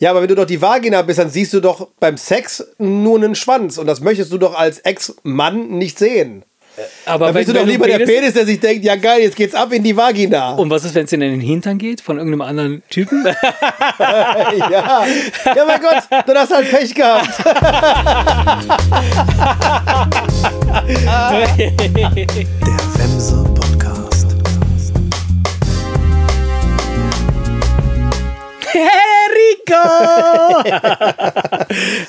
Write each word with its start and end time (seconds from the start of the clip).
Ja, 0.00 0.10
aber 0.10 0.20
wenn 0.22 0.28
du 0.28 0.36
doch 0.36 0.44
die 0.44 0.62
Vagina 0.62 1.02
bist, 1.02 1.18
dann 1.18 1.28
siehst 1.28 1.52
du 1.52 1.58
doch 1.60 1.88
beim 1.98 2.16
Sex 2.16 2.64
nur 2.78 3.16
einen 3.16 3.34
Schwanz. 3.34 3.78
Und 3.78 3.88
das 3.88 4.00
möchtest 4.00 4.30
du 4.32 4.38
doch 4.38 4.54
als 4.56 4.78
Ex-Mann 4.78 5.70
nicht 5.70 5.98
sehen. 5.98 6.44
Aber 7.04 7.26
Dann 7.26 7.34
bist 7.34 7.48
du 7.48 7.52
doch 7.52 7.66
lieber 7.66 7.88
der 7.88 7.98
Penis, 8.06 8.34
der 8.34 8.46
sich 8.46 8.60
denkt, 8.60 8.84
ja 8.84 8.94
geil, 8.94 9.22
jetzt 9.22 9.34
geht's 9.34 9.56
ab 9.56 9.72
in 9.72 9.82
die 9.82 9.96
Vagina. 9.96 10.52
Und 10.52 10.70
was 10.70 10.84
ist, 10.84 10.94
wenn 10.94 11.06
es 11.06 11.12
in 11.12 11.18
den 11.18 11.40
Hintern 11.40 11.78
geht 11.78 12.00
von 12.00 12.18
irgendeinem 12.18 12.42
anderen 12.42 12.84
Typen? 12.88 13.26
ja. 13.98 15.04
ja, 15.56 15.64
mein 15.66 15.80
Gott, 15.80 16.04
dann 16.26 16.38
hast 16.38 16.52
du 16.52 16.54
halt 16.54 16.70
Pech 16.70 16.94
gehabt. 16.94 17.28
Der 21.26 21.48
Wemse 22.94 23.44
Podcast. 23.52 24.36
Rico! 29.38 29.74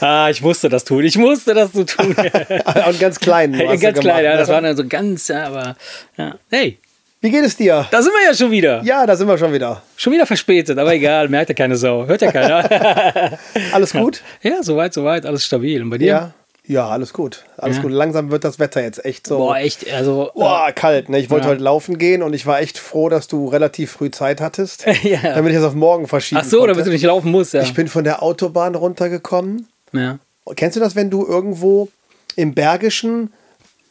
ah, 0.05 0.29
ich 0.29 0.41
musste 0.41 0.69
das 0.69 0.83
tun. 0.83 1.03
Ich 1.03 1.17
musste 1.17 1.53
das 1.53 1.73
so 1.73 1.83
tun. 1.83 2.15
Und 2.87 2.99
ganz 2.99 3.19
klein. 3.19 3.53
Ja, 3.53 3.75
ganz 3.75 3.81
klein, 3.81 4.01
gemacht, 4.01 4.23
ja, 4.23 4.37
das 4.37 4.47
ne? 4.47 4.53
war 4.53 4.61
dann 4.61 4.77
so 4.77 4.87
ganz, 4.87 5.27
ja, 5.27 5.47
aber 5.47 5.75
ja. 6.17 6.35
hey, 6.49 6.77
Wie 7.21 7.29
geht 7.29 7.43
es 7.43 7.55
dir? 7.55 7.87
da 7.91 8.01
sind 8.01 8.13
wir 8.13 8.25
ja 8.25 8.33
schon 8.33 8.51
wieder. 8.51 8.81
Ja, 8.83 9.05
da 9.05 9.15
sind 9.15 9.27
wir 9.27 9.37
schon 9.37 9.53
wieder. 9.53 9.81
Schon 9.97 10.13
wieder 10.13 10.25
verspätet, 10.25 10.77
aber 10.77 10.93
egal, 10.93 11.29
merkt 11.29 11.49
ja 11.49 11.55
keine 11.55 11.75
Sau. 11.75 12.05
Hört 12.07 12.21
ja 12.21 12.31
keiner. 12.31 13.37
Alles 13.73 13.91
gut? 13.91 14.21
ja, 14.41 14.63
soweit, 14.63 14.93
soweit, 14.93 15.25
alles 15.25 15.45
stabil. 15.45 15.81
Und 15.81 15.89
bei 15.89 15.97
dir? 15.97 16.07
Ja. 16.07 16.33
Ja, 16.69 16.87
alles 16.87 17.13
gut. 17.13 17.45
Alles 17.57 17.77
Ja. 17.77 17.81
gut. 17.81 17.91
Langsam 17.91 18.29
wird 18.29 18.43
das 18.43 18.59
Wetter 18.59 18.81
jetzt 18.83 19.03
echt 19.03 19.25
so. 19.25 19.39
Boah, 19.39 19.57
echt, 19.57 19.91
also. 19.91 20.29
Boah, 20.35 20.71
kalt. 20.71 21.09
Ne? 21.09 21.17
Ich 21.17 21.31
wollte 21.31 21.45
Ja. 21.47 21.51
heute 21.53 21.63
laufen 21.63 21.97
gehen 21.97 22.21
und 22.21 22.33
ich 22.33 22.45
war 22.45 22.61
echt 22.61 22.77
froh, 22.77 23.09
dass 23.09 23.27
du 23.27 23.47
relativ 23.47 23.91
früh 23.91 24.11
Zeit 24.11 24.39
hattest, 24.39 24.85
Ja. 25.03 25.19
damit 25.33 25.51
ich 25.51 25.57
das 25.57 25.65
auf 25.65 25.73
morgen 25.73 26.07
verschieben 26.07 26.41
Ach 26.43 26.45
so, 26.47 26.59
konnte. 26.59 26.73
damit 26.73 26.85
du 26.85 26.91
nicht 26.91 27.03
laufen 27.03 27.31
musst, 27.31 27.53
ja. 27.55 27.63
Ich 27.63 27.73
bin 27.73 27.87
von 27.87 28.03
der 28.03 28.21
Autobahn 28.21 28.75
runtergekommen. 28.75 29.67
ja. 29.93 30.19
Kennst 30.55 30.75
du 30.77 30.79
das, 30.79 30.95
wenn 30.95 31.09
du 31.11 31.25
irgendwo 31.27 31.89
im 32.35 32.53
Bergischen 32.55 33.33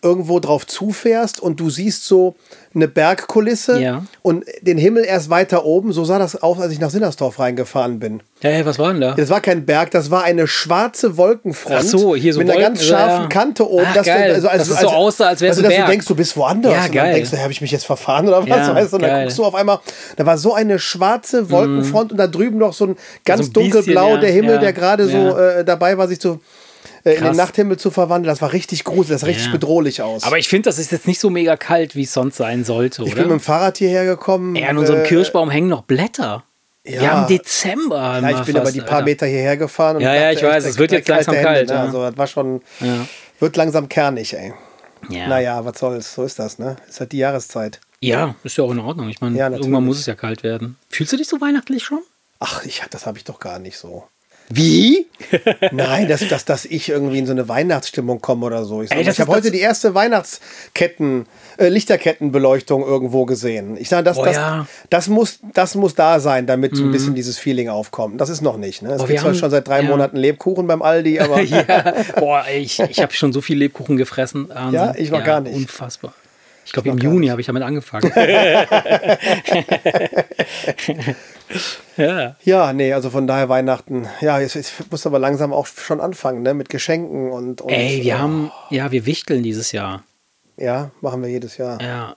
irgendwo 0.03 0.39
drauf 0.39 0.67
zufährst 0.67 1.41
und 1.41 1.59
du 1.61 1.71
siehst 1.71 2.07
so 2.07 2.37
eine 2.75 2.87
Bergkulisse 2.87 3.81
Ja. 3.81 4.05
und 4.23 4.45
den 4.61 4.79
Himmel 4.79 5.05
erst 5.05 5.31
weiter 5.31 5.65
oben? 5.65 5.93
So 5.93 6.05
sah 6.05 6.19
das 6.19 6.41
aus, 6.41 6.61
als 6.61 6.73
ich 6.73 6.79
nach 6.79 6.91
Sinnersdorf 6.91 7.39
reingefahren 7.41 7.99
bin. 7.99 8.21
Hey, 8.41 8.65
was 8.65 8.79
war 8.79 8.93
denn 8.93 9.01
da? 9.01 9.15
Das 9.15 9.31
war 9.31 9.41
kein 9.41 9.67
Berg, 9.67 9.91
das 9.91 10.13
war 10.13 10.23
eine 10.23 10.47
schwarze 10.47 11.17
Wolkenfront 11.17 11.77
Ach 11.81 11.83
so, 11.83 12.15
hier 12.15 12.33
so 12.33 12.39
mit 12.39 12.49
einer 12.49 12.61
Wolken- 12.61 12.75
ganz 12.75 12.85
scharfen 12.85 13.23
ja. 13.23 13.29
Kante 13.29 13.69
oben. 13.69 13.85
Ach, 13.89 13.95
dass 13.95 14.07
du- 14.07 14.13
geil. 14.13 14.33
also, 14.35 14.49
also, 14.49 14.71
Dass 14.73 14.83
es 14.83 14.89
so 14.89 14.89
aussah, 14.95 15.27
als 15.29 15.41
wär's 15.41 15.57
also, 15.57 15.63
ein 15.63 15.65
dass 15.65 15.73
du 15.73 15.79
Berg. 15.81 15.91
denkst, 15.91 16.07
du 16.07 16.15
bist 16.15 16.37
woanders. 16.37 16.73
Ja, 16.73 16.79
und 16.79 16.85
dann 16.87 16.93
geil. 16.95 17.15
denkst 17.15 17.31
du, 17.33 17.39
habe 17.43 17.51
ich 17.53 17.61
mich 17.61 17.71
jetzt 17.73 17.87
verfahren 17.87 18.29
oder 18.29 18.43
was? 18.43 18.49
Ja, 18.49 18.75
weißt 18.75 18.93
du? 18.93 18.97
Und 18.97 19.03
dann 19.03 19.11
geil. 19.11 19.19
Mhm. 19.21 19.25
guckst 19.25 19.39
du 19.39 19.45
auf 19.45 19.55
einmal, 19.57 19.81
da 20.17 20.27
war 20.27 20.39
so 20.39 20.55
eine 20.55 20.79
schwarze 20.79 21.51
Wolkenfront 21.51 22.13
und 22.13 22.19
da 22.19 22.29
drüben 22.29 22.59
noch 22.59 22.73
so 22.75 22.87
ein 22.87 22.97
ganz 23.25 23.49
ein 23.49 23.53
bisschen, 23.53 23.71
dunkelblau, 23.73 24.11
ja, 24.15 24.17
der 24.19 24.31
Himmel, 24.31 24.55
ja, 24.55 24.59
der 24.61 24.73
gerade 24.73 25.07
so 25.09 25.17
ja. 25.17 25.39
äh, 25.59 25.65
dabei 25.65 25.99
war, 25.99 26.07
sich 26.07 26.21
zu 26.21 26.41
äh, 27.13 27.19
in 27.19 27.25
den. 27.25 27.37
Nachthimmel 27.37 27.77
zu 27.79 27.91
verwandeln. 27.91 28.31
Das 28.33 28.41
war 28.43 28.53
richtig 28.53 28.85
gruselig, 28.85 29.09
das 29.15 29.21
sah 29.23 29.27
richtig 29.27 29.47
Ja. 29.47 29.53
bedrohlich 29.53 30.03
aus. 30.03 30.23
Aber 30.25 30.39
ich 30.39 30.49
finde, 30.49 30.69
das 30.69 30.79
ist 30.79 30.93
jetzt 30.93 31.07
nicht 31.07 31.21
so 31.21 31.31
mega 31.31 31.57
kalt, 31.57 31.95
wie 31.97 32.03
es 32.03 32.13
sonst 32.13 32.37
sein 32.37 32.65
sollte, 32.65 33.03
ich 33.03 33.11
bin 33.11 33.17
mit 33.19 33.27
oder? 33.27 33.37
dem 33.37 33.41
Fahrrad 33.41 33.79
hierher 33.79 34.05
gekommen. 34.05 34.57
Ja, 34.57 34.69
an 34.69 34.79
unserem 34.79 35.01
äh, 35.01 35.05
Kirschbaum 35.05 35.51
hängen 35.51 35.69
noch 35.69 35.83
Blätter. 35.83 36.45
ja. 36.85 37.01
Wir 37.01 37.13
haben 37.13 37.27
Dezember. 37.29 38.21
Ja, 38.23 38.41
ich 38.41 38.47
bin 38.47 38.57
aber 38.57 38.73
die 38.73 38.81
paar 38.81 39.03
Meter 39.03 39.27
hierher 39.27 39.57
gefahren. 39.57 39.97
Und 39.97 40.03
Ja, 40.03 40.15
ja, 40.15 40.31
ich 40.33 40.43
weiß, 40.43 40.65
es 40.65 40.79
wird 40.79 40.93
jetzt 40.93 41.09
langsam 41.09 41.35
kalt, 41.37 41.69
ne? 41.69 41.75
ja. 41.75 41.83
Also 41.83 42.01
das 42.03 42.17
war 42.17 42.27
schon, 42.27 42.63
Ja. 42.81 43.07
wird 43.41 43.57
langsam 43.57 43.89
kernig, 43.89 44.35
ey. 44.35 44.53
Ja. 45.11 45.29
Naja, 45.29 45.65
was 45.65 45.79
soll's, 45.79 46.13
so 46.15 46.25
ist 46.25 46.39
das, 46.39 46.59
ne? 46.59 46.77
Ist 46.89 46.99
halt 47.01 47.13
die 47.13 47.19
Jahreszeit. 47.19 47.81
ja, 48.01 48.35
ist 48.45 48.57
ja 48.57 48.65
auch 48.65 48.71
in 48.73 48.79
Ordnung. 48.81 49.09
Ich 49.09 49.21
meine, 49.21 49.37
Ja, 49.39 49.49
irgendwann 49.51 49.85
muss 49.85 49.99
es 50.01 50.07
ja 50.07 50.15
kalt 50.15 50.43
werden. 50.43 50.77
Fühlst 50.89 51.13
du 51.13 51.17
dich 51.17 51.29
so 51.29 51.41
weihnachtlich 51.41 51.85
schon? 51.85 52.01
Ach, 52.41 52.65
ich, 52.65 52.83
das 52.91 53.07
habe 53.07 53.17
ich 53.19 53.25
doch 53.25 53.39
gar 53.41 53.59
nicht 53.59 53.77
so. 53.79 54.05
Wie? 54.51 55.07
Nein, 55.73 56.09
dass, 56.09 56.27
dass, 56.29 56.45
dass 56.47 56.65
ich 56.65 56.89
irgendwie 56.89 57.19
in 57.19 57.27
so 57.27 57.33
eine 57.33 57.49
Weihnachtsstimmung 57.49 58.21
komme 58.23 58.47
oder 58.47 58.65
so. 58.65 58.81
Ich, 58.83 58.89
sag 58.89 58.97
Ey, 58.99 59.09
ich 59.09 59.21
habe 59.21 59.31
heute 59.31 59.51
die 59.51 59.61
erste 59.61 59.95
Weihnachtsketten, 59.95 61.27
äh, 61.59 61.69
Lichterkettenbeleuchtung 61.69 62.83
irgendwo 62.83 63.27
gesehen. 63.27 63.77
Ich 63.79 63.91
sage, 63.91 64.05
das, 64.05 64.17
Oh 64.17 64.25
das, 64.25 64.37
ja. 64.37 64.57
Mhm. 64.57 64.67
das, 64.89 65.09
muss, 65.09 65.39
das 65.53 65.75
muss 65.75 65.95
da 65.95 66.19
sein, 66.21 66.47
damit 66.47 66.77
so 66.77 66.83
ein 66.85 66.91
bisschen 66.93 67.15
dieses 67.15 67.39
Feeling 67.39 67.69
aufkommt. 67.69 68.19
Das 68.21 68.31
ist 68.31 68.41
noch 68.41 68.57
nicht. 68.57 68.81
Ne? 68.83 68.93
Es 68.95 69.03
Oh, 69.03 69.07
gibt 69.07 69.21
zwar 69.21 69.31
haben- 69.33 69.39
schon 69.39 69.51
seit 69.51 69.69
drei 69.69 69.83
ja. 69.83 69.89
Monaten 69.89 70.17
Lebkuchen 70.17 70.67
beim 70.67 70.81
Aldi, 70.81 71.21
aber 71.21 71.41
ja. 71.43 71.95
Boah, 72.19 72.45
ich, 72.51 72.81
ich 72.81 73.01
habe 73.03 73.13
schon 73.13 73.35
so 73.35 73.43
viel 73.43 73.59
Lebkuchen 73.59 73.99
gefressen. 73.99 74.49
Wahnsinn. 74.49 74.73
Ja, 74.75 74.95
ich 74.97 75.11
noch 75.11 75.25
gar 75.25 75.41
nicht. 75.43 75.55
Unfassbar. 75.55 76.15
Ich 76.65 76.73
glaube, 76.73 76.89
im 76.91 76.99
Juni 76.99 77.29
habe 77.29 77.41
ich 77.41 77.47
damit 77.47 77.63
angefangen. 77.63 78.11
ja. 81.97 82.37
ja, 82.43 82.73
nee, 82.73 82.93
also 82.93 83.11
von 83.11 83.27
daher 83.27 83.49
Weihnachten. 83.49 84.07
Ja, 84.21 84.39
jetzt, 84.41 84.55
jetzt 84.55 84.91
muss 84.91 85.07
aber 85.07 85.19
langsam 85.19 85.53
auch 85.53 85.67
schon 85.67 86.01
anfangen, 86.01 86.43
ne? 86.43 86.55
Mit 86.55 86.69
Geschenken 86.69 87.31
und. 87.31 87.61
und 87.61 87.71
Ey, 87.71 88.03
wir 88.03 88.15
äh, 88.15 88.19
haben, 88.19 88.51
ja, 88.71 88.91
wir 88.93 89.07
wichteln 89.07 89.43
dieses 89.43 89.73
Jahr. 89.73 90.05
Ja, 90.57 90.91
machen 91.01 91.23
wir 91.23 91.31
jedes 91.31 91.57
Jahr. 91.57 91.81
Ja. 91.81 92.17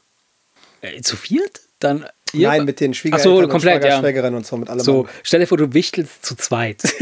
Äh, 0.82 1.02
zu 1.02 1.16
viert? 1.16 1.62
Dann. 1.80 2.06
Nein, 2.34 2.64
mit 2.64 2.80
den 2.80 2.92
Ach 2.92 2.96
Schwiegereltern 2.96 3.32
so, 3.32 3.40
und 3.40 3.50
komplett, 3.50 3.82
Schwager, 3.82 3.90
ja. 3.90 4.00
Schwägerinnen 4.00 4.36
und 4.36 4.46
so 4.46 4.56
mit 4.56 4.70
allem. 4.70 4.80
So, 4.80 5.08
stell 5.22 5.42
dir 5.42 5.48
vor, 5.48 5.58
du 5.58 5.74
wichtelst 5.74 6.26
zu 6.26 6.36
zweit. 6.36 6.82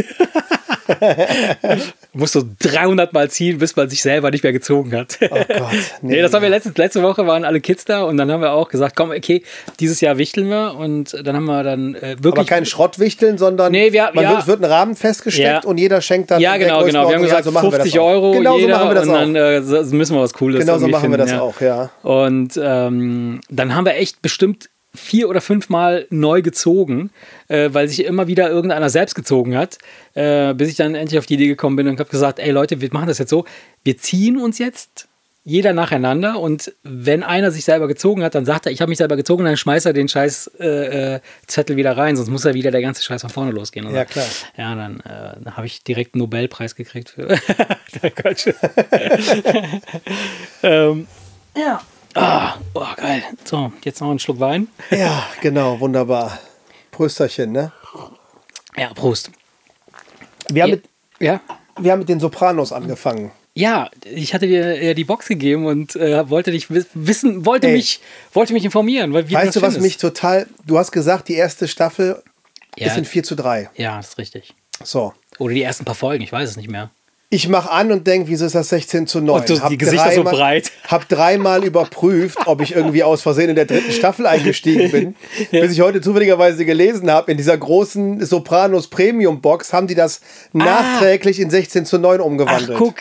du 2.13 2.19
musst 2.19 2.33
so 2.33 2.43
300 2.59 3.13
Mal 3.13 3.29
ziehen, 3.29 3.57
bis 3.59 3.75
man 3.75 3.89
sich 3.89 4.01
selber 4.01 4.31
nicht 4.31 4.43
mehr 4.43 4.53
gezogen 4.53 4.95
hat. 4.95 5.17
Oh 5.21 5.27
Gott. 5.29 5.47
Nee, 6.01 6.21
das 6.21 6.33
haben 6.33 6.41
wir 6.41 6.49
letztens, 6.49 6.77
letzte 6.77 7.03
Woche 7.03 7.27
waren 7.27 7.45
alle 7.45 7.59
Kids 7.61 7.85
da 7.85 8.03
und 8.03 8.17
dann 8.17 8.31
haben 8.31 8.41
wir 8.41 8.51
auch 8.53 8.69
gesagt, 8.69 8.95
komm, 8.95 9.11
okay, 9.11 9.43
dieses 9.79 10.01
Jahr 10.01 10.17
wichteln 10.17 10.49
wir 10.49 10.75
und 10.77 11.15
dann 11.23 11.35
haben 11.35 11.45
wir 11.45 11.63
dann 11.63 11.95
äh, 11.95 12.13
Aber 12.13 12.23
wirklich. 12.23 12.47
kein 12.47 12.65
Schrottwichteln, 12.65 13.37
sondern 13.37 13.71
Nee, 13.71 13.91
wir- 13.93 14.09
man 14.13 14.23
ja. 14.23 14.29
wird, 14.31 14.41
es 14.41 14.47
wird 14.47 14.61
ein 14.61 14.65
Rahmen 14.71 14.95
festgesteckt 14.95 15.63
Ja. 15.63 15.69
und 15.69 15.77
jeder 15.77 16.01
schenkt 16.01 16.31
dann 16.31 16.41
ja, 16.41 16.57
genau, 16.57 16.83
genau. 16.83 17.07
Wir 17.09 17.15
haben 17.15 17.23
gesagt, 17.23 17.43
so 17.45 17.51
machen 17.51 17.67
wir 17.71 17.77
das 17.77 17.81
50 17.89 17.99
auch. 17.99 18.07
Euro 18.07 18.31
Genau 18.31 18.59
so 18.59 18.67
machen 18.67 18.89
wir 18.89 18.95
das 18.95 19.07
und 19.07 19.13
dann 19.13 19.35
auch. 19.37 19.91
äh, 19.91 19.95
müssen 19.95 20.15
wir 20.15 20.21
was 20.21 20.33
Cooles 20.33 20.59
Genau 20.59 20.77
so 20.77 20.87
machen 20.87 21.11
wir 21.11 21.17
das 21.17 21.29
finden, 21.29 21.43
auch, 21.43 21.61
ja. 21.61 21.89
Und 22.03 22.59
ähm, 22.61 23.41
dann 23.49 23.75
haben 23.75 23.85
wir 23.85 23.95
echt 23.95 24.21
bestimmt 24.21 24.69
vier 24.93 25.29
oder 25.29 25.41
fünf 25.41 25.69
Mal 25.69 26.07
neu 26.09 26.41
gezogen, 26.41 27.11
äh, 27.47 27.69
weil 27.71 27.87
sich 27.87 28.03
immer 28.05 28.27
wieder 28.27 28.49
irgendeiner 28.49 28.89
selbst 28.89 29.15
gezogen 29.15 29.55
hat, 29.55 29.77
äh, 30.15 30.53
bis 30.53 30.69
ich 30.69 30.75
dann 30.75 30.95
endlich 30.95 31.19
auf 31.19 31.25
die 31.25 31.35
Idee 31.35 31.47
gekommen 31.47 31.75
bin 31.75 31.87
und 31.87 31.99
habe 31.99 32.09
gesagt, 32.09 32.39
ey 32.39 32.51
Leute, 32.51 32.81
wir 32.81 32.89
machen 32.91 33.07
das 33.07 33.19
jetzt 33.19 33.29
so, 33.29 33.45
wir 33.83 33.97
ziehen 33.97 34.39
uns 34.39 34.57
jetzt 34.57 35.07
jeder 35.43 35.73
nacheinander 35.73 36.39
und 36.39 36.73
wenn 36.83 37.23
einer 37.23 37.49
sich 37.51 37.63
selber 37.63 37.87
gezogen 37.87 38.23
hat, 38.23 38.35
dann 38.35 38.45
sagt 38.45 38.65
er, 38.65 38.71
ich 38.71 38.81
habe 38.81 38.89
mich 38.89 38.97
selber 38.97 39.15
gezogen, 39.15 39.45
dann 39.45 39.57
schmeißt 39.57 39.85
er 39.85 39.93
den 39.93 40.07
scheiß 40.07 40.51
äh, 40.59 41.15
äh, 41.15 41.19
Zettel 41.47 41.75
wieder 41.75 41.97
rein, 41.97 42.15
sonst 42.15 42.29
muss 42.29 42.45
er 42.45 42.53
wieder 42.53 42.71
der 42.71 42.81
ganze 42.81 43.03
Scheiß 43.03 43.21
von 43.21 43.29
vorne 43.29 43.51
losgehen. 43.51 43.85
Und 43.85 43.95
Ja, 43.95 44.05
klar. 44.05 44.25
Ja, 44.57 44.75
dann, 44.75 44.99
äh, 44.99 45.37
dann 45.41 45.57
habe 45.57 45.65
ich 45.65 45.83
direkt 45.83 46.13
einen 46.13 46.19
Nobelpreis 46.19 46.75
gekriegt 46.75 47.09
für. 47.09 47.27
Quatsch. 48.15 48.49
ähm, 50.63 51.07
ja. 51.57 51.81
Ah, 52.15 52.55
oh, 52.73 52.85
geil. 52.97 53.23
So, 53.45 53.71
jetzt 53.83 54.01
noch 54.01 54.09
einen 54.09 54.19
Schluck 54.19 54.39
Wein. 54.39 54.67
Ja, 54.91 55.27
genau, 55.41 55.79
wunderbar. 55.79 56.39
Prösterchen, 56.91 57.51
ne? 57.51 57.71
Ja, 58.75 58.93
Prost. 58.93 59.31
Wir 60.49 60.63
haben, 60.63 60.69
Ja. 60.69 60.75
mit, 60.75 60.85
Ja. 61.19 61.41
wir 61.79 61.91
haben 61.91 61.99
mit 61.99 62.09
den 62.09 62.19
Sopranos 62.19 62.71
angefangen. 62.71 63.31
Ja, 63.53 63.89
ich 64.05 64.33
hatte 64.33 64.47
dir 64.47 64.81
ja 64.81 64.93
die 64.93 65.03
Box 65.03 65.27
gegeben 65.27 65.65
und 65.65 65.95
äh, 65.95 66.29
wollte 66.29 66.51
dich 66.51 66.69
wi- 66.73 66.85
wissen, 66.93 67.45
wollte 67.45 67.67
Ey. 67.67 67.73
mich, 67.73 67.99
wollte 68.33 68.53
mich 68.53 68.63
informieren. 68.63 69.11
Weil, 69.13 69.29
weißt 69.29 69.55
du, 69.57 69.61
was 69.61 69.73
mich 69.75 69.97
findest. 69.97 70.01
total. 70.01 70.47
Du 70.65 70.77
hast 70.77 70.91
gesagt, 70.91 71.27
die 71.27 71.35
erste 71.35 71.67
Staffel 71.67 72.23
Ja. 72.77 72.87
ist 72.87 72.97
in 72.97 73.05
4 73.05 73.23
zu 73.23 73.35
3. 73.35 73.69
Ja, 73.75 73.97
das 73.97 74.09
ist 74.09 74.17
richtig. 74.17 74.53
So. 74.83 75.13
Oder 75.39 75.53
die 75.53 75.63
ersten 75.63 75.83
paar 75.85 75.95
Folgen, 75.95 76.23
ich 76.23 76.31
weiß 76.31 76.49
es 76.49 76.57
nicht 76.57 76.69
mehr. 76.69 76.89
Ich 77.31 77.47
mache 77.47 77.69
an 77.69 77.91
und 77.91 78.07
denke, 78.07 78.27
wieso 78.27 78.47
ist 78.47 78.55
das 78.55 78.69
16 78.69 79.05
zu 79.05 79.21
9? 79.21 79.41
Und 79.41 79.49
du- 79.49 79.69
die 79.69 79.77
Gesichter 79.77 80.11
so 80.13 80.23
breit. 80.23 80.71
Hab 80.87 81.07
dreimal 81.07 81.63
überprüft, 81.63 82.39
ob 82.47 82.59
ich 82.61 82.73
irgendwie 82.75 83.03
aus 83.03 83.21
Versehen 83.21 83.49
in 83.49 83.55
der 83.55 83.65
dritten 83.65 83.91
Staffel 83.91 84.25
eingestiegen 84.25 84.89
bin. 84.89 85.15
Bis 85.51 85.71
ich 85.73 85.81
heute 85.81 86.01
zufälligerweise 86.01 86.65
gelesen 86.65 87.11
habe, 87.11 87.29
in 87.31 87.37
dieser 87.37 87.55
großen 87.55 88.25
Sopranos 88.25 88.87
Premium 88.87 89.41
Box 89.41 89.73
haben 89.73 89.85
die 89.85 89.93
das 89.93 90.21
nachträglich 90.53 91.39
in 91.39 91.51
16 91.51 91.85
zu 91.85 91.99
9 91.99 92.19
Ach, 92.19 92.25
umgewandelt. 92.25 92.77
guck. 92.79 92.95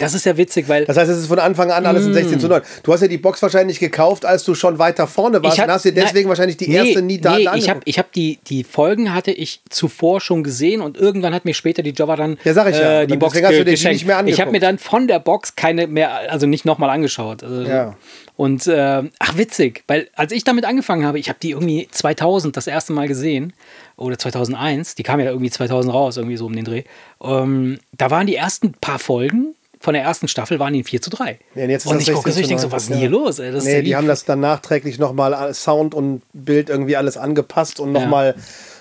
Das 0.00 0.14
ist 0.14 0.26
ja 0.26 0.36
witzig, 0.36 0.68
weil 0.68 0.84
Das 0.86 0.96
heißt, 0.96 1.10
es 1.10 1.18
ist 1.18 1.26
von 1.26 1.38
Anfang 1.38 1.70
an 1.70 1.86
alles 1.86 2.06
in 2.06 2.12
16 2.14 2.40
zu 2.40 2.48
9. 2.48 2.62
Du 2.82 2.92
hast 2.92 3.02
ja 3.02 3.08
die 3.08 3.18
Box 3.18 3.40
wahrscheinlich 3.42 3.78
gekauft, 3.78 4.24
als 4.24 4.44
du 4.44 4.54
schon 4.54 4.78
weiter 4.78 5.06
vorne 5.06 5.42
warst 5.42 5.58
hab- 5.58 5.66
und 5.66 5.72
hast 5.72 5.84
dir 5.84 5.92
deswegen 5.92 6.20
nein, 6.20 6.28
wahrscheinlich 6.30 6.56
die 6.56 6.68
nee, 6.68 6.76
erste 6.76 7.02
nie 7.02 7.18
da 7.20 7.36
nee, 7.36 7.42
ich 7.42 7.46
habe 7.46 7.58
angeguckt. 7.60 7.82
ich 7.88 7.98
hab 7.98 8.12
die, 8.12 8.38
die 8.46 8.64
Folgen 8.64 9.14
hatte 9.14 9.30
ich 9.30 9.60
zuvor 9.70 10.20
schon 10.20 10.42
gesehen 10.42 10.80
und 10.80 10.96
irgendwann 10.96 11.34
hat 11.34 11.44
mir 11.44 11.54
später 11.54 11.82
die 11.82 11.90
Jobber 11.90 12.16
dann 12.16 12.38
Ja, 12.44 12.54
sag 12.54 12.68
ich 12.70 12.76
ja. 12.78 13.02
äh, 13.02 13.06
die 13.06 13.16
Box 13.16 13.34
hast 13.40 13.44
du 13.50 13.58
dir 13.58 13.64
die 13.64 13.70
geschenkt. 13.72 13.94
nicht 13.94 14.06
mehr 14.06 14.16
ich 14.26 14.40
habe 14.40 14.50
mir 14.50 14.56
angeguckt. 14.56 14.62
dann 14.62 14.78
von 14.78 15.06
der 15.06 15.18
Box 15.20 15.54
keine 15.54 15.86
mehr, 15.86 16.30
also 16.30 16.46
nicht 16.46 16.64
nochmal 16.64 16.90
angeschaut. 16.90 17.44
Also, 17.44 17.62
Ja. 17.62 17.96
Und 18.36 18.66
äh, 18.68 19.02
ach 19.18 19.36
witzig, 19.36 19.84
weil 19.86 20.08
als 20.14 20.32
ich 20.32 20.44
damit 20.44 20.64
angefangen 20.64 21.04
habe, 21.04 21.18
ich 21.18 21.28
habe 21.28 21.38
die 21.42 21.50
irgendwie 21.50 21.88
2000 21.90 22.56
das 22.56 22.66
erste 22.66 22.94
Mal 22.94 23.06
gesehen 23.06 23.52
oder 23.98 24.16
2001, 24.18 24.94
die 24.94 25.02
kam 25.02 25.20
ja 25.20 25.26
irgendwie 25.26 25.50
2000 25.50 25.92
raus, 25.92 26.16
irgendwie 26.16 26.38
so 26.38 26.46
um 26.46 26.56
den 26.56 26.64
Dreh. 26.64 26.84
Ähm, 27.22 27.78
da 27.98 28.10
waren 28.10 28.26
die 28.26 28.36
ersten 28.36 28.72
paar 28.72 28.98
Folgen 28.98 29.54
von 29.82 29.94
der 29.94 30.02
ersten 30.02 30.28
Staffel 30.28 30.58
waren 30.58 30.74
die 30.74 30.80
in 30.80 30.84
4 30.84 31.00
zu 31.00 31.08
3. 31.08 31.38
Ja, 31.54 31.64
und 31.64 31.70
und 31.70 31.72
das 31.72 32.06
ich 32.06 32.12
gucke 32.12 32.30
16 32.30 32.32
so, 32.32 32.40
ich 32.40 32.46
denke 32.48 32.62
so, 32.62 32.68
9, 32.68 32.72
was 32.72 32.82
ist 32.82 32.88
denn 32.90 32.96
ja. 32.96 33.00
hier 33.00 33.08
los? 33.08 33.38
Ey? 33.38 33.50
Nee, 33.50 33.56
ja 33.56 33.78
die 33.78 33.86
lieb. 33.86 33.96
haben 33.96 34.06
das 34.06 34.24
dann 34.26 34.40
nachträglich 34.40 34.98
nochmal 34.98 35.54
Sound 35.54 35.94
und 35.94 36.22
Bild 36.34 36.68
irgendwie 36.68 36.96
alles 36.96 37.16
angepasst 37.16 37.80
und 37.80 37.90
nochmal 37.90 38.34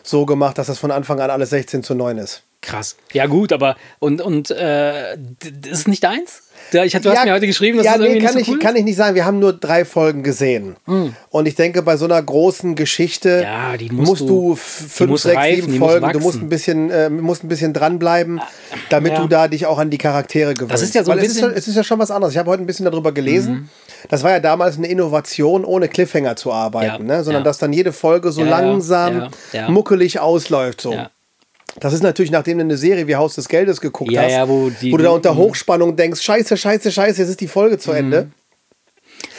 so 0.03 0.25
gemacht, 0.25 0.57
dass 0.57 0.67
das 0.67 0.77
von 0.77 0.91
Anfang 0.91 1.21
an 1.21 1.29
alles 1.29 1.51
16 1.51 1.83
zu 1.83 1.95
9 1.95 2.17
ist. 2.17 2.43
Krass. 2.61 2.97
Ja, 3.13 3.27
gut, 3.27 3.53
aber 3.53 3.77
und, 3.99 4.21
und 4.21 4.51
äh, 4.51 5.17
das 5.61 5.79
ist 5.79 5.87
nicht 5.87 6.03
deins? 6.03 6.48
Ja, 6.71 6.83
ich, 6.83 6.93
du 6.93 7.09
hast 7.11 7.25
mir 7.25 7.33
heute 7.33 7.47
geschrieben, 7.47 7.77
dass 7.77 7.85
ja, 7.85 7.93
das 7.93 8.01
irgendwie 8.01 8.19
nee, 8.19 8.25
kann, 8.25 8.35
nicht 8.35 8.45
so 8.45 8.51
ich, 8.51 8.57
cool 8.57 8.63
kann 8.63 8.75
ich 8.75 8.83
nicht 8.83 8.95
sagen. 8.95 9.15
Wir 9.15 9.25
haben 9.25 9.39
nur 9.39 9.53
drei 9.53 9.85
Folgen 9.85 10.21
gesehen. 10.23 10.75
Und 10.85 11.47
ich 11.47 11.55
denke, 11.55 11.81
bei 11.81 11.97
so 11.97 12.05
einer 12.05 12.21
großen 12.21 12.75
Geschichte 12.75 13.41
Ja, 13.43 13.73
musst 13.91 14.09
musst, 14.09 14.21
du- 14.29 14.55
fünf, 14.55 15.09
muss 15.09 15.23
sechs, 15.23 15.35
reifen, 15.37 15.61
sieben 15.61 15.73
die 15.73 15.79
muss 15.79 15.89
Folgen, 15.91 16.11
du 16.13 16.19
musst 16.19 16.41
ein 16.41 16.49
bisschen, 16.49 16.89
äh, 16.91 17.09
musst 17.09 17.43
ein 17.43 17.47
bisschen 17.47 17.73
dranbleiben, 17.73 18.39
damit 18.89 19.13
Ja. 19.13 19.21
du 19.21 19.27
da 19.27 19.47
dich 19.47 19.65
auch 19.65 19.77
an 19.79 19.89
die 19.89 19.97
Charaktere 19.97 20.53
gewöhnst. 20.53 20.83
ist 20.83 20.93
ja 20.95 21.03
so 21.03 21.11
ein 21.11 21.17
Weil 21.17 21.25
es 21.25 21.31
ist, 21.31 21.35
bisschen- 21.37 21.51
ja- 21.51 21.57
es 21.57 21.67
ist 21.67 21.75
ja 21.75 21.83
schon 21.83 21.99
was 21.99 22.11
anderes. 22.11 22.33
Ich 22.33 22.37
habe 22.37 22.49
heute 22.51 22.61
ein 22.63 22.67
bisschen 22.67 22.85
darüber 22.85 23.11
gelesen. 23.11 23.69
Das 24.09 24.23
war 24.23 24.31
ja 24.31 24.39
damals 24.39 24.77
eine 24.77 24.87
Innovation, 24.87 25.65
ohne 25.65 25.87
Cliffhanger 25.89 26.35
zu 26.35 26.53
arbeiten, 26.53 27.05
ne? 27.05 27.23
sondern 27.23 27.43
dass 27.43 27.57
dann 27.57 27.73
jede 27.73 27.91
Folge 27.93 28.31
so 28.31 28.43
langsam 28.43 29.29
muckelig 29.67 30.19
ausläuft. 30.19 30.81
So. 30.81 30.95
Das 31.79 31.93
ist 31.93 32.01
natürlich, 32.03 32.31
nachdem 32.31 32.57
du 32.57 32.63
eine 32.63 32.77
Serie 32.77 33.07
wie 33.07 33.15
Haus 33.15 33.35
des 33.35 33.47
Geldes 33.47 33.79
geguckt 33.81 34.11
Ja, 34.11 34.23
hast, 34.23 34.31
ja, 34.31 34.49
wo 34.49 34.69
die- 34.69 34.91
wo 34.91 34.97
du 34.97 35.03
da 35.03 35.11
unter 35.11 35.35
Hochspannung 35.35 35.95
denkst, 35.95 36.21
scheiße, 36.21 36.57
scheiße, 36.57 36.91
scheiße, 36.91 37.21
jetzt 37.21 37.29
ist 37.29 37.41
die 37.41 37.47
Folge 37.47 37.77
zu 37.77 37.91
Ende. 37.91 38.31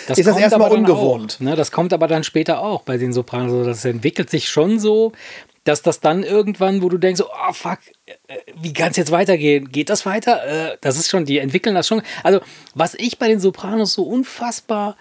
Das 0.07 0.19
ist 0.19 0.27
das 0.27 0.39
erstmal 0.39 0.71
ungewohnt. 0.73 1.37
Auch, 1.37 1.45
ne? 1.45 1.57
Das 1.57 1.71
kommt 1.71 1.93
aber 1.93 2.07
dann 2.09 2.25
später 2.25 2.61
auch 2.61 2.83
bei 2.83 2.97
den 2.97 3.13
Sopranos. 3.13 3.53
Also 3.53 3.65
Das 3.65 3.85
entwickelt 3.85 4.29
sich 4.31 4.49
schon 4.49 4.79
so, 4.79 5.13
dass 5.65 5.83
das 5.83 6.01
dann 6.01 6.23
irgendwann, 6.23 6.83
wo 6.83 6.89
du 6.89 6.97
denkst, 6.99 7.21
oh 7.23 7.53
fuck, 7.53 7.79
äh, 8.07 8.37
wie 8.61 8.73
kann 8.73 8.91
es 8.91 8.97
jetzt 8.97 9.11
weitergehen? 9.13 9.71
Geht 9.71 9.91
das 9.91 10.07
weiter? 10.07 10.73
Äh, 10.73 10.77
Das 10.81 10.97
ist 10.99 11.11
schon, 11.11 11.27
die 11.27 11.39
entwickeln 11.39 11.75
das 11.75 11.87
schon. 11.87 12.03
Also, 12.25 12.41
was 12.75 12.95
ich 12.95 13.19
bei 13.19 13.29
den 13.29 13.41
Sopranos 13.41 13.93
so 13.93 14.03
unfassbar 14.05 14.97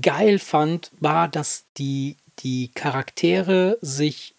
geil 0.00 0.38
fand, 0.38 0.90
war, 1.00 1.28
dass 1.28 1.64
die, 1.76 2.16
die 2.40 2.70
Charaktere 2.74 3.76
sich 3.82 4.33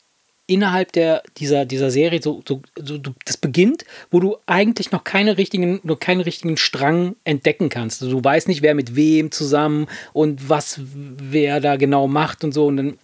innerhalb 0.48 0.92
der, 0.92 1.24
dieser, 1.38 1.66
dieser 1.66 1.90
Serie 1.92 2.22
so, 2.22 2.44
so, 2.48 2.62
so 2.78 2.98
das 3.26 3.38
beginnt, 3.38 3.84
wo 4.12 4.20
du 4.20 4.38
eigentlich 4.46 4.92
noch 4.92 5.04
keine 5.04 5.38
richtigen, 5.38 5.80
noch 5.84 6.00
keinen 6.00 6.22
richtigen 6.22 6.58
Strang 6.58 7.16
entdecken 7.24 7.70
kannst. 7.70 8.02
Also 8.04 8.20
du 8.20 8.24
weißt 8.24 8.48
nicht, 8.48 8.62
wer 8.62 8.76
mit 8.76 8.96
wem 8.96 9.32
zusammen 9.32 9.88
und 10.14 10.48
was 10.50 10.80
wer 10.84 11.60
da 11.60 11.78
genau 11.78 12.08
macht 12.08 12.44
und 12.44 12.52
so. 12.54 12.68
Und 12.68 12.78
dann 12.78 12.98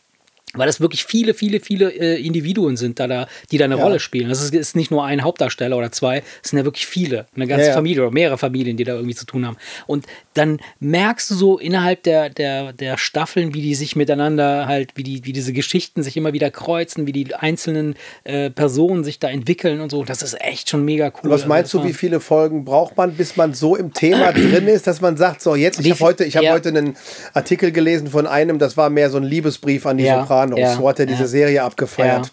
weil 0.54 0.68
das 0.68 0.82
wirklich 0.82 1.06
viele, 1.06 1.34
viele, 1.34 1.62
viele 1.62 1.94
äh, 1.94 2.22
Individuen 2.22 2.76
sind, 2.76 3.00
da, 3.00 3.08
da, 3.08 3.28
die 3.52 3.58
da 3.58 3.64
eine 3.64 3.78
Ja. 3.78 3.84
Rolle 3.86 4.02
spielen. 4.02 4.28
Das 4.28 4.42
ist, 4.44 4.54
ist 4.54 4.76
nicht 4.76 4.92
nur 4.92 5.06
ein 5.06 5.24
Hauptdarsteller 5.24 5.78
oder 5.78 5.94
zwei, 5.94 6.24
es 6.44 6.50
sind 6.50 6.60
ja 6.60 6.66
wirklich 6.66 6.86
viele. 6.86 7.26
Eine 7.34 7.48
ganze 7.48 7.64
Ja, 7.64 7.70
ja. 7.70 7.74
Familie 7.76 8.02
oder 8.02 8.12
mehrere 8.12 8.38
Familien, 8.38 8.76
die 8.76 8.84
da 8.84 8.96
irgendwie 8.96 9.16
zu 9.16 9.26
tun 9.26 9.46
haben. 9.48 9.56
Und 9.88 10.06
dann 10.34 10.60
merkst 10.80 11.32
du 11.32 11.36
so 11.36 11.58
innerhalb 11.58 12.04
der, 12.04 12.30
der, 12.30 12.74
der 12.74 12.98
Staffeln, 12.98 13.54
wie 13.54 13.62
die 13.62 13.76
sich 13.76 13.96
miteinander 13.96 14.68
halt, 14.68 14.92
wie, 14.96 15.04
die, 15.04 15.26
wie 15.26 15.34
diese 15.34 15.54
Geschichten 15.54 16.04
sich 16.04 16.16
immer 16.16 16.34
wieder 16.34 16.52
kreuzen, 16.52 17.08
wie 17.08 17.12
die 17.12 17.34
einzelnen 17.34 17.96
äh, 18.24 18.50
Personen 18.50 19.04
sich 19.04 19.20
da 19.20 19.30
entwickeln 19.30 19.82
und 19.82 19.90
so. 19.90 20.04
Das 20.04 20.22
ist 20.22 20.40
echt 20.42 20.70
schon 20.70 20.86
mega 20.86 21.08
cool. 21.24 21.32
Was 21.32 21.48
meinst 21.48 21.74
Also 21.74 21.80
du, 21.80 21.90
wie 21.90 21.94
viele 21.94 22.20
Folgen 22.20 22.66
braucht 22.66 22.98
man, 22.98 23.14
bis 23.14 23.36
man 23.36 23.54
so 23.54 23.76
im 23.76 23.94
Thema 23.94 24.32
drin 24.34 24.68
ist, 24.68 24.86
dass 24.86 25.02
man 25.02 25.18
sagt, 25.18 25.42
so 25.42 25.56
jetzt, 25.56 25.80
ich 25.80 25.90
habe 25.92 26.00
heute, 26.02 26.24
ich 26.24 26.36
habe 26.36 26.46
ja. 26.46 26.54
heute 26.54 26.70
einen 26.70 26.96
Artikel 27.34 27.72
gelesen 27.72 28.08
von 28.08 28.28
einem, 28.28 28.60
das 28.60 28.78
war 28.78 28.90
mehr 28.90 29.10
so 29.10 29.18
ein 29.18 29.24
Liebesbrief 29.24 29.86
an 29.86 29.98
die 29.98 30.04
Ja, 30.04 30.22
Sopranos. 30.22 30.60
ja, 30.60 30.76
so 30.76 30.88
hat 30.88 31.00
er 31.00 31.06
diese. 31.08 31.32
Serie 31.32 31.64
abgefeiert. 31.64 32.32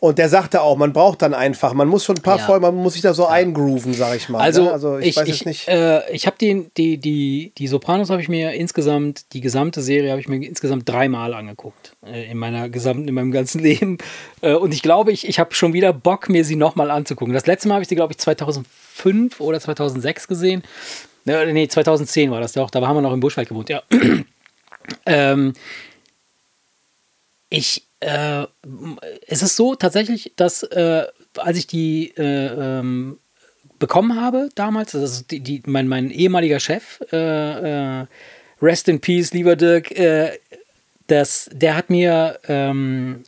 Und 0.00 0.18
der 0.18 0.28
sagte 0.28 0.60
auch, 0.60 0.76
man 0.76 0.92
braucht 0.92 1.22
dann 1.22 1.34
einfach, 1.34 1.72
man 1.72 1.88
muss 1.88 2.04
schon 2.04 2.16
ein 2.16 2.22
paar 2.22 2.38
Ja. 2.38 2.44
Folgen, 2.44 2.62
man 2.62 2.74
muss 2.74 2.94
sich 2.94 3.02
da 3.02 3.14
so 3.14 3.26
eingrooven, 3.26 3.94
sag 3.94 4.16
ich 4.16 4.28
mal. 4.28 4.40
Also, 4.40 4.64
ne? 4.64 4.72
also 4.72 4.98
ich, 4.98 5.08
ich, 5.08 5.16
weiß 5.16 5.28
ich, 5.28 5.40
es 5.40 5.44
nicht. 5.46 5.68
Äh, 5.68 6.10
ich 6.12 6.26
habe 6.26 6.36
die, 6.38 6.68
die, 6.76 6.98
die, 6.98 7.52
die 7.56 7.66
Sopranos 7.66 8.10
habe 8.10 8.20
ich 8.20 8.28
mir 8.28 8.52
insgesamt, 8.52 9.32
die 9.32 9.40
gesamte 9.40 9.80
Serie 9.80 10.10
habe 10.10 10.20
ich 10.20 10.28
mir 10.28 10.36
insgesamt 10.44 10.88
dreimal 10.88 11.34
angeguckt 11.34 11.96
äh, 12.06 12.30
in 12.30 12.38
meiner 12.38 12.68
gesamten, 12.68 13.08
in 13.08 13.14
meinem 13.14 13.32
ganzen 13.32 13.58
Leben. 13.62 13.98
Äh, 14.42 14.54
und 14.54 14.74
ich 14.74 14.82
glaube, 14.82 15.12
ich, 15.12 15.26
ich 15.26 15.38
habe 15.38 15.54
schon 15.54 15.72
wieder 15.72 15.92
Bock, 15.92 16.28
mir 16.28 16.44
sie 16.44 16.56
nochmal 16.56 16.90
anzugucken. 16.90 17.32
Das 17.32 17.46
letzte 17.46 17.68
Mal 17.68 17.74
habe 17.74 17.82
ich 17.82 17.88
sie, 17.88 17.96
glaube 17.96 18.12
ich, 18.12 18.18
2005 18.18 19.40
oder 19.40 19.60
2006 19.60 20.28
gesehen. 20.28 20.62
Äh, 21.26 21.52
nee, 21.52 21.68
2010 21.68 22.30
war 22.30 22.40
das 22.40 22.52
doch. 22.52 22.70
Da 22.70 22.86
haben 22.86 22.96
wir 22.96 23.02
noch 23.02 23.12
im 23.12 23.20
Buschwald 23.20 23.48
gewohnt, 23.48 23.68
ja. 23.68 23.82
ähm, 25.06 25.54
ich, 27.48 27.85
äh, 28.00 28.46
es 29.26 29.42
ist 29.42 29.56
so 29.56 29.74
tatsächlich, 29.74 30.32
dass 30.36 30.62
äh, 30.62 31.06
als 31.36 31.58
ich 31.58 31.66
die 31.66 32.12
äh, 32.16 32.78
ähm, 32.78 33.18
bekommen 33.78 34.20
habe 34.20 34.48
damals, 34.54 34.94
ist 34.94 35.30
die, 35.30 35.40
die, 35.40 35.62
mein, 35.66 35.88
mein 35.88 36.10
ehemaliger 36.10 36.60
Chef, 36.60 37.00
äh, 37.12 38.00
äh, 38.00 38.06
Rest 38.62 38.88
in 38.88 39.00
Peace, 39.00 39.32
lieber 39.32 39.56
Dirk, 39.56 39.90
äh, 39.92 40.38
das, 41.08 41.48
der 41.52 41.76
hat 41.76 41.90
mir 41.90 42.38
ähm, 42.48 43.24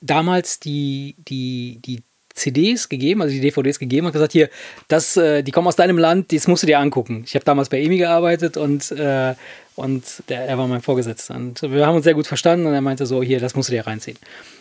damals 0.00 0.60
die, 0.60 1.14
die, 1.18 1.80
die 1.84 2.02
CDs 2.34 2.88
gegeben, 2.88 3.22
also 3.22 3.32
die 3.32 3.40
DVDs 3.40 3.78
gegeben 3.78 4.06
und 4.06 4.12
gesagt, 4.12 4.32
hier, 4.32 4.50
das, 4.88 5.14
die 5.14 5.50
kommen 5.52 5.68
aus 5.68 5.76
deinem 5.76 5.98
Land, 5.98 6.32
das 6.32 6.48
musst 6.48 6.64
du 6.64 6.66
dir 6.66 6.80
angucken. 6.80 7.22
Ich 7.24 7.36
habe 7.36 7.44
damals 7.44 7.68
bei 7.68 7.80
EMI 7.80 7.98
gearbeitet 7.98 8.56
und, 8.56 8.90
äh, 8.90 9.34
und 9.76 10.04
der, 10.28 10.46
er 10.46 10.56
war 10.58 10.66
mein 10.68 10.82
Vorgesetzter. 10.82 11.34
Und 11.34 11.62
wir 11.62 11.86
haben 11.86 11.96
uns 11.96 12.04
sehr 12.04 12.14
gut 12.14 12.26
verstanden 12.26 12.66
und 12.66 12.74
er 12.74 12.80
meinte 12.80 13.06
so, 13.06 13.22
hier, 13.22 13.40
das 13.40 13.54
musst 13.56 13.68
du 13.68 13.72
dir 13.72 13.86
reinziehen. 13.86 14.16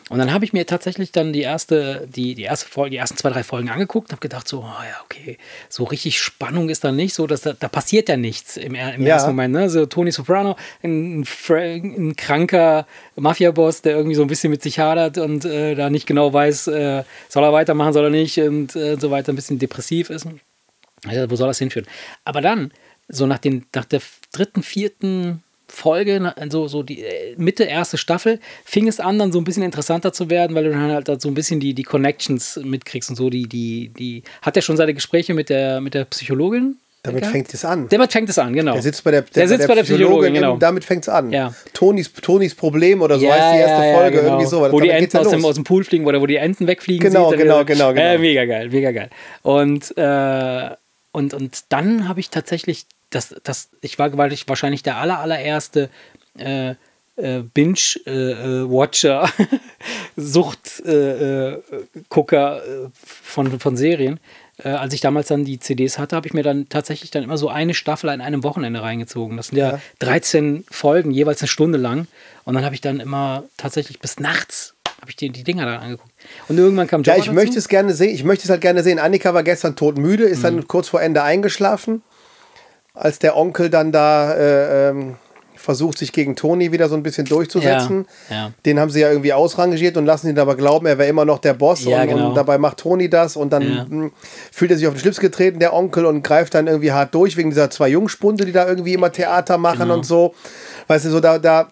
Und 0.10 0.18
dann 0.20 0.34
habe 0.34 0.44
ich 0.44 0.54
mir 0.54 0.66
tatsächlich 0.66 1.12
dann 1.12 1.32
die 1.34 1.42
erste, 1.42 2.08
die, 2.14 2.36
die 2.36 2.44
erste 2.44 2.68
Folge, 2.68 2.92
die 2.92 2.98
ersten 2.98 3.16
zwei, 3.18 3.30
drei 3.30 3.44
Folgen 3.44 3.70
angeguckt 3.70 4.10
und 4.10 4.12
habe 4.14 4.22
gedacht, 4.22 4.48
so, 4.48 4.60
oh 4.60 4.84
ja, 4.84 5.02
okay, 5.06 5.38
so 5.70 5.84
richtig 5.86 6.20
Spannung 6.20 6.70
ist 6.70 6.84
da 6.84 6.92
nicht, 6.92 7.14
so 7.14 7.26
dass 7.28 7.42
da, 7.42 7.54
da 7.54 7.68
passiert 7.70 8.10
ja 8.10 8.18
nichts 8.18 8.58
im, 8.58 8.76
im 8.76 9.06
Ja. 9.06 9.14
ersten 9.14 9.30
Moment. 9.30 9.54
Ne? 9.54 9.70
So 9.70 9.86
Tony 9.86 10.12
Soprano, 10.12 10.56
ein, 10.84 11.26
ein 11.50 12.16
kranker 12.18 12.86
Mafia-Boss, 13.16 13.82
der 13.84 13.96
irgendwie 13.96 14.16
so 14.16 14.24
ein 14.24 14.28
bisschen 14.28 14.50
mit 14.52 14.62
sich 14.62 14.80
hadert 14.80 15.18
und 15.20 15.46
äh, 15.46 15.76
da 15.76 15.90
nicht 15.90 16.08
genau 16.08 16.34
weiß, 16.34 16.68
äh, 16.68 17.04
soll 17.30 17.44
er 17.44 17.54
weitermachen, 17.54 17.94
soll 17.94 18.06
er 18.06 18.10
nicht 18.10 18.40
und 18.40 18.76
äh, 18.76 18.98
so 19.00 19.10
weiter, 19.12 19.32
ein 19.32 19.36
bisschen 19.36 19.60
depressiv 19.60 20.10
ist. 20.10 20.28
Wo 21.28 21.36
soll 21.36 21.48
das 21.48 21.60
hinführen? 21.60 21.86
Aber 22.24 22.40
dann, 22.42 22.72
so 23.08 23.26
nach, 23.26 23.40
den, 23.40 23.66
nach 23.74 23.86
der 23.86 24.02
dritten, 24.32 24.64
vierten 24.64 25.44
Folge, 25.68 26.20
na- 26.20 26.36
so, 26.50 26.68
so 26.68 26.84
die 26.84 27.04
äh, 27.04 27.36
Mitte 27.38 27.64
erste 27.64 27.98
Staffel, 27.98 28.40
fing 28.64 28.88
es 28.88 29.00
an, 29.00 29.18
dann 29.18 29.32
so 29.32 29.40
ein 29.40 29.44
bisschen 29.44 29.64
interessanter 29.64 30.14
zu 30.14 30.30
werden, 30.30 30.56
weil 30.56 30.66
du 30.66 30.72
dann 30.72 30.92
halt 30.92 31.22
so 31.22 31.28
ein 31.28 31.34
bisschen 31.34 31.60
die, 31.60 31.74
die 31.74 31.84
Connections 31.84 32.60
mitkriegst 32.64 33.10
und 33.10 33.16
so. 33.16 33.30
Die, 33.30 33.48
die, 33.48 33.90
die, 33.90 34.24
hat 34.42 34.56
er 34.56 34.62
schon 34.62 34.78
seine 34.78 34.94
Gespräche 34.94 35.34
mit 35.34 35.50
der, 35.50 35.82
mit 35.82 35.94
der 35.94 36.06
Psychologin? 36.06 36.78
Damit 37.06 37.26
fängt 37.26 37.54
es 37.54 37.66
an. 37.66 37.90
Damit 37.90 38.14
fängt 38.14 38.30
es 38.30 38.40
an, 38.40 38.54
genau. 38.54 38.74
Der 38.74 38.82
sitzt 38.82 39.04
bei 39.04 39.12
der, 39.12 39.24
Der 39.24 39.46
sitzt 39.46 39.68
bei 39.68 39.76
der 39.76 39.84
Psychologin, 39.84 40.36
genau. 40.36 40.52
eben, 40.52 40.60
damit 40.60 40.86
fängt 40.86 41.04
es 41.04 41.10
an. 41.10 41.32
Ja. 41.32 41.54
Tonis, 41.74 42.14
Tonis 42.14 42.56
Problem 42.56 43.02
oder 43.02 43.20
so 43.20 43.30
heißt 43.30 43.56
die 43.56 43.60
erste 43.60 43.94
Folge, 43.94 44.18
genau. 44.18 44.28
irgendwie 44.28 44.46
so. 44.50 44.72
Wo 44.72 44.80
die 44.80 44.90
Enten 44.90 45.18
ja 45.18 45.22
aus 45.22 45.30
dem, 45.30 45.44
aus 45.44 45.56
dem 45.56 45.66
Pool 45.66 45.84
fliegen 45.84 46.06
oder 46.06 46.22
wo 46.22 46.28
die 46.28 46.38
Enten 46.38 46.66
wegfliegen. 46.66 47.12
Genau, 47.12 47.30
sieht, 47.30 47.40
genau, 47.40 47.66
genau, 47.66 47.92
genau. 47.92 48.02
Äh, 48.02 48.18
mega 48.20 48.46
geil, 48.46 48.70
mega 48.70 48.92
geil. 48.92 49.10
Und, 49.42 49.94
äh, 49.98 50.70
und, 51.14 51.34
und 51.34 51.64
dann 51.70 52.10
habe 52.10 52.20
ich 52.20 52.30
tatsächlich, 52.30 52.86
das, 53.10 53.34
das, 53.44 53.70
ich 53.80 53.98
war 54.00 54.32
ich 54.32 54.50
wahrscheinlich 54.50 54.84
der 54.84 54.98
aller, 54.98 55.20
allererste 55.20 55.90
äh, 56.38 56.72
äh, 57.16 57.44
Binge-Watcher, 57.54 59.30
Sucht-Gucker 60.16 61.46
äh, 62.66 62.90
von, 62.96 63.60
von 63.60 63.78
Serien. 63.78 64.20
Äh, 64.58 64.70
als 64.70 64.94
ich 64.96 65.02
damals 65.02 65.28
dann 65.28 65.46
die 65.46 65.60
CDs 65.60 66.00
hatte, 66.00 66.16
habe 66.16 66.28
ich 66.28 66.34
mir 66.34 66.42
dann 66.42 66.68
tatsächlich 66.70 67.12
dann 67.12 67.24
immer 67.24 67.38
so 67.38 67.50
eine 67.50 67.76
Staffel 67.76 68.10
an 68.10 68.20
einem 68.20 68.44
Wochenende 68.44 68.82
reingezogen. 68.82 69.38
Das 69.38 69.48
sind 69.48 69.60
ja, 69.60 69.74
Ja. 69.74 69.80
13 70.00 70.66
Folgen, 70.70 71.12
jeweils 71.12 71.42
eine 71.42 71.48
Stunde 71.48 71.78
lang. 71.78 72.08
Und 72.46 72.56
dann 72.56 72.66
habe 72.66 72.74
ich 72.74 72.82
dann 72.82 73.00
immer 73.00 73.44
tatsächlich 73.58 74.00
bis 74.00 74.20
nachts 74.20 74.73
habe 75.04 75.12
ich 75.12 75.18
die, 75.18 75.30
die 75.30 75.44
Dinger 75.44 75.66
dann 75.66 75.80
angeguckt. 75.82 76.12
Und 76.48 76.58
irgendwann 76.58 76.88
kam 76.88 77.02
Ja, 77.04 77.12
Jabba 77.14 77.20
ich 77.20 77.26
dazu. 77.26 77.36
möchte 77.36 77.60
es 77.60 77.68
gerne 77.68 77.94
sehen. 77.94 78.16
Ich 78.16 78.24
möchte 78.24 78.46
es 78.46 78.50
halt 78.50 78.62
gerne 78.62 78.82
sehen. 78.84 79.00
Annika 79.00 79.34
war 79.34 79.44
gestern 79.44 79.76
todmüde, 79.76 80.24
ist 80.24 80.40
Mhm. 80.40 80.44
dann 80.44 80.68
kurz 80.70 80.88
vor 80.88 81.02
Ende 81.02 81.24
eingeschlafen, 81.24 82.02
als 82.94 83.20
der 83.20 83.36
Onkel 83.36 83.70
dann 83.70 83.92
da 83.92 84.34
äh, 84.34 84.90
ähm, 84.90 85.16
versucht, 85.56 85.98
sich 85.98 86.12
gegen 86.12 86.36
Toni 86.36 86.72
wieder 86.72 86.88
so 86.90 86.96
ein 86.96 87.04
bisschen 87.04 87.26
durchzusetzen. 87.26 88.06
Ja, 88.30 88.36
ja. 88.36 88.52
Den 88.66 88.80
haben 88.80 88.90
sie 88.90 89.00
ja 89.02 89.10
irgendwie 89.10 89.34
ausrangiert 89.34 89.96
und 89.98 90.06
lassen 90.06 90.30
ihn 90.30 90.38
aber 90.40 90.56
glauben, 90.56 90.86
er 90.86 90.98
wäre 90.98 91.10
immer 91.10 91.26
noch 91.26 91.40
der 91.40 91.54
Boss. 91.54 91.84
Ja, 91.86 92.02
und, 92.02 92.08
genau. 92.10 92.30
und 92.30 92.36
dabei 92.36 92.58
macht 92.58 92.78
Toni 92.78 93.10
das 93.10 93.36
und 93.36 93.52
dann 93.52 93.62
Ja. 93.62 93.86
mh, 93.90 94.12
fühlt 94.52 94.72
er 94.72 94.78
sich 94.78 94.88
auf 94.88 94.94
den 94.94 95.00
Schlips 95.00 95.20
getreten, 95.20 95.60
der 95.60 95.74
Onkel, 95.74 96.06
und 96.06 96.22
greift 96.24 96.54
dann 96.54 96.68
irgendwie 96.68 96.92
hart 96.92 97.14
durch 97.16 97.36
wegen 97.38 97.50
dieser 97.50 97.70
zwei 97.70 97.90
Jungspunde, 97.90 98.46
die 98.46 98.52
da 98.54 98.68
irgendwie 98.68 98.94
immer 98.94 99.12
Theater 99.12 99.58
machen 99.58 99.80
Genau. 99.80 99.96
und 99.96 100.06
so. 100.06 100.34
Weißt 100.88 101.06
du, 101.06 101.10
so 101.10 101.20
da, 101.20 101.40
da 101.40 101.70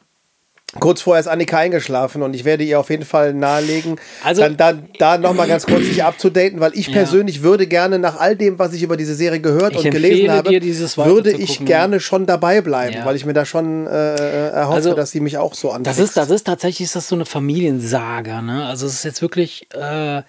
Kurz 0.80 1.02
vorher 1.02 1.20
ist 1.20 1.28
Annika 1.28 1.58
eingeschlafen 1.58 2.22
und 2.22 2.34
ich 2.34 2.46
werde 2.46 2.64
ihr 2.64 2.80
auf 2.80 2.90
jeden 2.90 3.04
Fall 3.04 3.34
nahelegen, 3.34 4.00
Also- 4.24 4.42
dann, 4.42 4.56
dann 4.56 4.88
da 5.00 5.18
nochmal 5.18 5.48
ganz 5.50 5.66
kurz 5.66 5.84
sich 5.86 6.02
abzudaten, 6.04 6.62
weil 6.62 6.72
ich 6.76 6.88
Ja. 6.88 6.94
persönlich 6.94 7.44
würde 7.44 7.68
gerne 7.68 8.00
nach 8.00 8.18
all 8.20 8.38
dem, 8.38 8.58
was 8.58 8.72
ich 8.74 8.82
über 8.82 8.96
diese 8.96 9.14
Serie 9.16 9.42
gehört 9.42 9.74
Ich 9.76 9.84
und 9.84 9.92
gelesen 9.92 10.32
habe, 10.32 10.50
würde 10.50 11.32
ich 11.32 11.66
gerne 11.66 12.00
schon 12.00 12.26
dabei 12.26 12.62
bleiben, 12.62 12.94
Ja. 12.96 13.06
weil 13.06 13.18
ich 13.18 13.26
mir 13.26 13.34
da 13.34 13.44
schon 13.44 13.86
äh, 13.86 14.16
erhoffe, 14.52 14.76
Also, 14.76 14.94
dass 14.94 15.12
sie 15.12 15.20
mich 15.20 15.38
auch 15.38 15.54
so 15.56 15.72
anfixt. 15.72 16.00
Das 16.00 16.06
ist, 16.08 16.16
das 16.16 16.30
ist 16.30 16.44
tatsächlich 16.46 16.86
ist 16.86 16.96
das 16.96 17.08
so 17.10 17.16
eine 17.16 17.26
Familiensaga, 17.26 18.42
ne? 18.42 18.66
Also 18.66 18.86
es 18.88 18.94
ist 18.94 19.04
jetzt 19.04 19.22
wirklich, 19.22 19.68
äh, 19.74 20.22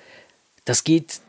das 0.64 0.82
geht, 0.84 1.20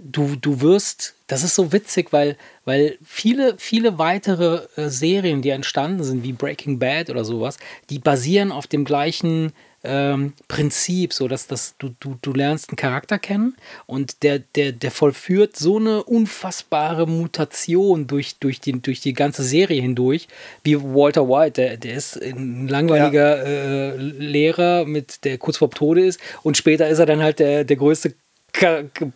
du, 0.00 0.36
du 0.36 0.60
wirst, 0.60 1.14
das 1.26 1.42
ist 1.42 1.54
so 1.54 1.72
witzig, 1.72 2.12
weil, 2.12 2.36
weil 2.64 2.98
viele, 3.04 3.54
viele 3.58 3.98
weitere 3.98 4.66
äh, 4.76 4.88
Serien, 4.88 5.42
die 5.42 5.50
entstanden 5.50 6.04
sind, 6.04 6.22
wie 6.22 6.32
Breaking 6.32 6.78
Bad 6.78 7.10
oder 7.10 7.24
sowas, 7.24 7.58
die 7.90 7.98
basieren 7.98 8.52
auf 8.52 8.66
dem 8.66 8.84
gleichen 8.84 9.52
ähm, 9.86 10.32
Prinzip, 10.48 11.12
so 11.12 11.28
dass, 11.28 11.46
dass 11.46 11.76
du, 11.78 11.90
du, 12.00 12.16
du 12.20 12.32
lernst 12.32 12.70
einen 12.70 12.76
Charakter 12.76 13.18
kennen 13.18 13.56
und 13.86 14.22
der, 14.22 14.40
der, 14.40 14.72
der 14.72 14.90
vollführt 14.90 15.56
so 15.56 15.78
eine 15.78 16.02
unfassbare 16.02 17.06
Mutation 17.06 18.06
durch, 18.06 18.36
durch, 18.38 18.60
die, 18.60 18.80
durch 18.80 19.00
die 19.00 19.12
ganze 19.12 19.42
Serie 19.42 19.80
hindurch, 19.80 20.28
wie 20.64 20.80
Walter 20.80 21.28
White, 21.28 21.60
der, 21.62 21.76
der 21.76 21.94
ist 21.94 22.20
ein 22.20 22.68
langweiliger 22.68 23.46
äh, 23.46 23.96
Lehrer, 23.96 24.84
mit, 24.84 25.24
der 25.24 25.38
kurz 25.38 25.58
vor 25.58 25.70
Tode 25.70 26.04
ist 26.04 26.20
und 26.42 26.56
später 26.56 26.88
ist 26.88 26.98
er 26.98 27.06
dann 27.06 27.22
halt 27.22 27.38
der, 27.38 27.64
der 27.64 27.76
größte 27.76 28.14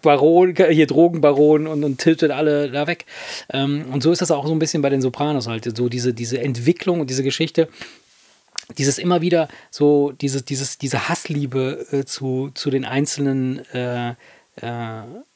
Baron, 0.03 0.55
hier 0.57 0.87
Drogenbaron 0.87 1.67
und, 1.67 1.85
und 1.85 1.99
tiltet 1.99 2.31
alle 2.31 2.71
da 2.71 2.87
weg. 2.87 3.07
Ähm, 3.53 3.87
und 3.93 4.03
so 4.03 4.13
ist 4.13 4.23
das 4.23 4.31
auch 4.31 4.47
so 4.47 4.53
ein 4.53 4.59
bisschen 4.59 4.83
bei 4.83 4.91
den 4.91 5.03
Sopranos 5.03 5.47
halt, 5.47 5.77
so 5.77 5.89
diese, 5.89 6.15
diese 6.15 6.41
Entwicklung 6.41 7.01
und 7.01 7.11
diese 7.11 7.23
Geschichte 7.23 7.69
dieses 8.79 8.99
immer 8.99 9.21
wieder 9.21 9.49
so, 9.71 10.13
diese, 10.13 10.43
dieses, 10.43 10.79
diese 10.79 11.09
Hassliebe 11.09 11.87
äh, 11.91 12.05
zu, 12.05 12.51
zu 12.55 12.71
den 12.71 12.85
einzelnen 12.85 13.65
äh, 13.73 14.11
äh, 14.11 14.15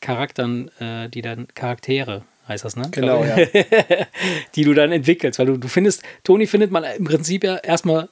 Charakteren, 0.00 0.70
äh, 0.78 1.08
die 1.08 1.22
dann 1.22 1.48
Charaktere 1.54 2.22
heißt 2.48 2.64
das, 2.64 2.76
ne? 2.76 2.88
Genau, 2.90 3.24
ja. 3.24 3.36
die 4.54 4.64
du 4.64 4.74
dann 4.74 4.92
entwickelst, 4.92 5.38
weil 5.38 5.46
du, 5.46 5.56
du 5.56 5.68
findest, 5.68 6.02
Toni 6.24 6.46
findet 6.46 6.70
man 6.70 6.84
im 6.84 7.04
Prinzip 7.04 7.44
ja 7.44 7.56
erstmal 7.56 8.08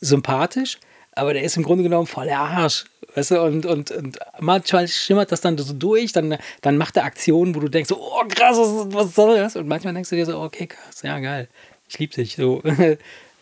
sympathisch, 0.00 0.78
aber 1.12 1.32
der 1.34 1.42
ist 1.42 1.56
im 1.56 1.62
Grunde 1.62 1.82
genommen 1.82 2.06
voll 2.06 2.26
der 2.26 2.38
Arsch. 2.38 2.84
Weißt 3.14 3.32
du, 3.32 3.42
und, 3.42 3.66
und, 3.66 3.90
und 3.90 4.18
manchmal 4.40 4.88
schimmert 4.88 5.32
das 5.32 5.40
dann 5.40 5.58
so 5.58 5.72
durch, 5.74 6.12
dann, 6.12 6.38
dann 6.62 6.76
macht 6.78 6.96
er 6.96 7.04
Aktionen, 7.04 7.54
wo 7.54 7.60
du 7.60 7.68
denkst, 7.68 7.90
oh 7.92 8.22
krass, 8.28 8.56
was, 8.56 8.86
was 8.94 9.14
soll 9.14 9.36
das? 9.36 9.56
Und 9.56 9.68
manchmal 9.68 9.92
denkst 9.92 10.10
du 10.10 10.16
dir 10.16 10.26
so, 10.26 10.40
okay, 10.40 10.66
krass, 10.66 11.02
ja, 11.02 11.18
geil, 11.18 11.48
ich 11.88 11.98
liebe 11.98 12.14
dich. 12.14 12.36
So. 12.36 12.62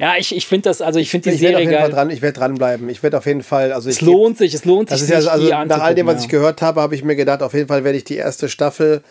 Ja, 0.00 0.14
ich, 0.16 0.34
ich 0.34 0.46
finde 0.46 0.70
das, 0.70 0.80
also 0.80 0.98
ich 0.98 1.10
finde 1.10 1.28
die 1.28 1.34
ich 1.34 1.40
Serie 1.42 1.56
auf 1.56 1.60
jeden 1.60 1.72
geil. 1.72 1.80
Fall 1.82 1.90
dran, 1.90 2.08
ich 2.08 2.22
werde 2.22 2.38
dranbleiben. 2.38 2.88
Ich 2.88 3.02
werde 3.02 3.18
auf 3.18 3.26
jeden 3.26 3.42
Fall, 3.42 3.70
also 3.70 3.90
es 3.90 4.00
lohnt 4.00 4.38
sich, 4.38 4.54
es 4.54 4.64
lohnt 4.64 4.88
sich. 4.88 4.98
das 4.98 5.02
ist 5.02 5.26
ja, 5.26 5.30
also 5.30 5.46
nach 5.66 5.82
all 5.82 5.94
dem, 5.94 6.06
was 6.06 6.22
ich 6.22 6.30
gehört 6.30 6.62
habe, 6.62 6.80
habe 6.80 6.94
ich 6.94 7.04
mir 7.04 7.16
gedacht, 7.16 7.42
auf 7.42 7.52
jeden 7.52 7.68
Fall 7.68 7.84
werde 7.84 7.98
ich 7.98 8.04
die 8.04 8.16
erste 8.16 8.48
Staffel 8.48 9.02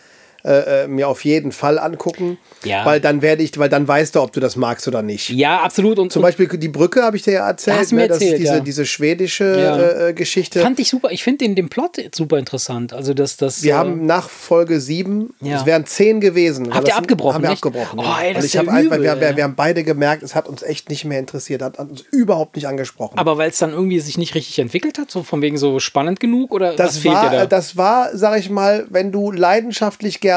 äh, 0.44 0.84
äh, 0.84 0.88
mir 0.88 1.08
auf 1.08 1.24
jeden 1.24 1.52
Fall 1.52 1.78
angucken, 1.78 2.38
Ja. 2.64 2.84
weil 2.84 3.00
dann 3.00 3.22
werde 3.22 3.42
ich, 3.42 3.58
weil 3.58 3.68
dann 3.68 3.86
weißt 3.86 4.14
du, 4.14 4.20
ob 4.22 4.32
du 4.32 4.40
das 4.40 4.56
magst 4.56 4.86
oder 4.88 5.02
nicht. 5.02 5.30
ja. 5.30 5.60
absolut. 5.60 5.98
Und, 5.98 6.12
Zum 6.12 6.22
Beispiel 6.22 6.48
die 6.48 6.68
Brücke 6.68 7.02
habe 7.02 7.16
ich 7.16 7.22
dir 7.22 7.32
ja 7.34 7.48
erzählt, 7.48 7.78
Hast 7.78 7.92
mir 7.92 8.06
ne? 8.06 8.08
erzählt, 8.14 8.38
diese, 8.38 8.54
ja. 8.54 8.60
diese 8.60 8.86
schwedische 8.86 9.44
Ja. 9.44 9.76
äh, 9.78 10.08
äh, 10.10 10.12
Geschichte. 10.12 10.60
fand 10.60 10.78
ich 10.78 10.88
super. 10.88 11.10
Ich 11.10 11.22
finde 11.22 11.44
den, 11.44 11.54
den 11.54 11.68
Plot 11.68 11.98
super 12.14 12.38
interessant. 12.38 12.92
Also, 12.92 13.14
dass 13.14 13.36
das. 13.36 13.62
Wir 13.62 13.72
äh, 13.72 13.76
haben 13.76 14.06
nach 14.06 14.28
Folge 14.28 14.80
7, 14.80 15.34
Ja. 15.40 15.58
es 15.58 15.66
wären 15.66 15.86
10 15.86 16.20
gewesen. 16.20 16.72
Habt 16.74 16.88
ihr 16.88 16.96
abgebrochen, 16.96 17.34
Haben 17.36 17.42
wir 17.42 17.50
nicht? 17.50 17.64
abgebrochen. 17.64 17.98
Oh, 18.00 18.04
ey, 18.22 18.34
das 18.34 18.44
ist 18.44 18.54
ja 18.54 18.62
übel, 18.62 19.02
wir, 19.02 19.20
wir, 19.20 19.28
ey. 19.28 19.36
wir 19.36 19.44
haben 19.44 19.54
beide 19.56 19.84
gemerkt, 19.84 20.22
es 20.22 20.34
hat 20.34 20.48
uns 20.48 20.62
echt 20.62 20.88
nicht 20.88 21.04
mehr 21.04 21.18
interessiert, 21.18 21.62
hat 21.62 21.78
uns 21.78 22.02
überhaupt 22.12 22.56
nicht 22.56 22.66
angesprochen. 22.66 23.18
Aber 23.18 23.36
weil 23.38 23.50
es 23.50 23.58
dann 23.58 23.72
irgendwie 23.72 24.00
sich 24.00 24.16
nicht 24.18 24.34
richtig 24.34 24.58
entwickelt 24.58 24.98
hat, 24.98 25.10
so 25.10 25.22
von 25.22 25.42
wegen 25.42 25.58
so 25.58 25.78
spannend 25.80 26.20
genug 26.20 26.52
oder 26.52 26.70
was 26.70 26.76
das 26.76 26.98
fehlt 26.98 27.14
war, 27.14 27.30
dir 27.30 27.36
da? 27.40 27.46
das 27.46 27.76
war, 27.76 28.10
sag 28.16 28.38
ich 28.38 28.50
mal, 28.50 28.86
wenn 28.90 29.12
du 29.12 29.30
leidenschaftlich 29.32 30.20
gerne 30.20 30.29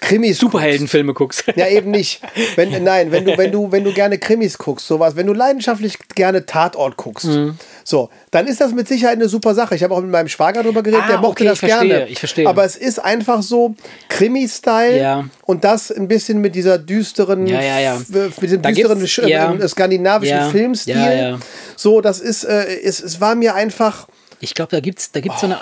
Krimis 0.00 0.38
Superheldenfilme 0.38 1.14
guckst. 1.14 1.44
Ja, 1.54 1.68
eben 1.68 1.90
nicht. 1.90 2.20
Wenn, 2.56 2.82
nein, 2.82 3.12
wenn 3.12 3.24
du, 3.24 3.36
wenn, 3.38 3.52
du, 3.52 3.70
wenn 3.70 3.84
du 3.84 3.92
gerne 3.92 4.18
Krimis 4.18 4.58
guckst, 4.58 4.86
sowas, 4.86 5.14
wenn 5.16 5.26
du 5.26 5.32
leidenschaftlich 5.32 5.96
gerne 6.14 6.44
Tatort 6.46 6.96
guckst, 6.96 7.26
Mhm. 7.26 7.56
so, 7.84 8.10
dann 8.32 8.46
ist 8.48 8.60
das 8.60 8.72
mit 8.72 8.88
Sicherheit 8.88 9.16
eine 9.16 9.28
super 9.28 9.54
Sache. 9.54 9.74
Ich 9.76 9.82
habe 9.84 9.94
auch 9.94 10.00
mit 10.00 10.10
meinem 10.10 10.28
Schwager 10.28 10.62
darüber 10.62 10.82
geredet, 10.82 11.04
Ah, 11.04 11.08
der 11.08 11.18
mochte 11.18 11.42
okay, 11.42 11.44
das 11.44 11.62
ich 11.62 11.68
verstehe, 11.68 11.88
gerne. 11.88 12.08
ich 12.08 12.18
verstehe. 12.18 12.48
Aber 12.48 12.64
es 12.64 12.74
ist 12.76 12.98
einfach 12.98 13.42
so 13.42 13.74
Krimi-Style 14.08 14.98
Ja. 15.00 15.24
und 15.44 15.62
das 15.64 15.90
ein 15.92 16.08
bisschen 16.08 16.40
mit 16.40 16.54
dieser 16.54 16.78
düsteren, 16.78 17.46
Ja, 17.46 17.60
ja, 17.62 17.78
ja. 17.80 17.98
mit 18.08 18.42
diesem 18.42 18.62
Da 18.62 18.70
düsteren 18.70 19.28
ja. 19.28 19.52
äh, 19.54 19.68
skandinavischen 19.68 20.36
Ja, 20.36 20.48
Filmstil. 20.50 21.38
So, 21.76 22.00
das 22.00 22.20
ist, 22.20 22.44
äh, 22.44 22.64
es, 22.82 23.00
es 23.00 23.20
war 23.20 23.34
mir 23.34 23.54
einfach. 23.54 24.08
Ich 24.40 24.52
glaube, 24.54 24.70
da 24.70 24.80
gibt 24.80 24.98
es 24.98 25.12
da 25.12 25.20
gibt's 25.20 25.40
so 25.40 25.46
eine 25.46 25.58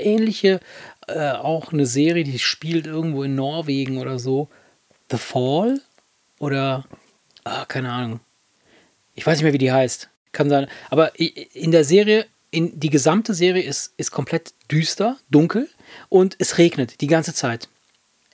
ähnliche, 0.00 0.60
äh, 1.14 1.36
auch 1.36 1.72
eine 1.72 1.86
Serie, 1.86 2.24
die 2.24 2.38
spielt 2.38 2.86
irgendwo 2.86 3.22
in 3.22 3.34
Norwegen 3.34 3.98
oder 3.98 4.18
so. 4.18 4.48
The 5.10 5.18
Fall? 5.18 5.80
Oder, 6.38 6.84
ah, 7.44 7.64
keine 7.66 7.92
Ahnung. 7.92 8.20
Ich 9.14 9.26
weiß 9.26 9.38
nicht 9.38 9.44
mehr, 9.44 9.52
wie 9.52 9.58
die 9.58 9.72
heißt. 9.72 10.08
Kann 10.32 10.48
sein. 10.48 10.66
Aber 10.90 11.18
in 11.18 11.70
der 11.70 11.84
Serie, 11.84 12.26
in, 12.50 12.78
die 12.78 12.90
gesamte 12.90 13.34
Serie 13.34 13.62
ist, 13.62 13.92
ist 13.96 14.10
komplett 14.10 14.54
düster, 14.70 15.18
dunkel 15.30 15.68
und 16.08 16.36
es 16.38 16.58
regnet 16.58 17.00
die 17.00 17.06
ganze 17.06 17.34
Zeit. 17.34 17.68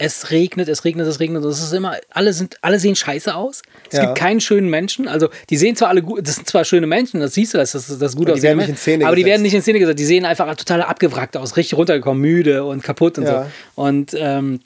Es 0.00 0.30
regnet, 0.30 0.68
es 0.68 0.84
regnet, 0.84 1.08
es 1.08 1.18
regnet. 1.18 1.44
Es 1.44 1.60
ist 1.60 1.72
immer, 1.72 1.96
alle 2.10 2.32
sind, 2.32 2.56
alle 2.62 2.78
sehen 2.78 2.94
scheiße 2.94 3.34
aus. 3.34 3.62
Es 3.90 3.98
Ja. 3.98 4.04
gibt 4.04 4.16
keinen 4.18 4.40
schönen 4.40 4.70
Menschen. 4.70 5.08
Also, 5.08 5.28
die 5.50 5.56
sehen 5.56 5.74
zwar 5.74 5.88
alle 5.88 6.02
gut, 6.02 6.26
das 6.26 6.36
sind 6.36 6.48
zwar 6.48 6.64
schöne 6.64 6.86
Menschen, 6.86 7.18
das 7.18 7.34
siehst 7.34 7.52
du, 7.54 7.58
das 7.58 7.74
ist 7.74 8.00
das 8.00 8.14
gut 8.14 8.28
Aber 8.28 8.34
die 8.36 8.40
Szene 8.76 9.06
Aber 9.06 9.16
die 9.16 9.22
gesetzt. 9.22 9.26
werden 9.26 9.42
nicht 9.42 9.54
in 9.54 9.62
Szene 9.62 9.80
gesetzt. 9.80 9.98
Die 9.98 10.04
sehen 10.04 10.24
einfach 10.24 10.54
total 10.54 10.82
abgewrackt 10.82 11.36
aus, 11.36 11.56
richtig 11.56 11.76
runtergekommen, 11.76 12.20
müde 12.20 12.64
und 12.64 12.84
kaputt 12.84 13.18
und 13.18 13.24
Ja. 13.24 13.42
so. 13.74 13.82
Und, 13.82 14.14
ähm, 14.16 14.60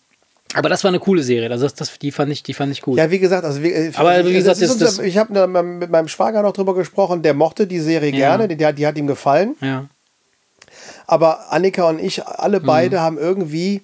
aber 0.53 0.69
das 0.69 0.85
war 0.85 0.91
eine 0.91 0.99
coole 0.99 1.23
Serie. 1.23 1.51
Also 1.51 1.65
das, 1.65 1.75
das, 1.77 1.99
die, 1.99 2.13
fand 2.13 2.31
ich, 2.31 2.43
die 2.43 2.53
fand 2.53 2.71
ich 2.71 2.83
gut. 2.83 2.99
Ja, 2.99 3.11
wie 3.11 3.19
gesagt, 3.19 3.47
also 3.47 3.63
wie, 3.63 3.73
äh, 3.73 3.91
Aber 3.95 4.11
wie 4.27 4.35
das 4.35 4.59
gesagt, 4.59 4.61
das- 4.61 4.77
das- 4.77 4.99
ich 4.99 5.17
habe 5.17 5.47
mit 5.63 5.89
meinem 5.91 6.09
Schwager 6.09 6.43
noch 6.43 6.53
drüber 6.53 6.75
gesprochen, 6.75 7.23
der 7.23 7.33
mochte 7.33 7.67
die 7.67 7.81
Serie 7.81 8.11
Ja. 8.11 8.19
gerne, 8.37 8.49
die, 8.49 8.57
die, 8.57 8.67
hat- 8.67 8.77
die 8.77 8.83
ihm 9.01 9.07
gefallen. 9.07 9.57
ja. 9.63 9.87
Aber 11.07 11.51
Annika 11.53 11.89
und 11.89 11.99
ich, 12.01 12.25
alle 12.25 12.61
Mhm. 12.61 12.67
beide, 12.67 13.01
haben 13.01 13.19
irgendwie 13.19 13.83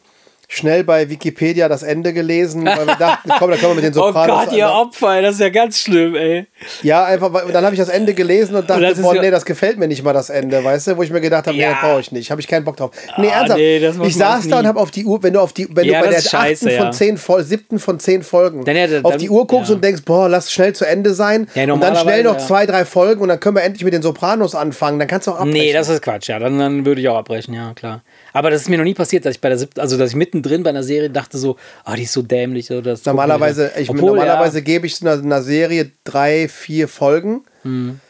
schnell 0.51 0.83
bei 0.83 1.11
Wikipedia 1.11 1.69
das 1.69 1.83
Ende 1.83 2.15
gelesen, 2.15 2.65
weil 2.65 2.87
wir 2.87 2.95
dachten, 2.97 3.31
komm, 3.39 3.51
da 3.51 3.57
können 3.59 3.73
wir 3.77 3.83
mit 3.83 3.85
den 3.85 3.93
Oh 4.03 4.07
Sopranos. 4.07 4.47
Gott, 4.47 4.55
ihr 4.57 4.69
Opfer, 4.71 5.21
das 5.21 5.35
ist 5.35 5.41
ja 5.43 5.51
ganz 5.51 5.79
schlimm, 5.79 6.15
ey. 6.15 6.47
ja, 6.83 7.05
einfach, 7.05 7.31
weil- 7.35 7.53
dann 7.53 7.65
habe 7.65 7.75
ich 7.75 7.79
das 7.79 7.91
Ende 7.91 8.15
gelesen 8.15 8.57
und 8.57 8.69
dachte, 8.69 8.87
ist 8.87 9.03
boah, 9.03 9.13
nee, 9.15 9.31
das 9.31 9.45
gefällt 9.45 9.79
mir 9.79 9.87
nicht 9.87 10.03
mal 10.03 10.15
das 10.15 10.31
Ende, 10.31 10.65
weißt 10.65 10.87
du, 10.87 10.97
wo 10.97 11.03
ich 11.03 11.11
mir 11.11 11.21
gedacht 11.21 11.47
habe, 11.47 11.55
nee, 11.57 11.63
Ja. 11.65 11.73
das 11.73 11.81
brauche 11.83 12.01
ich 12.01 12.13
nicht, 12.13 12.31
habe 12.31 12.41
ich 12.41 12.49
keinen 12.49 12.65
Bock 12.65 12.79
drauf. 12.79 12.93
Nee, 13.19 13.29
Ah, 13.29 13.41
ernsthaft, 13.41 13.61
nee, 13.61 14.07
ich 14.07 14.17
saß 14.17 14.49
da 14.49 14.61
und 14.61 14.67
habe 14.67 14.81
auf 14.81 14.91
die 14.91 15.05
Uhr, 15.05 15.23
wenn 15.23 15.35
du 15.35 15.41
auf 15.41 15.53
die, 15.53 15.69
wenn 15.71 15.85
Ja, 15.85 16.01
du 16.01 16.07
bei 16.07 16.13
der 16.15 16.23
scheiße, 16.23 16.67
achten 16.67 16.77
von 16.79 16.87
ja. 16.87 16.91
zehn, 16.93 17.19
Fol 17.19 17.45
siebten 17.45 17.79
von 17.79 18.01
zehn 18.01 18.23
Folgen 18.23 18.65
Dann 18.65 18.75
dann- 18.75 19.05
auf 19.05 19.19
die 19.19 19.29
Uhr 19.29 19.47
guckst 19.47 19.71
und 19.71 19.85
denkst, 19.85 20.03
boah, 20.07 20.31
lass 20.31 20.51
schnell 20.51 20.73
zu 20.73 20.87
Ende 20.87 21.13
sein 21.13 21.47
Ja, 21.55 21.71
und 21.71 21.81
dann 21.83 21.95
schnell 21.95 22.23
noch 22.23 22.39
zwei, 22.39 22.65
drei 22.65 22.87
Folgen 22.87 23.21
und 23.21 23.29
dann 23.29 23.39
können 23.39 23.57
wir 23.57 23.65
endlich 23.65 23.85
mit 23.85 23.93
den 23.93 24.01
Sopranos 24.03 24.55
anfangen, 24.55 24.99
dann 24.99 25.09
kannst 25.09 25.27
du 25.27 25.33
auch 25.33 25.41
abbrechen. 25.41 25.53
Nee, 25.53 25.73
das 25.75 25.91
ist 25.91 26.01
Quatsch, 26.01 26.29
ja. 26.31 26.39
Dann, 26.39 26.59
dann 26.59 26.87
würde 26.87 27.03
ich 27.03 27.09
auch 27.11 27.19
abbrechen, 27.19 27.53
ja, 27.53 27.75
klar. 27.75 28.01
Aber 28.33 28.51
das 28.51 28.63
ist 28.63 28.69
mir 28.69 28.79
noch 28.79 28.85
nie 28.85 28.95
passiert, 28.95 29.25
dass 29.25 29.37
ich 29.37 29.41
bei 29.41 29.49
der 29.49 29.59
siebten, 29.59 29.81
also 29.81 29.97
dass 29.97 30.11
ich 30.11 30.17
mittendrin 30.17 30.63
bei 30.63 30.71
einer 30.71 30.83
Serie 30.83 31.11
dachte 31.11 31.39
so, 31.39 31.57
ah, 31.85 31.97
die 31.97 32.03
ist 32.03 32.13
so 32.13 32.23
dämlich. 32.23 32.71
Oder 32.71 32.83
das 32.83 33.05
Normalerweise, 33.05 33.73
ich, 33.79 33.91
Obwohl, 33.91 34.11
normalerweise 34.11 34.63
gebe 34.63 34.87
ich 34.87 35.01
einer, 35.01 35.13
einer 35.23 35.43
Serie 35.43 35.91
drei, 36.05 36.49
vier 36.49 36.89
Folgen. 36.89 37.45
Mhm. 37.65 38.01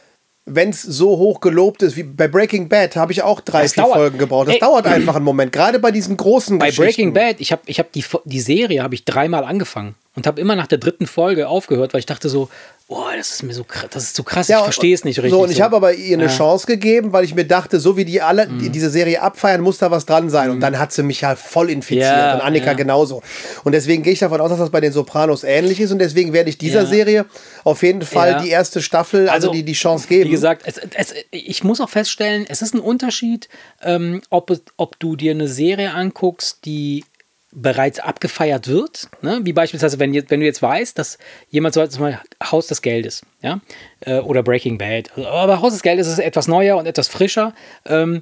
Wenn 0.45 0.69
es 0.69 0.81
so 0.81 1.17
hoch 1.17 1.41
gelobt 1.41 1.83
ist, 1.83 1.95
wie 1.95 2.03
bei 2.03 2.27
Breaking 2.27 2.69
Bad, 2.69 2.95
habe 2.95 3.11
ich 3.11 3.21
auch 3.21 3.39
drei, 3.39 3.63
Das 3.63 3.73
vier 3.73 3.83
dauert. 3.83 3.97
Folgen 3.97 4.17
gebraucht. 4.17 4.47
Das 4.47 4.55
Ey. 4.55 4.59
dauert 4.59 4.87
einfach 4.87 5.15
einen 5.15 5.25
Moment, 5.25 5.51
gerade 5.51 5.77
bei 5.77 5.91
diesen 5.91 6.17
großen 6.17 6.57
Bei 6.57 6.67
Geschichten. 6.67 6.85
Breaking 6.85 7.13
Bad, 7.13 7.35
ich 7.39 7.51
habe 7.51 7.61
ich 7.67 7.77
hab 7.79 7.91
die, 7.91 8.03
die 8.25 8.39
Serie 8.39 8.81
habe 8.81 8.95
ich 8.95 9.05
dreimal 9.05 9.43
angefangen 9.43 9.95
und 10.15 10.27
habe 10.27 10.41
immer 10.41 10.55
nach 10.55 10.67
der 10.67 10.77
dritten 10.79 11.07
Folge 11.07 11.47
aufgehört, 11.47 11.93
weil 11.93 11.99
ich 11.99 12.05
dachte 12.05 12.29
so, 12.29 12.49
boah, 12.87 13.11
das 13.15 13.29
ist 13.29 13.43
mir 13.43 13.53
so 13.53 13.63
krass, 13.63 13.85
das 13.91 14.03
ist 14.05 14.15
so 14.15 14.23
krass, 14.23 14.49
ich 14.49 14.55
und- 14.55 14.63
verstehe 14.63 14.95
es 14.95 15.03
nicht 15.05 15.19
richtig. 15.19 15.29
So, 15.31 15.43
und 15.43 15.51
ich 15.51 15.61
habe 15.61 15.75
aber 15.75 15.93
ihr 15.93 16.17
eine 16.17 16.25
Ja. 16.25 16.29
Chance 16.35 16.65
gegeben, 16.65 17.13
weil 17.13 17.23
ich 17.23 17.35
mir 17.35 17.45
dachte, 17.45 17.79
so 17.79 17.95
wie 17.97 18.03
die 18.05 18.19
alle 18.19 18.47
Mhm. 18.47 18.57
die 18.57 18.69
diese 18.71 18.89
Serie 18.89 19.21
abfeiern, 19.21 19.61
muss 19.61 19.77
da 19.77 19.91
was 19.91 20.07
dran 20.07 20.31
sein. 20.31 20.49
Und 20.49 20.59
dann 20.61 20.79
hat 20.79 20.91
sie 20.91 21.03
mich 21.03 21.21
ja 21.21 21.35
voll 21.35 21.69
infiziert. 21.69 22.07
Ja, 22.07 22.33
und 22.35 22.41
Annika 22.41 22.65
ja. 22.65 22.73
genauso. 22.73 23.21
Und 23.63 23.73
deswegen 23.73 24.01
gehe 24.01 24.13
ich 24.13 24.19
davon 24.19 24.41
aus, 24.41 24.49
dass 24.49 24.57
das 24.57 24.71
bei 24.71 24.81
den 24.81 24.91
Sopranos 24.91 25.43
ähnlich 25.43 25.79
ist. 25.79 25.91
Und 25.91 25.99
deswegen 25.99 26.33
werde 26.33 26.49
ich 26.49 26.57
dieser 26.57 26.81
Ja. 26.81 26.85
Serie 26.87 27.25
auf 27.63 27.83
jeden 27.83 28.01
Fall 28.01 28.31
Ja. 28.31 28.41
die 28.41 28.49
erste 28.49 28.81
Staffel, 28.81 29.29
also, 29.29 29.51
die, 29.51 29.61
die 29.61 29.73
Chance 29.73 30.07
geben. 30.07 30.25
Wie 30.27 30.31
gesagt, 30.31 30.63
es, 30.65 30.79
es, 30.95 31.13
ich 31.29 31.63
muss 31.63 31.79
auch 31.81 31.89
feststellen, 31.89 32.47
es 32.49 32.63
ist 32.63 32.73
ein 32.73 32.79
Unterschied, 32.79 33.49
ähm, 33.83 34.21
ob, 34.31 34.51
ob 34.77 34.99
du 34.99 35.15
dir 35.15 35.31
eine 35.31 35.47
Serie 35.47 35.93
anguckst, 35.93 36.65
die 36.65 37.05
bereits 37.51 37.99
abgefeiert 37.99 38.67
wird, 38.67 39.09
ne? 39.21 39.39
wie 39.43 39.53
beispielsweise, 39.53 39.97
wenn, 39.99 40.13
wenn 40.13 40.39
du 40.39 40.45
jetzt 40.45 40.61
weißt, 40.61 40.97
dass 40.97 41.17
jemand 41.49 41.73
so 41.73 41.85
zum 41.87 42.03
Beispiel 42.03 42.21
Haus 42.43 42.67
des 42.67 42.81
Geldes, 42.81 43.23
ja, 43.41 43.59
äh, 44.01 44.19
oder 44.19 44.43
Breaking 44.43 44.77
Bad, 44.77 45.17
aber 45.17 45.61
Haus 45.61 45.73
des 45.73 45.81
Geldes 45.81 46.07
ist 46.07 46.19
etwas 46.19 46.47
neuer 46.47 46.77
und 46.77 46.85
etwas 46.85 47.07
frischer. 47.07 47.53
Ähm, 47.85 48.21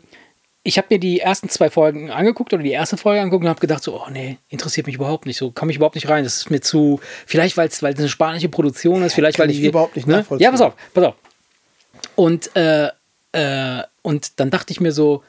ich 0.63 0.77
habe 0.77 0.87
mir 0.89 0.99
die 0.99 1.19
ersten 1.19 1.49
zwei 1.49 1.69
Folgen 1.69 2.09
angeguckt 2.09 2.53
oder 2.53 2.63
die 2.63 2.71
erste 2.71 2.97
Folge 2.97 3.21
angeguckt 3.21 3.43
und 3.43 3.49
habe 3.49 3.59
gedacht 3.59 3.83
so, 3.83 4.01
oh 4.01 4.09
nee, 4.09 4.37
interessiert 4.49 4.87
mich 4.87 4.95
überhaupt 4.95 5.25
nicht, 5.25 5.37
so 5.37 5.51
komme 5.51 5.71
ich 5.71 5.77
überhaupt 5.77 5.95
nicht 5.95 6.09
rein. 6.09 6.23
Das 6.23 6.37
ist 6.37 6.49
mir 6.49 6.61
zu, 6.61 6.99
vielleicht 7.25 7.57
weil 7.57 7.67
es 7.67 7.83
eine 7.83 8.09
spanische 8.09 8.49
Produktion 8.49 9.03
ist, 9.03 9.13
vielleicht 9.13 9.37
kann 9.37 9.45
weil 9.45 9.51
ich 9.51 9.61
die 9.61 9.67
überhaupt 9.67 9.95
nicht 9.95 10.07
ne? 10.07 10.25
Ja, 10.39 10.51
pass 10.51 10.61
auf, 10.61 10.73
pass 10.93 11.03
auf. 11.03 11.15
Und, 12.15 12.55
äh, 12.55 12.89
äh, 13.31 13.83
und 14.01 14.39
dann 14.39 14.49
dachte 14.49 14.71
ich 14.71 14.81
mir 14.81 14.91
so, 14.91 15.23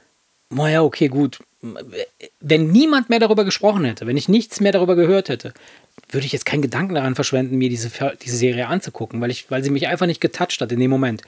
naja, 0.50 0.82
okay, 0.82 1.08
gut. 1.08 1.38
Wenn 2.40 2.70
niemand 2.70 3.10
mehr 3.10 3.18
darüber 3.18 3.44
gesprochen 3.44 3.84
hätte, 3.84 4.06
wenn 4.06 4.16
ich 4.16 4.28
nichts 4.28 4.60
mehr 4.60 4.72
darüber 4.72 4.94
gehört 4.96 5.28
hätte, 5.28 5.52
würde 6.10 6.26
ich 6.26 6.32
jetzt 6.32 6.46
keinen 6.46 6.62
Gedanken 6.62 6.94
daran 6.94 7.14
verschwenden, 7.14 7.58
mir 7.58 7.68
diese, 7.68 7.90
diese 8.22 8.36
Serie 8.36 8.68
anzugucken, 8.68 9.20
weil, 9.20 9.30
ich, 9.30 9.50
weil 9.50 9.62
sie 9.64 9.70
mich 9.70 9.88
einfach 9.88 10.06
nicht 10.06 10.20
getoucht 10.20 10.60
hat 10.60 10.72
in 10.72 10.80
dem 10.80 10.90
Moment. 10.90 11.22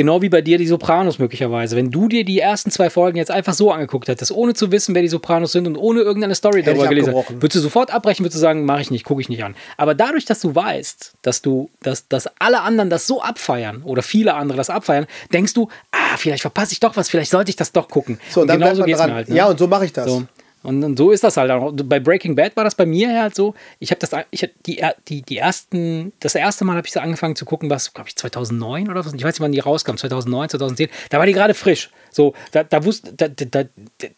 Genau 0.00 0.22
wie 0.22 0.30
bei 0.30 0.40
dir 0.40 0.56
die 0.56 0.66
Sopranos 0.66 1.18
möglicherweise. 1.18 1.76
Wenn 1.76 1.90
du 1.90 2.08
dir 2.08 2.24
die 2.24 2.38
ersten 2.38 2.70
zwei 2.70 2.88
Folgen 2.88 3.18
jetzt 3.18 3.30
einfach 3.30 3.52
so 3.52 3.70
angeguckt 3.70 4.08
hättest, 4.08 4.32
ohne 4.32 4.54
zu 4.54 4.72
wissen, 4.72 4.94
wer 4.94 5.02
die 5.02 5.08
Sopranos 5.08 5.52
sind 5.52 5.66
und 5.66 5.76
ohne 5.76 6.00
irgendeine 6.00 6.34
Story 6.34 6.62
Hätte 6.62 6.70
darüber 6.70 6.88
gelesen, 6.88 7.12
würdest 7.12 7.56
du 7.56 7.60
sofort 7.60 7.90
abbrechen, 7.90 8.24
würdest 8.24 8.36
du 8.36 8.40
sagen, 8.40 8.64
mache 8.64 8.80
ich 8.80 8.90
nicht, 8.90 9.04
gucke 9.04 9.20
ich 9.20 9.28
nicht 9.28 9.44
an. 9.44 9.54
Aber 9.76 9.94
dadurch, 9.94 10.24
dass 10.24 10.40
du 10.40 10.54
weißt, 10.54 11.16
dass 11.20 11.42
du, 11.42 11.68
dass, 11.82 12.08
dass 12.08 12.30
alle 12.38 12.62
anderen 12.62 12.88
das 12.88 13.06
so 13.06 13.20
abfeiern 13.20 13.82
oder 13.82 14.00
viele 14.00 14.32
andere 14.32 14.56
das 14.56 14.70
abfeiern, 14.70 15.06
denkst 15.34 15.52
du, 15.52 15.68
ah, 15.92 16.16
vielleicht 16.16 16.40
verpasse 16.40 16.72
ich 16.72 16.80
doch 16.80 16.96
was, 16.96 17.10
vielleicht 17.10 17.30
sollte 17.30 17.50
ich 17.50 17.56
das 17.56 17.72
doch 17.72 17.88
gucken. 17.88 18.18
So, 18.30 18.40
und 18.40 18.46
dann 18.46 18.56
bleibt 18.58 18.78
man 18.78 18.86
geht's 18.86 19.00
dran. 19.00 19.10
mir 19.10 19.16
halt, 19.16 19.28
ne? 19.28 19.36
Ja, 19.36 19.48
und 19.48 19.58
so 19.58 19.66
mache 19.66 19.84
ich 19.84 19.92
das. 19.92 20.06
So. 20.06 20.22
Und, 20.62 20.84
und 20.84 20.98
so 20.98 21.10
ist 21.10 21.24
das 21.24 21.36
halt 21.36 21.50
auch. 21.50 21.72
Bei 21.72 22.00
Breaking 22.00 22.34
Bad 22.34 22.56
war 22.56 22.64
das 22.64 22.74
bei 22.74 22.86
mir 22.86 23.20
halt 23.20 23.34
so. 23.34 23.54
Ich 23.78 23.90
habe 23.90 23.98
das, 23.98 24.10
ich 24.30 24.42
hab 24.42 24.50
die, 24.66 24.82
die, 25.08 25.22
die 25.22 25.38
ersten, 25.38 26.12
das 26.20 26.34
erste 26.34 26.64
Mal 26.64 26.76
habe 26.76 26.86
ich 26.86 26.92
so 26.92 27.00
angefangen 27.00 27.36
zu 27.36 27.44
gucken, 27.44 27.70
was, 27.70 27.94
glaube 27.94 28.08
ich, 28.08 28.16
2009 28.16 28.90
oder 28.90 29.04
was? 29.04 29.14
Ich 29.14 29.22
weiß 29.22 29.34
nicht, 29.34 29.40
wann 29.40 29.52
die 29.52 29.60
rauskam, 29.60 29.96
2009, 29.96 30.50
2010. 30.50 30.88
Da 31.08 31.18
war 31.18 31.26
die 31.26 31.32
gerade 31.32 31.54
frisch. 31.54 31.90
So, 32.10 32.34
da, 32.52 32.64
da 32.64 32.84
wusste, 32.84 33.12
da, 33.12 33.28
da, 33.28 33.64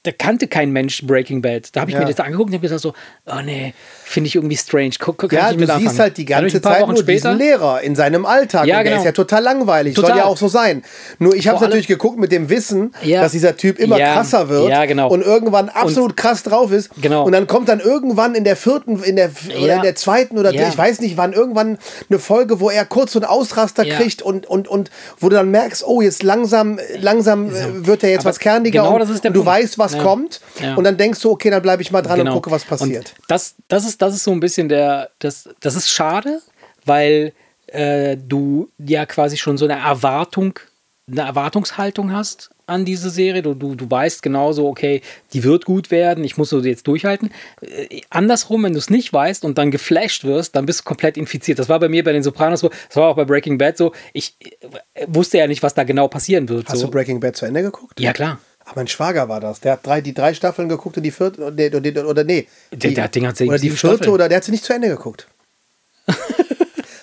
da, 0.03 0.13
kannte 0.19 0.47
kein 0.49 0.71
Mensch 0.71 1.07
Breaking 1.07 1.43
Bad. 1.43 1.75
Da 1.75 1.83
habe 1.83 1.91
ich 1.91 1.95
Ja. 1.95 2.03
mir 2.03 2.09
das 2.11 2.21
angeguckt 2.21 2.49
und 2.51 2.55
habe 2.55 2.63
gesagt 2.63 2.81
so, 2.81 2.95
oh 3.27 3.41
nee, 3.45 3.75
finde 4.05 4.29
ich 4.29 4.35
irgendwie 4.35 4.57
strange. 4.57 4.93
Guck, 4.99 5.19
guck, 5.19 5.33
Ja, 5.33 5.53
du 5.53 5.59
siehst 5.59 5.71
anfangen. 5.71 5.99
halt 5.99 6.17
die 6.17 6.25
ganze 6.25 6.61
Zeit 6.63 6.83
Wochen 6.83 6.95
nur 6.95 7.03
diesen 7.03 7.37
Lehrer 7.37 7.81
in 7.83 7.95
seinem 7.95 8.25
Alltag. 8.27 8.67
Ja, 8.67 8.79
und 8.79 8.85
der 8.85 8.93
genau. 8.93 9.03
ist 9.03 9.05
ja 9.07 9.13
total 9.13 9.43
langweilig. 9.43 9.95
Soll 9.95 10.05
Total. 10.05 10.19
ja 10.19 10.25
auch 10.25 10.37
so 10.37 10.49
sein. 10.49 10.83
Nur 11.19 11.35
ich 11.35 11.49
habe 11.49 11.57
es 11.57 11.63
natürlich 11.63 11.87
geguckt 11.87 12.19
mit 12.19 12.33
dem 12.33 12.49
Wissen, 12.49 12.95
Ja. 13.03 13.21
dass 13.23 13.33
dieser 13.33 13.57
Typ 13.57 13.79
immer 13.79 13.99
Ja. 13.99 14.15
krasser 14.15 14.49
wird 14.49 14.69
Ja, 14.71 14.85
genau. 14.87 15.11
und 15.11 15.23
irgendwann 15.23 15.69
absolut 15.69 16.17
krass 16.17 16.43
drauf 16.43 16.73
ist. 16.73 16.91
Genau. 17.01 17.25
Und 17.25 17.33
dann 17.33 17.47
kommt 17.47 17.69
dann 17.69 17.81
irgendwann 17.81 18.35
in 18.35 18.45
der 18.45 18.57
vierten, 18.57 19.03
in 19.03 19.17
der, 19.17 19.31
oder 19.63 19.77
in 19.77 19.83
der 19.83 19.95
zweiten 19.97 20.39
oder 20.39 20.53
ich 20.53 20.79
weiß 20.79 21.01
nicht 21.01 21.17
wann, 21.17 21.33
irgendwann 21.33 21.79
eine 22.09 22.19
Folge, 22.19 22.61
wo 22.61 22.71
er 22.71 22.85
kurz 22.85 23.13
so 23.13 23.19
einen 23.19 23.27
Ausraster 23.27 23.85
kriegt 23.85 24.23
und, 24.23 24.47
und, 24.47 24.69
und 24.69 24.91
wo 25.19 25.29
du 25.29 25.37
dann 25.37 25.51
merkst, 25.51 25.85
oh, 25.87 26.01
jetzt 26.01 26.23
langsam, 26.23 26.79
langsam 26.99 27.51
äh, 27.51 27.82
wird 27.87 28.03
er 28.05 28.11
jetzt 28.11 28.21
Aber 28.21 28.31
was 28.31 28.39
kerniger 28.39 28.83
genau 28.83 28.99
das 28.99 29.11
ist 29.11 29.25
der 29.25 29.31
und 29.31 29.35
du 29.35 29.45
Punkt. 29.45 29.59
weißt, 29.59 29.79
was 29.79 29.93
Ja. 29.95 30.03
kommt. 30.03 30.41
Ja. 30.61 30.75
Und 30.75 30.85
dann 30.85 30.97
denkst 30.97 31.21
du, 31.21 31.31
okay, 31.31 31.51
dann 31.51 31.63
bleibe 31.63 31.83
ich 31.83 31.91
mal 31.91 32.03
dran 32.03 32.21
und 32.21 32.31
gucke, 32.33 32.51
was 32.51 32.65
passiert. 32.65 33.05
Genau. 33.07 33.17
Und 33.21 33.31
das, 33.31 33.55
das, 33.69 33.85
ist, 33.85 34.01
das 34.03 34.15
ist 34.15 34.25
so 34.25 34.31
ein 34.33 34.41
bisschen 34.41 34.69
der, 34.69 35.11
das, 35.19 35.49
das 35.61 35.75
ist 35.75 35.91
schade, 35.91 36.41
weil 36.85 37.33
äh, 37.69 38.17
du 38.17 38.69
ja 38.79 39.07
quasi 39.07 39.37
schon 39.37 39.57
so 39.59 39.65
eine 39.67 39.79
Erwartung, 39.79 40.59
eine 41.11 41.23
Erwartungshaltung 41.23 42.13
hast 42.13 42.51
an 42.67 42.85
diese 42.85 43.11
Serie. 43.11 43.43
Du, 43.43 43.55
du, 43.55 43.75
du 43.75 43.91
weißt 43.91 44.23
genauso, 44.23 44.69
okay, 44.69 45.03
die 45.33 45.45
wird 45.45 45.65
gut 45.65 45.91
werden, 45.91 46.25
ich 46.25 46.37
muss 46.37 46.51
so 46.51 46.61
jetzt 46.61 46.87
durchhalten. 46.87 47.31
Äh, 47.61 48.01
andersrum, 48.11 48.65
wenn 48.65 48.73
du 48.73 48.79
es 48.79 48.91
nicht 48.91 49.13
weißt 49.13 49.45
und 49.45 49.59
dann 49.59 49.71
geflasht 49.71 50.25
wirst, 50.25 50.57
dann 50.57 50.67
bist 50.67 50.81
du 50.81 50.85
komplett 50.85 51.17
infiziert. 51.17 51.59
Das 51.59 51.69
war 51.69 51.81
bei 51.81 51.89
mir 51.89 52.05
bei 52.05 52.13
den 52.13 52.23
Sopranos 52.23 52.61
so, 52.61 52.71
das 52.89 52.97
war 52.97 53.09
auch 53.09 53.17
bei 53.17 53.25
Breaking 53.25 53.59
Bad 53.59 53.77
so. 53.77 53.93
Ich 54.13 54.37
äh, 54.95 55.07
wusste 55.07 55.39
ja 55.39 55.47
nicht, 55.47 55.63
was 55.63 55.75
da 55.75 55.85
genau 55.85 56.09
passieren 56.09 56.49
wird. 56.49 56.69
Hast 56.69 56.79
so. 56.79 56.87
du 56.87 56.91
Breaking 56.93 57.21
Bad 57.21 57.37
zu 57.37 57.47
Ende 57.47 57.63
geguckt? 57.63 58.01
ja, 58.01 58.13
klar. 58.13 58.39
Ach, 58.65 58.77
mein 58.77 58.87
Schwager 58.87 59.29
war 59.29 59.41
das. 59.41 59.61
Der 59.61 59.73
hat 59.73 59.85
drei, 59.87 60.01
die 60.01 60.15
drei 60.15 60.35
Staffeln 60.35 60.69
geguckt 60.69 60.97
und 60.97 61.03
die 61.03 61.11
vierte, 61.11 61.43
oder, 61.43 61.79
oder, 61.79 62.09
oder 62.09 62.25
nee. 62.25 62.47
Der- 62.71 62.91
die, 62.91 62.95
der 62.95 63.05
hat 63.05 63.17
hat 63.17 63.37
sieben- 63.37 63.51
oder 63.51 63.59
die 63.59 63.71
vierte, 63.71 63.97
Staffeln. 63.97 64.11
oder 64.11 64.29
der 64.29 64.37
hat 64.37 64.45
sie 64.45 64.53
nicht 64.53 64.65
zu 64.65 64.73
Ende 64.73 64.89
geguckt. 64.89 65.27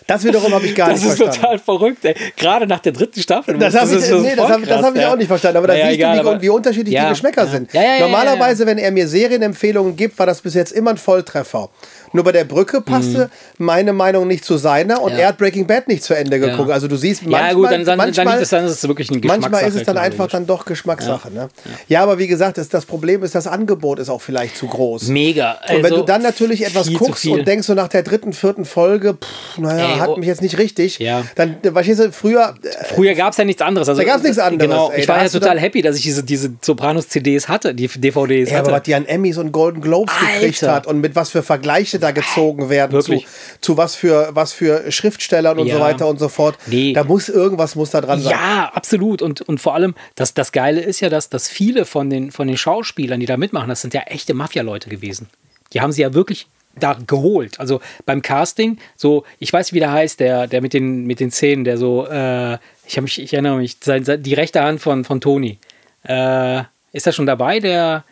das 0.10 0.24
wiederum 0.26 0.54
habe 0.54 0.66
ich 0.66 0.76
gar 0.76 0.90
Das 0.90 1.00
nicht 1.02 1.12
ist 1.12 1.18
verstanden. 1.18 1.42
total 1.42 1.60
verrücht, 1.60 2.04
ey. 2.06 2.16
Gerade 2.36 2.68
nach 2.68 2.80
der 2.80 2.92
dritten 2.92 3.22
Staffel. 3.22 3.58
Das 3.58 3.76
habe 3.76 3.96
ich, 3.96 4.10
nee, 4.12 4.36
das 4.36 4.50
hab, 4.50 4.66
das 4.66 4.82
hab 4.84 4.96
ich 4.96 5.02
ja. 5.02 5.14
auch 5.14 5.16
nicht 5.16 5.28
verstanden. 5.28 5.58
Aber 5.58 5.68
da 5.68 5.74
Naja, 5.74 5.86
siehst 5.86 5.96
egal, 5.98 6.24
du, 6.24 6.36
wie, 6.38 6.42
wie 6.42 6.50
unterschiedlich 6.50 6.94
Ja, 6.94 7.04
die 7.06 7.10
Geschmäcker 7.12 7.46
ja. 7.46 7.50
sind. 7.50 7.74
Ja, 7.74 7.82
ja, 7.82 7.94
ja, 7.96 8.00
Normalerweise, 8.02 8.66
wenn 8.66 8.78
er 8.78 8.92
mir 8.92 9.08
Serienempfehlungen 9.08 9.96
gibt, 9.96 10.18
war 10.20 10.26
das 10.26 10.42
bis 10.42 10.54
jetzt 10.56 10.72
immer 10.72 10.92
ein 10.92 10.98
Volltreffer. 10.98 11.70
Nur 12.14 12.24
bei 12.24 12.32
der 12.32 12.44
Brücke 12.44 12.82
passte 12.82 13.30
meine 13.58 13.94
Meinung 13.94 14.28
nicht 14.28 14.44
zu 14.46 14.58
seiner 14.58 15.02
und 15.02 15.12
Mhm. 15.14 15.18
Ja. 15.18 15.24
er 15.24 15.28
hat 15.30 15.38
Breaking 15.38 15.68
Bad 15.68 15.88
nicht 15.88 16.04
zu 16.04 16.14
Ende 16.16 16.40
geguckt. 16.40 16.72
Also 16.72 16.88
du 16.88 16.96
siehst 16.96 17.24
manchmal, 17.24 17.48
ja, 17.50 17.54
gut, 17.54 17.66
dann, 17.72 17.86
dann, 17.86 17.98
manchmal, 17.98 18.26
dann, 18.26 18.34
liegt 18.36 18.44
es, 18.44 18.50
dann 18.50 18.66
ist 18.66 18.72
es 18.72 18.88
wirklich 18.88 19.10
manchmal 19.12 19.38
Geschmackssache. 19.40 19.66
ist 19.70 19.76
es 19.76 19.84
dann 19.84 19.98
einfach 19.98 20.28
dann 20.28 20.46
doch 20.48 20.66
Geschmackssache. 20.66 21.32
Ne? 21.32 21.50
Ja, 21.88 22.04
aber 22.04 22.18
wie 22.20 22.28
gesagt, 22.28 22.58
das, 22.58 22.70
das 22.70 22.86
Problem 22.86 23.24
ist, 23.24 23.36
das 23.36 23.48
Angebot 23.48 24.00
ist 24.00 24.10
auch 24.10 24.22
vielleicht 24.22 24.58
zu 24.58 24.68
groß. 24.68 25.08
Mega. 25.08 25.54
Und 25.70 25.78
wenn 25.78 25.86
Also, 25.86 25.98
du 25.98 26.04
dann 26.04 26.22
natürlich 26.22 26.66
etwas 26.66 26.92
guckst 26.94 27.26
und 27.28 27.48
denkst 27.48 27.68
so 27.68 27.74
nach 27.74 27.88
der 27.88 28.04
dritten, 28.04 28.34
vierten 28.34 28.66
Folge, 28.66 29.14
pff, 29.16 29.58
naja, 29.60 29.94
Ey, 29.94 29.98
hat 30.00 30.10
oh. 30.10 30.16
mich 30.18 30.28
jetzt 30.28 30.42
nicht 30.42 30.58
richtig, 30.58 31.00
Ja. 31.00 31.24
dann, 31.36 31.58
verstehst 31.62 32.00
du, 32.00 32.12
früher, 32.12 32.56
äh, 32.64 32.86
Früher 32.96 33.14
gab 33.16 33.32
es 33.32 33.38
ja 33.38 33.46
nichts 33.46 33.62
anderes. 33.62 33.88
Also, 33.90 34.02
Da 34.02 34.08
gab's 34.08 34.24
nichts 34.24 34.40
anderes, 34.40 34.70
Genau, 34.70 34.92
ey. 34.92 35.02
ich 35.02 35.08
war 35.08 35.22
ja 35.22 35.30
total 35.30 35.60
happy, 35.60 35.82
dass 35.82 35.96
ich 35.96 36.04
diese, 36.04 36.24
diese 36.24 36.52
Sopranos-CDs 36.62 37.48
hatte, 37.48 37.74
die 37.74 37.88
DVDs 37.88 38.50
ja, 38.50 38.60
aber 38.60 38.68
hatte. 38.68 38.76
was 38.78 38.84
die 38.84 38.96
an 38.96 39.06
Emmys 39.06 39.38
und 39.38 39.52
Golden 39.52 39.82
Globes 39.82 40.14
gekriegt 40.20 40.62
hat 40.64 40.88
und 40.88 41.00
mit 41.00 41.16
was 41.16 41.30
für 41.30 41.44
Vergleiche 41.44 41.99
da 42.00 42.12
gezogen 42.12 42.70
werden 42.70 43.02
zu, 43.02 43.10
Wirklich. 43.12 43.28
zu 43.62 43.78
was 43.78 43.96
für 43.96 44.30
was 44.34 44.54
für 44.54 44.92
Schriftstellern 44.92 45.60
und 45.60 45.68
Ja. 45.68 45.76
so 45.76 45.82
weiter 45.82 46.08
und 46.08 46.20
so 46.20 46.30
fort. 46.30 46.58
Nee. 46.68 46.94
Da 46.94 47.04
muss 47.04 47.30
irgendwas 47.30 47.76
muss 47.76 47.92
da 47.92 48.02
dran 48.02 48.20
sein. 48.22 48.32
Ja, 48.32 48.72
absolut. 48.74 49.22
Und, 49.22 49.42
und 49.42 49.60
vor 49.60 49.76
allem, 49.76 49.96
das, 50.16 50.34
das 50.34 50.52
Geile 50.52 50.82
ist 50.82 51.00
ja, 51.00 51.10
dass, 51.10 51.30
dass 51.30 51.48
viele 51.48 51.86
von 51.86 52.10
den, 52.10 52.32
von 52.32 52.48
den 52.48 52.58
Schauspielern, 52.58 53.20
die 53.20 53.26
da 53.26 53.38
mitmachen, 53.38 53.70
das 53.70 53.82
sind 53.82 53.94
ja 53.94 54.02
echte 54.02 54.34
Mafia-Leute 54.34 54.90
gewesen. 54.90 55.30
Die 55.74 55.82
haben 55.82 55.92
sie 55.92 56.02
ja 56.02 56.14
wirklich 56.14 56.48
da 56.80 56.98
geholt. 57.06 57.60
Also 57.60 57.82
beim 58.06 58.22
Casting, 58.22 58.78
so, 58.96 59.24
ich 59.40 59.52
weiß, 59.52 59.74
wie 59.74 59.80
der 59.80 59.92
heißt, 59.92 60.20
der, 60.20 60.48
der 60.48 60.62
mit 60.62 60.74
den, 60.74 61.06
mit 61.06 61.20
den 61.20 61.32
Zähnen, 61.32 61.64
der 61.64 61.78
so, 61.78 62.08
äh, 62.08 62.58
ich, 62.86 63.00
mich, 63.02 63.20
ich 63.22 63.34
erinnere 63.34 63.58
mich, 63.58 63.78
sein, 63.84 64.06
sein, 64.06 64.24
die 64.24 64.34
rechte 64.34 64.62
Hand 64.64 64.80
von, 64.82 65.04
von 65.04 65.20
Toni. 65.22 65.60
Äh, 66.04 66.64
ist 66.92 67.06
er 67.06 67.14
schon 67.14 67.26
dabei, 67.26 67.60
der. 67.60 68.04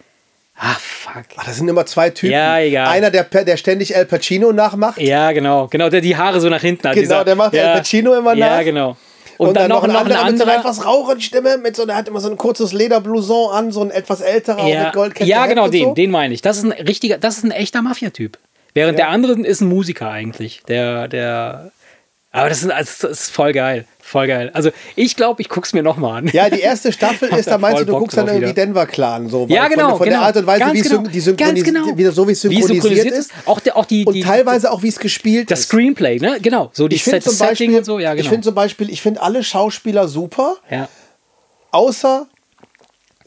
Ah, 0.60 0.76
fuck. 0.80 1.24
Ach, 1.38 1.46
das 1.46 1.58
sind 1.58 1.68
immer 1.68 1.86
zwei 1.86 2.10
Typen. 2.10 2.32
Ja, 2.34 2.60
egal. 2.60 2.88
Einer, 2.88 3.12
der, 3.12 3.24
der 3.26 3.58
ständig 3.58 3.96
El 3.96 4.06
Pacino 4.06 4.52
nachmacht. 4.52 4.98
Ja, 5.00 5.32
genau. 5.32 5.68
Genau, 5.68 5.90
der 5.90 6.02
die 6.02 6.18
Haare 6.18 6.40
so 6.42 6.50
nach 6.50 6.62
hinten 6.62 6.88
hat. 6.88 6.96
Genau, 6.96 7.24
der 7.24 7.36
macht 7.36 7.54
El 7.54 7.74
Pacino 7.78 8.16
immer 8.16 8.34
Ja, 8.34 8.58
nach. 8.58 8.64
genau. 8.64 8.98
Und, 9.38 9.56
dann, 9.56 9.70
noch 9.70 9.84
ein 9.84 9.92
noch 9.92 10.00
anderer 10.00 10.26
mit 10.26 10.38
so 10.40 10.44
einer 10.46 10.58
etwas 10.58 10.84
raueren 10.84 11.22
Stimme, 11.22 11.60
mit 11.60 11.76
so, 11.76 11.86
der 11.86 11.96
hat 11.96 12.08
immer 12.08 12.20
so 12.20 12.28
ein 12.28 12.38
kurzes 12.38 12.74
Lederblouson 12.74 13.52
an, 13.54 13.72
so 13.72 13.84
ein 13.84 13.92
etwas 13.92 14.22
älterer 14.22 14.68
Ja, 14.68 14.86
mit 14.86 14.94
Goldkette. 14.94 15.30
ja 15.30 15.46
genau, 15.46 15.66
und 15.66 15.74
den, 15.76 15.84
so. 15.90 15.94
den 15.94 16.10
meine 16.10 16.34
ich. 16.34 16.42
Das 16.42 16.58
ist 16.58 16.64
ein 16.64 16.72
richtiger, 16.72 17.20
das 17.20 17.38
ist 17.38 17.44
ein 17.44 17.52
echter 17.52 17.84
Mafia-Typ. 17.84 18.40
Während 18.74 18.98
der 18.98 19.10
andere 19.10 19.34
ist 19.40 19.62
ein 19.62 19.68
Musiker 19.68 20.10
eigentlich. 20.10 20.64
Der, 20.68 21.08
der. 21.08 21.72
Aber 22.32 22.50
das 22.50 22.64
ist, 22.64 22.72
das 22.72 23.04
ist 23.04 23.32
voll 23.32 23.54
geil. 23.54 23.86
Voll 24.08 24.28
geil. 24.28 24.52
Also 24.54 24.70
ich 24.96 25.18
glaube, 25.18 25.42
ich 25.42 25.50
guck's 25.50 25.74
mir 25.74 25.84
nochmal 25.84 26.20
an. 26.20 26.30
Ja, 26.32 26.50
die 26.50 26.62
erste 26.62 26.94
Staffel 26.94 27.28
ist, 27.38 27.50
da 27.50 27.58
meinst 27.58 27.82
du, 27.82 27.86
du 27.86 27.92
Bock 27.92 28.04
guckst 28.04 28.18
dann 28.18 28.28
irgendwie 28.28 28.44
wieder. 28.52 28.54
Denver 28.54 28.86
Clan. 28.86 29.28
So, 29.28 29.48
Ja, 29.50 29.68
genau. 29.68 29.90
Von, 29.90 29.98
von 29.98 30.06
genau. 30.08 30.20
der 30.20 30.28
Art 30.28 30.38
und 30.38 30.48
Weise, 30.48 30.60
Ganz 30.62 30.74
wie 30.76 30.80
es 30.80 30.90
genau. 30.90 31.02
die 31.10 31.20
synchronis 31.20 31.64
genau. 31.66 31.86
wie, 31.94 32.06
so 32.06 32.26
wie 32.26 32.32
es 32.32 32.50
Wie 32.50 32.60
es 32.62 32.68
synchronisiert 32.68 33.12
ist. 33.12 33.32
Auch, 33.46 33.60
der, 33.60 33.76
auch 33.76 33.84
die, 33.84 34.06
Und 34.06 34.14
die, 34.14 34.22
teilweise 34.22 34.72
auch, 34.72 34.82
wie 34.82 34.88
es 34.88 35.00
gespielt 35.00 35.52
das 35.52 35.60
ist. 35.60 35.66
Screenplay, 35.66 36.20
ne? 36.20 36.38
Genau. 36.42 36.70
So 36.72 36.88
die 36.88 36.96
Ich 36.96 37.04
finde 37.04 37.18
Set- 37.20 37.24
zum, 37.26 37.34
Setting 37.34 37.50
Beispiel, 37.50 37.78
und 37.80 37.84
so. 37.84 38.00
Ja, 38.00 38.12
genau. 38.14 38.22
ich 38.24 38.30
find 38.30 38.46
zum 38.46 38.56
Beispiel, 38.56 38.90
ich 38.90 39.02
finde 39.02 39.22
alle 39.22 39.44
Schauspieler 39.44 40.08
super, 40.08 40.56
ja. 40.72 40.88
außer 41.72 42.28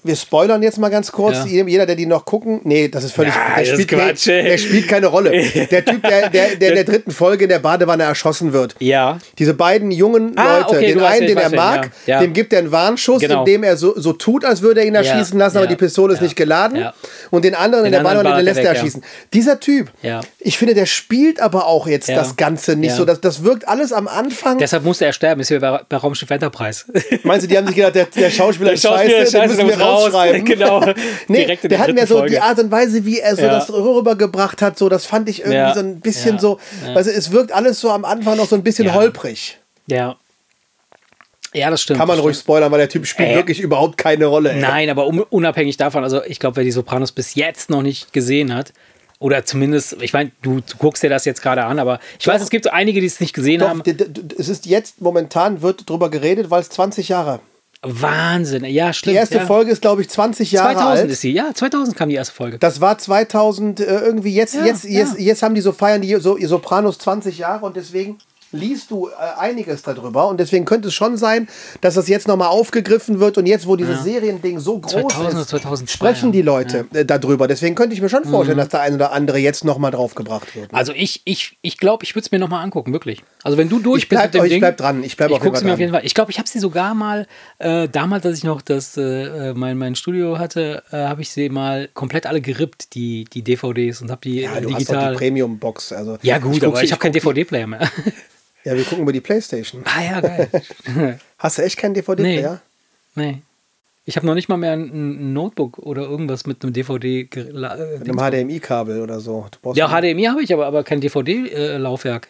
wir 0.03 0.17
spoilern 0.17 0.63
jetzt 0.63 0.79
mal 0.79 0.89
ganz 0.89 1.13
kurz. 1.13 1.37
Ja. 1.39 1.45
Jedem- 1.47 1.69
Jeder, 1.69 1.87
der 1.87 1.97
die 1.97 2.07
noch 2.07 2.25
gucken, 2.25 2.61
nee, 2.65 2.89
das 2.89 3.05
ist 3.05 3.13
völlig. 3.13 3.35
Ja, 3.35 3.41
der, 3.57 3.65
das 3.65 3.79
ist 3.79 3.83
spielt, 3.83 4.01
Quatsch, 4.03 4.29
ey. 4.29 4.43
der 4.45 4.59
spielt 4.59 4.89
keine 4.89 5.07
Rolle. 5.09 5.31
Der 5.71 5.85
Typ, 5.85 6.03
der, 6.03 6.29
der, 6.31 6.57
der 6.57 6.69
in 6.71 6.75
der 6.75 6.85
dritten 6.85 7.11
Folge 7.11 7.45
in 7.45 7.51
der 7.51 7.59
Badewanne 7.59 8.03
erschossen 8.05 8.53
wird. 8.53 8.75
ja. 8.79 9.19
Diese 9.39 9.55
beiden 9.55 9.91
jungen 9.91 10.33
Ah, 10.37 10.59
Leute, 10.59 10.71
okay, 10.77 10.87
den 10.95 11.01
einen, 11.01 11.27
den 11.27 11.37
er 11.37 11.51
mag, 11.51 11.91
ja. 12.07 12.15
Ja. 12.17 12.21
dem 12.21 12.33
gibt 12.33 12.53
er 12.53 12.59
einen 12.61 12.73
Warnschuss, 12.73 13.21
Genau. 13.21 13.41
indem 13.41 13.63
er 13.63 13.77
so, 13.77 13.99
so 13.99 14.13
tut, 14.13 14.45
als 14.45 14.63
würde 14.63 14.81
er 14.81 14.87
ihn 14.87 14.95
erschießen 14.95 15.39
lassen, 15.39 15.57
aber 15.59 15.67
ja, 15.67 15.71
die 15.71 15.77
Pistole 15.77 16.13
ist 16.15 16.21
ja, 16.21 16.25
nicht 16.25 16.37
geladen. 16.37 16.79
ja. 16.79 16.95
Und 17.31 17.45
den 17.45 17.55
anderen 17.55 17.85
in 17.87 17.93
Den 17.93 18.03
der 18.03 18.11
anderen 18.11 18.25
Badewanne, 18.25 18.43
den 18.43 18.45
lässt 18.47 18.59
er 18.61 18.65
er 18.67 18.75
erschießen. 18.77 19.03
Dieser 19.33 19.61
Typ, 19.61 19.91
Ja. 20.03 20.21
ich 20.39 20.59
finde, 20.59 20.75
der 20.75 20.87
spielt 20.87 21.41
aber 21.41 21.67
auch 21.67 21.87
jetzt 21.87 22.09
Ja. 22.09 22.17
das 22.17 22.37
Ganze 22.37 22.77
nicht 22.77 22.91
Ja. 22.91 22.97
so. 22.97 23.05
Das, 23.05 23.21
das 23.21 23.45
wirkt 23.45 23.69
alles 23.69 23.93
am 23.93 24.09
Anfang. 24.09 24.59
Deshalb 24.59 24.85
musste 24.85 25.05
er 25.07 25.13
sterben. 25.13 25.41
Ist 25.41 25.51
wie 25.51 25.59
bei, 25.59 25.81
bei 25.89 25.97
Raumschiff 25.97 26.31
Enterprise. 26.31 26.85
Meinst 27.23 27.45
du, 27.45 27.49
die 27.49 27.57
haben 27.57 27.67
sich 27.67 27.77
gedacht, 27.77 27.95
der, 27.95 28.07
der 28.07 28.31
Schauspieler 28.31 28.73
ist 28.73 28.83
scheiße, 28.83 29.07
den 29.09 29.27
scheiße, 29.27 29.47
müssen 29.49 29.69
wir. 29.69 29.77
Rausschreiben. 29.91 30.45
Genau. 30.45 30.81
nee, 31.29 31.39
Direkt 31.39 31.65
in 31.65 31.71
der 31.71 31.79
hat 31.79 31.93
mir 31.93 32.07
so 32.07 32.19
Folge. 32.19 32.31
die 32.35 32.41
Art 32.41 32.59
und 32.59 32.71
Weise, 32.71 33.05
wie 33.05 33.19
er 33.21 33.37
so 33.37 33.43
Ja. 33.43 33.49
das 33.51 33.73
rübergebracht 33.73 34.63
hat, 34.63 34.79
so 34.79 34.89
das 34.89 35.07
fand 35.07 35.29
ich 35.29 35.41
irgendwie 35.41 35.57
Ja. 35.57 35.75
so 35.75 35.81
ein 35.81 36.01
bisschen 36.01 36.35
Ja. 36.37 36.41
so, 36.41 36.59
Ja. 36.87 36.95
also 36.95 37.11
es 37.11 37.31
wirkt 37.33 37.53
alles 37.53 37.81
so 37.81 37.91
am 37.91 38.05
Anfang 38.05 38.37
noch 38.37 38.47
so 38.49 38.57
ein 38.57 38.63
bisschen 38.63 38.93
holprig. 38.95 39.59
ja. 39.87 40.17
Ja, 41.53 41.69
das 41.69 41.83
stimmt. 41.83 41.99
Kann 41.99 42.07
man 42.07 42.21
ruhig 42.21 42.37
spoilern, 42.37 42.71
weil 42.71 42.79
der 42.79 42.89
Typ 42.89 43.07
spielt 43.07 43.31
Äh. 43.31 43.35
wirklich 43.35 43.59
überhaupt 43.59 43.97
keine 43.99 44.27
Rolle. 44.27 44.53
ey. 44.53 44.61
Nein, 44.61 44.89
aber 44.89 45.07
unabhängig 45.09 45.77
davon, 45.77 46.05
also 46.05 46.23
ich 46.25 46.39
glaube, 46.39 46.57
wer 46.59 46.63
die 46.65 46.71
Sopranos 46.71 47.11
bis 47.11 47.35
jetzt 47.35 47.71
noch 47.71 47.83
nicht 47.83 48.13
gesehen 48.13 48.55
hat, 48.55 48.73
oder 49.19 49.45
zumindest, 49.45 50.01
ich 50.01 50.13
meine, 50.13 50.31
du, 50.43 50.61
du 50.61 50.77
guckst 50.79 51.03
dir 51.03 51.11
das 51.11 51.25
jetzt 51.25 51.43
gerade 51.43 51.65
an, 51.65 51.81
aber 51.81 51.99
ich 52.21 52.27
weiß, 52.27 52.41
es 52.41 52.51
gibt 52.51 52.65
so 52.67 52.71
einige, 52.71 53.01
die 53.01 53.07
es 53.07 53.19
nicht 53.21 53.35
gesehen 53.35 53.61
Doch, 53.61 53.69
haben. 53.69 53.83
es 54.39 54.49
ist 54.49 54.65
jetzt 54.67 55.01
momentan 55.01 55.61
wird 55.61 55.91
drüber 55.91 56.09
geredet, 56.09 56.51
weil 56.51 56.61
es 56.61 56.71
20 56.71 57.09
Jahre. 57.09 57.41
Wahnsinn, 57.83 58.65
ja, 58.67 58.89
Die 58.89 58.95
stimmt. 58.95 59.17
erste 59.17 59.39
ja. 59.39 59.47
Folge 59.47 59.71
ist, 59.71 59.81
glaube 59.81 60.03
ich, 60.03 60.11
20 60.11 60.53
Jahre 60.53 60.75
2000 60.75 60.99
alt. 61.01 61.11
ist 61.11 61.21
sie, 61.23 61.33
ja, 61.33 61.55
2000 61.55 61.97
kam 61.97 62.11
die 62.11 62.15
erste 62.15 62.35
Folge. 62.35 62.59
Das 62.59 62.81
war 62.83 62.99
2000 62.99 63.81
äh, 63.81 63.85
irgendwie 64.01 64.35
jetzt, 64.35 64.55
Ja, 64.55 64.67
jetzt, 64.67 64.85
ja. 64.85 65.01
jetzt, 65.01 65.19
jetzt 65.19 65.43
haben 65.43 65.55
die 65.55 65.63
so 65.63 65.73
feiern 65.73 66.03
die 66.03 66.15
so, 66.17 66.37
ihr 66.37 66.49
Sopranos 66.49 66.99
20 66.99 67.39
Jahre 67.39 67.65
und 67.65 67.77
deswegen 67.77 68.19
liest 68.53 68.91
du 68.91 69.09
äh, 69.09 69.13
einiges 69.39 69.83
darüber 69.83 70.29
und 70.29 70.41
deswegen 70.41 70.65
könnte 70.65 70.89
es 70.89 70.95
schon 70.95 71.17
sein, 71.17 71.49
dass 71.81 71.95
das 71.95 72.09
jetzt 72.09 72.27
nochmal 72.29 72.49
aufgegriffen 72.49 73.21
wird 73.21 73.39
und 73.39 73.47
jetzt, 73.47 73.67
wo 73.67 73.77
dieses 73.77 74.03
Seriending 74.05 74.59
so 74.59 74.79
groß 74.79 74.93
2000 74.93 75.31
oder 75.33 75.41
ist, 75.43 75.49
2002, 75.49 75.93
sprechen 75.93 76.33
die 76.33 76.43
Leute 76.43 76.87
äh, 76.93 77.05
darüber. 77.05 77.47
Deswegen 77.49 77.75
könnte 77.75 77.95
ich 77.95 78.01
mir 78.03 78.09
schon 78.09 78.25
Mhm. 78.25 78.31
vorstellen, 78.31 78.59
dass 78.59 78.69
der 78.69 78.81
ein 78.81 78.95
oder 78.95 79.13
andere 79.13 79.39
jetzt 79.39 79.65
nochmal 79.65 79.91
draufgebracht 79.91 80.55
wird. 80.57 80.73
Also 80.75 80.93
ich, 80.95 81.23
ich, 81.25 81.57
ich 81.63 81.79
glaube, 81.79 82.05
ich 82.05 82.15
würde 82.15 82.25
es 82.27 82.33
mir 82.33 82.39
nochmal 82.39 82.65
angucken, 82.65 82.93
wirklich. 82.93 83.23
Also 83.43 83.57
wenn 83.57 83.69
du 83.69 83.79
durch 83.79 84.03
Ich 84.03 84.09
bleib- 84.09 84.33
bist 84.33 84.35
mit 84.35 84.43
dem 84.43 84.47
ich 84.47 84.51
Ding, 84.53 84.61
bleib 84.61 84.77
dran, 84.77 85.03
ich 85.05 85.17
bleib 85.17 85.31
auf 85.31 85.43
jeden 85.45 85.65
mir 85.67 85.73
auf 85.75 85.79
jeden 85.81 85.93
Fall. 85.93 86.05
Ich 86.05 86.15
glaube, 86.15 86.31
ich 86.31 86.39
habe 86.39 86.49
sie 86.49 86.59
sogar 86.59 86.95
mal, 86.95 87.27
äh, 87.59 87.89
damals, 87.89 88.27
als 88.27 88.39
ich 88.39 88.45
noch 88.45 88.61
das, 88.63 88.97
äh, 88.97 89.55
mein, 89.55 89.79
mein 89.79 89.95
Studio 89.95 90.39
hatte, 90.39 90.83
äh, 90.91 90.97
habe 90.97 91.23
ich 91.23 91.31
sie 91.31 91.49
mal 91.49 91.89
komplett 91.95 92.27
alle 92.27 92.41
gerippt, 92.41 92.95
die, 92.95 93.25
die 93.33 93.43
DVDs 93.43 94.03
und 94.03 94.11
habe 94.11 94.21
die 94.23 94.41
ja, 94.41 94.57
äh, 94.57 94.61
du 94.61 94.69
hast 94.69 94.73
doch 94.73 94.79
digital. 94.79 95.13
die 95.13 95.19
Premium-Box. 95.19 95.93
Also 95.93 96.19
ja 96.23 96.39
gut, 96.39 96.55
guck 96.55 96.65
aber 96.65 96.77
sie- 96.79 96.85
ich 96.87 96.93
habe 96.93 97.01
keinen 97.01 97.13
guck- 97.13 97.23
DVD-Player 97.35 97.67
mehr. 97.67 97.81
Ja, 98.65 98.75
wir 98.77 98.85
gucken 98.85 99.03
über 99.03 99.13
die 99.13 99.21
Playstation. 99.21 99.83
ah 99.87 100.03
ja, 100.03 100.21
geil. 100.21 100.49
Hast 101.39 101.59
du 101.59 101.63
echt 101.63 101.77
keinen 101.79 101.95
DVD-Player? 101.95 102.61
nee. 103.15 103.39
Ich 104.07 104.17
habe 104.17 104.27
noch 104.27 104.35
nicht 104.35 104.49
mal 104.49 104.57
mehr 104.57 104.73
ein, 104.73 105.33
Notebook 105.35 105.79
oder 105.79 106.03
irgendwas 106.03 106.45
mit 106.45 106.65
einem 106.65 106.73
DVD. 106.73 107.21
Äh, 107.33 107.99
Mit 107.99 108.09
einem 108.09 108.19
HDMI-Kabel 108.19 109.03
oder 109.03 109.21
so. 109.21 109.47
Ja, 109.75 109.89
HDMI 109.89 110.25
habe 110.25 110.43
ich, 110.43 110.53
aber, 110.53 110.67
aber 110.67 110.83
kein 110.83 111.01
DVD-Laufwerk. 111.01 112.29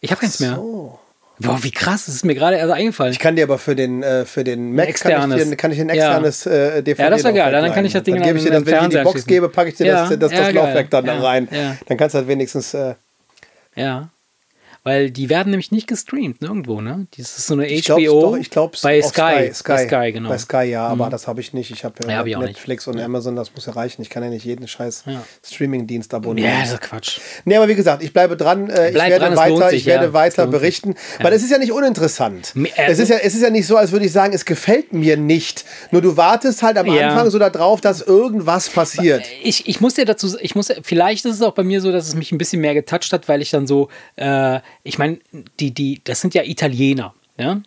ich 0.00 0.10
habe 0.12 0.20
keins 0.20 0.38
mehr. 0.38 0.54
So. 0.54 0.98
Boah, 1.40 1.62
wie 1.62 1.70
krass, 1.70 2.06
das 2.06 2.16
ist 2.16 2.24
mir 2.24 2.34
gerade 2.34 2.56
erst 2.56 2.72
eingefallen. 2.72 3.12
Ich 3.12 3.18
kann 3.20 3.36
dir 3.36 3.44
aber 3.44 3.58
für 3.58 3.74
den, 3.74 4.02
äh, 4.02 4.24
für 4.26 4.44
den 4.44 4.74
Mac 4.74 4.92
kann 4.94 5.32
ich, 5.32 5.44
dir, 5.48 5.56
kann 5.56 5.70
ich 5.72 5.80
ein 5.80 5.88
Ja. 5.88 5.94
externes 6.18 6.46
äh, 6.46 6.82
DVD 6.82 7.02
Ja, 7.04 7.10
das 7.10 7.24
wär 7.24 7.32
geil. 7.32 7.52
Dann 7.52 7.72
kann 7.72 7.84
ich 7.84 7.92
das 7.92 8.02
Ding 8.02 8.14
Dann 8.14 8.22
dann 8.22 8.28
gebe 8.28 8.38
ich 8.38 8.44
dir 8.44 8.50
das, 8.50 8.64
den 8.64 8.66
wenn 8.66 8.78
ich 8.78 8.84
in 8.84 8.90
die 8.90 9.02
Box 9.04 9.26
gebe, 9.26 9.48
packe 9.48 9.70
ich 9.70 9.76
dir 9.76 9.86
Ja, 9.86 10.08
das, 10.08 10.18
das, 10.18 10.32
ja, 10.32 10.38
das. 10.44 10.52
Laufwerk 10.52 10.90
dann 10.90 11.06
Ja, 11.06 11.20
rein. 11.20 11.48
ja. 11.50 11.76
Dann 11.86 11.96
kannst 11.96 12.14
du 12.14 12.18
halt 12.18 12.28
wenigstens. 12.28 12.74
Äh, 12.74 12.94
Ja. 13.76 14.10
Weil 14.88 15.10
die 15.10 15.28
werden 15.28 15.50
nämlich 15.50 15.70
nicht 15.70 15.86
gestreamt 15.86 16.40
nirgendwo, 16.40 16.80
ne? 16.80 17.06
Das 17.14 17.36
ist 17.36 17.46
so 17.46 17.52
eine 17.52 17.66
ich 17.66 17.90
HBO 17.90 18.22
doch, 18.22 18.36
ich 18.38 18.48
glaube 18.48 18.74
bei 18.82 19.02
Sky. 19.02 19.52
Sky. 19.52 19.70
Bei 19.70 19.86
Sky, 19.86 20.12
genau. 20.12 20.30
Bei 20.30 20.38
Sky, 20.38 20.62
ja, 20.64 20.86
aber 20.86 21.10
das 21.10 21.28
habe 21.28 21.42
ich 21.42 21.52
nicht. 21.52 21.70
Ich 21.70 21.84
habe 21.84 21.94
ja, 22.04 22.24
Ja, 22.24 22.36
hab 22.36 22.42
Netflix 22.42 22.86
und 22.86 22.98
Amazon, 22.98 23.36
das 23.36 23.54
muss 23.54 23.66
ja 23.66 23.74
reichen. 23.74 24.00
Ich 24.00 24.08
kann 24.08 24.22
ja 24.22 24.30
nicht 24.30 24.46
jeden 24.46 24.66
scheiß 24.66 25.02
Ja. 25.04 25.22
Streaming-Dienst 25.44 26.14
abonnieren. 26.14 26.50
Ja, 26.50 26.60
das 26.60 26.72
ist 26.72 26.80
Quatsch. 26.80 27.20
Nee, 27.44 27.56
aber 27.56 27.68
wie 27.68 27.74
gesagt, 27.74 28.02
ich 28.02 28.14
bleibe 28.14 28.38
dran. 28.38 28.70
Äh, 28.70 28.88
ich 28.88 28.94
Bleib 28.94 29.10
werde 29.10 29.26
dran, 29.26 29.36
weiter, 29.36 29.68
sich, 29.68 29.80
ich 29.80 29.86
werde 29.86 30.14
weiter 30.14 30.46
berichten. 30.46 30.94
Weil 31.20 31.34
es 31.34 31.42
ist 31.42 31.50
ja 31.50 31.58
nicht 31.58 31.72
uninteressant. 31.72 32.54
Äh, 32.56 32.90
es, 32.90 32.98
ist 32.98 33.10
ja, 33.10 33.16
es 33.16 33.34
ist 33.34 33.42
ja 33.42 33.50
nicht 33.50 33.66
so, 33.66 33.76
als 33.76 33.92
würde 33.92 34.06
ich 34.06 34.12
sagen, 34.12 34.32
es 34.32 34.46
gefällt 34.46 34.94
mir 34.94 35.18
nicht. 35.18 35.66
Nur 35.90 36.00
du 36.00 36.16
wartest 36.16 36.62
halt 36.62 36.78
am. 36.78 36.88
Anfang 36.88 37.28
so 37.28 37.38
darauf, 37.38 37.82
dass 37.82 38.00
irgendwas 38.00 38.70
passiert. 38.70 39.22
Ich, 39.42 39.68
ich 39.68 39.82
muss 39.82 39.94
dir 39.94 40.06
dazu, 40.06 40.34
ich 40.40 40.54
muss, 40.54 40.72
vielleicht 40.82 41.26
ist 41.26 41.34
es 41.34 41.42
auch 41.42 41.52
bei 41.52 41.62
mir 41.62 41.82
so, 41.82 41.92
dass 41.92 42.08
es 42.08 42.14
mich 42.14 42.32
ein 42.32 42.38
bisschen 42.38 42.62
mehr 42.62 42.72
getoucht 42.72 43.12
hat, 43.12 43.28
weil 43.28 43.42
ich 43.42 43.50
dann 43.50 43.66
so, 43.66 43.90
äh, 44.16 44.60
ich 44.82 44.98
meine, 44.98 45.18
die, 45.60 45.72
die, 45.72 46.00
das 46.04 46.20
sind 46.20 46.34
ja 46.34 46.42
Italiener. 46.42 47.14
Ja, 47.40 47.62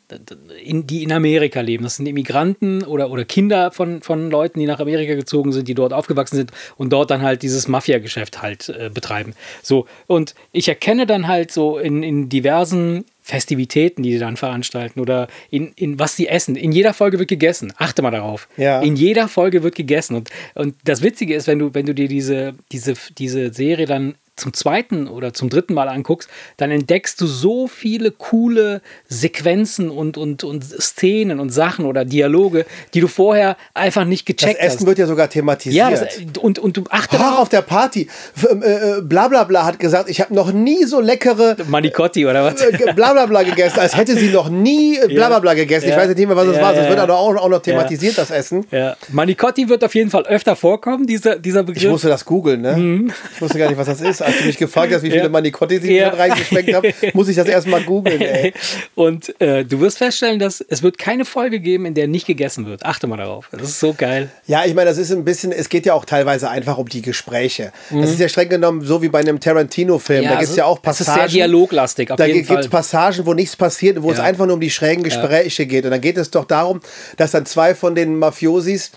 in, 0.66 0.86
die 0.86 1.02
in 1.02 1.14
Amerika 1.14 1.62
leben. 1.62 1.86
Das 1.86 1.96
sind 1.96 2.06
Immigranten 2.06 2.84
oder, 2.84 3.10
oder 3.10 3.24
Kinder 3.24 3.72
von, 3.72 4.02
von 4.02 4.30
Leuten, 4.30 4.60
die 4.60 4.66
nach 4.66 4.82
Amerika 4.82 5.16
gezogen 5.16 5.54
sind, 5.54 5.66
die 5.70 5.76
dort 5.76 5.94
aufgewachsen 5.94 6.36
sind 6.36 6.52
und 6.76 6.92
dort 6.92 7.10
dann 7.10 7.22
halt 7.22 7.42
dieses 7.42 7.70
Mafia-Geschäft 7.70 8.42
halt 8.42 8.68
äh, 8.68 8.90
betreiben. 8.94 9.34
So, 9.64 9.88
und 10.08 10.36
ich 10.52 10.68
erkenne 10.68 11.06
dann 11.06 11.30
halt 11.30 11.54
so 11.54 11.78
in, 11.78 12.04
in 12.04 12.28
diversen 12.28 13.06
Festivitäten, 13.22 14.04
die 14.04 14.12
sie 14.12 14.20
dann 14.20 14.36
veranstalten 14.36 15.00
oder 15.00 15.30
in, 15.50 15.72
in 15.78 15.98
was 15.98 16.18
sie 16.18 16.28
essen. 16.28 16.58
In 16.58 16.74
jeder 16.74 16.94
Folge 16.94 17.18
wird 17.18 17.30
gegessen. 17.30 17.72
Achte 17.78 18.02
mal 18.02 18.12
darauf. 18.12 18.50
Ja. 18.58 18.82
In 18.82 18.98
jeder 18.98 19.30
Folge 19.30 19.64
wird 19.64 19.76
gegessen. 19.76 20.16
Und, 20.16 20.32
und 20.54 20.76
das 20.84 21.02
Witzige 21.02 21.34
ist, 21.34 21.48
wenn 21.48 21.60
du, 21.60 21.74
wenn 21.74 21.86
du 21.86 21.94
dir 21.94 22.10
diese, 22.10 22.56
diese, 22.74 22.96
diese 23.18 23.54
Serie 23.54 23.86
dann 23.86 24.16
zum 24.38 24.54
zweiten 24.54 25.08
oder 25.08 25.34
zum 25.34 25.50
dritten 25.50 25.74
Mal 25.74 25.88
anguckst, 25.88 26.30
dann 26.58 26.72
entdeckst 26.72 27.20
du 27.22 27.28
so 27.28 27.68
viele 27.68 28.12
coole 28.12 28.82
Sequenzen 29.08 29.90
und, 29.92 30.18
und, 30.18 30.44
und 30.44 30.64
Szenen 30.64 31.40
und 31.40 31.50
Sachen 31.52 31.86
oder 31.86 32.06
Dialoge, 32.06 32.66
die 32.94 33.02
du 33.02 33.08
vorher 33.08 33.56
einfach 33.74 34.06
nicht 34.06 34.28
Das 34.28 34.36
gecheckt 34.38 34.60
Essen 34.60 34.80
hast. 34.80 34.86
wird 34.88 34.98
ja 35.00 35.06
sogar 35.06 35.30
thematisiert. 35.30 35.76
ja, 35.76 35.90
das, 35.92 36.18
und, 36.42 36.58
und 36.60 36.78
du 36.78 36.84
achte 36.90 37.18
Ach, 37.18 37.20
darauf. 37.22 37.40
auf 37.40 37.50
der 37.50 37.62
Party. 37.62 38.08
F- 38.36 38.48
Äh, 38.62 38.98
äh, 38.98 39.02
Blablabla 39.02 39.64
hat 39.66 39.80
gesagt, 39.80 40.10
ich 40.10 40.22
habe 40.22 40.34
noch 40.34 40.52
nie 40.52 40.86
so 40.86 41.00
leckere 41.02 41.58
Manicotti 41.68 42.26
oder 42.26 42.44
was? 42.44 42.62
äh, 42.62 42.94
Blablabla 42.96 43.44
gegessen, 43.44 43.80
als 43.80 43.96
hätte 43.96 44.16
sie 44.16 44.30
noch 44.30 44.50
nie 44.50 44.98
äh, 44.98 45.08
Blablabla 45.08 45.54
gegessen. 45.54 45.86
Ich 45.86 45.92
Ja. 45.92 45.98
weiß 45.98 46.08
nicht 46.16 46.28
mehr, 46.28 46.36
was 46.36 46.48
es 46.48 46.56
Ja, 46.56 46.62
war. 46.64 46.74
ja, 46.74 46.82
Es 46.82 46.88
wird 46.88 46.98
ja. 46.98 47.04
aber 47.04 47.18
auch, 47.18 47.36
auch 47.36 47.50
noch 47.50 47.62
thematisiert, 47.62 48.18
das 48.18 48.32
Essen. 48.32 48.66
Ja. 48.72 48.96
Manicotti 49.10 49.70
wird 49.70 49.84
auf 49.84 49.94
jeden 49.94 50.10
Fall 50.10 50.24
öfter 50.26 50.56
vorkommen, 50.56 51.06
dieser, 51.06 51.38
dieser 51.38 51.64
Begriff. 51.64 51.84
Ich 51.84 51.90
musste 51.90 52.08
das 52.10 52.26
googeln, 52.26 52.62
ne? 52.62 53.12
Ich 53.36 53.42
wusste 53.42 53.60
gar 53.60 53.68
nicht, 53.68 53.78
was 53.78 53.88
das 53.88 54.02
ist. 54.02 54.22
Als 54.32 54.40
du 54.40 54.46
mich 54.48 54.58
gefragt 54.58 54.94
hast, 54.94 55.04
wie 55.04 55.10
viele. 55.12 55.24
Ja. 55.24 55.30
Manicotti 55.30 55.80
sie 55.80 55.94
Ja. 55.96 56.08
ja. 56.08 56.14
reingeschmeckt 56.14 56.74
haben, 56.74 56.94
muss 57.14 57.28
ich 57.28 57.36
das 57.36 57.48
erstmal 57.48 57.82
googeln. 57.82 58.22
Und 58.96 59.40
äh, 59.42 59.64
du 59.66 59.80
wirst 59.80 59.98
feststellen, 59.98 60.40
dass 60.40 60.62
es 60.62 60.84
wird 60.84 60.98
keine 60.98 61.26
Folge 61.26 61.60
geben, 61.60 61.86
in 61.86 61.94
der 61.94 62.08
nicht 62.08 62.28
gegessen 62.28 62.66
wird. 62.66 62.86
Achte 62.86 63.08
mal 63.08 63.18
darauf. 63.18 63.48
Das 63.52 63.64
ist 63.64 63.80
so 63.80 63.94
geil. 63.94 64.30
Ja, 64.48 64.64
ich 64.66 64.74
meine, 64.74 64.90
das 64.90 64.98
ist 64.98 65.12
ein 65.12 65.24
bisschen, 65.26 65.52
es 65.52 65.70
geht 65.70 65.86
ja 65.86 65.94
auch 65.94 66.06
teilweise 66.06 66.50
einfach 66.50 66.78
um 66.78 66.88
die 66.90 67.02
Gespräche. 67.02 67.72
Mhm. 67.90 68.02
Das 68.02 68.12
ist 68.12 68.20
ja 68.20 68.28
streng 68.30 68.50
genommen 68.50 68.82
so 68.84 69.02
wie 69.02 69.10
bei 69.10 69.20
einem 69.20 69.40
Tarantino-Film. 69.40 70.24
da 70.26 70.32
gibt 70.36 70.50
es 70.50 70.56
ja 70.56 70.66
auch 70.66 70.80
Es 70.84 71.00
ist 71.02 71.08
Passagen. 71.08 71.20
sehr 71.30 71.48
dialoglastig, 71.48 72.12
auf 72.12 72.18
Da 72.18 72.26
jeden 72.26 72.46
gibt 72.46 72.60
es 72.60 72.68
Passagen, 72.68 73.26
wo 73.26 73.34
nichts 73.34 73.56
passiert, 73.56 74.02
wo 74.02 74.12
es 74.12 74.18
Ja. 74.18 74.24
einfach 74.24 74.46
nur 74.46 74.56
um 74.56 74.62
die 74.62 74.70
schrägen 74.72 75.04
Gespräche 75.04 75.66
geht. 75.66 75.86
Und 75.86 75.92
dann 75.92 76.02
geht 76.02 76.18
es 76.18 76.32
doch 76.32 76.46
darum, 76.46 76.82
dass 77.18 77.32
dann 77.32 77.46
zwei 77.46 77.76
von 77.76 77.96
den 77.96 78.18
Mafiosis 78.18 78.92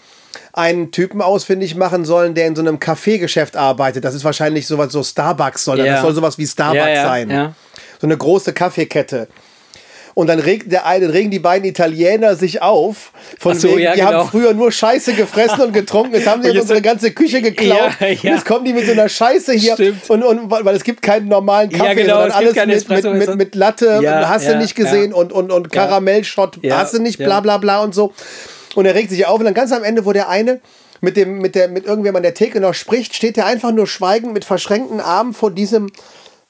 einen 0.52 0.90
Typen 0.90 1.20
ausfindig 1.22 1.74
machen 1.74 2.04
sollen, 2.04 2.34
der 2.34 2.46
in 2.46 2.56
so 2.56 2.62
einem 2.62 2.78
Kaffeegeschäft 2.80 3.56
arbeitet. 3.56 4.04
Das 4.04 4.14
ist 4.14 4.24
wahrscheinlich 4.24 4.66
sowas, 4.66 4.92
so 4.92 5.02
Starbucks 5.02 5.64
soll 5.64 5.78
das. 5.78 5.86
Ja. 5.86 5.92
Das 5.94 6.02
soll 6.02 6.14
sowas 6.14 6.38
wie 6.38 6.46
Starbucks 6.46 6.76
Ja, 6.84 6.88
ja, 6.88 7.04
sein. 7.04 7.30
ja. 7.30 7.52
So 8.00 8.06
eine 8.06 8.16
große 8.16 8.52
Kaffeekette. 8.52 9.28
Und 10.16 10.28
dann 10.28 10.38
regt 10.38 10.70
der 10.70 10.86
eine, 10.86 11.12
regen 11.12 11.32
die 11.32 11.40
beiden 11.40 11.68
Italiener 11.68 12.36
sich 12.36 12.62
auf. 12.62 13.10
Von 13.40 13.58
so, 13.58 13.66
wegen, 13.70 13.80
ja, 13.80 13.94
die 13.94 13.98
genau. 14.00 14.12
haben 14.12 14.28
früher 14.28 14.54
nur 14.54 14.70
Scheiße 14.70 15.12
gefressen 15.14 15.60
und 15.60 15.72
getrunken. 15.72 16.14
Jetzt 16.14 16.28
haben 16.28 16.40
sie 16.40 16.50
jetzt- 16.50 16.60
unsere 16.62 16.80
ganze 16.80 17.10
Küche 17.10 17.42
geklaut. 17.42 17.90
Ja, 17.98 18.06
ja. 18.06 18.12
Und 18.12 18.22
jetzt 18.22 18.44
kommen 18.44 18.64
die 18.64 18.72
mit 18.72 18.86
so 18.86 18.92
einer 18.92 19.08
Scheiße 19.08 19.54
hier. 19.54 19.74
Stimmt. 19.74 20.08
Und, 20.08 20.22
und 20.22 20.50
weil 20.52 20.76
es 20.76 20.84
gibt 20.84 21.02
keinen 21.02 21.26
normalen 21.26 21.68
Ja, 21.72 21.78
Kaffee, 21.78 21.94
genau, 22.02 22.20
sondern 22.20 22.30
alles 22.30 22.54
mit, 22.54 22.88
mit, 22.88 23.28
mit, 23.28 23.36
mit 23.36 23.54
Latte, 23.56 23.98
Ja, 24.04 24.28
hast 24.28 24.44
ja, 24.46 24.52
du 24.52 24.58
nicht 24.58 24.76
gesehen, 24.76 25.10
ja. 25.10 25.16
und, 25.16 25.32
und, 25.32 25.50
und 25.50 25.72
Karamellschott, 25.72 26.58
Ja, 26.62 26.78
hast 26.78 26.94
du 26.94 27.00
nicht, 27.02 27.18
ja. 27.18 27.26
bla 27.26 27.40
bla 27.40 27.58
bla 27.58 27.82
und 27.82 27.92
so. 27.92 28.12
Und 28.74 28.86
er 28.86 28.94
regt 28.94 29.10
sich 29.10 29.26
auf 29.26 29.38
und 29.38 29.44
dann 29.44 29.54
ganz 29.54 29.72
am 29.72 29.84
Ende, 29.84 30.04
wo 30.04 30.12
der 30.12 30.28
eine 30.28 30.60
mit 31.00 31.16
dem 31.16 31.38
mit 31.38 31.54
der 31.54 31.68
mit 31.68 31.84
irgendwem 31.84 32.16
an 32.16 32.22
der 32.22 32.34
Theke 32.34 32.60
noch 32.60 32.74
spricht, 32.74 33.14
steht 33.14 33.36
er 33.38 33.46
einfach 33.46 33.72
nur 33.72 33.86
schweigend 33.86 34.32
mit 34.32 34.44
verschränkten 34.44 35.00
Armen 35.00 35.34
vor 35.34 35.50
diesem 35.50 35.90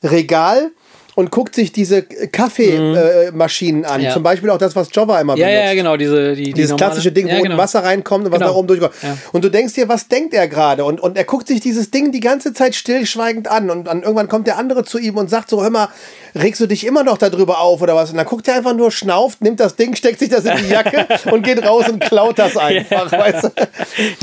Regal 0.03 0.71
und 1.14 1.31
guckt 1.31 1.55
sich 1.55 1.72
diese 1.72 2.03
Kaffeemaschinen 2.03 2.94
äh, 2.96 3.31
Maschinen 3.33 3.85
an. 3.85 4.00
Mhm. 4.00 4.07
Ja. 4.07 4.12
Zum 4.12 4.22
Beispiel 4.22 4.50
auch 4.50 4.59
das, 4.59 4.74
was 4.77 4.88
Jobber 4.92 5.20
immer 5.20 5.37
Ja, 5.37 5.46
benutzt. 5.46 5.64
ja, 5.66 5.74
genau, 5.74 5.96
diese, 5.96 6.35
die, 6.35 6.44
die 6.44 6.53
Dieses 6.53 6.70
normale- 6.70 6.90
klassische 6.90 7.12
Ding, 7.12 7.27
wo 7.27 7.31
ja, 7.33 7.40
genau. 7.40 7.57
Wasser 7.57 7.85
reinkommt 7.85 8.27
und 8.27 8.33
was 8.33 8.38
Genau. 8.38 8.50
nach 8.50 8.57
oben 8.57 8.68
durchkommt. 8.68 8.94
Ja. 9.03 9.16
Und 9.33 9.44
du 9.44 9.50
denkst 9.50 9.74
dir, 9.74 9.88
was 9.88 10.09
denkt 10.09 10.35
er 10.35 10.48
gerade? 10.48 10.85
Und, 10.85 11.00
und 11.00 11.16
er 11.16 11.24
guckt 11.24 11.48
sich 11.48 11.61
dieses 11.61 11.90
Ding 11.90 12.12
die 12.12 12.20
ganze 12.20 12.53
Zeit 12.53 12.74
stillschweigend 12.74 13.48
an. 13.48 13.70
Und 13.70 13.85
dann 13.85 14.03
irgendwann 14.03 14.29
kommt 14.29 14.46
der 14.46 14.59
andere 14.59 14.85
zu 14.85 14.98
ihm 14.98 15.16
und 15.16 15.31
sagt 15.31 15.50
so, 15.50 15.62
hör 15.62 15.70
mal, 15.70 15.88
regst 16.35 16.61
du 16.61 16.66
dich 16.66 16.85
immer 16.87 17.05
noch 17.05 17.18
darüber 17.18 17.61
auf 17.61 17.81
oder 17.83 17.94
was? 17.94 18.11
Und 18.11 18.16
dann 18.16 18.27
guckt 18.27 18.48
er 18.48 18.55
einfach 18.57 18.74
nur, 18.74 18.90
schnauft, 18.90 19.40
nimmt 19.40 19.61
das 19.61 19.77
Ding, 19.77 19.94
steckt 19.94 20.18
sich 20.18 20.29
das 20.31 20.44
in 20.44 20.57
die 20.57 20.72
Jacke 20.72 21.07
und 21.31 21.42
geht 21.44 21.64
raus 21.66 21.88
und 21.88 22.00
klaut 22.00 22.38
das 22.38 22.57
einfach. 22.57 23.11
Weißt 23.12 23.44
du? 23.44 23.50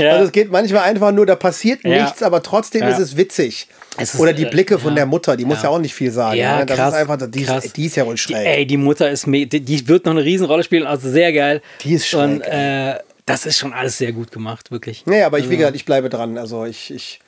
Ja. 0.04 0.12
Also 0.14 0.26
es 0.26 0.32
geht 0.32 0.52
manchmal 0.52 0.84
einfach 0.84 1.12
nur, 1.12 1.26
da 1.26 1.36
passiert 1.36 1.80
Ja. 1.84 2.04
nichts, 2.04 2.22
aber 2.22 2.44
trotzdem 2.44 2.82
Ja. 2.82 2.90
ist 2.90 3.00
es 3.00 3.16
witzig. 3.18 3.68
Oder 4.18 4.34
die 4.34 4.46
äh, 4.46 4.50
Blicke 4.50 4.80
von 4.80 4.92
ja. 4.92 4.96
der 4.96 5.06
Mutter, 5.06 5.36
die 5.36 5.46
muss 5.46 5.58
Ja. 5.58 5.64
ja 5.64 5.70
auch 5.70 5.80
nicht 5.80 5.94
viel 5.94 6.12
sagen. 6.12 6.38
Ja, 6.38 6.60
ne? 6.60 6.66
Das 6.66 6.78
krass, 6.78 6.94
ist 6.94 7.00
einfach, 7.00 7.18
die, 7.30 7.42
ist, 7.42 7.76
die 7.78 7.86
ist 7.86 7.96
ja 7.98 8.06
wohl 8.06 8.18
schräg. 8.18 8.38
Die, 8.38 8.46
ey, 8.46 8.66
die 8.66 8.78
Mutter 8.78 9.10
ist 9.10 9.26
die, 9.28 9.48
die 9.48 9.88
wird 9.88 10.06
noch 10.06 10.14
eine 10.14 10.24
Riesenrolle 10.24 10.64
spielen, 10.64 10.86
also 10.88 11.10
sehr 11.10 11.34
geil. 11.34 11.62
Die 11.84 11.94
ist 11.94 12.08
schräg, 12.08 12.22
Und 12.24 12.42
äh, 12.42 12.96
das 13.26 13.46
ist 13.46 13.58
schon 13.60 13.74
alles 13.74 13.98
sehr 13.98 14.14
gut 14.14 14.32
gemacht, 14.32 14.72
wirklich. 14.72 15.06
Nee, 15.06 15.24
aber 15.24 15.40
ich, 15.40 15.50
wie 15.50 15.58
gesagt, 15.58 15.76
ich 15.76 15.86
bleibe 15.86 16.10
dran. 16.10 16.38
Also 16.38 16.66
ich, 16.66 16.92
ich. 16.94 17.20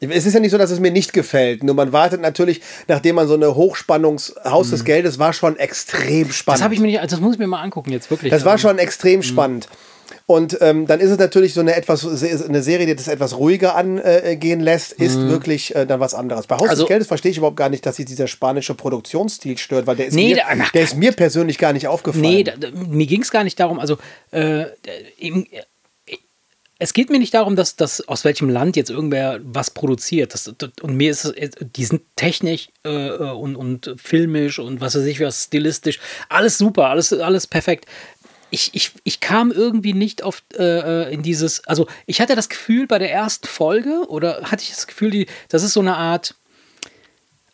Es 0.00 0.26
ist 0.26 0.34
ja 0.34 0.40
nicht 0.40 0.50
so, 0.50 0.58
dass 0.58 0.72
es 0.72 0.80
mir 0.80 0.90
nicht 0.90 1.12
gefällt. 1.12 1.62
Nur 1.62 1.76
man 1.76 1.92
wartet 1.92 2.20
natürlich, 2.20 2.60
nachdem 2.88 3.14
man 3.16 3.28
so 3.28 3.34
eine 3.34 3.54
Hochspannungshaus 3.54 4.70
des 4.70 4.84
Geldes 4.84 5.20
war 5.20 5.32
schon 5.32 5.56
extrem 5.58 6.32
spannend. 6.32 6.58
Das 6.58 6.64
habe 6.64 6.74
ich 6.74 6.80
mir 6.80 6.88
nicht, 6.88 6.98
also 7.00 7.14
das 7.14 7.20
muss 7.20 7.34
ich 7.34 7.38
mir 7.38 7.46
mal 7.46 7.62
angucken 7.62 7.92
jetzt 7.92 8.10
wirklich. 8.10 8.30
Das 8.32 8.44
war 8.44 8.52
Also, 8.52 8.68
schon 8.68 8.78
extrem 8.78 9.22
spannend. 9.22 9.68
Und 10.26 10.58
ähm, 10.60 10.86
dann 10.86 11.00
ist 11.00 11.10
es 11.10 11.18
natürlich 11.18 11.52
so 11.54 11.60
eine 11.60 11.74
etwas 11.74 12.06
eine 12.06 12.62
Serie, 12.62 12.86
die 12.86 12.94
das 12.94 13.08
etwas 13.08 13.36
ruhiger 13.36 13.74
angehen 13.74 14.60
lässt, 14.60 14.92
ist 14.92 15.18
wirklich 15.18 15.74
äh, 15.74 15.86
dann 15.86 16.00
was 16.00 16.14
anderes. 16.14 16.46
Bei 16.46 16.56
Haus 16.56 16.68
Also- 16.68 16.84
des 16.84 16.88
Geldes 16.88 17.08
verstehe 17.08 17.30
ich 17.32 17.38
überhaupt 17.38 17.56
gar 17.56 17.68
nicht, 17.68 17.84
dass 17.84 17.96
sich 17.96 18.06
dieser 18.06 18.26
spanische 18.28 18.74
Produktionsstil 18.74 19.58
stört, 19.58 19.86
weil 19.86 19.96
der 19.96 20.06
ist, 20.06 20.14
Nee, 20.14 20.34
mir, 20.34 20.44
ach, 20.46 20.70
der 20.72 20.82
ist 20.82 20.96
mir 20.96 21.12
persönlich 21.12 21.58
gar 21.58 21.72
nicht 21.72 21.88
aufgefallen. 21.88 22.22
Nee, 22.22 22.44
da, 22.44 22.56
da, 22.56 22.70
mir 22.70 23.06
ging 23.06 23.22
es 23.22 23.30
gar 23.30 23.44
nicht 23.44 23.58
darum, 23.58 23.78
also 23.78 23.98
äh, 24.30 24.66
eben, 25.18 25.46
äh, 25.50 25.62
es 26.78 26.94
geht 26.94 27.10
mir 27.10 27.20
nicht 27.20 27.32
darum, 27.34 27.54
dass, 27.54 27.76
dass 27.76 28.08
aus 28.08 28.24
welchem 28.24 28.48
Land 28.50 28.74
jetzt 28.74 28.90
irgendwer 28.90 29.38
was 29.44 29.70
produziert. 29.70 30.34
Das, 30.34 30.52
das, 30.58 30.70
und 30.82 30.96
mir 30.96 31.12
ist 31.12 31.24
es, 31.24 31.50
die 31.76 31.84
sind 31.84 32.02
technisch 32.16 32.70
äh, 32.82 33.08
und, 33.10 33.54
und 33.54 33.94
filmisch 34.02 34.58
und 34.58 34.80
was 34.80 34.96
weiß 34.96 35.04
ich 35.04 35.20
was, 35.20 35.44
stilistisch, 35.44 36.00
alles 36.28 36.58
super, 36.58 36.88
alles, 36.88 37.12
alles 37.12 37.46
perfekt. 37.46 37.86
Ich, 38.54 38.70
ich, 38.74 38.92
ich 39.02 39.18
kam 39.20 39.50
irgendwie 39.50 39.94
nicht 39.94 40.22
auf 40.22 40.42
äh, 40.58 41.12
in 41.12 41.22
dieses, 41.22 41.66
also 41.66 41.86
ich 42.06 42.20
hatte 42.20 42.36
das 42.36 42.48
Gefühl 42.48 42.86
bei 42.86 42.98
der 42.98 43.10
ersten 43.10 43.48
Folge 43.48 44.04
oder 44.08 44.42
hatte 44.44 44.62
ich 44.62 44.70
das 44.70 44.86
Gefühl, 44.86 45.10
die, 45.10 45.26
das 45.48 45.62
ist 45.64 45.72
so 45.72 45.80
eine 45.80 45.96
Art, 45.96 46.34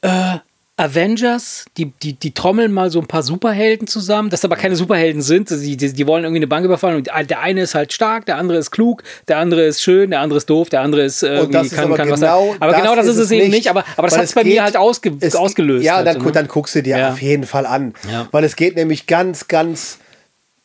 äh, 0.02 0.38
Avengers, 0.80 1.64
die, 1.76 1.86
die, 1.86 2.12
die 2.12 2.32
trommeln 2.32 2.70
mal 2.70 2.88
so 2.90 3.00
ein 3.00 3.08
paar 3.08 3.24
Superhelden 3.24 3.88
zusammen, 3.88 4.30
das 4.30 4.44
aber 4.44 4.54
keine 4.54 4.76
Superhelden 4.76 5.22
sind. 5.22 5.50
Die, 5.50 5.76
die, 5.76 5.92
die 5.92 6.06
wollen 6.06 6.22
irgendwie 6.22 6.38
eine 6.38 6.46
Bank 6.46 6.64
überfallen 6.64 6.98
und 6.98 7.08
der 7.30 7.40
eine 7.40 7.62
ist 7.62 7.74
halt 7.74 7.92
stark, 7.92 8.26
der 8.26 8.36
andere 8.36 8.58
ist 8.58 8.70
klug, 8.70 9.02
der 9.26 9.38
andere 9.38 9.64
ist 9.64 9.82
schön, 9.82 10.10
der 10.10 10.20
andere 10.20 10.36
ist 10.38 10.48
doof, 10.48 10.68
der 10.68 10.82
andere 10.82 11.02
ist 11.02 11.24
irgendwie 11.24 11.52
das 11.52 11.66
ist 11.66 11.74
kann, 11.74 11.86
aber 11.86 11.96
kann 11.96 12.10
was 12.10 12.20
genau 12.20 12.46
sein. 12.52 12.56
Aber 12.62 12.72
das 12.72 12.80
genau 12.80 12.94
das 12.94 13.06
ist 13.08 13.16
es 13.18 13.30
eben 13.32 13.50
nicht, 13.50 13.68
aber, 13.68 13.84
aber 13.96 14.06
das 14.06 14.16
hat 14.18 14.24
es 14.26 14.34
bei 14.34 14.44
geht- 14.44 14.52
mir 14.54 14.62
halt 14.62 14.76
ausge, 14.76 15.16
Es- 15.18 15.34
ausgelöst. 15.34 15.84
Ja, 15.84 15.96
halt, 15.96 16.06
dann, 16.06 16.22
ne? 16.22 16.30
dann 16.30 16.46
guckst 16.46 16.76
du 16.76 16.82
dir 16.84 16.96
Ja. 16.96 17.08
auf 17.10 17.20
jeden 17.20 17.44
Fall 17.44 17.66
an. 17.66 17.92
Ja. 18.08 18.28
Weil 18.30 18.44
es 18.44 18.54
geht 18.54 18.76
nämlich 18.76 19.08
ganz, 19.08 19.48
ganz 19.48 19.98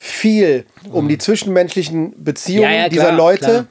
viel 0.04 0.66
um 0.92 1.08
die 1.08 1.18
zwischenmenschlichen 1.18 2.22
Beziehungen 2.22 2.70
Ja, 2.70 2.78
ja, 2.84 2.90
dieser 2.90 3.06
klar, 3.06 3.18
Leute. 3.18 3.46
klar. 3.46 3.66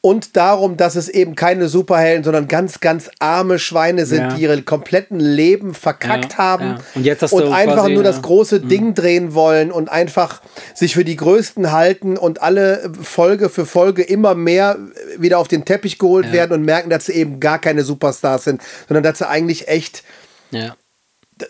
Und 0.00 0.36
darum, 0.36 0.76
dass 0.76 0.96
es 0.96 1.08
eben 1.08 1.34
keine 1.34 1.68
Superhelden, 1.68 2.24
sondern 2.24 2.46
ganz, 2.48 2.80
ganz 2.80 3.10
arme 3.20 3.58
Schweine 3.60 4.04
sind, 4.06 4.20
Ja. 4.20 4.34
die 4.34 4.42
ihre 4.42 4.62
kompletten 4.62 5.20
Leben 5.20 5.74
verkackt 5.74 6.36
haben. 6.38 6.78
Und 6.94 7.04
und 7.32 7.52
einfach 7.52 7.74
quasi, 7.74 7.94
nur 7.94 8.02
das 8.02 8.16
ja. 8.16 8.18
Mhm. 8.20 8.24
große 8.26 8.60
Ding 8.60 8.94
drehen 8.94 9.34
wollen 9.34 9.70
und 9.70 9.88
einfach 9.88 10.40
sich 10.74 10.94
für 10.94 11.04
die 11.04 11.16
Größten 11.16 11.70
halten 11.70 12.16
und 12.16 12.42
alle 12.42 12.90
Folge 13.00 13.48
für 13.48 13.66
Folge 13.66 14.02
immer 14.02 14.34
mehr 14.34 14.78
wieder 15.16 15.38
auf 15.38 15.48
den 15.48 15.64
Teppich 15.64 15.98
geholt 15.98 16.32
werden 16.32 16.52
und 16.52 16.64
merken, 16.64 16.90
dass 16.90 17.06
sie 17.06 17.12
eben 17.12 17.38
gar 17.38 17.60
keine 17.60 17.82
Superstars 17.84 18.44
sind, 18.44 18.62
sondern 18.88 19.04
dass 19.04 19.18
sie 19.18 19.28
eigentlich 19.28 19.68
echt 19.68 20.02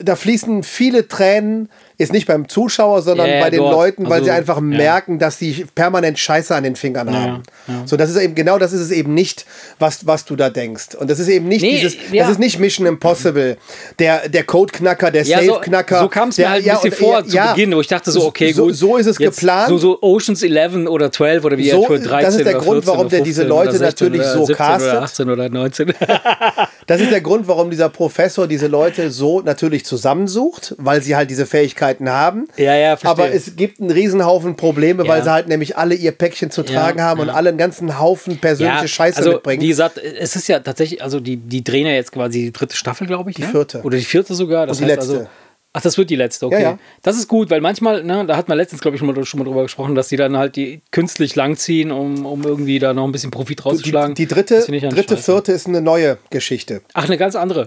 da 0.00 0.16
fließen 0.16 0.62
viele 0.64 1.08
Tränen, 1.08 1.70
jetzt 1.98 2.12
nicht 2.12 2.26
beim 2.28 2.48
Zuschauer, 2.48 3.02
sondern 3.02 3.26
Ja, 3.28 3.34
ja, 3.37 3.42
bei 3.42 3.50
den 3.50 3.58
dort. 3.61 3.72
Leuten, 3.74 4.04
weil 4.04 4.12
Also, 4.14 4.24
sie 4.26 4.30
einfach 4.30 4.56
ja. 4.56 4.62
merken, 4.62 5.18
dass 5.18 5.37
die 5.38 5.66
permanent 5.74 6.18
Scheiße 6.18 6.54
an 6.54 6.62
den 6.62 6.76
Fingern 6.76 7.12
haben. 7.12 7.42
ja. 7.66 7.82
So, 7.87 7.96
das 7.96 8.08
ist 8.11 8.16
eben 8.16 8.34
genau 8.37 8.58
das 8.58 8.72
ist 8.72 8.80
es 8.80 8.90
eben 8.92 9.14
nicht, 9.14 9.44
was, 9.78 10.06
was 10.06 10.24
du 10.24 10.37
da 10.37 10.48
denkst. 10.48 10.94
Und 10.98 11.11
das 11.11 11.18
ist 11.18 11.28
eben 11.28 11.48
nicht 11.48 11.62
Nee, 11.62 11.72
dieses, 11.80 11.96
ja. 12.12 12.22
das 12.22 12.32
ist 12.32 12.38
nicht 12.38 12.58
Mission 12.61 12.87
Impossible, 12.87 13.56
der, 13.98 14.28
der 14.28 14.44
Codeknacker, 14.44 15.11
der 15.11 15.24
Ja, 15.24 15.42
so, 15.42 15.54
Safe-Knacker. 15.54 16.00
so 16.00 16.08
kam 16.08 16.28
es 16.28 16.38
mir 16.38 16.48
halt 16.48 16.62
ein 16.62 16.66
ja, 16.66 16.74
bisschen 16.76 16.90
und- 16.92 16.98
vor 16.98 17.18
ja, 17.20 17.24
zu 17.26 17.37
ja. 17.37 17.52
Beginn, 17.52 17.74
wo 17.74 17.80
ich 17.80 17.88
dachte 17.88 18.11
so, 18.12 18.24
okay, 18.26 18.52
so, 18.52 18.66
gut. 18.66 18.74
So 18.76 18.96
ist 18.96 19.06
es 19.06 19.18
jetzt 19.18 19.37
geplant. 19.37 19.68
So, 19.68 19.78
so 19.78 19.98
Oceans 20.00 20.42
11 20.42 20.87
oder 20.88 21.11
12 21.11 21.44
oder 21.44 21.58
wie 21.58 21.68
So, 21.68 21.82
er 21.82 21.87
für 21.88 21.98
13 21.98 22.24
das 22.24 22.34
ist 22.37 22.44
der 22.46 22.54
Grund, 22.54 22.84
14 22.84 22.87
warum 22.87 23.08
der 23.08 23.20
diese 23.22 23.42
15 23.42 23.48
Leute 23.48 23.68
oder 23.70 23.78
16 23.78 24.06
natürlich 24.08 24.20
oder 24.20 24.32
so 24.32 24.46
17 24.46 24.56
castet. 24.56 24.92
Oder 24.92 25.02
18 25.02 25.30
oder 25.30 25.48
19. 25.48 25.94
Das 26.87 27.00
ist 27.00 27.11
der 27.11 27.20
Grund, 27.20 27.48
warum 27.48 27.70
dieser 27.70 27.88
Professor 27.88 28.46
diese 28.46 28.66
Leute 28.66 29.11
so 29.11 29.40
natürlich 29.40 29.84
zusammensucht, 29.84 30.74
weil 30.78 31.02
sie 31.02 31.16
halt 31.16 31.28
diese 31.30 31.44
Fähigkeiten 31.88 32.09
haben. 32.11 32.48
Ja, 32.57 32.77
ja, 32.77 32.96
verstehe. 32.96 33.11
Aber 33.24 33.35
es 33.35 33.57
gibt 33.57 33.81
einen 33.81 33.90
Riesenhaufen 33.90 34.57
Probleme, 34.57 35.07
weil 35.07 35.18
Ja. 35.18 35.24
sie 35.24 35.31
halt 35.31 35.48
nämlich 35.48 35.77
alle 35.77 35.94
ihr 35.94 36.12
Päckchen 36.12 36.51
zu 36.51 36.62
Ja, 36.62 36.66
tragen 36.66 37.03
haben 37.03 37.20
und 37.20 37.29
ja. 37.29 37.35
alle 37.35 37.48
einen 37.51 37.59
ganzen 37.59 37.98
Haufen 37.98 38.38
persönliche 38.38 38.88
Scheiße 38.88 39.18
also, 39.18 39.33
mitbringen. 39.33 39.62
Wie 39.62 39.68
gesagt, 39.68 39.98
es 39.98 40.37
ist 40.37 40.48
ja 40.48 40.61
tatsächlich, 40.61 41.03
also 41.03 41.20
die, 41.20 41.37
die 41.37 41.64
drehen 41.64 41.87
ja 41.87 41.92
jetzt 41.92 42.12
quasi 42.12 42.44
die 42.44 42.53
dritte 42.53 42.77
Staffel, 42.77 43.07
glaube 43.07 43.31
ich. 43.31 43.37
Die 43.37 43.42
vierte. 43.42 43.83
Oder 43.83 43.96
die 43.96 44.05
vierte 44.05 44.35
sogar. 44.35 44.66
Das 44.66 44.79
Und 44.79 44.87
die 44.87 44.90
heißt 44.92 45.01
letzte. 45.03 45.18
Also, 45.18 45.29
ach, 45.72 45.81
das 45.83 45.98
wird 45.98 46.11
die 46.11 46.16
letzte, 46.16 46.46
okay. 46.46 46.57
Ja, 46.57 46.70
ja. 46.70 46.79
Das 47.03 47.16
ist 47.16 47.29
gut, 47.29 47.51
weil 47.51 47.61
manchmal, 47.61 48.03
ne, 48.03 48.24
da 48.27 48.37
hat 48.37 48.48
man 48.48 48.59
letztens, 48.59 48.81
glaube 48.81 48.96
ich, 48.96 48.98
schon 49.01 49.12
mal, 49.12 49.24
schon 49.24 49.38
mal 49.38 49.44
drüber 49.44 49.62
gesprochen, 49.62 49.94
dass 49.94 50.09
die 50.09 50.16
dann 50.16 50.37
halt 50.37 50.57
die 50.57 50.81
künstlich 50.90 51.35
langziehen, 51.37 51.90
um, 51.90 52.27
um 52.27 52.42
irgendwie 52.44 52.79
da 52.79 52.92
noch 52.94 53.05
ein 53.05 53.12
bisschen 53.12 53.31
Profit 53.31 53.61
die, 53.61 53.62
rauszuschlagen. 53.62 54.14
die 54.14 54.27
dritte, 54.27 54.64
dann 54.66 54.90
dritte 54.90 55.16
scheiße. 55.16 55.33
vierte 55.33 55.53
ist 55.53 55.66
eine 55.66 55.81
neue 55.81 56.18
Geschichte. 56.31 56.83
Ach, 56.94 57.05
eine 57.05 57.18
ganz 57.18 57.37
andere. 57.37 57.66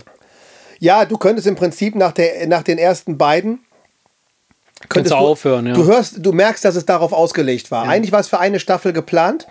Ja, 0.79 1.05
du 1.05 1.17
könntest 1.17 1.45
im 1.45 1.55
Prinzip 1.55 1.95
nach, 1.95 2.11
der, 2.11 2.47
nach 2.47 2.63
den 2.63 2.79
ersten 2.79 3.15
beiden 3.15 3.59
Könntest 4.89 5.13
du 5.13 5.17
aufhören, 5.17 5.67
ja. 5.67 5.73
Du 5.73 5.85
hörst, 5.85 6.15
du 6.19 6.31
merkst, 6.31 6.63
dass 6.65 6.75
es 6.75 6.85
darauf 6.85 7.13
ausgelegt 7.13 7.71
war. 7.71 7.87
Eigentlich 7.87 8.11
war 8.11 8.19
es 8.19 8.27
für 8.27 8.39
eine 8.39 8.59
Staffel 8.59 8.93
geplant. 8.93 9.47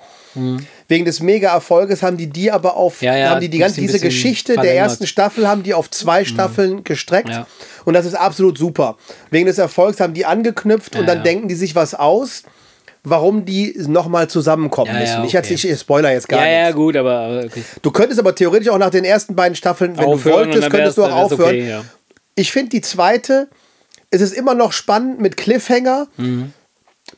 Wegen 0.87 1.05
des 1.05 1.19
Mega-Erfolges 1.21 2.05
haben 2.05 2.17
die 2.17 2.29
die 2.29 2.53
aber 2.53 2.77
auf, 2.77 3.01
Mhm. 3.01 3.07
Ja, 3.07 3.17
ja, 3.17 3.31
haben 3.31 3.41
die 3.41 3.49
die 3.49 3.59
ganze 3.59 3.81
diese 3.81 3.99
Geschichte 3.99 4.53
der 4.53 4.63
verlängert. 4.63 4.77
Mhm. 4.85 4.91
ersten 4.91 5.07
Staffel 5.09 5.49
haben 5.49 5.63
die 5.65 5.75
auf 5.75 5.91
zwei 5.91 6.25
Staffeln 6.25 6.85
gestreckt. 6.85 7.31
Ja. 7.31 7.47
Und 7.85 7.95
das 7.95 8.07
ist 8.07 8.15
absolut 8.15 8.57
super. 8.57 8.97
Wegen 9.31 9.47
des 9.47 9.59
Erfolgs 9.59 9.99
haben 9.99 10.15
die 10.15 10.27
angeknüpft 10.27 10.95
und 10.95 11.01
Ja, 11.03 11.07
dann 11.09 11.19
ja. 11.19 11.23
denken 11.25 11.49
die 11.49 11.57
sich 11.57 11.75
was 11.75 11.95
aus, 11.95 12.45
warum 13.03 13.45
die 13.45 13.75
nochmal 13.89 14.29
zusammenkommen 14.29 14.93
Ja, 14.95 15.01
ja, 15.01 15.01
müssen. 15.01 15.25
Ich, 15.25 15.37
okay. 15.37 15.53
jetzt, 15.55 15.65
ich 15.65 15.81
spoiler 15.81 16.13
jetzt 16.13 16.29
gar 16.29 16.39
Ja, 16.41 16.47
nichts. 16.47 16.69
ja, 16.69 16.71
gut, 16.77 16.97
aber 16.97 17.43
okay. 17.47 17.65
Du 17.83 17.91
könntest 17.91 18.21
aber 18.21 18.33
theoretisch 18.33 18.69
auch 18.69 18.79
nach 18.79 18.91
den 18.91 19.05
ersten 19.05 19.35
beiden 19.35 19.57
Staffeln, 19.57 19.99
wenn 19.99 20.05
Aufhören 20.05 20.45
du 20.51 20.55
wolltest, 20.55 20.71
könntest 20.71 20.99
du 20.99 21.05
auch 21.07 21.13
aufhören. 21.13 21.41
okay, 21.49 21.69
ja. 21.71 21.83
Ich 22.37 22.53
finde 22.53 22.69
die 22.71 22.83
zweite, 22.83 23.49
es 24.11 24.21
ist 24.21 24.33
immer 24.33 24.55
noch 24.55 24.73
spannend 24.73 25.21
mit 25.21 25.37
Cliffhanger. 25.37 26.09
Mhm. 26.17 26.53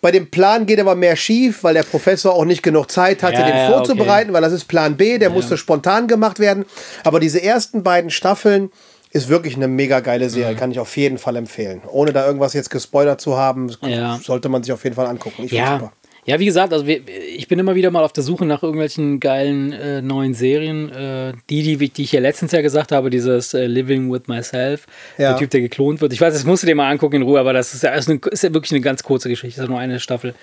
Bei 0.00 0.11
dem 0.11 0.31
Plan 0.31 0.64
geht 0.66 0.81
aber 0.81 0.94
mehr 0.94 1.16
schief, 1.16 1.64
weil 1.64 1.74
der 1.74 1.83
Professor 1.83 2.33
auch 2.35 2.44
nicht 2.46 2.62
genug 2.62 2.90
Zeit 2.90 3.22
hatte, 3.22 3.35
Ja, 3.40 3.46
den 3.46 3.57
ja, 3.57 3.68
vorzubereiten, 3.70 4.33
weil 4.33 4.40
das 4.40 4.52
ist 4.52 4.64
Plan 4.64 4.96
B, 4.96 5.18
der 5.18 5.28
musste 5.31 5.59
spontan 5.59 6.09
gemacht 6.09 6.38
werden. 6.38 6.64
Aber 7.05 7.20
diese 7.20 7.42
ersten 7.42 7.83
beiden 7.83 8.11
Staffeln 8.11 8.70
ist 9.11 9.28
wirklich 9.28 9.57
eine 9.57 9.68
mega 9.68 10.00
geile 10.00 10.24
Mhm. 10.26 10.31
Serie, 10.31 10.55
kann 10.57 10.70
ich 10.70 10.78
auf 10.81 10.96
jeden 10.96 11.18
Fall 11.18 11.37
empfehlen. 11.37 11.83
Ohne 11.90 12.12
da 12.14 12.24
irgendwas 12.26 12.55
jetzt 12.55 12.70
gespoilert 12.70 13.20
zu 13.20 13.37
haben, 13.37 13.70
Ja. 13.83 14.18
sollte 14.24 14.48
man 14.48 14.62
sich 14.62 14.72
auf 14.72 14.83
jeden 14.85 14.96
Fall 14.96 15.07
angucken. 15.07 15.44
Ich 15.44 15.52
Ja. 15.52 15.92
Ja, 16.24 16.38
wie 16.38 16.44
gesagt, 16.44 16.72
also 16.72 16.87
ich 16.87 17.48
bin 17.48 17.58
immer 17.58 17.74
wieder 17.74 17.90
mal 17.90 18.04
auf 18.04 18.12
der 18.12 18.22
Suche 18.22 18.44
nach 18.46 18.62
irgendwelchen 18.62 19.18
geilen 19.18 19.72
äh, 19.72 20.00
neuen 20.02 20.35
Serien. 20.35 20.88
Äh, 20.92 21.32
die, 21.50 21.62
die, 21.76 21.88
die 21.88 22.02
ich 22.02 22.11
hier 22.11 22.20
letztens 22.20 22.52
ja 22.52 22.61
gesagt 22.61 22.92
habe, 22.92 23.11
dieses 23.11 23.54
äh, 23.54 23.66
Living 23.66 24.12
with 24.12 24.22
Myself, 24.28 24.87
Ja. 25.18 25.30
der 25.30 25.38
Typ, 25.38 25.50
der 25.50 25.61
geklont 25.62 26.00
wird. 26.00 26.12
Ich 26.12 26.20
weiß, 26.20 26.32
das 26.32 26.44
musst 26.44 26.62
du 26.62 26.68
dir 26.68 26.76
mal 26.76 26.88
angucken 26.88 27.16
in 27.16 27.22
Ruhe, 27.22 27.40
aber 27.40 27.52
das 27.52 27.74
ist 27.74 27.82
ja, 27.82 27.90
ist, 27.94 28.08
eine, 28.08 28.20
ist 28.30 28.44
ja 28.44 28.54
wirklich 28.54 28.70
eine 28.70 28.80
ganz 28.82 29.02
kurze 29.02 29.28
Geschichte, 29.28 29.56
das 29.61 29.64
ist 29.64 29.70
nur 29.70 29.80
eine 29.80 29.98
Staffel. 29.98 30.35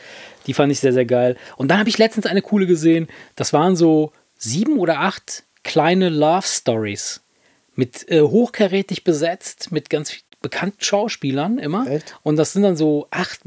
Die 0.47 0.53
fand 0.53 0.69
ich 0.69 0.81
sehr, 0.81 0.91
sehr 0.91 1.05
geil. 1.05 1.37
Und 1.55 1.69
dann 1.71 1.79
habe 1.79 1.87
ich 1.87 1.97
letztens 1.97 2.25
eine 2.25 2.41
coole 2.41 2.67
gesehen. 2.67 3.07
Das 3.37 3.53
waren 3.53 3.77
so 3.77 4.11
sieben 4.37 4.79
oder 4.79 4.99
acht 4.99 5.43
kleine 5.63 6.09
Love 6.09 6.45
Stories 6.45 7.21
mit 7.75 8.05
äh, 8.11 8.21
hochkarätig 8.21 9.05
besetzt, 9.05 9.71
mit 9.71 9.89
ganz 9.89 10.13
bekannten 10.41 10.83
Schauspielern 10.83 11.57
immer. 11.57 11.87
Echt? 11.89 12.17
Und 12.23 12.35
das 12.35 12.51
sind 12.51 12.63
dann 12.63 12.75
so 12.75 13.07
acht 13.11 13.45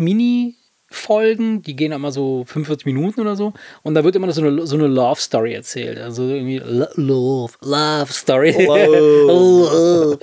Mini-Folgen, 0.92 1.62
die 1.62 1.74
gehen 1.76 1.92
immer 1.92 2.12
so 2.12 2.44
45 2.46 2.86
Minuten 2.86 3.20
oder 3.20 3.36
so. 3.36 3.52
Und 3.82 3.94
da 3.94 4.04
wird 4.04 4.16
immer 4.16 4.30
so 4.32 4.42
eine, 4.42 4.66
so 4.66 4.76
eine 4.76 4.86
Love-Story 4.86 5.54
erzählt. 5.54 5.98
Also 5.98 6.26
irgendwie 6.28 6.58
Lo- 6.58 6.86
Love, 6.94 7.52
Love-Story. 7.62 8.52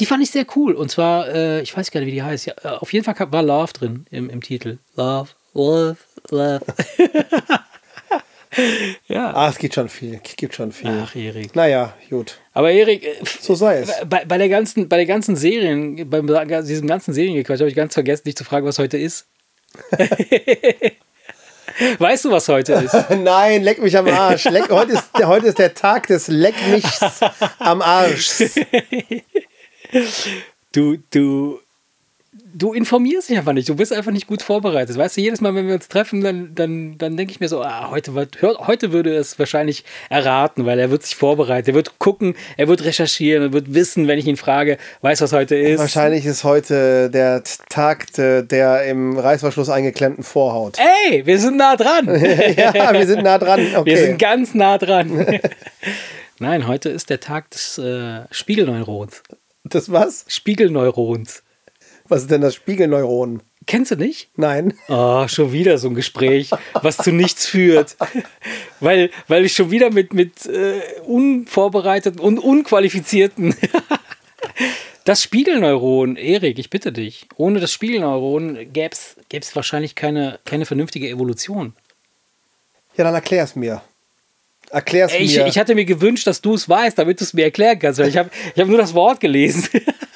die 0.00 0.06
fand 0.06 0.22
ich 0.22 0.30
sehr 0.30 0.46
cool. 0.56 0.74
Und 0.74 0.90
zwar, 0.90 1.28
äh, 1.28 1.62
ich 1.62 1.76
weiß 1.76 1.90
gar 1.90 2.00
nicht, 2.00 2.08
wie 2.08 2.12
die 2.12 2.22
heißt. 2.22 2.46
Ja, 2.46 2.54
äh, 2.62 2.68
auf 2.68 2.92
jeden 2.92 3.04
Fall 3.04 3.14
war 3.32 3.42
Love 3.42 3.72
drin 3.72 4.06
im, 4.10 4.30
im 4.30 4.40
Titel. 4.40 4.78
Love, 4.96 5.30
Love, 5.54 5.96
Love. 6.30 6.60
ja. 9.08 9.32
Ah, 9.34 9.48
es 9.48 9.58
gibt 9.58 9.74
schon 9.74 9.88
viel. 9.88 10.20
Es 10.22 10.36
gibt 10.36 10.54
schon 10.54 10.72
viel. 10.72 10.90
Ach, 10.90 11.14
Erik. 11.16 11.54
Naja, 11.56 11.94
gut. 12.10 12.38
Aber 12.52 12.70
Erik, 12.70 13.04
äh, 13.04 13.14
So 13.40 13.54
sei 13.54 13.80
es. 13.80 13.92
bei, 14.08 14.24
bei 14.24 14.38
der 14.38 14.48
ganzen, 14.48 14.88
bei 14.88 14.96
der 14.96 15.06
ganzen 15.06 15.36
Serien, 15.36 16.08
bei 16.08 16.20
diesem 16.62 16.86
ganzen 16.86 17.12
Seriengequatsch 17.14 17.60
habe 17.60 17.68
ich 17.68 17.74
ganz 17.76 17.94
vergessen, 17.94 18.24
dich 18.24 18.36
zu 18.36 18.44
fragen, 18.44 18.66
was 18.66 18.78
heute 18.78 18.98
ist. 18.98 19.26
weißt 21.98 22.24
du, 22.24 22.30
was 22.30 22.48
heute 22.48 22.72
ist? 22.74 22.94
Nein, 23.10 23.62
leck 23.62 23.82
mich 23.82 23.96
am 23.96 24.08
Arsch. 24.08 24.44
Leck, 24.44 24.70
heute, 24.70 24.92
ist, 24.92 25.04
heute 25.24 25.48
ist 25.48 25.58
der 25.58 25.74
Tag 25.74 26.06
des 26.06 26.28
Leck 26.28 26.54
mich 26.68 26.84
am 27.58 27.82
Arsch. 27.82 28.44
Du, 30.72 30.96
du, 31.12 31.60
du 32.56 32.72
informierst 32.72 33.28
dich 33.28 33.36
einfach 33.36 33.52
nicht. 33.52 33.68
Du 33.68 33.76
bist 33.76 33.92
einfach 33.92 34.12
nicht 34.12 34.26
gut 34.26 34.40
vorbereitet. 34.42 34.96
Weißt 34.96 35.16
du, 35.16 35.20
jedes 35.20 35.40
Mal, 35.40 35.54
wenn 35.54 35.66
wir 35.66 35.74
uns 35.74 35.88
treffen, 35.88 36.20
dann, 36.22 36.54
dann, 36.54 36.96
dann 36.98 37.16
denke 37.16 37.32
ich 37.32 37.40
mir 37.40 37.48
so, 37.48 37.62
ah, 37.62 37.90
heute, 37.90 38.14
wird- 38.14 38.40
heute 38.42 38.92
würde 38.92 39.12
er 39.14 39.20
es 39.20 39.38
wahrscheinlich 39.38 39.84
erraten, 40.08 40.64
weil 40.64 40.78
er 40.78 40.90
wird 40.90 41.02
sich 41.02 41.16
vorbereiten. 41.16 41.70
Er 41.70 41.74
wird 41.74 41.98
gucken, 41.98 42.34
er 42.56 42.68
wird 42.68 42.84
recherchieren, 42.84 43.42
er 43.42 43.52
wird 43.52 43.74
wissen, 43.74 44.08
wenn 44.08 44.18
ich 44.18 44.26
ihn 44.26 44.36
frage, 44.36 44.78
weißt 45.02 45.20
du, 45.20 45.24
was 45.24 45.32
heute 45.32 45.56
ist? 45.56 45.78
Wahrscheinlich 45.78 46.24
ist 46.26 46.44
heute 46.44 47.10
der 47.10 47.42
Tag 47.68 48.06
der 48.14 48.84
im 48.84 49.18
Reißverschluss 49.18 49.68
eingeklemmten 49.70 50.24
Vorhaut. 50.24 50.78
Ey, 51.08 51.24
wir 51.26 51.38
sind 51.38 51.56
nah 51.56 51.76
dran. 51.76 52.06
Ja, 52.56 52.92
wir 52.92 53.06
sind 53.06 53.22
nah 53.22 53.38
dran. 53.38 53.60
Okay. 53.76 53.84
Wir 53.90 53.98
sind 53.98 54.18
ganz 54.18 54.54
nah 54.54 54.78
dran. 54.78 55.40
Nein, 56.40 56.66
heute 56.66 56.88
ist 56.88 57.10
der 57.10 57.20
Tag 57.20 57.50
des 57.50 57.78
äh, 57.78 58.22
Spiegelneurons. 58.32 59.22
das 59.62 59.90
was? 59.92 60.24
Spiegelneurons. 60.28 61.43
Was 62.08 62.22
ist 62.22 62.30
denn 62.30 62.42
das 62.42 62.54
Spiegelneuron? 62.54 63.42
Kennst 63.66 63.90
du 63.92 63.96
nicht? 63.96 64.28
Nein. 64.36 64.74
Oh, 64.88 65.26
schon 65.26 65.52
wieder 65.52 65.78
so 65.78 65.88
ein 65.88 65.94
Gespräch, 65.94 66.50
was 66.74 66.98
zu 66.98 67.12
nichts 67.12 67.46
führt. 67.46 67.96
Weil, 68.80 69.10
weil 69.26 69.44
ich 69.46 69.54
schon 69.54 69.70
wieder 69.70 69.90
mit, 69.90 70.12
mit 70.12 70.44
äh, 70.46 70.82
unvorbereiteten 71.06 72.20
und 72.20 72.38
unqualifizierten. 72.38 73.54
Das 75.04 75.22
Spiegelneuron, 75.22 76.16
Erik, 76.16 76.58
ich 76.58 76.70
bitte 76.70 76.90
dich. 76.90 77.28
Ohne 77.36 77.60
das 77.60 77.70
Spiegelneuron 77.72 78.72
gäbe 78.72 78.94
es 78.94 79.54
wahrscheinlich 79.56 79.94
keine, 79.94 80.38
keine 80.46 80.64
vernünftige 80.64 81.10
Evolution. 81.10 81.74
Ja, 82.96 83.04
dann 83.04 83.12
erklär's 83.14 83.54
mir. 83.54 83.82
Erklär's 84.70 85.12
Ich, 85.18 85.36
mir. 85.36 85.46
ich 85.46 85.58
hatte 85.58 85.74
mir 85.74 85.84
gewünscht, 85.84 86.26
dass 86.26 86.40
du 86.40 86.54
es 86.54 86.70
weißt, 86.70 86.96
damit 86.98 87.20
du 87.20 87.24
es 87.24 87.34
mir 87.34 87.44
erklären 87.44 87.78
kannst, 87.78 88.00
weil 88.00 88.08
ich 88.08 88.16
habe 88.16 88.30
ich 88.54 88.60
hab 88.60 88.66
nur 88.66 88.78
das 88.78 88.94
Wort 88.94 89.20
gelesen. 89.20 89.68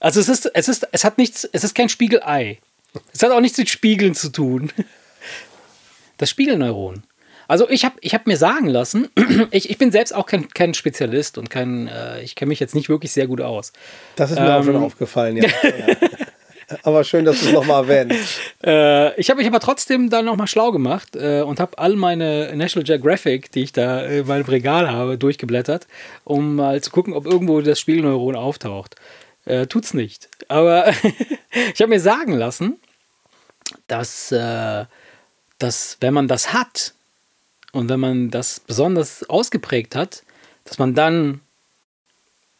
Also 0.00 0.20
es 0.20 0.28
ist, 0.28 0.50
es 0.54 0.68
ist, 0.68 0.88
es 0.92 1.04
hat 1.04 1.18
nichts, 1.18 1.48
es 1.52 1.64
ist 1.64 1.74
kein 1.74 1.88
Spiegelei. 1.88 2.58
Es 3.12 3.22
hat 3.22 3.30
auch 3.30 3.40
nichts 3.40 3.58
mit 3.58 3.68
Spiegeln 3.68 4.14
zu 4.14 4.30
tun. 4.30 4.70
Das 6.16 6.30
Spiegelneuron. 6.30 7.02
Also 7.46 7.68
ich 7.70 7.84
habe 7.84 7.96
ich 8.02 8.12
hab 8.12 8.26
mir 8.26 8.36
sagen 8.36 8.68
lassen, 8.68 9.08
ich, 9.50 9.70
ich 9.70 9.78
bin 9.78 9.90
selbst 9.90 10.14
auch 10.14 10.26
kein, 10.26 10.48
kein 10.50 10.74
Spezialist 10.74 11.38
und 11.38 11.48
kein, 11.48 11.88
äh, 11.88 12.20
ich 12.22 12.34
kenne 12.34 12.50
mich 12.50 12.60
jetzt 12.60 12.74
nicht 12.74 12.90
wirklich 12.90 13.12
sehr 13.12 13.26
gut 13.26 13.40
aus. 13.40 13.72
Das 14.16 14.30
ist 14.30 14.38
mir 14.38 14.54
auch 14.54 14.64
schon 14.64 14.76
Ähm. 14.76 14.82
aufgefallen, 14.82 15.38
ja. 15.38 15.44
ja. 15.44 15.96
Aber 16.82 17.02
schön, 17.02 17.24
dass 17.24 17.40
du 17.40 17.46
es 17.46 17.52
nochmal 17.52 17.88
erwähnst. 17.88 18.40
Äh, 18.62 19.18
ich 19.18 19.30
habe 19.30 19.38
mich 19.38 19.46
aber 19.46 19.58
trotzdem 19.58 20.10
dann 20.10 20.26
nochmal 20.26 20.48
schlau 20.48 20.70
gemacht 20.70 21.16
äh, 21.16 21.40
und 21.40 21.60
habe 21.60 21.78
all 21.78 21.96
meine 21.96 22.54
National 22.54 22.84
Geographic, 22.84 23.50
die 23.52 23.62
ich 23.62 23.72
da 23.72 24.02
in 24.02 24.26
meinem 24.26 24.44
Regal 24.44 24.90
habe, 24.90 25.16
durchgeblättert, 25.16 25.86
um 26.24 26.56
mal 26.56 26.82
zu 26.82 26.90
gucken, 26.90 27.14
ob 27.14 27.24
irgendwo 27.24 27.62
das 27.62 27.80
Spiegelneuron 27.80 28.36
auftaucht. 28.36 28.96
Äh, 29.48 29.66
tut's 29.66 29.94
nicht. 29.94 30.28
Aber 30.48 30.88
ich 31.50 31.80
habe 31.80 31.88
mir 31.88 32.00
sagen 32.00 32.32
lassen, 32.32 32.78
dass, 33.86 34.30
äh, 34.30 34.84
dass 35.58 35.96
wenn 36.00 36.12
man 36.12 36.28
das 36.28 36.52
hat 36.52 36.92
und 37.72 37.88
wenn 37.88 37.98
man 37.98 38.30
das 38.30 38.60
besonders 38.60 39.28
ausgeprägt 39.28 39.96
hat, 39.96 40.22
dass 40.64 40.78
man 40.78 40.94
dann 40.94 41.40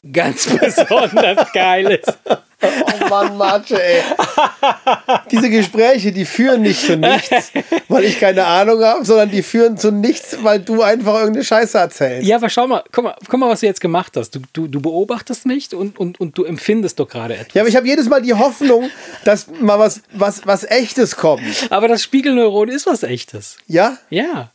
ganz 0.12 0.46
besonders 0.46 1.52
geil 1.52 2.00
ist. 2.02 2.18
Mann, 3.08 3.36
Marce, 3.36 3.72
ey. 3.72 4.02
Diese 5.30 5.50
Gespräche, 5.50 6.12
die 6.12 6.24
führen 6.24 6.62
nicht 6.62 6.80
zu 6.80 6.96
nichts, 6.96 7.52
weil 7.88 8.04
ich 8.04 8.18
keine 8.20 8.44
Ahnung 8.44 8.82
habe, 8.82 9.04
sondern 9.04 9.30
die 9.30 9.42
führen 9.42 9.76
zu 9.76 9.90
nichts, 9.90 10.36
weil 10.42 10.60
du 10.60 10.82
einfach 10.82 11.14
irgendeine 11.14 11.44
Scheiße 11.44 11.78
erzählst. 11.78 12.26
Ja, 12.26 12.36
aber 12.36 12.48
schau 12.48 12.66
mal, 12.66 12.82
guck 12.92 13.04
mal, 13.04 13.14
guck 13.28 13.40
mal, 13.40 13.48
was 13.48 13.60
du 13.60 13.66
jetzt 13.66 13.80
gemacht 13.80 14.12
hast. 14.16 14.34
Du, 14.34 14.40
du, 14.52 14.66
du 14.68 14.80
beobachtest 14.80 15.46
mich 15.46 15.74
und, 15.74 15.98
und, 15.98 16.20
und 16.20 16.36
du 16.38 16.44
empfindest 16.44 16.98
doch 17.00 17.08
gerade 17.08 17.34
etwas. 17.34 17.54
Ja, 17.54 17.62
aber 17.62 17.68
ich 17.68 17.76
habe 17.76 17.86
jedes 17.86 18.08
Mal 18.08 18.22
die 18.22 18.34
Hoffnung, 18.34 18.90
dass 19.24 19.46
mal 19.60 19.78
was, 19.78 20.00
was, 20.12 20.46
was 20.46 20.64
Echtes 20.64 21.16
kommt. 21.16 21.42
Aber 21.70 21.88
das 21.88 22.02
Spiegelneuron 22.02 22.68
ist 22.68 22.86
was 22.86 23.02
Echtes. 23.02 23.56
Ja? 23.66 23.98
Ja. 24.10 24.50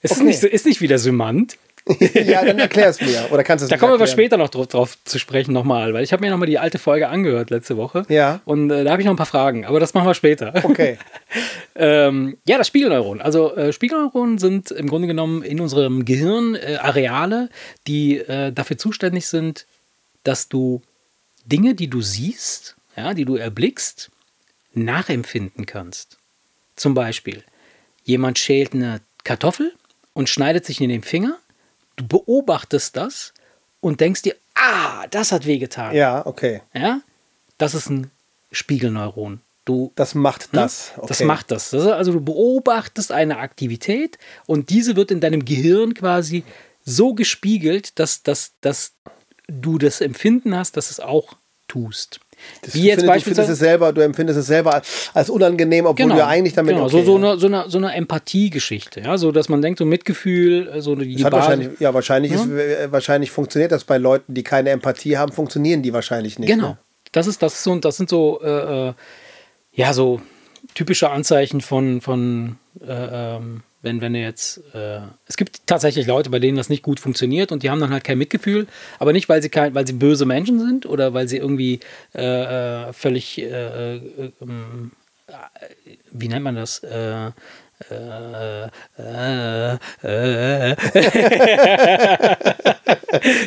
Es 0.00 0.10
ist, 0.12 0.18
Okay. 0.18 0.26
nicht 0.26 0.40
so, 0.40 0.46
ist 0.46 0.66
nicht 0.66 0.80
wie 0.80 0.86
der 0.88 0.98
Symant. 0.98 1.56
Ja, 2.14 2.44
dann 2.44 2.58
erklär's 2.58 3.00
mir. 3.00 3.28
Oder 3.30 3.44
kannst 3.44 3.62
du 3.62 3.66
es 3.66 3.70
Da 3.70 3.76
kommen 3.76 3.92
wir 3.92 3.96
aber 3.96 4.06
später 4.06 4.36
noch 4.36 4.48
drauf, 4.48 4.68
drauf 4.68 4.96
zu 5.04 5.18
sprechen 5.18 5.52
nochmal, 5.52 5.92
weil 5.92 6.02
ich 6.02 6.12
habe 6.12 6.24
mir 6.24 6.30
nochmal 6.30 6.46
die 6.46 6.58
alte 6.58 6.78
Folge 6.78 7.08
angehört 7.08 7.50
letzte 7.50 7.76
Woche. 7.76 8.04
Ja. 8.08 8.40
Und 8.46 8.70
äh, 8.70 8.84
da 8.84 8.92
habe 8.92 9.02
ich 9.02 9.06
noch 9.06 9.12
ein 9.12 9.18
paar 9.18 9.26
Fragen, 9.26 9.66
aber 9.66 9.80
das 9.80 9.92
machen 9.92 10.06
wir 10.06 10.14
später. 10.14 10.52
Okay. 10.62 10.98
Ähm, 11.76 12.38
ja, 12.46 12.56
das 12.56 12.68
Spiegelneuron. 12.68 13.20
Also 13.20 13.56
äh, 13.56 13.72
Spiegelneuronen 13.72 14.38
sind 14.38 14.70
im 14.70 14.88
Grunde 14.88 15.08
genommen 15.08 15.42
in 15.42 15.60
unserem 15.60 16.04
Gehirn 16.04 16.54
äh, 16.54 16.76
Areale, 16.80 17.48
die 17.88 18.18
äh, 18.18 18.52
dafür 18.52 18.78
zuständig 18.78 19.26
sind, 19.26 19.66
dass 20.22 20.48
du 20.48 20.82
Dinge, 21.44 21.74
die 21.74 21.90
du 21.90 22.00
siehst, 22.00 22.76
ja, 22.96 23.12
die 23.12 23.24
du 23.24 23.34
erblickst, 23.34 24.12
nachempfinden 24.72 25.66
kannst. 25.66 26.18
Zum 26.76 26.94
Beispiel, 26.94 27.42
jemand 28.04 28.38
schält 28.38 28.72
eine 28.72 29.00
Kartoffel 29.24 29.72
und 30.12 30.28
schneidet 30.28 30.64
sich 30.64 30.80
in 30.80 30.90
den 30.90 31.02
Finger. 31.02 31.38
Du 31.96 32.06
beobachtest 32.06 32.96
das 32.96 33.32
und 33.80 34.00
denkst 34.00 34.22
dir, 34.22 34.34
ah, 34.54 35.06
das 35.10 35.32
hat 35.32 35.46
wehgetan. 35.46 35.94
Ja, 35.94 36.26
okay. 36.26 36.62
Ja? 36.72 37.00
Das 37.58 37.74
ist 37.74 37.88
ein 37.90 38.10
Spiegelneuron. 38.50 39.40
Du 39.64 39.92
Das 39.94 40.14
macht 40.14 40.48
das. 40.52 40.92
Okay. 40.92 41.00
Ne? 41.00 41.08
das 41.08 41.20
macht 41.20 41.50
das. 41.50 41.70
Das 41.70 41.86
Also 41.86 42.12
du 42.12 42.20
beobachtest 42.20 43.12
eine 43.12 43.38
Aktivität 43.38 44.18
und 44.46 44.70
diese 44.70 44.96
wird 44.96 45.10
in 45.10 45.20
deinem 45.20 45.44
Gehirn 45.44 45.94
quasi 45.94 46.44
so 46.84 47.14
gespiegelt, 47.14 47.98
dass, 47.98 48.22
dass, 48.22 48.52
dass 48.60 48.92
du 49.48 49.78
das 49.78 50.00
Empfinden 50.00 50.54
hast, 50.54 50.76
dass 50.76 50.90
es 50.90 51.00
auch 51.00 51.36
tust. 51.66 52.20
Das, 52.62 52.74
Wie 52.74 52.80
du, 52.80 52.86
jetzt 52.86 53.00
findest, 53.00 53.02
du, 53.02 53.06
beispielsweise. 53.06 53.52
es 53.52 53.58
selber, 53.58 53.92
du 53.92 54.00
empfindest 54.00 54.38
es 54.38 54.46
selber 54.46 54.74
als, 54.74 55.10
als 55.12 55.30
unangenehm, 55.30 55.86
obwohl 55.86 56.08
du 56.08 56.16
ja 56.16 56.26
eigentlich 56.26 56.54
damit 56.54 56.74
genau, 56.74 56.86
okay, 56.86 56.98
so, 56.98 57.04
so, 57.04 57.18
ja. 57.18 57.30
eine, 57.32 57.38
so, 57.38 57.46
eine, 57.46 57.64
so 57.68 57.78
eine 57.78 57.94
Empathiegeschichte, 57.94 59.00
ja, 59.00 59.18
so 59.18 59.32
dass 59.32 59.48
man 59.48 59.62
denkt, 59.62 59.78
so 59.78 59.84
Mitgefühl, 59.84 60.68
äh, 60.68 60.80
so 60.80 60.94
die 60.94 61.16
Das 61.16 61.32
wahrscheinlich, 61.32 61.80
ja, 61.80 61.92
wahrscheinlich, 61.94 62.32
Ist, 62.32 62.48
äh, 62.48 62.90
wahrscheinlich 62.90 63.30
funktioniert 63.30 63.72
das 63.72 63.84
bei 63.84 63.98
Leuten, 63.98 64.34
die 64.34 64.42
keine 64.42 64.70
Empathie 64.70 65.16
haben, 65.16 65.32
funktionieren 65.32 65.82
die 65.82 65.92
wahrscheinlich 65.92 66.38
nicht. 66.38 66.48
Genau. 66.48 66.68
Ne? 66.70 66.78
Das 67.12 67.26
ist 67.26 67.42
das 67.42 67.54
ist 67.54 67.62
so, 67.62 67.76
das 67.78 67.96
sind 67.96 68.08
so 68.08 68.40
äh, 68.42 68.88
äh, 68.88 68.92
ja 69.72 69.92
so 69.92 70.20
typische 70.74 71.10
Anzeichen 71.10 71.60
von 71.60 72.00
von 72.00 72.56
äh, 72.80 73.36
ähm, 73.36 73.62
wenn 73.84 74.00
wenn 74.00 74.14
du 74.14 74.20
jetzt 74.20 74.62
äh, 74.74 75.00
es 75.26 75.36
gibt 75.36 75.66
tatsächlich 75.66 76.06
Leute, 76.06 76.30
bei 76.30 76.38
denen 76.38 76.56
das 76.56 76.68
nicht 76.68 76.82
gut 76.82 77.00
funktioniert 77.00 77.52
und 77.52 77.62
die 77.62 77.70
haben 77.70 77.80
dann 77.80 77.90
halt 77.90 78.04
kein 78.04 78.18
Mitgefühl, 78.18 78.66
aber 78.98 79.12
nicht 79.12 79.28
weil 79.28 79.42
sie 79.42 79.50
kein 79.50 79.74
weil 79.74 79.86
sie 79.86 79.92
böse 79.92 80.26
Menschen 80.26 80.58
sind 80.58 80.86
oder 80.86 81.14
weil 81.14 81.28
sie 81.28 81.36
irgendwie 81.36 81.80
äh, 82.14 82.88
äh, 82.88 82.92
völlig 82.92 83.38
äh, 83.38 83.96
äh, 83.96 84.32
ähm, 84.40 84.92
äh, 85.26 85.34
wie 86.10 86.28
nennt 86.28 86.44
man 86.44 86.56
das 86.56 86.82
äh, 87.90 88.68
äh, 88.98 89.76
äh, 90.02 90.76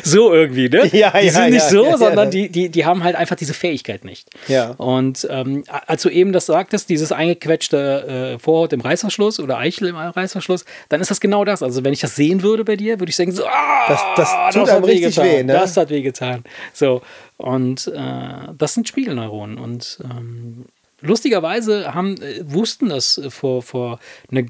so 0.02 0.32
irgendwie, 0.32 0.68
ne? 0.68 0.86
Ja, 0.92 1.10
die 1.18 1.26
ja, 1.26 1.32
sind 1.32 1.50
nicht 1.50 1.64
ja, 1.64 1.70
so, 1.70 1.96
sondern 1.96 2.30
die, 2.30 2.48
die, 2.48 2.68
die 2.68 2.84
haben 2.84 3.04
halt 3.04 3.16
einfach 3.16 3.36
diese 3.36 3.54
Fähigkeit 3.54 4.04
nicht. 4.04 4.28
Ja. 4.48 4.70
Und 4.72 5.26
ähm, 5.30 5.64
als 5.86 6.02
du 6.02 6.08
eben 6.08 6.32
das 6.32 6.46
sagtest, 6.46 6.88
dieses 6.88 7.12
eingequetschte 7.12 8.34
äh, 8.36 8.38
Vorhaut 8.38 8.72
im 8.72 8.80
Reißverschluss 8.80 9.40
oder 9.40 9.58
Eichel 9.58 9.88
im 9.88 9.96
Reißverschluss, 9.96 10.64
dann 10.88 11.00
ist 11.00 11.10
das 11.10 11.20
genau 11.20 11.44
das. 11.44 11.62
Also 11.62 11.84
wenn 11.84 11.92
ich 11.92 12.00
das 12.00 12.16
sehen 12.16 12.42
würde 12.42 12.64
bei 12.64 12.76
dir, 12.76 12.98
würde 13.00 13.10
ich 13.10 13.16
sagen, 13.16 13.32
so, 13.32 13.46
ah, 13.46 13.86
Das- 13.88 14.02
das 14.16 14.54
tut 14.54 14.62
hat 14.68 14.76
einem 14.76 14.84
richtig 14.84 15.16
wehgetan, 15.16 15.24
weh, 15.38 15.42
ne? 15.44 15.52
Das 15.52 15.76
hat 15.76 15.90
wehgetan. 15.90 16.44
So, 16.72 17.02
und 17.36 17.86
äh, 17.88 18.52
das 18.56 18.74
sind 18.74 18.88
Spiegelneuronen. 18.88 19.58
Und 19.58 19.98
ähm, 20.04 20.66
lustigerweise 21.00 21.94
haben, 21.94 22.20
äh, 22.22 22.42
wussten 22.44 22.88
das 22.88 23.18
äh, 23.18 23.30
vor, 23.30 23.62
vor 23.62 24.00
eine, 24.30 24.46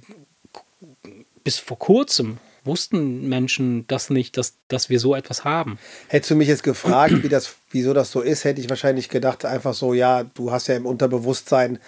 bis 1.45 1.59
vor 1.59 1.79
kurzem 1.79 2.39
wussten 2.65 3.29
Menschen 3.29 3.87
das 3.89 4.11
nicht, 4.11 4.37
dass, 4.37 4.59
dass 4.69 4.91
wir 4.91 5.01
so 5.01 5.17
etwas 5.17 5.45
haben. 5.45 5.79
Hättest 6.09 6.31
du 6.31 6.37
mich 6.37 6.49
jetzt 6.49 6.63
gefragt, 6.63 7.23
wie 7.23 7.29
das, 7.29 7.57
wieso 7.71 7.95
das 7.95 8.13
so 8.13 8.21
ist, 8.21 8.45
hätte 8.45 8.61
ich 8.61 8.69
wahrscheinlich 8.69 9.09
gedacht, 9.09 9.45
einfach 9.45 9.75
so, 9.75 9.95
ja, 9.95 10.23
du 10.23 10.53
hast 10.53 10.69
ja 10.69 10.77
im 10.77 10.87
Unterbewusstsein 10.87 11.79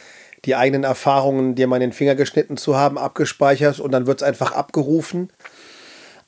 die 0.46 0.56
eigenen 0.56 0.84
Erfahrungen, 0.84 1.54
dir 1.54 1.66
mal 1.66 1.80
den 1.80 1.92
Finger 1.92 2.14
geschnitten 2.14 2.56
zu 2.56 2.76
haben, 2.76 2.98
abgespeichert 2.98 3.78
und 3.78 3.92
dann 3.92 4.06
wird 4.06 4.22
es 4.22 4.26
einfach 4.26 4.52
abgerufen. 4.52 5.30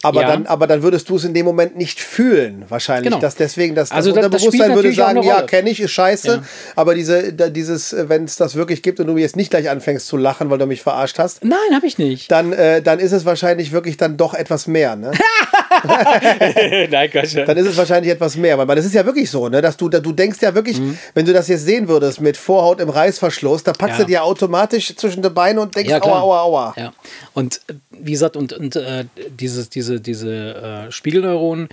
Aber, 0.04 0.22
Ja. 0.22 0.28
dann, 0.28 0.46
aber 0.46 0.66
dann 0.66 0.82
würdest 0.82 1.08
du 1.08 1.16
es 1.16 1.24
in 1.24 1.32
dem 1.32 1.46
Moment 1.46 1.76
nicht 1.76 2.00
fühlen, 2.00 2.64
wahrscheinlich. 2.68 3.04
Genau. 3.04 3.20
Dass 3.20 3.36
deswegen 3.36 3.74
das, 3.76 3.90
das 3.90 3.96
Also 3.96 4.10
da- 4.10 4.16
das 4.16 4.24
Unterbewusstsein 4.26 4.70
spielt 4.72 4.74
würde 4.76 4.92
sagen, 4.92 5.22
ja, 5.22 5.42
kenne 5.42 5.70
ich, 5.70 5.80
ist 5.80 5.92
scheiße. 5.92 6.28
Ja. 6.28 6.42
Aber 6.74 6.94
diese, 6.96 7.32
dieses, 7.32 7.94
wenn 8.08 8.24
es 8.24 8.34
das 8.36 8.56
wirklich 8.56 8.82
gibt 8.82 8.98
und 9.00 9.06
du 9.06 9.16
jetzt 9.16 9.36
nicht 9.36 9.50
gleich 9.50 9.70
anfängst 9.70 10.06
zu 10.08 10.16
lachen, 10.16 10.50
weil 10.50 10.58
du 10.58 10.66
mich 10.66 10.82
verarscht 10.82 11.18
hast, 11.18 11.44
Nein, 11.44 11.56
habe 11.72 11.86
ich 11.86 11.98
nicht. 11.98 12.30
dann, 12.32 12.52
äh, 12.52 12.82
dann 12.82 12.98
ist 12.98 13.12
es 13.12 13.24
wahrscheinlich 13.24 13.70
wirklich 13.72 13.96
dann 13.96 14.16
doch 14.16 14.34
etwas 14.34 14.66
mehr. 14.66 14.96
Ne? 14.96 15.12
Nein, 16.90 17.11
Quatsch. 17.11 17.37
dann 17.37 17.56
ist 17.56 17.66
es 17.66 17.76
wahrscheinlich 17.76 18.12
etwas 18.12 18.37
mehr. 18.37 18.56
Weil 18.58 18.76
das 18.76 18.85
ist 18.85 18.94
ja 18.94 19.04
wirklich 19.04 19.30
so, 19.30 19.48
ne? 19.48 19.61
dass 19.62 19.76
du, 19.76 19.88
du 19.88 20.12
denkst 20.12 20.38
ja 20.40 20.54
wirklich, 20.54 20.78
Mhm. 20.80 20.98
wenn 21.14 21.26
du 21.26 21.32
das 21.32 21.48
jetzt 21.48 21.64
sehen 21.64 21.88
würdest 21.88 22.20
mit 22.20 22.37
Vorhaut 22.37 22.80
im 22.80 22.88
Reißverschluss, 22.90 23.62
da 23.64 23.72
packst 23.72 23.98
Ja. 23.98 24.04
du 24.04 24.08
dir 24.11 24.24
automatisch 24.24 24.94
zwischen 24.96 25.22
die 25.22 25.30
Beine 25.30 25.61
und 25.61 25.74
denkst, 25.76 25.90
Ja, 25.90 26.02
aua, 26.02 26.20
aua, 26.20 26.42
aua. 26.42 26.74
Ja. 26.76 26.92
Und 27.35 27.61
wie 27.90 28.12
gesagt, 28.12 28.37
und, 28.37 28.52
und 28.52 28.76
äh, 28.76 29.04
dieses, 29.30 29.68
diese, 29.70 30.00
diese 30.00 30.87
äh, 30.88 30.92
Spiegelneuronen, 30.92 31.68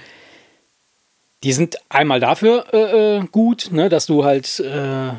die 1.43 1.53
sind 1.53 1.77
einmal 1.87 2.19
dafür 2.19 2.65
äh, 2.73 3.17
äh, 3.19 3.23
gut, 3.31 3.69
ne, 3.71 3.87
dass 3.87 4.05
du 4.05 4.25
halt 4.25 4.59
äh, 4.59 5.11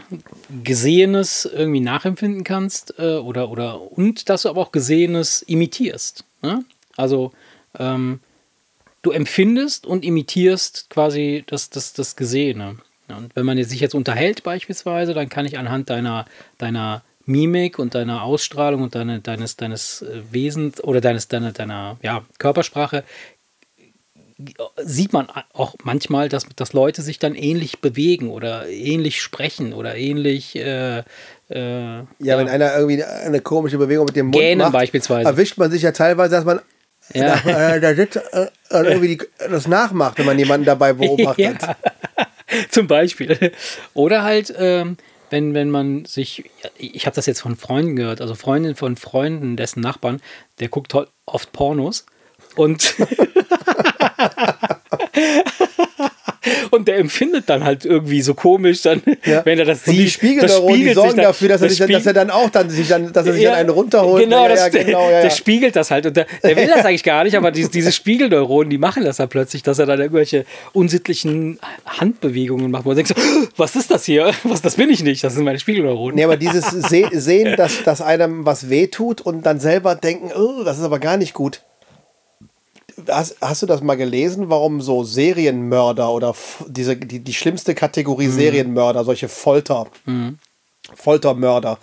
Gesehenes 0.63 1.47
irgendwie 1.51 1.81
nachempfinden 1.81 2.45
kannst 2.45 2.95
äh, 2.99 3.15
oder, 3.17 3.49
oder 3.51 3.81
und 3.93 4.29
dass 4.29 4.43
du 4.43 4.51
aber 4.51 4.61
auch 4.61 4.73
Gesehenes 4.73 5.41
imitierst. 5.43 6.25
Ne? 6.43 6.65
Also 6.97 7.33
ähm, 7.79 8.21
du 9.03 9.11
empfindest 9.11 9.87
und 9.87 10.05
imitierst 10.05 10.91
quasi 10.91 11.45
das, 11.47 11.71
das, 11.71 11.93
das 11.93 12.17
Gesehene. 12.17 12.77
Ja, 13.09 13.17
Und 13.17 13.35
wenn 13.35 13.47
man 13.47 13.63
sich 13.63 13.81
jetzt 13.81 13.95
unterhält 13.95 14.43
beispielsweise, 14.43 15.15
dann 15.15 15.29
kann 15.29 15.47
ich 15.47 15.59
anhand 15.59 15.91
deiner, 15.91 16.27
deiner 16.59 17.03
Mimik 17.25 17.79
und 17.79 17.95
deiner 17.95 18.23
Ausstrahlung 18.23 18.83
und 18.83 18.95
deine, 18.95 19.21
deines, 19.21 19.57
deines 19.57 20.03
äh, 20.03 20.23
Wesens 20.31 20.83
oder 20.83 21.01
deines, 21.01 21.29
deiner, 21.29 21.53
deiner 21.53 21.99
ja, 22.03 22.25
Körpersprache 22.39 23.05
sieht 24.77 25.13
man 25.13 25.29
auch 25.53 25.75
manchmal, 25.85 26.29
dass, 26.29 26.47
dass 26.57 26.73
Leute 26.73 27.03
sich 27.03 27.19
dann 27.19 27.35
ähnlich 27.35 27.81
bewegen 27.81 28.31
oder 28.31 28.69
ähnlich 28.69 29.21
sprechen 29.21 29.73
oder 29.73 29.97
ähnlich 29.97 30.57
äh, 30.57 30.99
äh, 30.99 31.03
Ja, 31.51 32.39
wenn 32.39 32.49
einer 32.49 32.75
irgendwie 32.77 33.03
eine 33.03 33.41
komische 33.41 33.79
Bewegung 33.79 34.07
mit 34.07 34.17
dem 34.17 34.27
Mund 34.27 34.37
Gähnen 34.37 34.59
macht, 34.59 34.73
beispielsweise. 34.73 35.29
erwischt 35.29 35.59
man 35.59 35.71
sich 35.71 35.83
ja 35.83 35.93
teilweise, 35.93 36.37
dass 36.37 36.45
man 36.45 36.61
Ja. 37.13 37.75
äh, 37.75 37.81
da 37.81 37.95
sitzt, 37.95 38.17
äh, 38.17 38.43
äh, 38.43 38.49
irgendwie 38.71 39.17
die, 39.17 39.23
das 39.39 39.67
nachmacht, 39.67 40.19
wenn 40.19 40.27
man 40.27 40.39
jemanden 40.39 40.67
dabei 40.67 40.93
beobachtet. 40.95 41.63
Ja. 41.63 41.77
Zum 42.69 42.87
Beispiel. 42.87 43.53
Oder 43.95 44.23
halt, 44.23 44.53
ähm, 44.57 44.97
wenn, 45.31 45.55
wenn 45.55 45.71
man 45.71 46.05
sich, 46.05 46.51
ich 46.77 47.07
habe 47.07 47.15
das 47.15 47.27
jetzt 47.27 47.41
von 47.41 47.57
Freunden 47.57 47.97
gehört, 47.97 48.21
also 48.21 48.35
Freundin 48.35 48.75
von 48.75 48.97
Freunden, 48.97 49.57
dessen 49.57 49.81
Nachbarn, 49.81 50.21
der 50.59 50.69
guckt 50.69 50.95
oft 51.27 51.53
Pornos 51.53 52.07
und, 52.57 52.95
und 56.71 56.89
der 56.89 56.99
empfindet 56.99 57.49
dann 57.49 57.65
halt 57.65 57.85
irgendwie 57.85 58.23
so 58.23 58.35
komisch, 58.35 58.83
dann, 58.83 59.03
Ja. 59.25 59.45
wenn 59.45 59.59
er 59.59 59.65
das 59.65 59.87
Und 59.87 59.95
sieht. 59.95 60.01
die 60.07 60.11
Spiegelneuronen, 60.11 60.69
die 60.69 60.75
spiegelt 60.75 60.95
sorgen 60.95 61.11
sich 61.11 61.17
dann- 61.17 61.25
dafür, 61.27 61.49
dass 61.49 61.61
er, 61.63 61.69
das 61.69 61.77
sich, 61.77 61.87
dann- 61.87 61.93
dass 61.93 62.07
er 62.07 62.13
dann 62.15 62.31
auch 62.31 62.51
dann 62.51 62.71
sich 62.71 62.89
dann, 62.89 63.13
dass 63.13 63.27
er 63.27 63.33
sich 63.35 63.45
dann 63.45 63.55
einen 63.55 63.71
runterholt. 63.71 64.25
Genau, 64.25 64.43
ja, 64.45 64.49
das, 64.49 64.61
ja, 64.73 64.83
genau, 64.85 65.05
ja, 65.05 65.11
der 65.11 65.25
ja. 65.25 65.31
spiegelt 65.31 65.77
das 65.77 65.91
halt. 65.91 66.07
Und 66.07 66.17
der, 66.17 66.27
der 66.43 66.57
will 66.57 66.67
das 66.67 66.85
eigentlich 66.85 67.05
gar 67.05 67.25
nicht, 67.25 67.37
aber 67.37 67.51
diese, 67.51 67.71
diese 67.71 67.93
Spiegelneuronen, 67.93 68.71
die 68.71 68.79
machen 68.79 69.05
das 69.05 69.17
dann 69.19 69.29
plötzlich, 69.29 69.63
dass 69.63 69.79
er 69.79 69.87
dann 69.87 70.01
irgendwelche 70.01 70.45
unsittlichen 70.73 71.59
Handbewegungen 71.87 72.71
macht. 72.71 72.85
Wo 72.85 72.89
man 72.91 72.97
denkt 72.97 73.09
so, 73.09 73.15
was 73.57 73.77
ist 73.77 73.91
das 73.91 74.05
hier? 74.05 74.33
Was, 74.45 74.63
das 74.63 74.77
bin 74.77 74.91
ich 74.91 75.03
nicht, 75.03 75.23
das 75.23 75.35
sind 75.35 75.45
meine 75.45 75.59
Spiegelneuronen. 75.59 76.17
Nee, 76.17 76.25
aber 76.25 76.37
dieses 76.37 76.65
Se 76.71 77.09
Sehen, 77.13 77.57
dass, 77.57 77.83
dass 77.85 78.01
einem 78.01 78.47
was 78.47 78.71
wehtut 78.71 79.21
und 79.21 79.45
dann 79.47 79.61
selber 79.61 79.95
denken, 79.95 80.31
oh, 80.35 80.63
das 80.65 80.79
ist 80.79 80.85
aber 80.85 80.99
gar 80.99 81.17
nicht 81.17 81.35
gut. 81.35 81.61
Hast, 83.09 83.37
hast 83.41 83.63
du 83.63 83.67
das 83.67 83.83
mal 83.83 83.97
gelesen, 83.97 84.51
warum 84.51 84.81
so 84.81 85.05
Serienmörder 85.05 86.11
oder 86.11 86.35
diese, 86.67 86.97
die, 86.97 87.21
die 87.21 87.35
schlimmste 87.35 87.75
Kategorie 87.75 88.27
Mhm. 88.29 88.33
Serienmörder, 88.33 89.05
solche 89.05 89.29
Folter, 89.29 89.87
Foltermörder, 90.95 91.79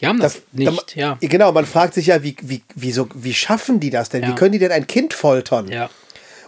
Die 0.00 0.06
haben 0.06 0.20
das, 0.20 0.34
das 0.34 0.42
nicht, 0.52 0.96
da, 0.96 1.00
ja. 1.00 1.18
Genau, 1.20 1.52
man 1.52 1.66
fragt 1.66 1.94
sich 1.94 2.06
ja, 2.06 2.22
wie, 2.22 2.36
wie, 2.42 2.62
wieso, 2.74 3.08
wie 3.14 3.34
schaffen 3.34 3.80
die 3.80 3.90
das 3.90 4.08
denn? 4.08 4.22
Ja. 4.22 4.28
Wie 4.30 4.34
können 4.34 4.52
die 4.52 4.58
denn 4.58 4.72
ein 4.72 4.86
Kind 4.86 5.12
foltern? 5.14 5.68
Ja. 5.68 5.90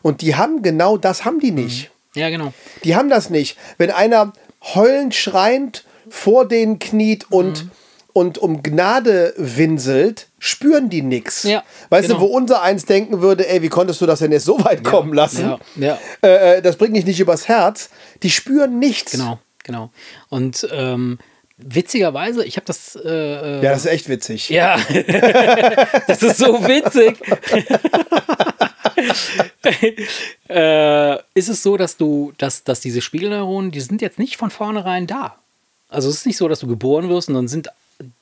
Und 0.03 0.23
die 0.23 0.37
haben 0.37 0.63
genau 0.63 0.97
das 0.97 1.25
haben 1.25 1.41
die 1.41 1.51
nicht. 1.51 1.91
ja, 2.15 2.31
genau. 2.31 2.53
Die 2.85 2.95
haben 2.97 3.09
das 3.11 3.29
nicht. 3.31 3.57
Wenn 3.77 3.91
einer 3.91 4.33
heulend, 4.75 5.15
schreiend 5.15 5.85
vor 6.09 6.47
denen 6.49 6.79
kniet 6.79 7.27
und, 7.31 7.65
Mhm. 7.65 7.71
Und 8.13 8.39
um 8.39 8.63
Gnade 8.63 9.35
winselt, 9.37 10.29
spüren 10.39 10.89
die 10.89 11.03
nichts. 11.03 11.43
Ja, 11.45 11.63
weißt 11.91 12.09
genau. 12.09 12.21
du, 12.21 12.27
wo 12.27 12.37
unser 12.37 12.63
eins 12.63 12.85
denken 12.85 13.21
würde, 13.21 13.49
ey, 13.49 13.63
wie 13.63 13.69
konntest 13.69 14.01
du 14.01 14.07
das 14.07 14.21
denn 14.21 14.33
jetzt 14.33 14.45
so 14.45 14.63
weit 14.65 14.85
kommen 14.85 15.13
lassen? 15.13 15.43
Ja, 15.43 15.59
ja. 15.77 15.99
Äh, 16.23 16.57
äh, 16.59 16.63
das 16.63 16.77
bringt 16.77 16.97
dich 16.97 17.07
nicht 17.07 17.21
übers 17.21 17.49
Herz. 17.49 17.91
Die 18.23 18.31
spüren 18.31 18.79
nichts. 18.79 19.13
Genau, 19.13 19.39
genau. 19.63 19.91
Und 20.29 20.67
ähm, 20.73 21.19
witzigerweise, 21.57 22.45
ich 22.45 22.57
habe 22.57 22.67
das. 22.67 22.97
Äh, 22.97 23.09
äh, 23.09 23.63
Ja, 23.63 23.71
das 23.73 23.85
ist 23.85 23.93
echt 23.93 24.09
witzig. 24.09 24.49
Ja, 24.49 24.77
das 26.07 26.23
ist 26.23 26.39
so 26.39 26.67
witzig. 26.67 27.19
äh, 30.49 31.17
ist 31.35 31.49
es 31.49 31.63
so, 31.63 31.77
dass 31.77 31.97
du, 31.97 32.33
dass, 32.39 32.65
dass 32.65 32.81
diese 32.81 33.01
Spiegelneuronen, 33.01 33.71
die 33.71 33.81
sind 33.81 34.03
jetzt 34.03 34.19
nicht 34.19 34.37
von 34.37 34.51
vornherein 34.51 35.07
da. 35.07 35.37
Also 35.89 36.09
es 36.09 36.17
ist 36.17 36.27
nicht 36.27 36.37
so, 36.37 36.49
dass 36.49 36.61
du 36.61 36.67
geboren 36.67 37.09
wirst 37.09 37.29
und 37.29 37.35
dann 37.35 37.49
sind, 37.49 37.69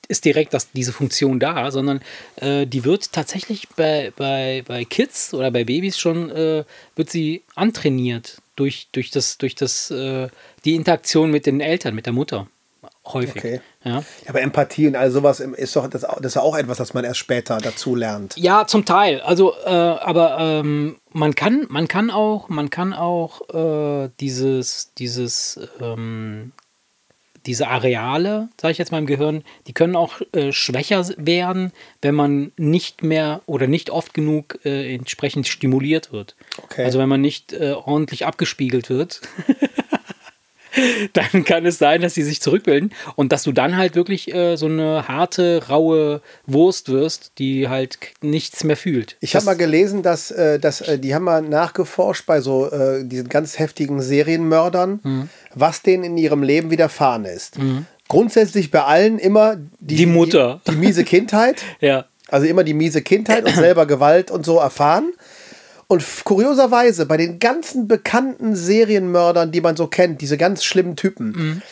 ist 0.09 0.25
direkt 0.25 0.55
das, 0.55 0.71
diese 0.73 0.93
Funktion 0.93 1.39
da, 1.39 1.71
sondern 1.71 2.01
äh, 2.37 2.67
die 2.67 2.85
wird 2.85 3.13
tatsächlich 3.13 3.69
bei, 3.77 4.13
bei, 4.17 4.65
bei 4.67 4.85
Kids 4.85 5.35
oder 5.35 5.51
bei 5.51 5.65
Babys 5.65 5.99
schon, 5.99 6.31
äh, 6.31 6.65
wird 6.97 7.11
sie 7.11 7.43
antrainiert 7.55 8.41
durch, 8.57 8.89
durch, 8.93 9.11
das, 9.11 9.39
durch 9.39 9.55
das, 9.55 9.91
äh, 9.91 10.29
die 10.65 10.75
Interaktion 10.75 11.31
mit 11.31 11.47
den 11.47 11.61
Eltern, 11.61 11.95
mit 11.95 12.07
der 12.07 12.13
Mutter. 12.13 12.49
Häufig. 13.13 13.37
Okay. 13.37 13.61
Ja. 13.85 14.05
Aber 14.27 14.43
Empathie 14.43 14.87
und 14.87 14.97
all 14.97 15.11
sowas 15.11 15.41
ist 15.41 15.75
doch 15.75 15.89
das, 15.89 16.03
das 16.03 16.33
ist 16.33 16.37
auch 16.37 16.57
etwas, 16.57 16.79
das 16.79 16.93
man 16.93 17.05
erst 17.05 17.19
später 17.19 17.59
dazu 17.59 17.95
lernt. 17.95 18.37
Ja, 18.37 18.67
zum 18.67 18.85
Teil. 18.85 19.21
Also, 19.23 19.55
äh, 19.65 19.71
aber 19.71 20.37
ähm, 20.39 20.97
man 21.13 21.35
kann, 21.35 21.67
man 21.71 21.89
kann 21.89 22.11
auch, 22.11 22.49
man 22.51 22.69
kann 22.69 22.93
auch 22.93 23.49
äh, 23.55 24.11
dieses, 24.21 24.93
dieses, 24.99 25.59
ähm, 25.81 26.53
diese 27.49 27.69
Areale, 27.69 28.51
sage 28.61 28.73
ich 28.73 28.79
jetzt 28.79 28.93
mal 28.93 28.99
im 28.99 29.07
Gehirn, 29.07 29.43
die 29.67 29.73
können 29.73 29.97
auch 29.97 30.21
äh, 30.33 30.53
schwächer 30.53 31.05
werden, 31.17 31.73
wenn 32.03 32.15
man 32.15 32.53
nicht 32.59 33.03
mehr 33.03 33.41
oder 33.47 33.67
nicht 33.67 33.89
oft 33.89 34.13
genug 34.13 34.61
äh, 34.65 34.95
entsprechend 34.95 35.49
stimuliert 35.49 36.13
wird. 36.13 36.37
Okay. 36.63 36.85
Also 36.85 36.99
wenn 36.99 37.09
man 37.09 37.23
nicht 37.23 37.55
äh, 37.55 37.73
ordentlich 37.73 38.27
abgespiegelt 38.27 38.91
wird. 38.91 39.23
dann 41.13 41.45
kann 41.45 41.65
es 41.67 41.79
sein, 41.79 42.01
dass 42.03 42.15
sie 42.15 42.23
sich 42.23 42.41
zurückbilden 42.41 42.93
und 43.17 43.33
dass 43.33 43.43
du 43.43 43.53
dann 43.53 43.77
halt 43.77 43.95
wirklich 43.95 44.33
äh, 44.35 44.57
so 44.57 44.67
eine 44.67 45.07
harte, 45.09 45.69
raue 45.69 46.21
Wurst 46.47 46.89
wirst, 46.91 47.33
die 47.39 47.69
halt 47.69 47.99
nichts 48.21 48.65
mehr 48.65 48.77
fühlt. 48.77 49.17
Ich 49.21 49.35
habe 49.37 49.45
mal 49.47 49.57
gelesen, 49.57 50.03
dass, 50.03 50.31
äh, 50.31 50.59
dass 50.59 50.81
äh, 50.81 50.99
die 50.99 51.15
haben 51.15 51.25
mal 51.25 51.43
nachgeforscht 51.43 52.27
bei 52.27 52.41
so 52.41 52.71
äh, 52.71 53.05
diesen 53.05 53.29
ganz 53.29 53.59
heftigen 53.59 54.01
Serienmördern, 54.03 55.01
Mhm. 55.03 55.29
was 55.55 55.83
denen 55.83 56.05
in 56.05 56.17
ihrem 56.17 56.43
Leben 56.43 56.71
widerfahren 56.71 57.25
ist. 57.25 57.57
Grundsätzlich 58.09 58.71
bei 58.71 58.83
allen 58.85 59.19
immer 59.19 59.57
die, 59.81 59.97
Die 59.97 60.07
Mutter. 60.07 60.61
Die, 60.67 60.71
die 60.73 60.77
miese 60.79 61.05
Kindheit, 61.05 61.63
Ja. 61.81 62.07
also 62.29 62.47
immer 62.47 62.65
die 62.65 62.75
miese 62.75 63.03
Kindheit 63.03 63.45
und 63.45 63.55
selber 63.55 63.87
Gewalt 63.87 64.31
und 64.31 64.45
so 64.47 64.59
erfahren. 64.59 65.13
Und 65.89 66.05
kurioserweise 66.25 67.07
bei 67.07 67.17
den 67.17 67.39
ganzen 67.39 67.89
bekannten 67.89 68.55
Serienmördern, 68.55 69.51
die 69.53 69.61
man 69.63 69.75
so 69.75 69.87
kennt, 69.87 70.21
diese 70.21 70.37
ganz 70.37 70.63
schlimmen 70.63 70.97
Typen, 70.97 71.31
Mhm. 71.31 71.63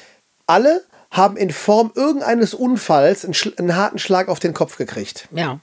alle 0.47 0.83
haben 1.11 1.37
in 1.37 1.51
Form 1.51 1.93
irgendeines 1.95 2.55
Unfalls 2.55 3.25
einen, 3.25 3.35
Schl- 3.35 3.57
einen 3.59 3.77
harten 3.77 3.99
Schlag 3.99 4.29
auf 4.29 4.39
den 4.41 4.55
Kopf 4.55 4.77
gekriegt. 4.79 5.29
Ja. 5.33 5.61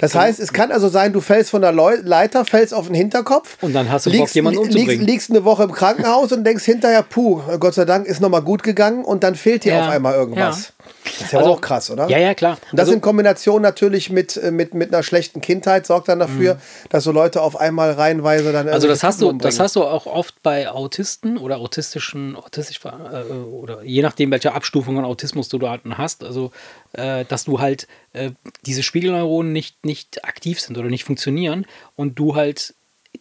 Das 0.00 0.14
heißt, 0.14 0.38
es 0.38 0.52
kann 0.52 0.70
also 0.70 0.88
sein, 0.88 1.12
du 1.12 1.20
fällst 1.20 1.50
von 1.50 1.60
der 1.60 1.72
Leu 1.72 1.96
Leiter, 2.00 2.44
fällst 2.44 2.72
auf 2.72 2.86
den 2.86 2.94
Hinterkopf. 2.94 3.56
Und 3.62 3.72
dann 3.72 3.90
hast 3.90 4.06
du 4.06 4.12
Bock, 4.16 4.32
jemanden 4.32 4.60
umzubringen. 4.60 4.90
Liegst, 4.90 5.06
liegst 5.08 5.30
eine 5.30 5.44
Woche 5.44 5.64
im 5.64 5.72
Krankenhaus 5.72 6.30
und 6.30 6.44
denkst 6.44 6.64
hinterher, 6.64 7.02
puh, 7.02 7.40
Gott 7.58 7.74
sei 7.74 7.84
Dank 7.84 8.06
ist 8.06 8.20
nochmal 8.20 8.42
gut 8.42 8.62
gegangen 8.62 9.04
und 9.04 9.24
dann 9.24 9.34
fehlt 9.34 9.64
dir 9.64 9.72
Ja, 9.72 9.80
auf 9.86 9.88
einmal 9.88 10.14
irgendwas. 10.14 10.72
Das 11.04 11.22
ist 11.22 11.32
ja 11.32 11.38
Also- 11.40 11.52
auch 11.52 11.60
krass, 11.60 11.90
oder? 11.90 12.08
Ja, 12.08 12.18
ja, 12.18 12.34
klar. 12.34 12.58
Und 12.70 12.78
das 12.78 12.80
Also- 12.86 12.92
in 12.94 13.00
Kombination 13.00 13.62
natürlich 13.62 14.10
mit, 14.10 14.36
äh, 14.36 14.50
mit, 14.50 14.74
mit 14.74 14.92
einer 14.92 15.02
schlechten 15.02 15.40
Kindheit 15.40 15.86
sorgt 15.86 16.08
dann 16.08 16.18
dafür, 16.18 16.58
dass 16.90 17.04
so 17.04 17.12
Leute 17.12 17.42
auf 17.42 17.56
einmal 17.56 17.92
reihenweise 17.92 18.52
dann. 18.52 18.68
Also 18.68 18.88
das 18.88 19.02
hast 19.02 19.20
du, 19.20 19.32
das 19.32 19.58
hast 19.60 19.76
du 19.76 19.84
auch 19.84 20.06
oft 20.06 20.42
bei 20.42 20.68
Autisten 20.70 21.38
oder 21.38 21.58
autistischen, 21.58 22.36
autistisch 22.36 22.80
äh, 22.84 23.32
oder 23.32 23.82
je 23.82 24.02
nachdem, 24.02 24.30
welche 24.30 24.52
Abstufung 24.52 24.98
an 24.98 25.04
Autismus 25.04 25.48
du 25.48 25.58
da 25.58 25.78
hast, 25.96 26.24
also 26.24 26.50
äh, 26.92 27.24
dass 27.24 27.44
du 27.44 27.60
halt 27.60 27.86
äh, 28.12 28.30
diese 28.66 28.82
Spiegelneuronen 28.82 29.52
nicht, 29.52 29.84
nicht 29.84 30.24
aktiv 30.24 30.60
sind 30.60 30.78
oder 30.78 30.88
nicht 30.88 31.04
funktionieren 31.04 31.66
und 31.96 32.18
du 32.18 32.34
halt 32.34 32.74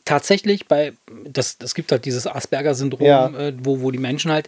tatsächlich 0.05 0.67
bei, 0.67 0.93
das, 1.25 1.57
das 1.57 1.73
gibt 1.75 1.91
halt 1.91 2.05
dieses 2.05 2.27
Asperger-Syndrom, 2.27 3.05
Ja. 3.05 3.27
äh, 3.29 3.53
wo, 3.61 3.81
wo 3.81 3.91
die 3.91 3.97
Menschen 3.97 4.31
halt 4.31 4.47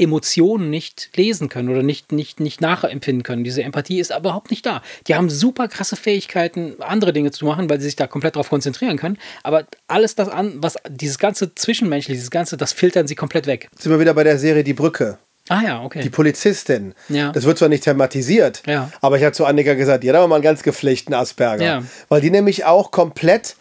Emotionen 0.00 0.70
nicht 0.70 1.10
lesen 1.16 1.48
können 1.48 1.68
oder 1.68 1.82
nicht, 1.82 2.12
nicht, 2.12 2.40
nicht 2.40 2.60
nachempfinden 2.60 3.22
können. 3.22 3.44
Diese 3.44 3.62
Empathie 3.62 4.00
ist 4.00 4.10
überhaupt 4.16 4.50
nicht 4.50 4.64
da. 4.66 4.82
Die 5.06 5.14
haben 5.14 5.30
super 5.30 5.68
krasse 5.68 5.96
Fähigkeiten, 5.96 6.74
andere 6.80 7.12
Dinge 7.12 7.30
zu 7.30 7.44
machen, 7.44 7.68
weil 7.70 7.78
sie 7.78 7.86
sich 7.86 7.96
da 7.96 8.06
komplett 8.06 8.36
darauf 8.36 8.48
konzentrieren 8.48 8.96
können. 8.96 9.18
Aber 9.42 9.64
alles 9.86 10.14
das 10.14 10.28
an, 10.28 10.54
was 10.56 10.76
dieses 10.88 11.18
ganze 11.18 11.54
Zwischenmenschliche, 11.54 12.14
dieses 12.16 12.30
ganze, 12.30 12.56
das 12.56 12.72
filtern 12.72 13.06
sie 13.06 13.14
komplett 13.14 13.46
weg. 13.46 13.68
Jetzt 13.72 13.82
sind 13.82 13.92
wir 13.92 14.00
wieder 14.00 14.14
bei 14.14 14.24
der 14.24 14.38
Serie 14.38 14.64
Die 14.64 14.74
Brücke. 14.74 15.18
Ah 15.48 15.62
ja, 15.64 15.82
okay. 15.82 16.00
Die 16.02 16.10
Polizistin. 16.10 16.94
Ja. 17.08 17.32
Das 17.32 17.44
wird 17.44 17.58
zwar 17.58 17.68
nicht 17.68 17.82
thematisiert, 17.84 18.62
Ja. 18.66 18.90
aber 19.00 19.16
ich 19.18 19.24
habe 19.24 19.32
zu 19.32 19.44
Annika 19.46 19.74
gesagt, 19.74 20.04
die 20.04 20.08
hat 20.08 20.16
aber 20.16 20.28
mal 20.28 20.36
einen 20.36 20.44
ganz 20.44 20.62
gepflegten 20.62 21.12
Asperger. 21.12 21.64
Ja. 21.64 21.82
Weil 22.08 22.20
die 22.20 22.30
nämlich 22.30 22.64
auch 22.66 22.90
komplett, 22.92 23.56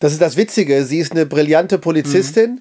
das 0.00 0.12
ist 0.12 0.20
das 0.20 0.36
Witzige, 0.36 0.84
sie 0.84 0.98
ist 0.98 1.12
eine 1.12 1.26
brillante 1.26 1.78
Polizistin, 1.78 2.60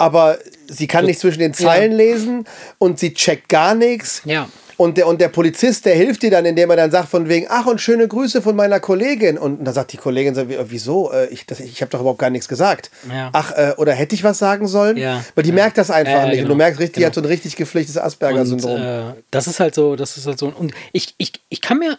aber 0.00 0.38
sie 0.68 0.86
kann 0.86 1.04
nicht 1.04 1.20
zwischen 1.20 1.38
den 1.40 1.54
Zeilen 1.54 1.92
lesen 1.92 2.44
und 2.78 2.98
sie 2.98 3.14
checkt 3.14 3.48
gar 3.48 3.74
nichts. 3.74 4.22
Ja. 4.24 4.48
Und 4.76 4.96
der, 4.96 5.06
und 5.08 5.20
der 5.20 5.28
Polizist, 5.28 5.84
der 5.84 5.94
hilft 5.94 6.22
dir 6.22 6.30
dann, 6.30 6.46
indem 6.46 6.70
er 6.70 6.76
dann 6.76 6.90
sagt 6.90 7.10
von 7.10 7.28
wegen, 7.28 7.46
ach 7.50 7.66
und 7.66 7.82
schöne 7.82 8.08
Grüße 8.08 8.40
von 8.40 8.56
meiner 8.56 8.80
Kollegin. 8.80 9.36
Und 9.36 9.62
dann 9.62 9.74
sagt 9.74 9.92
die 9.92 9.98
Kollegin, 9.98 10.34
so, 10.34 10.48
wie- 10.48 10.56
wieso? 10.68 11.12
Äh, 11.12 11.26
Ich, 11.26 11.44
das- 11.44 11.60
ich 11.60 11.82
habe 11.82 11.90
doch 11.90 12.00
überhaupt 12.00 12.18
gar 12.18 12.30
nichts 12.30 12.48
gesagt. 12.48 12.90
Ja. 13.12 13.28
Ach, 13.34 13.52
äh, 13.52 13.74
oder 13.76 13.92
hätte 13.92 14.14
ich 14.14 14.24
was 14.24 14.38
sagen 14.38 14.66
sollen? 14.66 14.96
Ja. 14.96 15.22
Weil 15.34 15.44
die 15.44 15.52
merkt 15.52 15.76
das 15.76 15.90
einfach 15.90 16.10
Ja, 16.14 16.18
ja, 16.20 16.24
nicht. 16.28 16.36
Und 16.38 16.44
genau. 16.44 16.48
du 16.54 16.56
merkst 16.56 16.80
richtig, 16.80 16.94
die 16.94 17.00
Genau. 17.00 17.08
hat 17.08 17.14
so 17.14 17.20
ein 17.20 17.26
richtig 17.26 17.56
gepflegtes 17.56 17.96
Und, 17.98 18.02
Asperger-Syndrom. 18.04 18.80
äh, 18.80 19.02
das 19.30 19.46
ist 19.48 19.60
halt 19.60 19.74
so, 19.74 19.96
das 19.96 20.16
ist 20.16 20.26
halt 20.26 20.38
so. 20.38 20.46
Und 20.46 20.72
ich, 20.94 21.14
ich, 21.18 21.32
ich 21.50 21.60
kann 21.60 21.78
mir, 21.78 21.98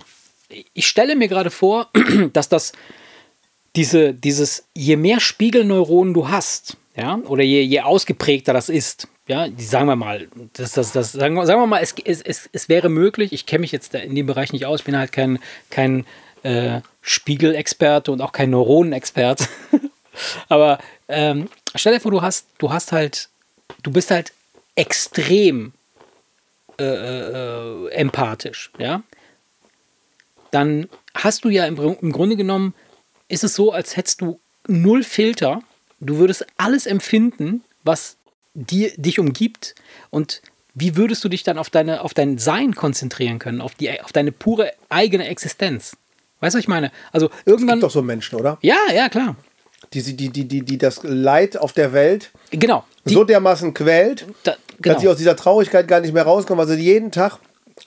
ich 0.73 0.87
stelle 0.87 1.15
mir 1.15 1.27
gerade 1.27 1.51
vor, 1.51 1.87
dass 2.33 2.49
das 2.49 2.71
diese, 3.75 4.13
dieses, 4.15 4.63
je 4.73 4.95
mehr 4.97 5.19
Spiegelneuronen 5.19 6.15
du 6.15 6.29
hast, 6.29 6.77
ja, 6.95 7.17
oder 7.25 7.43
je, 7.43 7.61
je 7.61 7.81
ausgeprägter 7.81 8.53
das 8.53 8.69
ist, 8.69 9.07
ja, 9.27 9.47
sagen 9.57 9.87
wir 9.87 9.95
mal, 9.95 10.27
das, 10.53 10.73
das, 10.73 10.91
das, 10.91 11.11
sagen, 11.13 11.35
wir, 11.35 11.45
sagen 11.45 11.61
wir 11.61 11.67
mal, 11.67 11.81
es, 11.81 11.95
es, 12.03 12.21
es, 12.21 12.49
es 12.51 12.69
wäre 12.69 12.89
möglich, 12.89 13.31
ich 13.33 13.45
kenne 13.45 13.61
mich 13.61 13.71
jetzt 13.71 13.93
in 13.93 14.15
dem 14.15 14.25
Bereich 14.25 14.51
nicht 14.51 14.65
aus, 14.65 14.83
bin 14.83 14.97
halt 14.97 15.11
kein, 15.11 15.39
kein 15.69 16.05
äh, 16.43 16.81
Spiegelexperte 17.01 18.11
und 18.11 18.21
auch 18.21 18.31
kein 18.31 18.49
Neuronenexperte. 18.49 19.47
Aber 20.49 20.79
ähm, 21.07 21.49
stell 21.75 21.93
dir 21.93 21.99
vor, 21.99 22.11
du 22.11 22.21
hast, 22.21 22.47
du 22.57 22.71
hast 22.71 22.91
halt, 22.91 23.29
du 23.83 23.91
bist 23.91 24.11
halt 24.11 24.33
extrem 24.75 25.73
äh, 26.79 26.83
äh, 26.83 27.89
empathisch, 27.91 28.71
ja, 28.77 29.03
dann 30.51 30.89
hast 31.15 31.45
du 31.45 31.49
ja 31.49 31.65
im, 31.65 31.77
im 31.77 32.11
Grunde 32.11 32.35
genommen, 32.35 32.73
ist 33.27 33.43
es 33.43 33.55
so, 33.55 33.71
als 33.71 33.95
hättest 33.95 34.21
du 34.21 34.39
null 34.67 35.03
Filter. 35.03 35.61
Du 36.01 36.17
würdest 36.17 36.45
alles 36.57 36.85
empfinden, 36.85 37.63
was 37.83 38.17
dir, 38.53 38.91
dich 38.97 39.19
umgibt. 39.19 39.75
Und 40.09 40.41
wie 40.73 40.95
würdest 40.95 41.23
du 41.23 41.29
dich 41.29 41.43
dann 41.43 41.57
auf, 41.57 41.69
deine, 41.69 42.01
auf 42.01 42.13
dein 42.13 42.37
Sein 42.37 42.75
konzentrieren 42.75 43.39
können, 43.39 43.61
auf, 43.61 43.75
die, 43.75 44.01
auf 44.01 44.11
deine 44.11 44.31
pure 44.31 44.71
eigene 44.89 45.27
Existenz? 45.27 45.95
Weißt 46.39 46.55
du, 46.55 46.57
was 46.57 46.63
ich 46.63 46.67
meine? 46.67 46.91
Also 47.11 47.29
irgendwann. 47.45 47.75
Gibt 47.75 47.83
doch 47.83 47.91
so 47.91 48.01
Menschen, 48.01 48.39
oder? 48.39 48.57
Ja, 48.61 48.77
ja, 48.93 49.09
klar. 49.09 49.35
die, 49.93 50.01
die, 50.01 50.29
die, 50.29 50.45
die, 50.45 50.61
die 50.63 50.77
das 50.77 51.01
Leid 51.03 51.55
auf 51.57 51.73
der 51.73 51.93
Welt 51.93 52.31
Genau. 52.51 52.83
Die, 53.05 53.13
so 53.13 53.23
dermaßen 53.23 53.73
quält, 53.73 54.25
da, 54.43 54.51
dass 54.51 54.59
genau. 54.79 54.99
sie 54.99 55.07
aus 55.07 55.17
dieser 55.17 55.35
Traurigkeit 55.35 55.87
gar 55.87 56.01
nicht 56.01 56.13
mehr 56.13 56.23
rauskommen, 56.23 56.67
weil 56.67 56.75
sie 56.75 56.83
jeden 56.83 57.11
Tag. 57.11 57.39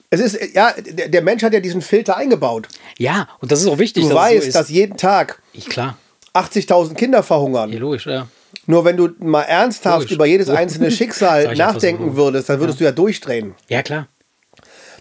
Es 0.09 0.19
ist, 0.19 0.55
ja, 0.55 0.73
der, 0.77 1.21
Mensch 1.21 1.43
hat 1.43 1.53
ja 1.53 1.59
diesen 1.59 1.81
Filter 1.81 2.17
eingebaut. 2.17 2.67
ja, 2.97 3.29
und 3.39 3.51
das 3.51 3.61
ist 3.61 3.67
auch 3.67 3.77
wichtig, 3.77 4.03
Du 4.03 4.09
dass 4.09 4.17
weißt, 4.17 4.47
es 4.47 4.53
so 4.53 4.59
dass 4.59 4.69
jeden 4.69 4.97
Tag 4.97 5.41
ich, 5.53 5.69
klar, 5.69 5.97
80.000 6.35 6.93
Kinder 6.95 7.23
verhungern. 7.23 7.71
ja, 7.71 7.79
logisch, 7.79 8.05
ja. 8.05 8.27
Nur 8.67 8.83
wenn 8.85 8.97
du 8.97 9.09
mal 9.19 9.43
ernsthaft 9.43 10.01
Logisch. 10.01 10.11
über 10.13 10.25
jedes 10.25 10.49
einzelne 10.49 10.89
Schicksal 10.99 11.55
nachdenken 11.55 12.15
würdest, 12.15 12.49
dann 12.49 12.59
würdest 12.59 12.79
du 12.79 12.83
ja 12.83 12.91
durchdrehen. 12.91 13.53
Ja, 13.69 13.83
klar. 13.83 14.07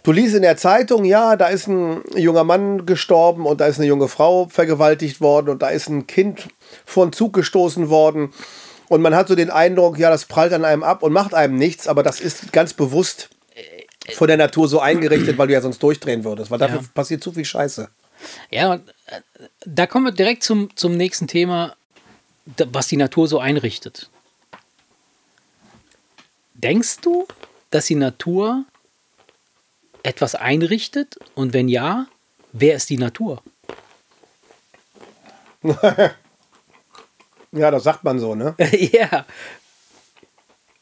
Du 0.03 0.13
liest 0.13 0.35
in 0.35 0.43
der 0.43 0.59
Zeitung, 0.59 1.05
ja, 1.07 1.35
da 1.37 1.47
ist 1.47 1.67
ein 1.67 2.03
junger 2.15 2.45
Mann 2.45 2.85
gestorben 2.85 3.47
und 3.47 3.61
da 3.63 3.67
ist 3.67 3.79
eine 3.79 3.87
junge 3.87 4.09
Frau 4.09 4.49
vergewaltigt 4.51 5.23
worden 5.23 5.49
und 5.49 5.63
da 5.63 5.69
ist 5.69 5.89
ein 5.89 6.07
Kind 6.07 6.49
vor 6.85 7.07
den 7.07 7.13
Zug 7.15 7.33
gestoßen 7.33 7.89
worden. 7.89 8.35
Und 8.89 9.01
man 9.01 9.15
hat 9.15 9.29
so 9.29 9.35
den 9.35 9.49
Eindruck, 9.51 9.99
ja, 9.99 10.11
das 10.11 10.27
prallt 10.27 10.53
an 10.53 10.67
einem 10.67 10.83
ab 10.83 11.03
und 11.03 11.15
macht 11.15 11.33
einem 11.33 11.57
nichts, 11.57 11.89
aber 11.89 12.03
das 12.03 12.21
ist 12.21 12.53
ganz 12.53 12.75
bewusst 12.75 13.31
von 14.13 14.27
der 14.29 14.37
Natur 14.37 14.69
so 14.69 14.79
eingerichtet, 14.81 15.39
weil 15.39 15.47
du 15.47 15.55
ja 15.55 15.63
sonst 15.63 15.83
durchdrehen 15.83 16.23
würdest, 16.23 16.51
weil 16.51 16.59
dafür 16.59 16.81
Ja. 16.81 16.87
passiert 16.93 17.23
zu 17.23 17.33
viel 17.33 17.47
Scheiße. 17.47 17.89
Ja, 18.51 18.75
äh, 18.75 18.81
da 19.65 19.87
kommen 19.87 20.07
wir 20.07 20.13
direkt 20.13 20.43
zum, 20.43 20.75
zum 20.77 20.97
nächsten 20.97 21.29
Thema, 21.29 21.77
was 22.45 22.89
die 22.89 22.97
Natur 22.97 23.29
so 23.29 23.39
einrichtet. 23.39 24.11
Denkst 26.55 26.99
du, 27.03 27.27
dass 27.71 27.87
die 27.87 27.95
Natur 27.95 28.65
etwas 30.03 30.35
einrichtet? 30.35 31.19
Und 31.35 31.53
wenn 31.53 31.69
ja, 31.69 32.07
wer 32.53 32.77
ist 32.77 32.91
die 32.91 32.99
Natur? 32.99 33.43
Ja, 37.55 37.71
das 37.71 37.85
sagt 37.85 38.03
man 38.03 38.19
so, 38.19 38.35
ne? 38.35 38.55
ja. 38.93 39.25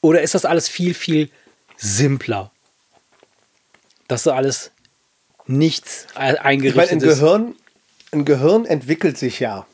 Oder 0.01 0.23
ist 0.23 0.35
das 0.35 0.47
alles 0.47 0.69
viel, 0.69 0.95
viel 0.95 1.31
simpler? 1.77 2.51
Dass 4.09 4.23
so 4.23 4.33
alles 4.33 4.72
nichts 5.47 6.05
e- 6.05 6.07
Ich 6.09 6.15
meine, 6.19 6.45
eingerichtet 6.45 6.91
ein 6.93 6.99
ist. 6.99 7.05
Gehirn, 7.21 7.55
ein 8.13 8.25
Gehirn 8.25 8.65
entwickelt 8.65 9.19
sich 9.19 9.41
ja. 9.41 9.67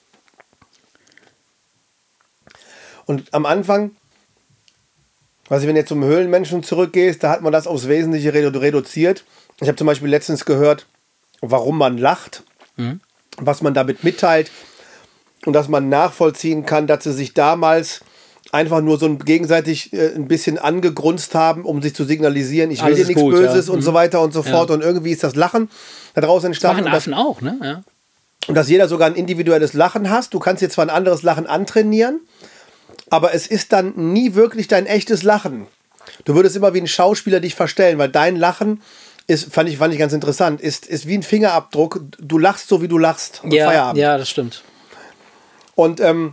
Und 3.07 3.33
am 3.33 3.47
Anfang, 3.47 3.93
was 5.49 5.63
ich, 5.63 5.69
wenn 5.69 5.75
du 5.75 5.81
jetzt 5.81 5.89
zum 5.89 6.05
Höhlenmenschen 6.05 6.63
zurückgehst, 6.63 7.23
da 7.23 7.31
hat 7.31 7.41
man 7.43 7.53
das 7.53 7.67
aufs 7.67 7.89
Wesentliche 7.89 8.35
redu 8.35 8.59
reduziert. 8.59 9.25
Ich 9.61 9.69
habe 9.69 9.77
zum 9.77 9.87
Beispiel 9.87 10.09
letztens 10.09 10.45
gehört, 10.45 10.87
warum 11.41 11.79
man 11.79 11.97
lacht, 11.99 12.43
Mhm. 12.77 13.01
was 13.39 13.63
man 13.63 13.75
damit 13.75 14.05
mitteilt 14.05 14.51
und 15.47 15.53
dass 15.53 15.69
man 15.69 15.89
nachvollziehen 15.89 16.67
kann, 16.67 16.87
dass 16.87 17.05
sie 17.05 17.13
sich 17.13 17.35
damals 17.35 18.01
einfach 18.53 18.81
nur 18.81 18.99
so 18.99 19.07
ein 19.07 19.19
gegenseitig 19.19 19.93
äh, 19.93 20.15
ein 20.15 20.27
bisschen 20.29 20.59
angegrunzt 20.59 21.35
haben, 21.35 21.65
um 21.65 21.83
sich 21.83 21.95
zu 21.95 22.05
signalisieren, 22.05 22.71
ich 22.71 22.79
will 22.81 22.87
Alles 22.87 23.01
dir 23.01 23.07
nichts 23.07 23.23
gut, 23.23 23.35
Böses 23.35 23.67
ja. 23.67 23.73
und 23.73 23.81
Mhm. 23.81 23.85
so 23.85 23.95
weiter 23.95 24.21
und 24.23 24.33
so 24.33 24.41
Ja. 24.43 24.51
fort. 24.51 24.71
Und 24.71 24.83
irgendwie 24.83 25.13
ist 25.13 25.23
das 25.23 25.35
Lachen 25.37 25.69
daraus 26.15 26.45
entstanden. 26.45 26.85
Machen 26.85 26.87
und 26.87 26.93
das, 26.95 27.03
Affen 27.05 27.15
auch, 27.15 27.41
ne? 27.43 27.59
Ja. 27.63 27.83
und 28.47 28.55
dass 28.55 28.69
jeder 28.71 28.89
sogar 28.89 29.09
ein 29.09 29.15
individuelles 29.15 29.75
Lachen 29.75 30.09
hast. 30.11 30.33
Du 30.33 30.39
kannst 30.39 30.63
dir 30.63 30.71
zwar 30.71 30.87
ein 30.87 30.91
anderes 30.91 31.23
Lachen 31.23 31.47
antrainieren, 31.47 32.21
aber 33.11 33.35
es 33.35 33.47
ist 33.47 33.73
dann 33.75 33.93
nie 34.13 34.35
wirklich 34.35 34.69
dein 34.69 34.87
echtes 34.87 35.23
Lachen. 35.23 35.67
Du 36.25 36.35
würdest 36.35 36.57
immer 36.57 36.73
wie 36.73 36.81
ein 36.81 36.87
Schauspieler 36.87 37.41
dich 37.41 37.55
verstellen, 37.55 37.99
weil 37.99 38.09
dein 38.09 38.37
Lachen 38.37 38.81
ist, 39.27 39.53
fand 39.53 39.69
ich, 39.69 39.77
fand 39.77 39.93
ich 39.93 39.99
ganz 40.01 40.15
interessant, 40.15 40.63
ist, 40.63 40.87
ist 40.87 41.07
wie 41.07 41.15
ein 41.19 41.23
Fingerabdruck. 41.23 42.01
Du 42.19 42.39
lachst 42.39 42.69
so, 42.69 42.81
wie 42.81 42.89
du 42.89 42.97
lachst. 42.97 43.43
Und 43.45 43.53
Ja, 43.53 43.67
Feierabend. 43.67 44.01
ja, 44.01 44.17
das 44.17 44.31
stimmt. 44.31 44.63
Und 45.75 46.01
ähm, 46.01 46.33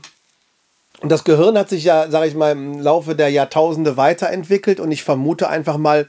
und 1.02 1.10
das 1.12 1.24
Gehirn 1.24 1.58
hat 1.58 1.70
sich 1.70 1.84
ja, 1.84 2.10
sage 2.10 2.28
ich 2.28 2.36
mal, 2.36 2.52
im 2.52 2.80
Laufe 2.80 3.16
der 3.16 3.30
Jahrtausende 3.30 3.98
weiterentwickelt 3.98 4.80
und 4.80 4.92
ich 4.92 5.04
vermute 5.04 5.50
einfach 5.50 5.78
mal, 5.78 6.08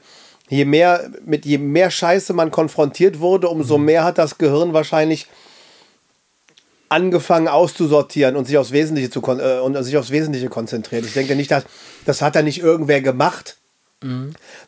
je 0.49 0.65
mehr, 0.65 1.09
mit 1.25 1.45
je 1.45 1.57
mehr 1.57 1.91
Scheiße 1.91 2.33
man 2.33 2.51
konfrontiert 2.51 3.19
wurde, 3.19 3.49
umso 3.49 3.77
mehr 3.77 4.03
hat 4.03 4.17
das 4.17 4.37
Gehirn 4.37 4.73
wahrscheinlich 4.73 5.27
angefangen 6.89 7.49
auszusortieren 7.49 8.37
und 8.37 8.45
sich 8.45 8.57
aufs 8.57 8.71
Wesentliche 8.71 9.09
zu 9.09 9.21
äh, 9.21 9.59
und 9.59 9.81
sich 9.83 9.97
aufs 9.97 10.11
Wesentliche 10.11 10.47
konzentriert. 10.47 11.05
Ich 11.05 11.13
denke 11.13 11.35
nicht, 11.35 11.51
dass 11.51 11.65
das 12.05 12.21
hat 12.21 12.35
da 12.35 12.41
nicht 12.41 12.59
irgendwer 12.59 13.01
gemacht, 13.01 13.57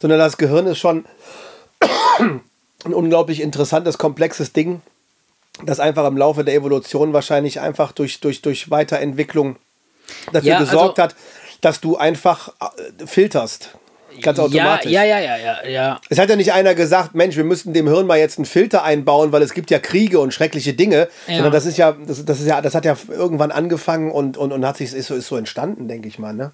sondern 0.01 0.19
das 0.19 0.37
Gehirn 0.37 0.67
ist 0.67 0.79
schon 0.79 1.05
ein 2.19 2.93
unglaublich 2.93 3.41
interessantes, 3.41 3.97
komplexes 3.97 4.51
Ding, 4.51 4.81
das 5.63 5.79
einfach 5.79 6.05
im 6.07 6.17
Laufe 6.17 6.43
der 6.43 6.55
Evolution 6.55 7.13
wahrscheinlich 7.13 7.61
einfach 7.61 7.91
durch, 7.93 8.19
durch, 8.19 8.41
durch 8.41 8.69
Weiterentwicklung 8.69 9.57
dafür 10.31 10.49
Ja, 10.49 10.59
gesorgt 10.59 10.99
also- 10.99 11.13
hat, 11.13 11.15
dass 11.61 11.81
du 11.81 11.97
einfach 11.97 12.49
äh, 12.61 13.05
filterst. 13.05 13.71
Ganz 14.21 14.37
Ja, 14.37 14.43
automatisch. 14.43 14.91
ja, 14.91 15.03
ja, 15.03 15.19
ja, 15.19 15.37
ja, 15.37 15.67
ja. 15.67 16.01
Es 16.09 16.17
hat 16.19 16.29
ja 16.29 16.35
nicht 16.35 16.51
einer 16.51 16.73
gesagt, 16.75 17.15
Mensch, 17.15 17.37
wir 17.37 17.43
müssten 17.45 17.73
dem 17.73 17.87
Hirn 17.87 18.05
mal 18.07 18.17
jetzt 18.17 18.37
einen 18.37 18.45
Filter 18.45 18.83
einbauen, 18.83 19.31
weil 19.31 19.41
es 19.43 19.53
gibt 19.53 19.71
ja 19.71 19.79
Kriege 19.79 20.19
und 20.19 20.33
schreckliche 20.33 20.73
Dinge. 20.73 21.07
Ja. 21.27 21.35
Sondern 21.35 21.53
das 21.53 21.65
ist 21.65 21.77
ja, 21.77 21.91
das, 22.05 22.25
das 22.25 22.39
ist 22.41 22.47
ja, 22.47 22.59
das 22.61 22.75
hat 22.75 22.83
ja 22.85 22.97
irgendwann 23.09 23.51
angefangen 23.51 24.11
und, 24.11 24.35
und, 24.35 24.51
und 24.51 24.65
hat 24.65 24.77
sich, 24.77 24.93
ist 24.93 25.07
so, 25.07 25.15
ist 25.15 25.27
so 25.27 25.37
entstanden, 25.37 25.87
denke 25.87 26.07
ich 26.07 26.19
mal, 26.19 26.33
ne? 26.33 26.51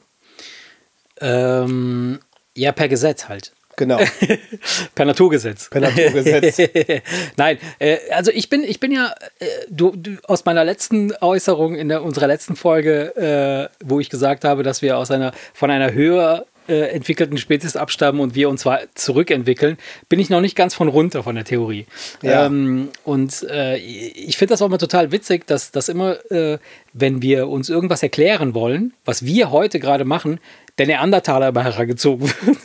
Ähm, 1.22 2.20
ja, 2.56 2.72
per 2.72 2.88
Gesetz 2.90 3.28
halt. 3.30 3.54
Genau. 3.78 4.00
Per 4.96 5.06
Naturgesetz. 5.06 5.70
Per 5.70 5.82
Naturgesetz. 5.82 6.58
Nein, 7.38 7.58
äh, 7.80 7.98
also 8.12 8.32
ich 8.32 8.50
bin, 8.50 8.64
ich 8.64 8.80
bin 8.80 8.92
ja, 8.92 9.14
äh, 9.40 9.46
du, 9.70 9.92
du, 9.96 10.18
aus 10.24 10.46
meiner 10.46 10.64
letzten 10.64 11.14
Äußerung 11.22 11.76
in 11.76 11.90
der, 11.90 12.04
unserer 12.04 12.28
letzten 12.28 12.56
Folge, 12.56 13.70
äh, 13.82 13.86
wo 13.86 14.00
ich 14.00 14.10
gesagt 14.10 14.44
habe, 14.44 14.64
dass 14.64 14.82
wir 14.82 14.98
aus 14.98 15.12
einer, 15.12 15.34
von 15.54 15.72
einer 15.72 15.94
höher 15.94 16.46
äh, 16.68 16.90
entwickelten 16.96 17.38
Spezies 17.38 17.76
abstammen 17.76 18.20
und 18.22 18.36
wir 18.36 18.50
uns 18.50 18.62
zwar 18.62 18.80
zurückentwickeln, 18.96 19.78
bin 20.10 20.20
ich 20.20 20.30
noch 20.30 20.42
nicht 20.42 20.56
ganz 20.56 20.74
von 20.74 20.88
runter 20.88 21.24
von 21.24 21.36
der 21.36 21.44
Theorie. 21.44 21.86
Ja. 22.22 22.48
Ähm, 22.48 22.90
und 23.04 23.44
äh, 23.50 23.78
ich 23.78 24.38
finde 24.38 24.54
das 24.54 24.62
auch 24.62 24.70
mal 24.70 24.78
total 24.78 25.12
witzig, 25.12 25.46
dass, 25.46 25.72
dass 25.72 25.90
immer, 25.90 26.18
äh, 26.32 26.58
wenn 26.94 27.22
wir 27.22 27.50
uns 27.50 27.70
irgendwas 27.70 28.02
erklären 28.02 28.54
wollen, 28.54 28.94
was 29.06 29.26
wir 29.26 29.52
heute 29.52 29.80
gerade 29.80 30.06
machen, 30.06 30.40
der 30.78 30.88
Neandertaler 30.88 31.50
immer 31.50 31.64
herangezogen 31.64 32.30
wird. 32.46 32.58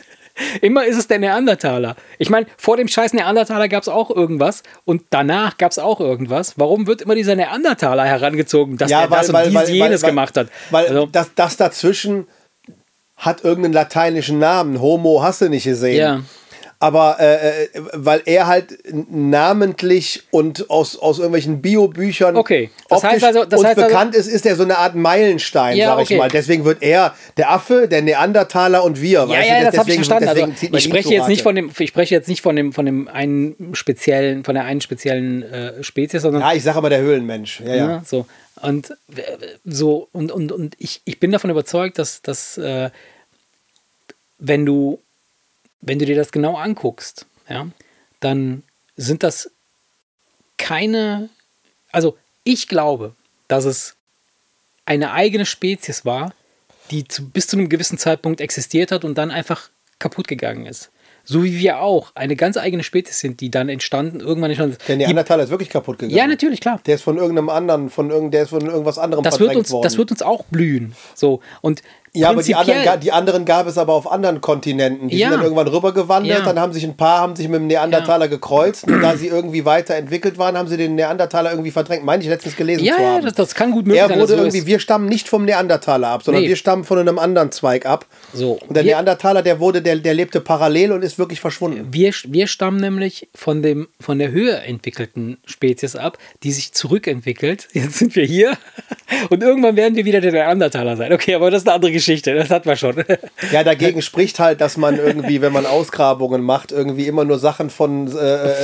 Immer 0.61 0.85
ist 0.85 0.97
es 0.97 1.07
der 1.07 1.19
Neandertaler. 1.19 1.95
Ich 2.19 2.29
meine, 2.29 2.45
vor 2.57 2.77
dem 2.77 2.87
scheiß 2.87 3.13
Neandertaler 3.13 3.67
gab 3.69 3.83
es 3.83 3.89
auch 3.89 4.09
irgendwas 4.09 4.63
und 4.85 5.03
danach 5.09 5.57
gab 5.57 5.71
es 5.71 5.79
auch 5.79 5.99
irgendwas. 5.99 6.57
Warum 6.57 6.87
wird 6.87 7.01
immer 7.01 7.15
dieser 7.15 7.35
Neandertaler 7.35 8.05
herangezogen, 8.05 8.77
dass 8.77 8.89
er 8.91 9.07
das 9.07 9.29
und 9.29 9.37
dies, 9.45 9.69
jenes 9.69 10.01
gemacht 10.03 10.37
hat? 10.37 10.47
Weil 10.69 10.87
Also- 10.87 11.05
das, 11.11 11.31
das 11.35 11.57
dazwischen 11.57 12.27
hat 13.17 13.43
irgendeinen 13.43 13.73
lateinischen 13.73 14.39
Namen. 14.39 14.81
Homo 14.81 15.21
hast 15.21 15.41
du 15.41 15.49
nicht 15.49 15.63
gesehen. 15.65 15.97
Ja. 15.97 16.21
Aber 16.81 17.17
äh, 17.19 17.65
äh, 17.65 17.69
weil 17.93 18.23
er 18.25 18.47
halt 18.47 18.79
namentlich 19.11 20.23
und 20.31 20.67
aus, 20.71 20.97
aus 20.97 21.19
irgendwelchen 21.19 21.61
Biobüchern 21.61 22.35
Okay. 22.35 22.71
Das 22.89 23.03
heißt 23.03 23.23
also- 23.23 23.45
das 23.45 23.59
uns 23.59 23.69
heißt 23.69 23.77
also- 23.77 23.87
bekannt 23.87 24.15
ist, 24.15 24.25
ist 24.25 24.47
er 24.47 24.55
so 24.55 24.63
eine 24.63 24.79
Art 24.79 24.95
Meilenstein, 24.95 25.77
Ja, 25.77 25.93
sag 25.95 26.01
ich 26.01 26.07
okay. 26.09 26.17
mal. 26.17 26.29
Deswegen 26.29 26.65
wird 26.65 26.81
er 26.81 27.13
der 27.37 27.51
Affe, 27.51 27.87
der 27.87 28.01
Neandertaler 28.01 28.83
und 28.83 28.99
wir. 28.99 29.19
Ja, 29.19 29.29
weißt 29.29 29.47
ja, 29.49 29.59
du? 29.59 29.65
das 29.65 29.77
habe 29.77 29.89
ich 29.89 29.95
verstanden. 29.95 30.27
Also, 30.27 30.47
ich 30.71 30.83
spreche 30.83 31.13
jetzt 31.13 31.27
nicht 31.27 31.43
von 31.43 31.53
dem, 31.53 31.71
ich 31.77 31.89
spreche 31.89 32.15
jetzt 32.15 32.27
nicht 32.27 32.41
von 32.41 32.55
dem, 32.55 32.73
von 32.73 32.87
dem 32.87 33.07
einen 33.07 33.75
speziellen, 33.75 34.43
von 34.43 34.55
der 34.55 34.63
einen 34.65 34.81
speziellen 34.81 35.43
äh, 35.43 35.83
Spezies, 35.83 36.23
sondern 36.23 36.41
Ja, 36.41 36.53
ich 36.53 36.63
sage 36.63 36.77
aber 36.79 36.89
der 36.89 37.01
Höhlenmensch. 37.01 37.61
Ja, 37.61 37.75
ja. 37.75 37.75
Ja, 37.75 38.03
so. 38.03 38.25
Und 38.59 38.91
so, 39.65 40.07
und, 40.11 40.31
und, 40.31 40.51
und 40.51 40.75
ich, 40.79 41.01
ich 41.05 41.19
bin 41.19 41.31
davon 41.31 41.51
überzeugt, 41.51 41.99
dass, 41.99 42.23
dass 42.23 42.57
äh, 42.57 42.89
wenn 44.39 44.65
du, 44.65 44.99
wenn 45.81 45.99
du 45.99 46.05
dir 46.05 46.15
das 46.15 46.31
genau 46.31 46.55
anguckst, 46.55 47.25
ja, 47.49 47.67
dann 48.19 48.63
sind 48.95 49.23
das 49.23 49.51
keine, 50.57 51.29
also 51.91 52.17
ich 52.43 52.67
glaube, 52.67 53.15
dass 53.47 53.65
es 53.65 53.95
eine 54.85 55.11
eigene 55.11 55.45
Spezies 55.45 56.05
war, 56.05 56.33
die 56.91 57.07
zu, 57.07 57.29
bis 57.29 57.47
zu 57.47 57.57
einem 57.57 57.69
gewissen 57.69 57.97
Zeitpunkt 57.97 58.41
existiert 58.41 58.91
hat 58.91 59.05
und 59.05 59.17
dann 59.17 59.31
einfach 59.31 59.69
kaputt 59.99 60.27
gegangen 60.27 60.65
ist. 60.65 60.91
So 61.23 61.43
wie 61.43 61.59
wir 61.59 61.79
auch 61.79 62.11
eine 62.15 62.35
ganz 62.35 62.57
eigene 62.57 62.83
Spezies 62.83 63.19
sind, 63.19 63.41
die 63.41 63.51
dann 63.51 63.69
entstanden, 63.69 64.19
irgendwann 64.19 64.49
entstanden. 64.49 64.77
Der 64.87 64.97
Neandertaler 64.97 65.43
ist 65.43 65.49
wirklich 65.49 65.69
kaputt 65.69 65.99
gegangen. 65.99 66.17
Ja, 66.17 66.25
natürlich, 66.27 66.61
klar. 66.61 66.81
Der 66.85 66.95
ist 66.95 67.03
von 67.03 67.17
irgendeinem 67.17 67.49
anderen, 67.49 67.89
von 67.89 68.09
irgend, 68.09 68.33
der 68.33 68.43
ist 68.43 68.49
von 68.49 68.65
irgendwas 68.65 68.97
anderem 68.97 69.23
das 69.23 69.39
wird 69.39 69.55
uns, 69.55 69.71
worden. 69.71 69.83
das 69.83 69.97
wird 69.97 70.11
uns 70.11 70.23
auch 70.23 70.43
blühen. 70.45 70.95
So 71.13 71.41
und 71.61 71.83
Ja, 72.13 72.29
aber 72.29 72.43
die 72.43 72.55
anderen, 72.55 72.99
die 72.99 73.11
anderen 73.13 73.45
gab 73.45 73.67
es 73.67 73.77
aber 73.77 73.93
auf 73.93 74.11
anderen 74.11 74.41
Kontinenten. 74.41 75.07
Die 75.07 75.17
Ja. 75.17 75.29
sind 75.29 75.37
dann 75.37 75.43
irgendwann 75.43 75.67
rübergewandert, 75.69 76.39
Ja. 76.39 76.43
dann 76.45 76.59
haben 76.59 76.73
sich 76.73 76.83
ein 76.83 76.97
paar 76.97 77.19
haben 77.21 77.37
sich 77.37 77.47
mit 77.47 77.61
dem 77.61 77.67
Neandertaler 77.67 78.27
gekreuzt 78.27 78.83
und 78.85 78.99
da 79.01 79.15
sie 79.15 79.27
irgendwie 79.27 79.63
weiterentwickelt 79.63 80.37
waren, 80.37 80.57
haben 80.57 80.67
sie 80.67 80.75
den 80.75 80.95
Neandertaler 80.95 81.51
irgendwie 81.51 81.71
verdrängt. 81.71 82.03
Meine 82.03 82.21
ich 82.21 82.27
letztens 82.27 82.57
gelesen 82.57 82.83
Ja, 82.83 82.95
zu 82.97 83.01
ja, 83.01 83.07
haben. 83.13 83.23
das, 83.25 83.33
das 83.35 83.55
kann 83.55 83.71
gut 83.71 83.85
möglich 83.87 84.05
sein. 84.05 84.19
wurde 84.19 84.33
irgendwie, 84.35 84.65
wir 84.65 84.79
stammen 84.79 85.07
nicht 85.07 85.29
vom 85.29 85.45
Neandertaler 85.45 86.09
ab, 86.09 86.23
sondern 86.23 86.43
Nee. 86.43 86.49
wir 86.49 86.57
stammen 86.57 86.83
von 86.83 86.97
einem 86.99 87.17
anderen 87.17 87.51
Zweig 87.53 87.85
ab. 87.85 88.05
So, 88.33 88.59
Und 88.67 88.75
der 88.75 88.83
wir- 88.83 88.91
Neandertaler, 88.95 89.41
der 89.41 89.61
wurde, 89.61 89.81
der, 89.81 89.95
der 89.95 90.13
lebte 90.13 90.41
parallel 90.41 90.91
und 90.91 91.03
ist 91.03 91.17
wirklich 91.17 91.39
verschwunden. 91.39 91.87
Wir, 91.91 92.11
wir 92.27 92.47
stammen 92.47 92.81
nämlich 92.81 93.29
von, 93.33 93.61
dem, 93.63 93.87
von 94.01 94.19
der 94.19 94.31
höher 94.31 94.63
entwickelten 94.63 95.37
Spezies 95.45 95.95
ab, 95.95 96.17
die 96.43 96.51
sich 96.51 96.73
zurückentwickelt. 96.73 97.69
Jetzt 97.71 97.99
sind 97.99 98.17
wir 98.17 98.25
hier 98.25 98.57
und 99.29 99.41
irgendwann 99.43 99.77
werden 99.77 99.95
wir 99.95 100.03
wieder 100.03 100.19
der 100.19 100.33
Neandertaler 100.33 100.97
sein. 100.97 101.13
Okay, 101.13 101.35
aber 101.35 101.49
das 101.49 101.61
ist 101.61 101.67
eine 101.69 101.75
andere 101.75 101.91
Geschichte, 101.91 102.00
das 102.07 102.49
hatten 102.49 102.67
wir 102.69 102.75
schon. 102.75 103.03
Ja, 103.51 103.63
dagegen 103.63 104.01
spricht 104.01 104.39
halt, 104.39 104.61
dass 104.61 104.77
man 104.77 104.97
irgendwie, 104.97 105.41
wenn 105.41 105.53
man 105.53 105.65
Ausgrabungen 105.65 106.41
macht, 106.41 106.71
irgendwie 106.71 107.07
immer 107.07 107.25
nur 107.25 107.39
Sachen 107.39 107.69
von, 107.69 108.07
äh, 108.07 108.11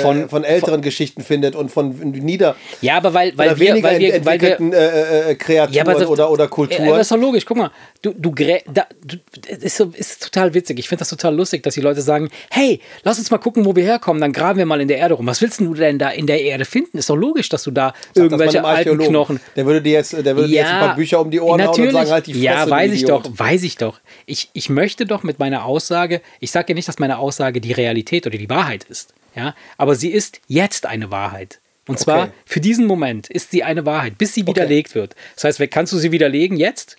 Von- 0.01 0.21
von, 0.21 0.29
von 0.29 0.43
älteren 0.43 0.81
Geschichten 0.81 1.21
findet 1.23 1.55
und 1.55 1.71
von 1.71 1.89
nieder 1.99 2.55
Ja, 2.81 2.97
aber 2.97 3.13
weil, 3.13 3.37
weil 3.37 3.49
oder 3.49 3.59
wir, 3.59 3.69
weniger 3.69 3.87
weil 3.89 3.99
wir, 3.99 4.25
weil 4.25 4.41
wir 4.41 4.57
entwickelten 4.57 4.73
äh, 4.73 5.31
äh, 5.31 5.35
Kreaturen 5.35 5.73
Ja, 5.73 5.83
aber 5.83 5.93
das, 5.95 6.07
oder, 6.07 6.31
oder 6.31 6.45
Äh, 6.45 6.47
Kulturen. 6.47 6.87
Das 6.87 7.01
ist 7.01 7.11
doch 7.11 7.17
logisch. 7.17 7.45
Guck 7.45 7.57
mal, 7.57 7.71
du, 8.01 8.13
du, 8.17 8.33
da, 8.71 8.85
du 9.05 9.17
ist, 9.61 9.77
so, 9.77 9.91
ist 9.93 10.23
total 10.23 10.53
witzig. 10.53 10.79
Ich 10.79 10.87
finde 10.87 10.99
das 10.99 11.09
total 11.09 11.35
lustig, 11.35 11.63
dass 11.63 11.73
die 11.73 11.81
Leute 11.81 12.01
sagen: 12.01 12.29
Hey, 12.49 12.79
lass 13.03 13.17
uns 13.19 13.29
mal 13.31 13.37
gucken, 13.37 13.65
wo 13.65 13.75
wir 13.75 13.83
herkommen. 13.83 14.21
Dann 14.21 14.31
graben 14.33 14.57
wir 14.57 14.65
mal 14.65 14.81
in 14.81 14.87
der 14.87 14.97
Erde 14.97 15.15
rum. 15.15 15.27
Was 15.27 15.41
willst 15.41 15.59
du 15.59 15.73
denn 15.73 15.99
da 15.99 16.09
in 16.09 16.27
der 16.27 16.41
Erde 16.41 16.65
finden? 16.65 16.97
Ist 16.97 17.09
doch 17.09 17.15
logisch, 17.15 17.49
dass 17.49 17.63
du 17.63 17.71
da 17.71 17.93
mal 18.15 18.23
irgendwelche 18.23 18.63
alten. 18.63 18.97
Knochen. 18.97 19.39
Der 19.55 19.65
würde 19.65 19.81
dir 19.81 19.93
jetzt, 19.93 20.13
der 20.13 20.35
würde 20.35 20.47
dir 20.47 20.55
jetzt 20.55 20.71
ein 20.71 20.79
paar 20.79 20.95
Bücher 20.95 21.19
um 21.21 21.29
die 21.29 21.39
Ohren 21.39 21.61
hauen 21.65 21.79
und 21.87 21.91
sagen, 21.91 22.09
halt 22.11 22.27
die 22.27 22.33
Fresse, 22.33 22.45
Ja, 22.45 22.69
weiß 22.69 22.91
ich 22.91 23.05
doch, 23.05 23.23
weiß 23.31 23.63
ich 23.63 23.77
doch. 23.77 23.99
Ich, 24.25 24.49
ich 24.53 24.69
möchte 24.69 25.05
doch 25.05 25.23
mit 25.23 25.39
meiner 25.39 25.65
Aussage, 25.65 26.21
ich 26.39 26.51
sage 26.51 26.69
ja 26.69 26.75
nicht, 26.75 26.87
dass 26.87 26.99
meine 26.99 27.17
Aussage 27.17 27.61
die 27.61 27.71
Realität 27.73 28.27
oder 28.27 28.37
die 28.37 28.49
Wahrheit 28.49 28.83
ist. 28.85 29.13
Ja, 29.35 29.55
aber 29.77 29.95
sie 29.95 30.09
ist 30.09 30.41
jetzt 30.47 30.85
eine 30.85 31.11
Wahrheit. 31.11 31.59
Und 31.87 31.99
zwar 31.99 32.23
Okay. 32.23 32.31
für 32.45 32.59
diesen 32.59 32.85
Moment 32.85 33.29
ist 33.29 33.51
sie 33.51 33.63
eine 33.63 33.85
Wahrheit, 33.85 34.17
bis 34.17 34.33
sie 34.33 34.45
widerlegt 34.45 34.95
wird. 34.95 35.15
Das 35.35 35.45
heißt, 35.45 35.71
kannst 35.71 35.93
du 35.93 35.97
sie 35.97 36.11
widerlegen 36.11 36.57
jetzt? 36.57 36.97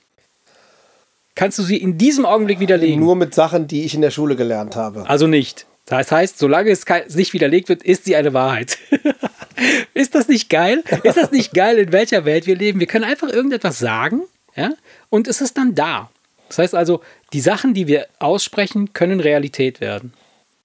Kannst 1.34 1.58
du 1.58 1.62
sie 1.62 1.76
in 1.76 1.98
diesem 1.98 2.24
Augenblick 2.24 2.58
widerlegen? 2.58 2.98
Nur 3.00 3.14
mit 3.16 3.34
Sachen, 3.34 3.68
die 3.68 3.84
ich 3.84 3.94
in 3.94 4.00
der 4.00 4.10
Schule 4.10 4.34
gelernt 4.34 4.76
habe. 4.76 5.08
Also 5.08 5.26
nicht. 5.26 5.66
Das 5.86 6.10
heißt, 6.10 6.38
solange 6.38 6.70
es 6.70 6.84
nicht 7.14 7.32
widerlegt 7.32 7.68
wird, 7.68 7.82
ist 7.82 8.04
sie 8.04 8.16
eine 8.16 8.34
Wahrheit. 8.34 8.78
ist 9.94 10.14
das 10.14 10.28
nicht 10.28 10.50
geil? 10.50 10.82
Ist 11.02 11.16
das 11.16 11.30
nicht 11.30 11.54
geil, 11.54 11.78
in 11.78 11.92
welcher 11.92 12.24
Welt 12.24 12.46
wir 12.46 12.56
leben? 12.56 12.80
Wir 12.80 12.86
können 12.86 13.04
einfach 13.04 13.28
irgendetwas 13.28 13.78
sagen 13.78 14.22
ja, 14.56 14.72
und 15.10 15.28
es 15.28 15.40
ist 15.40 15.56
dann 15.56 15.74
da. 15.74 16.10
Das 16.48 16.58
heißt 16.58 16.74
also, 16.74 17.00
die 17.32 17.40
Sachen, 17.40 17.74
die 17.74 17.86
wir 17.86 18.06
aussprechen, 18.18 18.92
können 18.92 19.20
Realität 19.20 19.80
werden. 19.80 20.12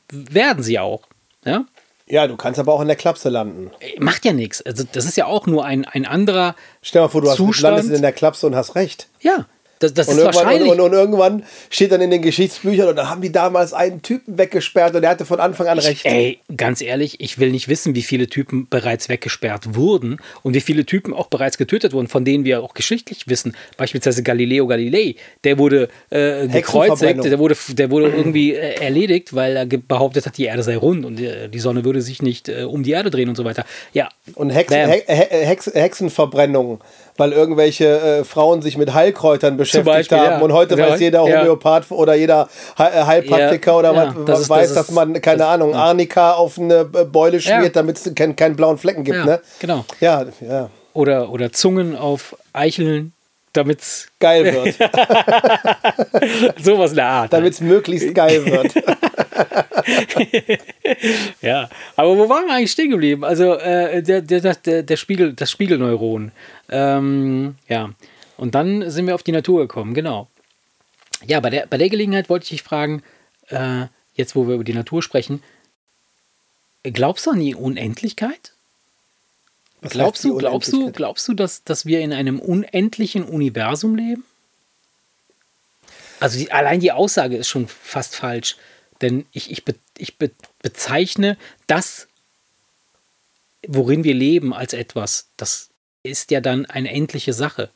Werden 0.10 0.64
sie 0.64 0.80
auch. 0.80 1.04
Ja? 1.46 1.66
Ja, 2.08 2.28
du 2.28 2.36
kannst 2.36 2.60
aber 2.60 2.74
auch 2.74 2.82
in 2.82 2.88
der 2.88 2.96
Klapse 2.96 3.30
landen. 3.30 3.72
Macht 4.00 4.26
ja 4.26 4.34
nichts. 4.34 4.62
Also, 4.62 4.84
das 4.92 5.06
ist 5.06 5.18
ja 5.18 5.26
auch 5.26 5.48
nur 5.48 5.66
ein, 5.66 5.86
ein 5.86 6.06
anderer. 6.06 6.56
Stell 6.82 7.02
dir 7.02 7.06
mal 7.06 7.12
vor, 7.12 7.22
du 7.22 7.30
hast, 7.30 7.38
Zustand. 7.38 7.78
landest 7.78 7.96
in 7.96 8.02
der 8.02 8.12
Klapse 8.12 8.46
und 8.48 8.56
hast 8.56 8.76
recht. 8.76 9.08
Ja, 9.22 9.46
das, 9.84 9.94
das 9.94 10.08
Und 10.08 10.14
ist 10.14 10.20
irgendwann, 10.22 10.46
wahrscheinlich. 10.46 10.72
und, 10.72 10.80
und, 10.80 10.92
und 10.92 10.94
irgendwann 10.94 11.44
steht 11.70 11.92
dann 11.92 12.02
in 12.02 12.12
den 12.12 12.22
Geschichtsbüchern 12.22 12.88
und 12.90 12.96
dann 12.96 13.10
haben 13.10 13.22
die 13.22 13.32
damals 13.32 13.74
einen 13.74 14.02
Typen 14.02 14.38
weggesperrt 14.38 14.96
und 14.96 15.02
der 15.02 15.12
hatte 15.12 15.26
von 15.26 15.40
Anfang 15.40 15.68
an 15.68 15.80
recht. 15.80 16.06
Ey, 16.06 16.40
ganz 16.56 16.82
ehrlich, 16.82 17.20
ich 17.20 17.40
will 17.40 17.52
nicht 17.52 17.68
wissen, 17.68 17.96
wie 17.96 18.02
viele 18.02 18.28
Typen 18.28 18.68
bereits 18.70 19.10
weggesperrt 19.10 19.76
wurden 19.76 20.18
und 20.42 20.54
wie 20.54 20.62
viele 20.62 20.86
Typen 20.86 21.14
auch 21.14 21.28
bereits 21.28 21.58
getötet 21.58 21.94
wurden, 21.94 22.08
von 22.08 22.26
denen 22.26 22.46
wir 22.46 22.64
auch 22.64 22.74
geschichtlich 22.74 23.28
wissen. 23.28 23.56
Beispielsweise 23.78 24.24
Galileo 24.24 24.68
Galilei, 24.68 25.16
der 25.44 25.58
wurde 25.58 25.90
äh, 26.10 26.48
gekreuzigt, 26.48 27.24
der 27.24 27.40
wurde, 27.40 27.56
der 27.70 27.92
wurde 27.92 28.08
irgendwie 28.08 28.54
äh, 28.54 28.76
erledigt, 28.82 29.36
weil 29.36 29.56
er 29.56 29.66
behauptet 29.66 30.26
hat, 30.26 30.38
die 30.38 30.46
Erde 30.46 30.64
sei 30.64 30.78
rund 30.78 31.06
und 31.06 31.20
äh, 31.20 31.50
die 31.50 31.60
Sonne 31.60 31.84
würde 31.84 32.02
sich 32.02 32.22
nicht 32.22 32.50
äh, 32.50 32.64
um 32.64 32.84
die 32.84 32.92
Erde 32.92 33.10
drehen 33.10 33.30
und 33.30 33.36
so 33.36 33.46
weiter. 33.46 33.66
Ja, 33.94 34.10
Und 34.36 34.50
Hexen, 34.52 34.90
He 34.90 35.02
Hex 35.08 35.68
Hexenverbrennung, 35.74 36.80
weil 37.18 37.32
irgendwelche 37.32 37.86
äh, 38.20 38.24
Frauen 38.24 38.62
sich 38.62 38.78
mit 38.78 38.94
Heilkräutern 38.94 39.56
beschäftigt 39.58 39.86
Beispiel, 39.86 40.18
haben. 40.18 40.32
ja. 40.32 40.40
Und 40.40 40.54
heute 40.54 40.76
Ja, 40.78 40.90
weiß 40.90 41.00
jeder. 41.00 41.22
Homöopath 41.22 41.92
oder 41.92 42.16
jeder 42.16 42.48
äh, 42.78 42.84
Heilpraktiker 42.84 43.78
oder 43.78 43.96
was, 43.96 44.14
das 44.26 44.40
ist- 44.42 44.50
weiß, 44.50 44.74
das 44.74 44.88
dass 44.88 44.96
man, 44.96 45.14
keine 45.22 45.38
das- 45.40 45.48
Ahnung, 45.48 45.76
Arnika 45.76 46.34
auf 46.34 46.58
eine 46.60 46.86
Beule 46.86 47.40
schmiert, 47.40 47.76
damit 47.76 47.98
es 47.98 48.16
keinen 48.16 48.36
keinen 48.36 48.56
blauen 48.56 48.78
Flecken 48.78 49.04
gibt. 49.04 49.18
Ja, 49.18 49.26
ne? 49.26 49.42
genau. 49.60 49.86
Ja, 50.00 50.26
ja, 50.42 50.70
oder, 50.94 51.30
oder 51.30 51.52
Zungen 51.52 51.96
auf 51.98 52.36
Eicheln, 52.54 53.14
damit 53.54 53.82
es 53.82 54.08
geil 54.20 54.46
wird. 54.54 54.76
sowas 56.64 56.92
in 56.92 56.96
der 56.98 57.06
Art. 57.08 57.34
damit 57.34 57.54
es 57.54 57.62
möglichst 57.62 58.14
geil 58.16 58.46
wird. 58.46 58.74
Ja, 61.42 61.70
aber 61.96 62.18
wo 62.18 62.30
waren 62.30 62.46
wir 62.46 62.54
eigentlich 62.54 62.72
stehen 62.72 62.90
geblieben? 62.90 63.24
Also 63.24 63.56
äh, 63.56 64.02
der, 64.02 64.22
der, 64.22 64.56
der, 64.56 64.84
der, 64.84 64.98
Spiegel, 64.98 65.34
das 65.34 65.52
Spiegelneuron. 65.52 66.32
Ähm, 66.70 67.56
ja, 67.68 67.92
und 68.38 68.56
dann 68.56 68.90
sind 68.90 69.08
wir 69.08 69.16
auf 69.16 69.24
die 69.24 69.32
Natur 69.32 69.62
gekommen, 69.62 69.94
genau. 69.94 70.28
Ja, 71.26 71.40
bei 71.40 71.50
der, 71.50 71.68
bei 71.68 71.78
der 71.78 71.90
Gelegenheit 71.90 72.30
wollte 72.30 72.44
ich 72.44 72.50
dich 72.50 72.64
fragen, 72.64 73.04
äh, 73.48 73.86
jetzt 74.14 74.36
wo 74.36 74.48
wir 74.48 74.56
über 74.56 74.64
die 74.64 74.74
Natur 74.74 75.02
sprechen, 75.02 75.42
glaubst 76.84 77.26
du 77.26 77.32
an 77.32 77.40
die 77.40 77.56
Unendlichkeit? 77.56 78.54
Was 79.82 79.92
Glaubst 79.92 80.24
du, 80.24 80.38
glaubst 80.38 80.72
du, 80.72 80.92
glaubst 80.92 81.28
du, 81.28 81.34
dass, 81.34 81.64
dass 81.66 81.86
wir 81.86 82.00
in 82.00 82.14
einem 82.14 82.40
unendlichen 82.40 83.26
Universum 83.26 83.96
leben? 83.96 84.24
Also 86.22 86.40
die, 86.40 86.52
allein 86.54 86.80
die 86.80 86.94
Aussage 86.94 87.36
ist 87.36 87.50
schon 87.50 87.68
fast 87.68 88.16
falsch. 88.16 88.56
Denn 89.04 89.26
ich, 89.32 89.52
ich, 89.52 89.66
be, 89.66 89.76
ich 89.98 90.18
be, 90.18 90.32
bezeichne 90.62 91.38
das, 91.68 92.08
worin 93.68 94.04
wir 94.04 94.14
leben, 94.14 94.54
als 94.54 94.74
etwas. 94.74 95.28
Das 95.38 95.70
ist 96.02 96.32
ja 96.32 96.42
dann 96.42 96.66
eine 96.66 96.90
endliche 96.90 97.34
Sache. 97.34 97.70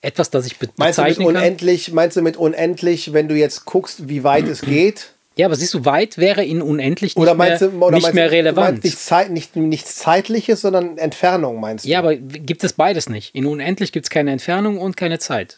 Etwas, 0.00 0.30
das 0.30 0.46
ich 0.46 0.58
be 0.58 0.68
Meinst 0.76 0.98
du 0.98 1.02
mit 1.02 1.08
bezeichnen 1.10 1.26
kann. 1.34 1.36
unendlich, 1.36 1.92
meinst 1.92 2.16
du 2.16 2.22
mit 2.22 2.36
unendlich, 2.36 3.12
wenn 3.12 3.28
du 3.28 3.34
jetzt 3.34 3.64
guckst, 3.64 4.08
wie 4.08 4.22
weit 4.22 4.46
es 4.46 4.60
geht? 4.62 5.12
Ja, 5.34 5.46
aber 5.46 5.56
siehst 5.56 5.74
du, 5.74 5.84
weit 5.84 6.18
wäre 6.18 6.44
in 6.44 6.62
unendlich 6.62 7.14
nicht 7.14 7.22
Oder 7.22 7.34
meinst 7.34 7.60
mehr, 7.62 7.70
du, 7.70 7.76
oder 7.78 7.94
nicht 7.94 8.02
meinst, 8.02 8.14
mehr 8.14 8.30
relevant. 8.30 8.82
nicht, 8.82 8.98
Zeit, 8.98 9.30
nicht 9.30 9.54
nichts 9.56 9.96
Zeitliches, 9.96 10.60
sondern 10.60 10.98
Entfernung, 10.98 11.60
meinst 11.60 11.84
du? 11.84 11.88
ja, 11.88 11.98
aber 12.00 12.16
gibt 12.16 12.64
es 12.64 12.72
beides 12.72 13.08
nicht. 13.08 13.34
In 13.36 13.46
unendlich 13.46 13.92
gibt 13.92 14.06
es 14.06 14.10
keine 14.10 14.32
Entfernung 14.32 14.78
und 14.78 14.96
keine 14.96 15.18
Zeit. 15.20 15.56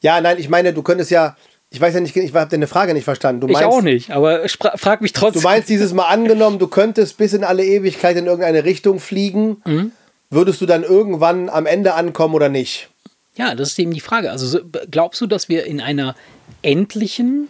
Ja, 0.00 0.20
nein, 0.20 0.38
ich 0.38 0.48
meine, 0.48 0.72
du 0.72 0.82
könntest 0.82 1.10
ja, 1.10 1.36
ich 1.70 1.80
weiß 1.80 1.94
ja 1.94 2.00
nicht, 2.00 2.16
ich 2.16 2.34
habe 2.34 2.50
deine 2.50 2.66
Frage 2.66 2.94
nicht 2.94 3.04
verstanden. 3.04 3.40
Du 3.42 3.46
Ich 3.48 3.52
meinst, 3.54 3.68
auch 3.68 3.82
nicht, 3.82 4.10
aber 4.10 4.48
frag 4.48 5.00
mich 5.02 5.12
trotzdem. 5.12 5.42
Du 5.42 5.48
meinst 5.48 5.68
dieses 5.68 5.92
Mal 5.92 6.06
angenommen, 6.06 6.58
du 6.58 6.66
könntest 6.68 7.18
bis 7.18 7.32
in 7.34 7.44
alle 7.44 7.64
Ewigkeit 7.64 8.16
in 8.16 8.26
irgendeine 8.26 8.64
Richtung 8.64 9.00
fliegen, 9.00 9.60
Mhm. 9.66 9.92
würdest 10.30 10.60
du 10.60 10.66
dann 10.66 10.82
irgendwann 10.82 11.48
am 11.48 11.66
Ende 11.66 11.94
ankommen 11.94 12.34
oder 12.34 12.48
nicht? 12.48 12.88
Ja, 13.36 13.54
das 13.54 13.68
ist 13.70 13.78
eben 13.78 13.92
die 13.92 14.00
Frage. 14.00 14.30
Also 14.30 14.46
so- 14.46 14.60
glaubst 14.90 15.20
du, 15.20 15.26
dass 15.26 15.48
wir 15.48 15.64
in 15.64 15.80
einer 15.80 16.16
endlichen, 16.62 17.48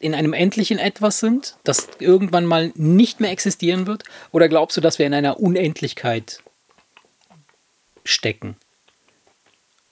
in 0.00 0.14
einem 0.14 0.32
endlichen 0.32 0.78
etwas 0.78 1.18
sind, 1.18 1.56
das 1.64 1.88
irgendwann 1.98 2.46
mal 2.46 2.72
nicht 2.76 3.20
mehr 3.20 3.30
existieren 3.32 3.86
wird? 3.86 4.04
Oder 4.30 4.48
glaubst 4.48 4.76
du, 4.76 4.80
dass 4.80 4.98
wir 4.98 5.06
in 5.06 5.14
einer 5.14 5.40
Unendlichkeit 5.40 6.40
stecken? 8.04 8.56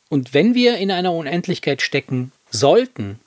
Und 0.09 0.35
wenn 0.35 0.55
wir 0.55 0.77
in 0.79 0.91
einer 0.91 1.13
Unendlichkeit 1.13 1.83
stecken 1.83 2.33
sollten, 2.51 3.21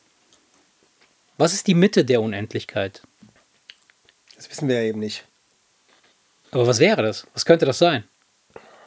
was 1.37 1.53
ist 1.53 1.67
die 1.67 1.73
Mitte 1.73 2.05
der 2.05 2.21
Unendlichkeit? 2.21 3.01
Das 4.35 4.49
wissen 4.49 4.67
wir 4.67 4.75
ja 4.81 4.89
eben 4.89 4.99
nicht. 4.99 5.25
Aber 6.51 6.67
was 6.67 6.79
wäre 6.79 7.01
das? 7.01 7.25
Was 7.33 7.45
könnte 7.45 7.65
das 7.65 7.77
sein? 7.79 8.03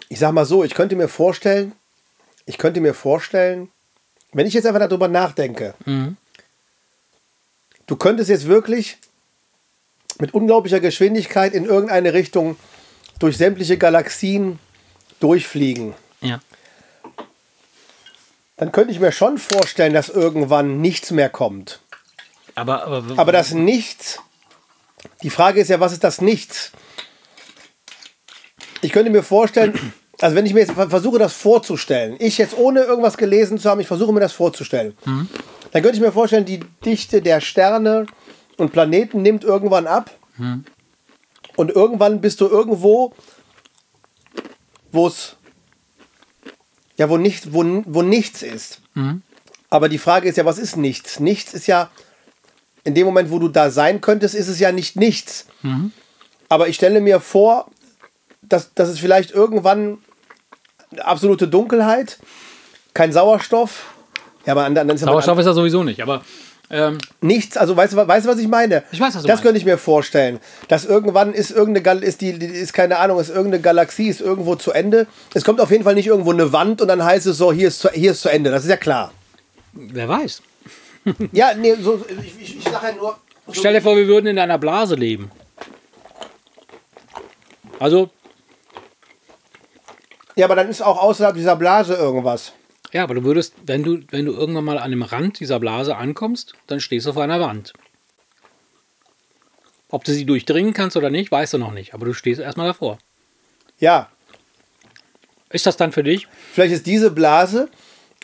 Ich 0.09 0.19
sag 0.21 0.33
mal 0.33 0.45
so, 0.47 0.63
ich 0.63 0.75
könnte 0.75 0.95
mir 0.95 1.09
vorstellen, 1.09 1.73
ich 2.45 2.59
könnte 2.59 2.81
mir 2.81 2.95
vorstellen, 2.95 3.71
wenn 4.33 4.47
ich 4.47 4.55
jetzt 4.55 4.67
einfach 4.67 4.81
darüber 4.87 5.09
nachdenke, 5.09 5.75
Mhm. 5.85 6.17
du 7.87 7.97
könntest 7.97 8.31
jetzt 8.31 8.47
wirklich 8.47 8.99
mit 10.19 10.33
unglaublicher 10.35 10.81
Geschwindigkeit 10.81 11.53
in 11.55 11.65
irgendeine 11.65 12.13
Richtung 12.15 12.57
durch 13.19 13.37
sämtliche 13.37 13.79
Galaxien 13.79 14.59
durchfliegen. 15.21 15.95
Ja. 16.21 16.41
Dann 18.57 18.73
könnte 18.73 18.91
ich 18.91 19.01
mir 19.01 19.13
schon 19.13 19.39
vorstellen, 19.39 19.93
dass 19.93 20.09
irgendwann 20.09 20.81
nichts 20.81 21.11
mehr 21.11 21.29
kommt. 21.29 21.81
Aber, 22.55 22.85
aber, 22.85 23.19
Aber 23.19 23.33
das 23.33 23.53
Nichts, 23.53 24.21
die 25.23 25.31
Frage 25.31 25.61
ist 25.61 25.69
ja, 25.69 25.79
was 25.79 25.93
ist 25.93 26.05
das 26.05 26.23
Nichts? 26.23 26.73
Ich 28.81 28.93
könnte 28.93 29.11
mir 29.11 29.23
vorstellen, 29.23 29.79
also 30.21 30.35
wenn 30.35 30.47
ich 30.47 30.55
mir 30.55 30.61
jetzt 30.61 30.73
versuche, 30.73 31.19
das 31.19 31.35
vorzustellen, 31.35 32.17
ich 32.19 32.39
jetzt 32.39 32.57
ohne 32.57 32.81
irgendwas 32.81 33.19
gelesen 33.19 33.59
zu 33.59 33.69
haben, 33.69 33.81
ich 33.81 33.87
versuche 33.87 34.13
mir 34.13 34.21
das 34.21 34.33
vorzustellen, 34.33 34.97
dann 35.73 35.83
könnte 35.83 35.97
ich 35.97 36.01
mir 36.01 36.13
vorstellen, 36.13 36.47
die 36.47 36.61
Dichte 36.85 37.21
der 37.21 37.43
Sterne 37.43 38.07
und 38.57 38.73
Planeten 38.73 39.21
nimmt 39.21 39.45
irgendwann 39.45 39.87
ab 39.87 40.11
und 41.57 41.71
irgendwann 41.71 42.23
bist 42.23 42.41
du 42.41 42.47
irgendwo, 42.47 43.13
wo 44.93 45.09
es 45.09 45.37
ja, 46.97 47.09
wo, 47.11 47.17
nicht, 47.17 47.53
wo, 47.53 47.65
wo 47.87 48.03
nichts 48.03 48.43
ist. 48.43 48.81
Aber 49.71 49.89
die 49.89 49.99
Frage 49.99 50.29
ist 50.29 50.37
ja, 50.37 50.45
was 50.45 50.59
ist 50.59 50.77
nichts? 50.77 51.21
Nichts 51.21 51.55
ist 51.55 51.67
ja, 51.67 51.91
in 52.85 52.95
dem 52.95 53.07
Moment, 53.07 53.31
wo 53.31 53.39
du 53.39 53.49
da 53.49 53.71
sein 53.71 54.01
könntest, 54.01 54.35
ist 54.35 54.49
es 54.49 54.59
ja 54.61 54.73
nicht 54.73 54.97
nichts. 54.97 55.47
Aber 56.49 56.69
ich 56.69 56.77
stelle 56.77 57.01
mir 57.01 57.21
vor, 57.21 57.69
dass, 58.43 58.73
dass 58.75 58.89
es 58.89 58.99
vielleicht 58.99 59.33
irgendwann 59.33 59.99
absolute 60.99 61.49
Dunkelheit, 61.49 62.19
kein 62.95 63.13
Sauerstoff. 63.13 63.93
Ja, 64.47 64.53
aber 64.53 64.63
dann, 64.63 64.75
dann 64.75 64.91
ist 64.91 65.01
Sauerstoff 65.01 65.39
ist 65.39 65.47
ja 65.47 65.53
sowieso 65.53 65.83
nicht, 65.83 66.01
aber 66.01 66.23
ähm, 66.71 66.99
nichts. 67.21 67.57
Also 67.57 67.77
weißt 67.77 67.93
du, 67.93 67.97
weißt 68.09 68.27
was 68.27 68.39
ich 68.39 68.49
meine? 68.49 68.83
Ich 68.93 69.01
weiß, 69.01 69.15
was 69.15 69.23
du 69.23 69.29
Das 69.29 69.37
meinst. 69.37 69.43
könnte 69.45 69.59
ich 69.59 69.65
mir 69.65 69.79
vorstellen. 69.79 70.41
Dass 70.69 70.85
irgendwann 70.85 71.33
ist 71.33 71.51
irgendeine 71.51 71.83
Gal 71.83 72.03
ist 72.03 72.21
die, 72.21 72.31
ist 72.31 72.73
keine 72.73 72.99
Ahnung, 72.99 73.21
ist 73.21 73.29
irgendeine 73.31 73.61
Galaxie 73.63 74.09
ist 74.09 74.21
irgendwo 74.21 74.57
zu 74.57 74.73
Ende. 74.73 75.07
Es 75.35 75.45
kommt 75.45 75.61
auf 75.61 75.71
jeden 75.71 75.85
Fall 75.85 75.95
nicht 75.95 76.07
irgendwo 76.09 76.33
eine 76.33 76.53
Wand 76.53 76.83
und 76.83 76.89
dann 76.89 77.05
heißt 77.05 77.27
es 77.27 77.37
so, 77.39 77.53
hier 77.53 77.69
ist 77.69 77.81
zu, 77.81 77.91
hier 77.91 78.13
ist 78.13 78.21
zu 78.23 78.29
Ende. 78.29 78.51
Das 78.51 78.65
ist 78.65 78.71
ja 78.71 78.77
klar. 78.77 79.13
wer 79.73 80.09
weiß. 80.09 80.43
Ja, 81.31 81.55
nee, 81.55 81.75
so, 81.81 82.05
ich, 82.21 82.41
ich, 82.41 82.59
ich 82.59 82.65
sage 82.65 82.89
ja 82.89 82.93
nur. 82.95 83.17
So, 83.47 83.53
Stell 83.55 83.75
dir 83.75 83.81
vor, 83.81 83.97
wir 83.97 84.09
würden 84.09 84.27
in 84.27 84.39
einer 84.41 84.59
Blase 84.59 84.97
leben. 84.97 85.31
Also, 87.79 88.11
ja, 90.35 90.47
aber 90.47 90.57
dann 90.57 90.69
ist 90.69 90.83
auch 90.83 91.01
außerhalb 91.01 91.37
dieser 91.37 91.55
Blase 91.57 91.95
irgendwas. 91.95 92.53
Ja, 92.93 93.03
aber 93.03 93.15
du 93.15 93.25
würdest, 93.25 93.55
wenn 93.65 93.83
du, 93.83 94.01
wenn 94.11 94.25
du 94.25 94.33
irgendwann 94.33 94.65
mal 94.65 94.79
an 94.79 94.91
dem 94.91 95.03
Rand 95.03 95.41
dieser 95.41 95.61
Blase 95.61 95.97
ankommst, 95.97 96.55
dann 96.67 96.81
stehst 96.81 97.07
du 97.07 97.11
auf 97.11 97.19
einer 97.19 97.41
Wand. 97.41 97.73
Ob 99.89 100.05
du 100.05 100.13
sie 100.13 100.25
durchdringen 100.25 100.73
kannst 100.73 100.97
oder 100.97 101.11
nicht, 101.11 101.31
weißt 101.31 101.55
du 101.55 101.59
noch 101.59 101.73
nicht, 101.73 101.95
aber 101.95 102.07
du 102.07 102.13
stehst 102.13 102.41
erstmal 102.41 102.67
davor. 102.67 102.99
Ja, 103.79 104.09
Ist 105.51 105.67
das 105.67 105.77
dann 105.77 105.93
für 105.93 106.03
dich? 106.03 106.27
vielleicht 106.53 106.75
ist 106.75 106.87
diese 106.87 107.11
Blase 107.11 107.69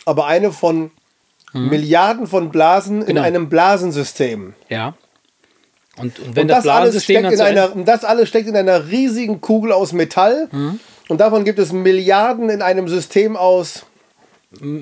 aber 0.05 0.27
eine 0.27 0.51
von 0.51 0.91
Milliarden 1.53 2.25
von 2.25 2.49
Blasen 2.49 3.01
in. 3.01 3.07
Genau. 3.07 3.21
einem 3.21 3.47
Blasensystem. 3.47 4.55
Ja. 4.69 4.95
Und, 5.97 6.17
und 6.17 6.35
wenn 6.35 6.43
Und 6.43 6.47
das, 6.47 6.63
das, 6.63 6.73
alles 6.73 7.05
Blasensystem 7.05 7.19
steckt 7.19 7.39
dann 7.39 7.51
in 7.51 7.59
einer, 7.59 7.85
das 7.85 8.03
alles 8.03 8.29
steckt 8.29 8.47
in 8.47 8.55
einer 8.55 8.87
riesigen 8.87 9.39
Kugel 9.39 9.71
aus 9.71 9.93
Metall. 9.93 10.47
Mhm. 10.51 10.79
Und 11.09 11.21
davon 11.21 11.43
gibt 11.45 11.59
es 11.59 11.71
Milliarden 11.71 12.49
in 12.49 12.63
einem 12.63 12.87
System 12.87 13.37
aus. 13.37 13.85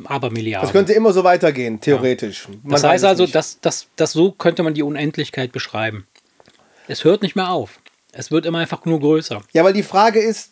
Aber 0.05 0.30
Milliarden. 0.32 0.65
Das 0.67 0.72
könnte 0.74 0.93
immer 0.93 1.13
so 1.13 1.24
weitergehen, 1.24 1.80
theoretisch. 1.80 2.47
Man 2.63 2.72
Das 2.74 2.84
heißt 2.84 3.05
also, 3.05 3.24
nicht. 3.24 3.36
das, 3.36 3.59
das, 3.61 3.88
so 4.11 4.32
könnte 4.32 4.63
man 4.63 4.74
die 4.74 4.84
Unendlichkeit 4.84 5.51
beschreiben. 5.51 6.07
Es 6.88 7.03
hört 7.03 7.22
nicht 7.22 7.36
mehr 7.36 7.49
auf. 7.49 7.80
Es 8.11 8.32
wird 8.32 8.45
immer 8.45 8.59
einfach 8.59 8.86
nur 8.86 8.99
größer. 8.99 9.41
Ja, 9.53 9.63
weil 9.63 9.74
die 9.74 9.84
Frage 9.84 10.19
ist, 10.19 10.51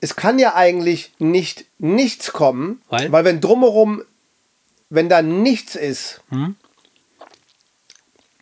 es 0.00 0.16
kann 0.16 0.38
ja 0.38 0.54
eigentlich 0.54 1.12
nicht 1.18 1.66
nichts 1.78 2.32
kommen, 2.32 2.80
Weil? 2.88 3.12
weil 3.12 3.24
wenn 3.24 3.40
drumherum, 3.40 4.02
wenn 4.88 5.08
da 5.08 5.22
nichts 5.22 5.76
ist, 5.76 6.22
Hm? 6.30 6.56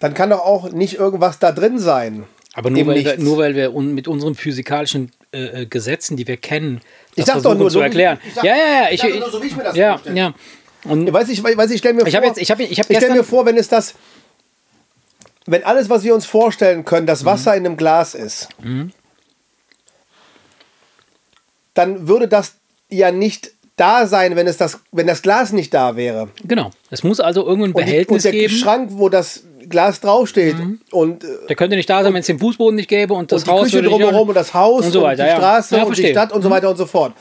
dann 0.01 0.15
kann 0.15 0.31
doch 0.31 0.41
auch 0.41 0.71
nicht 0.71 0.95
irgendwas 0.95 1.39
da 1.39 1.53
drin 1.53 1.79
sein. 1.79 2.25
Aber 2.55 2.71
nur 2.71 2.87
weil, 2.87 3.05
wir, 3.05 3.19
nur 3.19 3.39
weil 3.39 3.55
wir 3.55 3.71
mit 3.73 4.09
unseren 4.09 4.35
physikalischen 4.35 5.13
äh, 5.33 5.63
äh, 5.63 5.67
Gesetzen, 5.67 6.17
die 6.17 6.27
wir 6.27 6.37
kennen, 6.39 6.81
Ich 7.15 7.25
das 7.25 7.35
sag 7.35 7.43
doch 7.43 7.55
nur 7.55 7.69
zu 7.69 7.75
so, 7.75 7.81
erklären. 7.81 8.19
ich 8.27 8.35
sag- 8.35 8.45
ja, 8.45 8.57
ja, 8.57 8.83
ja. 8.85 8.91
ich 8.91 9.03
Ich, 9.05 9.19
nur 9.21 9.31
so, 9.31 9.43
wie 9.43 9.47
ich 9.49 9.57
mir 9.57 9.65
das 9.65 9.77
ja, 9.77 9.93
vorstelle. 9.93 10.17
ja. 10.19 10.35
Und 10.85 11.13
Weiß 11.13 11.29
ich, 11.29 11.43
weiß 11.43 11.71
ich, 11.71 11.79
stell 11.79 11.93
mir 11.93 12.07
Ich 12.07 12.15
vor, 12.17 12.25
jetzt- 12.25 12.39
ich 12.39 12.51
hab- 12.51 12.61
ich 12.61 12.79
hab 12.79 12.85
stell 12.87 12.99
gestern- 12.99 13.17
mir 13.17 13.25
vor, 13.25 13.45
wenn 13.47 13.57
es 13.57 13.69
das, 13.69 13.95
wenn 15.47 15.65
alles, 15.65 15.91
was 15.91 16.03
wir 16.05 16.15
uns 16.15 16.25
vorstellen 16.25 16.85
können, 16.85 17.07
das 17.07 17.25
Wasser 17.25 17.55
in 17.57 17.67
einem 17.67 17.77
Glas 17.77 18.15
ist, 18.15 18.49
Mhm. 18.63 18.93
dann 21.75 22.09
würde 22.09 22.29
das 22.29 22.55
ja 22.89 23.11
nicht 23.11 23.53
da 23.77 24.07
sein, 24.07 24.35
wenn 24.35 24.47
es 24.47 24.57
das, 24.57 24.81
wenn 24.93 25.07
das 25.07 25.23
Glas 25.23 25.53
nicht 25.53 25.73
da 25.73 25.95
wäre. 25.97 26.29
genau. 26.45 26.71
Es 26.91 27.03
muss 27.05 27.21
also 27.21 27.43
irgendein 27.47 27.71
Und, 27.73 27.77
die, 27.77 27.81
und 27.83 27.87
Behältnis 27.87 28.23
der 28.25 28.33
geben. 28.33 28.55
Schrank, 28.55 28.91
wo 28.93 29.09
das 29.09 29.45
Glas 29.69 30.01
draufsteht 30.01 30.57
und, 30.93 31.25
äh, 31.25 31.27
Der 31.49 31.57
könnte 31.57 31.77
nicht 31.77 31.89
da 31.91 32.03
sein, 32.03 32.13
wenn 32.15 32.21
es 32.21 32.27
den 32.27 32.39
Fußboden 32.39 32.77
nicht 32.77 32.89
gäbe 32.89 33.15
und 33.15 33.31
das 33.33 33.43
und 33.43 33.47
die 33.49 33.51
Haus 33.53 33.63
Küche 33.65 33.83
drumherum 33.83 34.29
und 34.29 34.35
das 34.35 34.55
Haus 34.55 34.87
und 34.87 34.93
so 34.93 35.03
weiter, 35.03 35.25
die 35.25 35.29
ja. 35.31 35.37
Straße 35.37 35.77
Ja, 35.77 35.83
und 35.85 35.97
die. 35.97 36.03
Mhm. 36.05 36.09
Stadt 36.11 36.33
und 36.33 36.43
so 36.43 36.51
weiter 36.51 36.71
und 36.71 36.77
so 36.77 36.87
fort. 36.87 37.13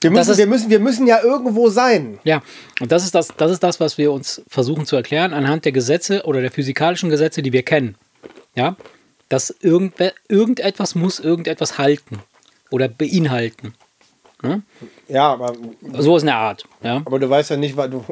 Wir 0.00 0.10
müssen, 0.10 0.30
ist- 0.30 0.38
wir, 0.38 0.46
müssen, 0.46 0.70
wir 0.70 0.78
müssen 0.78 1.06
ja 1.08 1.20
irgendwo 1.22 1.68
sein. 1.70 2.20
Ja, 2.22 2.40
und 2.80 2.92
das 2.92 3.04
ist 3.04 3.14
das, 3.14 3.28
das 3.36 3.50
ist 3.50 3.62
das, 3.62 3.80
was 3.80 3.98
wir 3.98 4.12
uns 4.12 4.42
versuchen 4.48 4.86
zu 4.86 4.94
erklären 4.94 5.32
anhand 5.34 5.64
der 5.64 5.72
Gesetze 5.72 6.22
oder 6.24 6.40
der 6.40 6.52
physikalischen 6.52 7.10
Gesetze, 7.10 7.42
die 7.42 7.52
wir 7.52 7.62
kennen. 7.64 7.96
Ja, 8.54 8.76
dass 9.28 9.50
irgendwer, 9.60 10.12
irgendetwas 10.28 10.94
muss 10.94 11.18
irgendetwas 11.20 11.78
halten 11.78 12.20
oder 12.70 12.88
beinhalten. 12.88 13.74
Ja, 15.08 15.32
aber, 15.32 15.52
So 15.98 16.16
ist 16.16 16.22
eine 16.22 16.36
Art. 16.36 16.64
Ja, 16.82 16.98
aber 17.04 17.18
du 17.18 17.28
weißt 17.28 17.50
ja 17.50 17.56
nicht, 17.56 17.76
weil 17.76 17.90
du, 17.90 18.04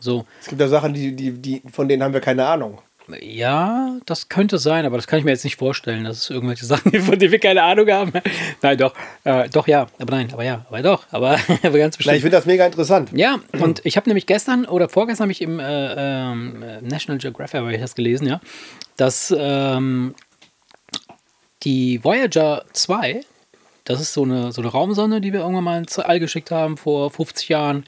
so. 0.00 0.26
es 0.40 0.48
gibt 0.48 0.60
ja 0.60 0.68
Sachen, 0.68 0.92
die, 0.92 1.14
die, 1.14 1.32
die, 1.32 1.62
von 1.70 1.88
denen 1.88 2.02
haben 2.02 2.12
wir 2.14 2.20
keine 2.20 2.46
Ahnung. 2.46 2.80
Ja, 3.20 3.96
das 4.06 4.28
könnte 4.28 4.58
sein, 4.58 4.86
aber 4.86 4.96
das 4.96 5.06
kann 5.06 5.18
ich 5.18 5.24
mir 5.24 5.32
jetzt 5.32 5.44
nicht 5.44 5.56
vorstellen, 5.56 6.04
dass 6.04 6.18
es 6.18 6.30
irgendwelche 6.30 6.64
Sachen 6.66 6.92
gibt, 6.92 7.04
von 7.04 7.18
denen 7.18 7.32
wir 7.32 7.38
keine 7.38 7.62
Ahnung 7.62 7.88
haben. 7.90 8.12
Nein, 8.62 8.78
doch. 8.78 8.94
Äh, 9.24 9.48
doch, 9.48 9.66
ja. 9.66 9.86
Aber 9.98 10.16
nein, 10.16 10.28
aber 10.32 10.44
ja. 10.44 10.64
Aber 10.68 10.82
doch. 10.82 11.06
Aber, 11.10 11.38
aber 11.62 11.78
ganz 11.78 11.96
bestimmt. 11.96 12.16
ich 12.16 12.22
finde 12.22 12.36
das 12.36 12.46
mega 12.46 12.66
interessant. 12.66 13.10
Ja, 13.12 13.38
und 13.52 13.80
ich 13.84 13.96
habe 13.96 14.08
nämlich 14.08 14.26
gestern 14.26 14.64
oder 14.64 14.88
vorgestern 14.88 15.24
habe 15.24 15.32
ich 15.32 15.42
im 15.42 15.58
äh, 15.58 15.92
äh, 15.92 16.82
National 16.82 17.18
Geographic 17.18 17.60
habe 17.60 17.74
ich 17.74 17.80
das 17.80 17.94
gelesen, 17.94 18.26
ja, 18.26 18.40
dass 18.96 19.34
ähm, 19.36 20.14
die 21.62 22.02
Voyager 22.02 22.64
2, 22.72 23.22
das 23.84 24.00
ist 24.00 24.12
so 24.12 24.22
eine, 24.22 24.52
so 24.52 24.62
eine 24.62 24.70
Raumsonde, 24.70 25.20
die 25.20 25.32
wir 25.32 25.40
irgendwann 25.40 25.64
mal 25.64 25.78
ins 25.78 25.98
All 25.98 26.20
geschickt 26.20 26.50
haben 26.50 26.76
vor 26.76 27.10
50 27.10 27.48
Jahren. 27.48 27.84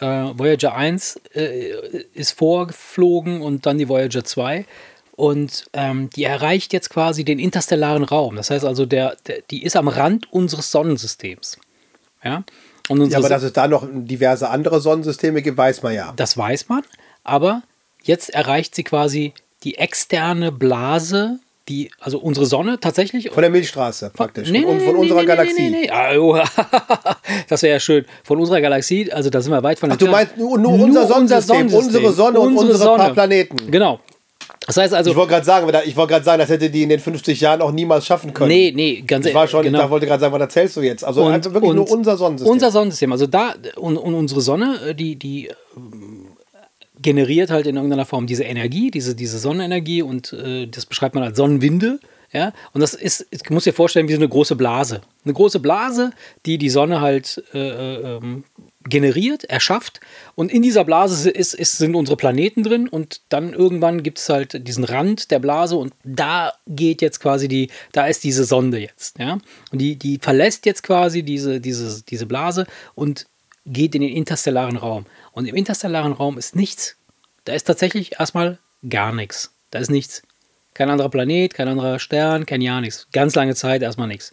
Äh, 0.00 0.06
Voyager 0.06 0.74
1 0.74 1.20
äh, 1.34 2.04
ist 2.14 2.32
vorgeflogen 2.32 3.42
und 3.42 3.66
dann 3.66 3.78
die 3.78 3.88
Voyager 3.88 4.24
2. 4.24 4.64
Und 5.14 5.66
ähm, 5.74 6.08
die 6.10 6.24
erreicht 6.24 6.72
jetzt 6.72 6.90
quasi 6.90 7.24
den 7.24 7.38
interstellaren 7.38 8.04
Raum. 8.04 8.36
Das 8.36 8.50
heißt 8.50 8.64
also, 8.64 8.86
der, 8.86 9.16
der, 9.26 9.42
die 9.50 9.62
ist 9.62 9.76
am 9.76 9.88
Rand 9.88 10.32
unseres 10.32 10.70
Sonnensystems. 10.70 11.58
Ja, 12.24 12.44
und 12.88 13.10
Ja, 13.10 13.18
aber 13.18 13.28
dass 13.28 13.42
es 13.42 13.52
da 13.52 13.68
noch 13.68 13.86
diverse 13.90 14.48
andere 14.48 14.80
Sonnensysteme 14.80 15.42
gibt, 15.42 15.58
weiß 15.58 15.82
man 15.82 15.94
ja. 15.94 16.12
das 16.16 16.36
weiß 16.36 16.68
man, 16.68 16.82
aber 17.24 17.62
jetzt 18.02 18.30
erreicht 18.30 18.74
sie 18.74 18.84
quasi 18.84 19.32
die 19.62 19.76
externe 19.76 20.50
Blase, 20.50 21.38
die, 21.68 21.90
also 22.00 22.18
unsere 22.18 22.46
Sonne 22.46 22.80
tatsächlich. 22.80 23.30
Von 23.30 23.42
der 23.42 23.50
Milchstraße 23.50 24.10
praktisch. 24.14 24.50
Nee, 24.50 24.60
nee, 24.60 24.64
und 24.64 24.80
von 24.82 24.94
nee, 24.94 25.00
unserer 25.00 25.20
nee, 25.20 25.26
Galaxie. 25.26 25.62
Nee, 25.62 25.70
nee, 25.70 25.80
nee. 25.82 25.90
Ah, 25.90 26.18
oh, 26.18 26.36
das 27.48 27.62
wäre 27.62 27.74
ja 27.74 27.80
schön. 27.80 28.04
Von 28.24 28.38
unserer 28.38 28.60
Galaxie, 28.60 29.12
also 29.12 29.30
da 29.30 29.40
sind 29.40 29.52
wir 29.52 29.62
weit 29.62 29.78
von 29.78 29.92
Ach, 29.92 29.96
du 29.96 30.06
meinst 30.06 30.36
nur, 30.36 30.58
nur, 30.58 30.72
unser, 30.72 31.06
Sonnensystem, 31.06 31.72
unsere 31.72 32.12
Sonne 32.12 32.40
und 32.40 32.56
Unsere 32.56 32.72
unsere 32.72 32.88
paar 32.96 32.98
Sonne. 32.98 33.14
Planeten. 33.14 33.70
Genau. 33.70 34.00
Das 34.66 34.76
heißt 34.76 34.94
also, 34.94 35.10
Ich 35.10 35.16
wollte 35.16 35.32
gerade 35.32 35.44
sagen, 35.44 35.72
ich 35.84 35.96
wollte 35.96 36.12
gerade 36.12 36.24
sagen, 36.24 36.38
das 36.38 36.48
hätte 36.48 36.70
die 36.70 36.84
in 36.84 36.88
den 36.88 37.00
50 37.00 37.40
Jahren 37.40 37.60
auch 37.62 37.72
niemals 37.72 38.06
schaffen 38.06 38.32
können. 38.32 38.48
nee, 38.48 38.72
nee, 38.74 39.02
ganz 39.04 39.26
Ich 39.26 39.34
war 39.34 39.48
schon, 39.48 39.64
genau. 39.64 39.84
ich 39.84 39.90
wollte 39.90 40.06
gerade 40.06 40.20
sagen, 40.20 40.32
was 40.32 40.40
erzählst 40.40 40.76
du 40.76 40.82
jetzt? 40.82 41.04
Also 41.04 41.24
einfach 41.24 41.52
wirklich 41.52 41.72
nur 41.72 41.90
unser 41.90 42.16
Sonnensystem. 42.16 42.52
Unser 42.52 42.70
Sonnensystem. 42.70 43.12
Also 43.12 43.26
da, 43.26 43.54
und, 43.76 43.96
und 43.96 44.14
unsere 44.14 44.40
Sonne, 44.40 44.94
die, 44.94 45.16
die 45.16 45.50
generiert 47.02 47.50
halt 47.50 47.66
in 47.66 47.76
irgendeiner 47.76 48.06
Form 48.06 48.26
diese 48.26 48.44
Energie, 48.44 48.90
diese, 48.90 49.14
diese 49.14 49.38
Sonnenenergie 49.38 50.02
und 50.02 50.32
äh, 50.32 50.66
das 50.66 50.86
beschreibt 50.86 51.14
man 51.14 51.24
als 51.24 51.36
Sonnenwinde. 51.36 51.98
Ja, 52.32 52.54
und 52.72 52.80
das 52.80 52.94
ist, 52.94 53.26
ich 53.30 53.50
muss 53.50 53.64
dir 53.64 53.74
vorstellen, 53.74 54.08
wie 54.08 54.14
so 54.14 54.18
eine 54.18 54.28
große 54.28 54.56
Blase. 54.56 55.02
Eine 55.22 55.34
große 55.34 55.60
Blase, 55.60 56.12
die 56.46 56.56
die 56.56 56.70
Sonne 56.70 57.02
halt 57.02 57.44
äh, 57.52 57.58
äh, 57.58 58.16
ähm, 58.16 58.44
generiert, 58.84 59.44
erschafft. 59.44 60.00
Und 60.34 60.50
in 60.50 60.62
dieser 60.62 60.84
Blase 60.84 61.28
ist, 61.28 61.52
ist, 61.52 61.76
sind 61.76 61.94
unsere 61.94 62.16
Planeten 62.16 62.62
drin. 62.62 62.88
Und 62.88 63.20
dann 63.28 63.52
irgendwann 63.52 64.02
gibt 64.02 64.18
es 64.18 64.30
halt 64.30 64.66
diesen 64.66 64.84
Rand 64.84 65.30
der 65.30 65.40
Blase. 65.40 65.76
Und 65.76 65.92
da 66.04 66.54
geht 66.66 67.02
jetzt 67.02 67.20
quasi 67.20 67.48
die, 67.48 67.68
da 67.92 68.06
ist 68.06 68.24
diese 68.24 68.44
Sonde 68.44 68.78
jetzt. 68.78 69.18
Ja? 69.18 69.38
Und 69.70 69.78
die, 69.78 69.96
die 69.96 70.18
verlässt 70.18 70.64
jetzt 70.64 70.82
quasi 70.82 71.22
diese, 71.22 71.60
diese, 71.60 72.02
diese 72.02 72.24
Blase 72.24 72.66
und 72.94 73.26
geht 73.66 73.94
in 73.94 74.02
den 74.02 74.12
interstellaren 74.12 74.76
Raum. 74.76 75.06
Und 75.32 75.46
im 75.46 75.54
interstellaren 75.54 76.12
Raum 76.12 76.38
ist 76.38 76.56
nichts. 76.56 76.96
Da 77.44 77.52
ist 77.52 77.64
tatsächlich 77.64 78.18
erstmal 78.18 78.58
gar 78.88 79.12
nichts. 79.12 79.54
Da 79.70 79.78
ist 79.78 79.90
nichts. 79.90 80.22
Kein 80.74 80.90
anderer 80.90 81.10
Planet, 81.10 81.52
kein 81.52 81.68
anderer 81.68 81.98
Stern, 81.98 82.46
kein 82.46 82.60
ja 82.60 82.80
nichts. 82.80 83.06
Ganz 83.12 83.34
lange 83.34 83.54
Zeit 83.54 83.82
erstmal 83.82 84.08
nichts. 84.08 84.32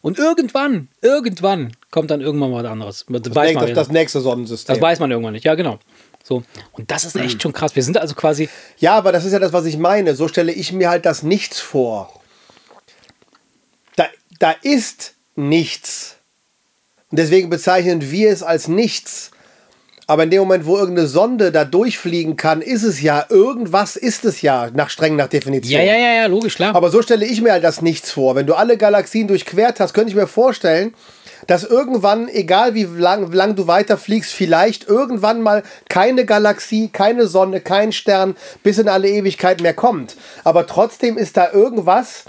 Und 0.00 0.18
irgendwann, 0.18 0.88
irgendwann 1.00 1.72
kommt 1.90 2.10
dann 2.10 2.20
irgendwann 2.20 2.52
was 2.52 2.64
anderes. 2.64 3.06
Das, 3.08 3.22
das, 3.22 3.34
weiß 3.34 3.54
man, 3.54 3.66
das, 3.66 3.74
das 3.74 3.88
nächste 3.88 4.20
Sonnensystem. 4.20 4.74
das 4.74 4.82
weiß 4.82 5.00
man 5.00 5.10
irgendwann 5.10 5.32
nicht. 5.32 5.44
Ja, 5.44 5.54
genau. 5.54 5.78
So. 6.22 6.44
Und 6.72 6.90
das 6.90 7.04
ist 7.04 7.16
echt 7.16 7.42
schon 7.42 7.52
krass. 7.52 7.74
Wir 7.74 7.82
sind 7.82 7.98
also 7.98 8.14
quasi. 8.14 8.48
Ja, 8.78 8.94
aber 8.96 9.12
das 9.12 9.24
ist 9.24 9.32
ja 9.32 9.38
das, 9.38 9.52
was 9.52 9.64
ich 9.64 9.78
meine. 9.78 10.14
So 10.14 10.28
stelle 10.28 10.52
ich 10.52 10.72
mir 10.72 10.88
halt 10.88 11.06
das 11.06 11.22
Nichts 11.22 11.58
vor. 11.58 12.20
Da, 13.96 14.06
da 14.38 14.54
ist 14.62 15.14
nichts. 15.34 16.17
Und 17.10 17.18
deswegen 17.18 17.50
bezeichnen 17.50 18.10
wir 18.10 18.30
es 18.30 18.42
als 18.42 18.68
nichts. 18.68 19.30
Aber 20.06 20.22
in 20.22 20.30
dem 20.30 20.40
Moment, 20.40 20.64
wo 20.64 20.78
irgendeine 20.78 21.06
Sonde 21.06 21.52
da 21.52 21.66
durchfliegen 21.66 22.36
kann, 22.36 22.62
ist 22.62 22.82
es 22.82 23.02
ja, 23.02 23.26
irgendwas 23.28 23.94
ist 23.96 24.24
es 24.24 24.40
ja, 24.40 24.70
nach 24.72 24.88
streng 24.88 25.16
nach 25.16 25.28
Definition. 25.28 25.78
Ja, 25.78 25.84
ja, 25.84 25.98
ja, 25.98 26.14
ja, 26.14 26.26
logisch, 26.26 26.54
klar. 26.54 26.74
Aber 26.74 26.90
so 26.90 27.02
stelle 27.02 27.26
ich 27.26 27.42
mir 27.42 27.52
halt 27.52 27.62
das 27.62 27.82
Nichts 27.82 28.10
vor. 28.10 28.34
Wenn 28.34 28.46
du 28.46 28.54
alle 28.54 28.78
Galaxien 28.78 29.28
durchquert 29.28 29.80
hast, 29.80 29.92
könnte 29.92 30.08
ich 30.08 30.16
mir 30.16 30.26
vorstellen, 30.26 30.94
dass 31.46 31.64
irgendwann, 31.64 32.28
egal 32.28 32.74
wie 32.74 32.84
lang, 32.84 33.30
lang 33.32 33.54
du 33.54 33.66
weiterfliegst, 33.66 34.32
vielleicht 34.32 34.88
irgendwann 34.88 35.42
mal 35.42 35.62
keine 35.90 36.24
Galaxie, 36.24 36.88
keine 36.88 37.26
Sonne, 37.26 37.60
kein 37.60 37.92
Stern 37.92 38.34
bis 38.62 38.78
in 38.78 38.88
alle 38.88 39.08
Ewigkeit 39.08 39.60
mehr 39.60 39.74
kommt. 39.74 40.16
Aber 40.42 40.66
trotzdem 40.66 41.18
ist 41.18 41.36
da 41.36 41.52
irgendwas, 41.52 42.24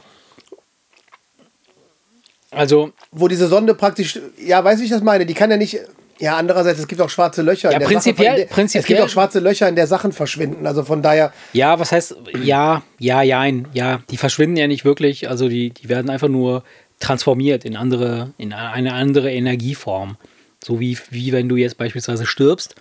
Also, 2.52 2.92
wo 3.12 3.28
diese 3.28 3.48
Sonde 3.48 3.74
praktisch, 3.76 4.20
ja, 4.44 4.64
weißt 4.64 4.78
du, 4.78 4.82
wie 4.82 4.86
ich 4.86 4.92
das 4.92 5.04
meine? 5.04 5.26
Die 5.26 5.34
kann 5.34 5.52
ja 5.52 5.58
nicht. 5.58 5.80
Ja, 6.22 6.36
andererseits, 6.36 6.80
es 6.80 6.88
gibt 6.88 7.00
auch 7.00 7.10
schwarze 7.10 7.42
Löcher. 7.44 7.70
Ja, 7.70 7.76
in 7.76 7.80
der 7.80 7.88
prinzipiell- 7.88 8.40
Es 8.42 8.50
prinzipiell- 8.50 8.88
gibt 8.88 9.02
auch 9.02 9.10
schwarze 9.10 9.40
Löcher, 9.40 9.70
in 9.70 9.76
der 9.78 9.88
Sachen 9.88 10.12
verschwinden. 10.12 10.68
Also 10.68 10.84
von 10.84 11.02
daher, 11.02 11.32
ja, 11.54 11.80
was 11.80 11.94
heißt, 11.94 12.14
ja, 12.44 12.82
ja, 12.98 13.22
jein, 13.22 13.68
ja, 13.72 14.02
die 14.10 14.18
verschwinden 14.18 14.58
ja 14.58 14.68
nicht 14.68 14.84
wirklich, 14.84 15.30
also 15.30 15.48
die, 15.48 15.70
die 15.70 15.88
werden 15.88 16.10
einfach 16.10 16.28
nur 16.28 16.64
transformiert 17.00 17.64
in 17.64 17.78
andere, 17.78 18.32
in 18.38 18.52
eine 18.52 18.94
andere 18.96 19.32
Energieform. 19.32 20.18
So 20.62 20.82
wie, 20.82 20.98
wie 21.10 21.32
wenn 21.32 21.48
du 21.48 21.56
jetzt 21.56 21.78
beispielsweise 21.78 22.26
stirbst, 22.26 22.76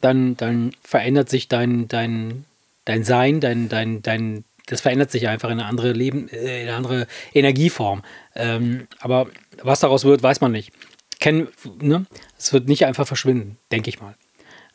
dann, 0.00 0.36
dann 0.36 0.70
verändert 0.84 1.28
sich 1.28 1.48
dein, 1.48 1.88
dein, 1.88 2.44
dein 2.84 3.02
Sein, 3.02 3.40
dein, 3.40 3.68
dein, 3.68 4.00
dein, 4.02 4.44
das 4.68 4.80
verändert 4.82 5.10
sich 5.10 5.26
einfach 5.26 5.48
in 5.50 5.58
eine 5.58 5.68
andere 5.68 5.90
Leben, 5.92 6.28
äh, 6.28 6.62
in 6.62 6.68
eine 6.68 6.76
andere 6.76 7.06
Energieform. 7.34 8.02
Ähm, 8.36 8.86
aber 9.00 9.28
was 9.62 9.80
daraus 9.80 10.04
wird, 10.04 10.22
weiß 10.22 10.40
man 10.40 10.52
nicht. 10.52 10.72
Kennen, 11.18 11.48
ne? 11.80 12.06
Es 12.38 12.52
wird 12.52 12.68
nicht 12.68 12.84
einfach 12.84 13.06
verschwinden, 13.06 13.58
denke 13.72 13.88
ich 13.88 14.00
mal. 14.00 14.14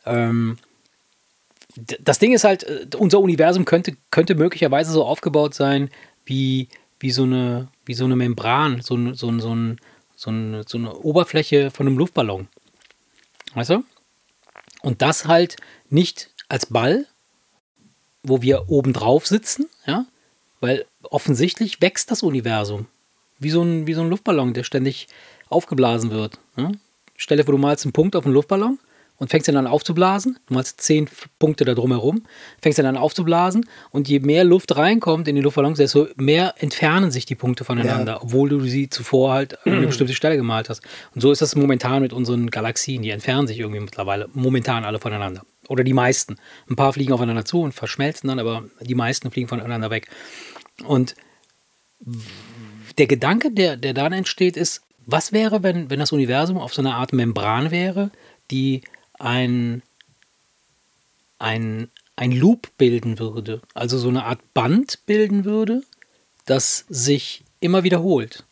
Ähm, 0.04 0.58
das 2.00 2.18
Ding 2.18 2.32
ist 2.32 2.44
halt, 2.44 2.64
äh, 2.64 2.86
unser 2.98 3.20
Universum 3.20 3.64
könnte, 3.64 3.96
könnte 4.10 4.34
möglicherweise 4.34 4.92
so 4.92 5.04
aufgebaut 5.04 5.54
sein 5.54 5.90
wie, 6.24 6.68
wie, 6.98 7.10
so, 7.10 7.22
eine, 7.22 7.68
wie 7.84 7.94
so 7.94 8.04
eine 8.04 8.16
Membran, 8.16 8.82
so, 8.82 8.96
so, 9.14 9.38
so, 9.38 9.54
ein, 9.54 9.80
so, 10.16 10.30
eine, 10.30 10.64
so 10.66 10.78
eine 10.78 10.94
Oberfläche 10.96 11.70
von 11.70 11.86
einem 11.86 11.98
Luftballon. 11.98 12.48
Weißt 13.54 13.70
du? 13.70 13.84
Und 14.82 15.02
das 15.02 15.26
halt 15.26 15.56
nicht 15.88 16.30
als 16.48 16.66
Ball, 16.66 17.06
wo 18.22 18.42
wir 18.42 18.68
oben 18.68 18.92
drauf 18.92 19.26
sitzen, 19.26 19.68
ja, 19.86 20.06
weil 20.60 20.86
offensichtlich 21.02 21.80
wächst 21.80 22.10
das 22.10 22.22
Universum. 22.22 22.86
Wie 23.42 23.50
so 23.50 23.62
ein, 23.62 23.86
wie 23.86 23.94
so 23.94 24.00
ein 24.02 24.08
Luftballon, 24.08 24.54
der 24.54 24.64
ständig 24.64 25.08
aufgeblasen 25.48 26.10
wird. 26.10 26.38
Ja? 26.56 26.72
Stell 27.16 27.36
dir 27.36 27.44
vor, 27.44 27.52
du 27.52 27.58
malst 27.58 27.84
einen 27.84 27.92
Punkt 27.92 28.16
auf 28.16 28.24
einen 28.24 28.34
Luftballon 28.34 28.78
und 29.22 29.28
fängst 29.28 29.46
ihn 29.46 29.54
dann 29.54 29.68
aufzublasen. 29.68 30.38
Du 30.46 30.54
malst 30.54 30.80
zehn 30.80 31.08
Punkte 31.38 31.64
da 31.64 31.74
drumherum, 31.74 32.24
fängst 32.60 32.80
ihn 32.80 32.84
dann 32.84 32.96
aufzublasen 32.96 33.64
und 33.90 34.08
je 34.08 34.18
mehr 34.18 34.42
Luft 34.42 34.76
reinkommt 34.76 35.28
in 35.28 35.36
die 35.36 35.42
Luftballons, 35.42 35.78
desto 35.78 36.08
mehr 36.16 36.54
entfernen 36.58 37.12
sich 37.12 37.24
die 37.24 37.36
Punkte 37.36 37.64
voneinander, 37.64 38.22
obwohl 38.22 38.48
du 38.48 38.60
sie 38.60 38.88
zuvor 38.90 39.32
halt 39.32 39.64
an 39.64 39.74
eine 39.74 39.86
bestimmte 39.86 40.14
Stelle 40.14 40.36
gemalt 40.36 40.68
hast. 40.68 40.82
Und 41.14 41.20
so 41.20 41.30
ist 41.30 41.40
das 41.40 41.54
momentan 41.54 42.02
mit 42.02 42.12
unseren 42.12 42.50
Galaxien. 42.50 43.02
Die 43.02 43.10
entfernen 43.10 43.46
sich 43.46 43.60
irgendwie 43.60 43.80
mittlerweile 43.80 44.28
momentan 44.32 44.84
alle 44.84 44.98
voneinander. 44.98 45.42
Oder 45.68 45.84
die 45.84 45.92
meisten. 45.92 46.36
Ein 46.68 46.74
paar 46.74 46.92
fliegen 46.92 47.12
aufeinander 47.12 47.44
zu 47.44 47.60
und 47.60 47.72
verschmelzen 47.72 48.28
dann, 48.28 48.40
aber 48.40 48.64
die 48.80 48.96
meisten 48.96 49.30
fliegen 49.30 49.46
voneinander 49.46 49.90
weg. 49.90 50.08
Und 50.84 51.14
der 52.98 53.06
Gedanke, 53.06 53.50
der, 53.50 53.76
der 53.76 53.94
dann 53.94 54.12
entsteht, 54.12 54.56
ist, 54.56 54.82
was 55.06 55.32
wäre, 55.32 55.62
wenn, 55.62 55.90
wenn 55.90 55.98
das 55.98 56.12
Universum 56.12 56.58
auf 56.58 56.74
so 56.74 56.82
einer 56.82 56.96
Art 56.96 57.12
Membran 57.12 57.70
wäre, 57.70 58.10
die 58.50 58.82
ein, 59.18 59.82
ein, 61.38 61.90
ein 62.16 62.32
Loop 62.32 62.70
bilden 62.78 63.18
würde, 63.18 63.60
also 63.74 63.98
so 63.98 64.08
eine 64.08 64.24
Art 64.24 64.40
Band 64.54 65.04
bilden 65.06 65.44
würde, 65.44 65.82
das 66.46 66.84
sich 66.88 67.44
immer 67.60 67.84
wiederholt. 67.84 68.44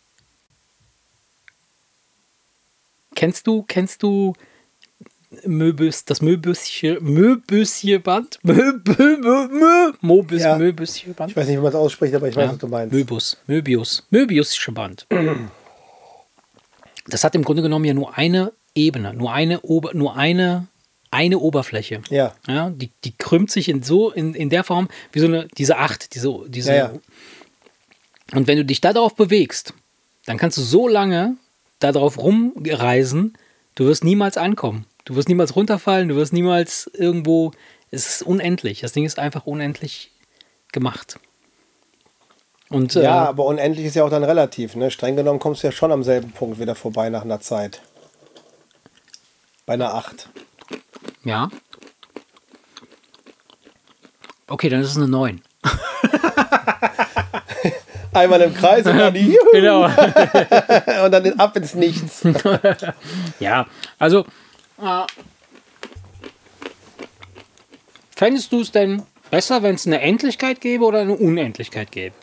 Kennst 3.14 3.46
du, 3.46 3.62
kennst 3.62 4.02
du 4.02 4.34
Möbus, 5.46 6.04
das 6.04 6.20
Möbüsche, 6.22 6.98
Möbüsche 7.00 8.00
Band? 8.00 8.38
Möbü, 8.42 9.16
Mö, 9.48 9.92
Mobus, 10.00 10.42
Ja. 10.42 10.58
Möbüsche 10.58 11.10
Band? 11.10 11.30
ich 11.30 11.36
weiß 11.36 11.46
nicht, 11.46 11.56
wie 11.56 11.62
man 11.62 11.68
es 11.68 11.74
ausspricht, 11.76 12.14
aber 12.14 12.28
ich 12.28 12.34
weiß, 12.34 12.46
Ja, 12.46 12.50
was 12.52 12.58
du 12.58 12.66
meinst. 12.66 12.92
Möbius, 12.92 13.36
Möbius, 13.46 14.06
Möbiusche 14.10 14.72
Band. 14.72 15.06
Das 17.06 17.24
hat 17.24 17.34
im 17.34 17.42
Grunde 17.42 17.62
genommen 17.62 17.84
ja 17.86 17.94
nur 17.94 18.16
eine 18.16 18.52
Ebene, 18.74 19.14
nur 19.14 19.32
eine, 19.32 19.62
Ober, 19.62 19.94
nur 19.94 20.16
eine, 20.16 20.68
eine 21.10 21.38
Oberfläche. 21.38 22.02
Ja. 22.08 22.34
Ja, 22.46 22.70
die, 22.70 22.90
die 23.04 23.12
krümmt 23.16 23.50
sich 23.50 23.68
in 23.68 23.82
so, 23.82 24.12
in, 24.12 24.34
in 24.34 24.48
der 24.48 24.62
Form, 24.62 24.88
wie 25.10 25.18
so 25.18 25.26
eine, 25.26 25.48
diese 25.58 25.78
Acht, 25.78 26.14
diese, 26.14 26.44
diese. 26.46 26.70
Ja, 26.70 26.76
ja. 26.76 26.92
Und 28.34 28.46
wenn 28.46 28.58
du 28.58 28.64
dich 28.64 28.80
da 28.80 28.92
darauf 28.92 29.16
bewegst, 29.16 29.74
dann 30.26 30.36
kannst 30.36 30.56
du 30.58 30.62
so 30.62 30.86
lange 30.86 31.36
darauf 31.80 32.18
rumreisen, 32.18 33.36
du 33.74 33.86
wirst 33.86 34.04
niemals 34.04 34.36
ankommen. 34.36 34.84
Du 35.04 35.16
wirst 35.16 35.28
niemals 35.28 35.56
runterfallen, 35.56 36.08
du 36.08 36.16
wirst 36.16 36.32
niemals 36.32 36.90
irgendwo. 36.94 37.52
Es 37.90 38.08
ist 38.08 38.22
unendlich. 38.22 38.80
Das 38.80 38.92
Ding 38.92 39.04
ist 39.04 39.18
einfach 39.18 39.46
unendlich 39.46 40.12
gemacht. 40.72 41.18
Und 42.68 42.94
Ja, 42.94 43.24
äh, 43.24 43.28
aber 43.28 43.44
unendlich 43.46 43.86
ist 43.86 43.96
ja 43.96 44.04
auch 44.04 44.10
dann 44.10 44.22
relativ. 44.22 44.76
Ne? 44.76 44.90
Streng 44.92 45.16
genommen 45.16 45.40
kommst 45.40 45.62
du 45.62 45.66
ja 45.68 45.72
schon 45.72 45.90
am 45.90 46.04
selben 46.04 46.30
Punkt 46.30 46.60
wieder 46.60 46.74
vorbei 46.76 47.10
nach 47.10 47.22
einer 47.22 47.40
Zeit. 47.40 47.82
Bei 49.66 49.74
einer 49.74 49.94
8. 49.94 50.28
Ja. 51.24 51.48
Okay, 54.46 54.68
dann 54.68 54.80
ist 54.82 54.90
es 54.90 54.96
eine 54.96 55.08
9. 55.08 55.42
Einmal 58.12 58.40
im 58.40 58.54
Kreis 58.54 58.84
und 58.86 58.98
dann, 58.98 59.14
juhu, 59.16 59.36
Genau. 59.52 59.84
und 61.04 61.12
dann 61.12 61.38
ab 61.38 61.56
ins 61.56 61.74
Nichts. 61.74 62.22
ja, 63.38 63.66
also. 63.98 64.24
Äh, 64.80 65.06
fändest 68.16 68.52
du 68.52 68.60
es 68.60 68.72
denn 68.72 69.02
besser, 69.30 69.62
wenn 69.62 69.74
es 69.74 69.86
eine 69.86 70.00
Endlichkeit 70.00 70.60
gäbe 70.60 70.84
oder 70.84 71.00
eine 71.00 71.14
Unendlichkeit 71.14 71.92
gäbe? 71.92 72.14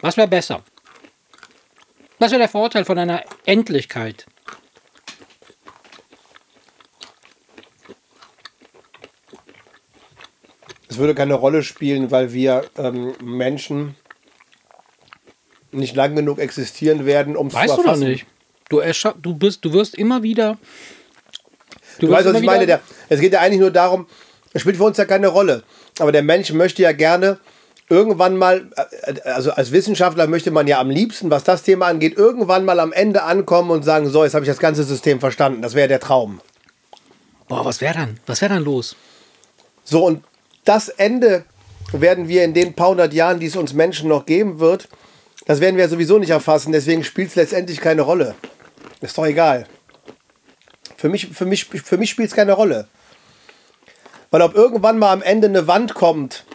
Was 0.00 0.16
wäre 0.16 0.28
besser? 0.28 0.62
Was 2.18 2.30
wäre 2.30 2.40
der 2.40 2.48
Vorteil 2.48 2.84
von 2.84 2.98
einer 2.98 3.22
Endlichkeit? 3.46 4.26
Es 10.88 10.98
würde 10.98 11.14
keine 11.14 11.34
Rolle 11.34 11.64
spielen, 11.64 12.10
weil 12.12 12.32
wir 12.32 12.70
ähm, 12.76 13.14
Menschen 13.20 13.96
nicht 15.72 15.96
lang 15.96 16.14
genug 16.14 16.38
existieren 16.38 17.04
werden, 17.04 17.36
um 17.36 17.48
es 17.48 17.52
zu 17.52 17.58
Weißt 17.58 17.72
du 17.72 17.76
doch 17.78 17.84
erfassen. 17.84 18.08
nicht. 18.08 18.26
Du, 18.68 18.80
du, 19.20 19.34
bist, 19.34 19.64
du 19.64 19.72
wirst 19.72 19.94
immer 19.96 20.22
wieder. 20.22 20.56
Du 21.98 22.10
weißt, 22.10 22.26
was 22.26 22.36
ich 22.36 22.44
meine? 22.44 22.66
Der, 22.66 22.80
es 23.08 23.20
geht 23.20 23.32
ja 23.32 23.40
eigentlich 23.40 23.60
nur 23.60 23.70
darum, 23.70 24.06
es 24.52 24.62
spielt 24.62 24.76
für 24.76 24.84
uns 24.84 24.96
ja 24.96 25.04
keine 25.04 25.28
Rolle. 25.28 25.62
Aber 25.98 26.12
der 26.12 26.22
Mensch 26.22 26.52
möchte 26.52 26.82
ja 26.82 26.92
gerne 26.92 27.38
irgendwann 27.88 28.36
mal, 28.36 28.70
äh, 29.02 29.20
also 29.28 29.52
als 29.52 29.72
Wissenschaftler 29.72 30.26
möchte 30.26 30.50
man 30.50 30.66
ja 30.66 30.80
am 30.80 30.90
liebsten, 30.90 31.30
was 31.30 31.44
das 31.44 31.62
Thema 31.62 31.86
angeht, 31.86 32.16
irgendwann 32.16 32.64
mal 32.64 32.80
am 32.80 32.92
Ende 32.92 33.22
ankommen 33.22 33.70
und 33.70 33.84
sagen, 33.84 34.08
so, 34.08 34.24
jetzt 34.24 34.34
habe 34.34 34.44
ich 34.44 34.50
das 34.50 34.58
ganze 34.58 34.84
System 34.84 35.20
verstanden. 35.20 35.62
Das 35.62 35.74
wäre 35.74 35.88
der 35.88 36.00
Traum. 36.00 36.40
Boah, 37.48 37.64
was 37.64 37.80
wäre 37.80 37.94
dann? 37.94 38.20
Was 38.26 38.40
wäre 38.40 38.54
dann 38.54 38.64
los? 38.64 38.96
So, 39.84 40.04
und 40.04 40.24
das 40.64 40.88
Ende 40.88 41.44
werden 41.92 42.28
wir 42.28 42.44
in 42.44 42.54
den 42.54 42.72
paar 42.72 42.88
hundert 42.88 43.12
Jahren, 43.12 43.38
die 43.38 43.46
es 43.46 43.56
uns 43.56 43.74
Menschen 43.74 44.08
noch 44.08 44.24
geben 44.24 44.58
wird, 44.58 44.88
das 45.46 45.60
werden 45.60 45.76
wir 45.76 45.88
sowieso 45.88 46.18
nicht 46.18 46.30
erfassen. 46.30 46.72
Deswegen 46.72 47.04
spielt 47.04 47.28
es 47.28 47.34
letztendlich 47.34 47.80
keine 47.80 48.02
Rolle. 48.02 48.34
Ist 49.02 49.18
doch 49.18 49.26
egal. 49.26 49.66
Für 51.04 51.10
mich, 51.10 51.26
für 51.26 51.44
mich, 51.44 51.66
für 51.66 51.98
mich 51.98 52.08
spielt 52.08 52.30
es 52.30 52.34
keine 52.34 52.54
Rolle. 52.54 52.88
Weil 54.30 54.40
ob 54.40 54.54
irgendwann 54.54 54.98
mal 54.98 55.12
am 55.12 55.20
Ende 55.20 55.48
eine 55.48 55.66
Wand 55.66 55.92
kommt 55.92 56.46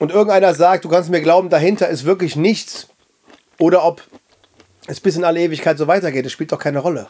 und 0.00 0.10
irgendeiner 0.10 0.54
sagt, 0.54 0.84
du 0.84 0.88
kannst 0.88 1.08
mir 1.08 1.20
glauben, 1.20 1.50
dahinter 1.50 1.88
ist 1.88 2.04
wirklich 2.04 2.34
nichts, 2.34 2.88
oder 3.60 3.84
ob 3.84 4.02
es 4.88 4.98
bis 4.98 5.14
in 5.14 5.22
alle 5.22 5.38
Ewigkeit 5.38 5.78
so 5.78 5.86
weitergeht, 5.86 6.24
das 6.24 6.32
spielt 6.32 6.50
doch 6.50 6.58
keine 6.58 6.80
Rolle. 6.80 7.06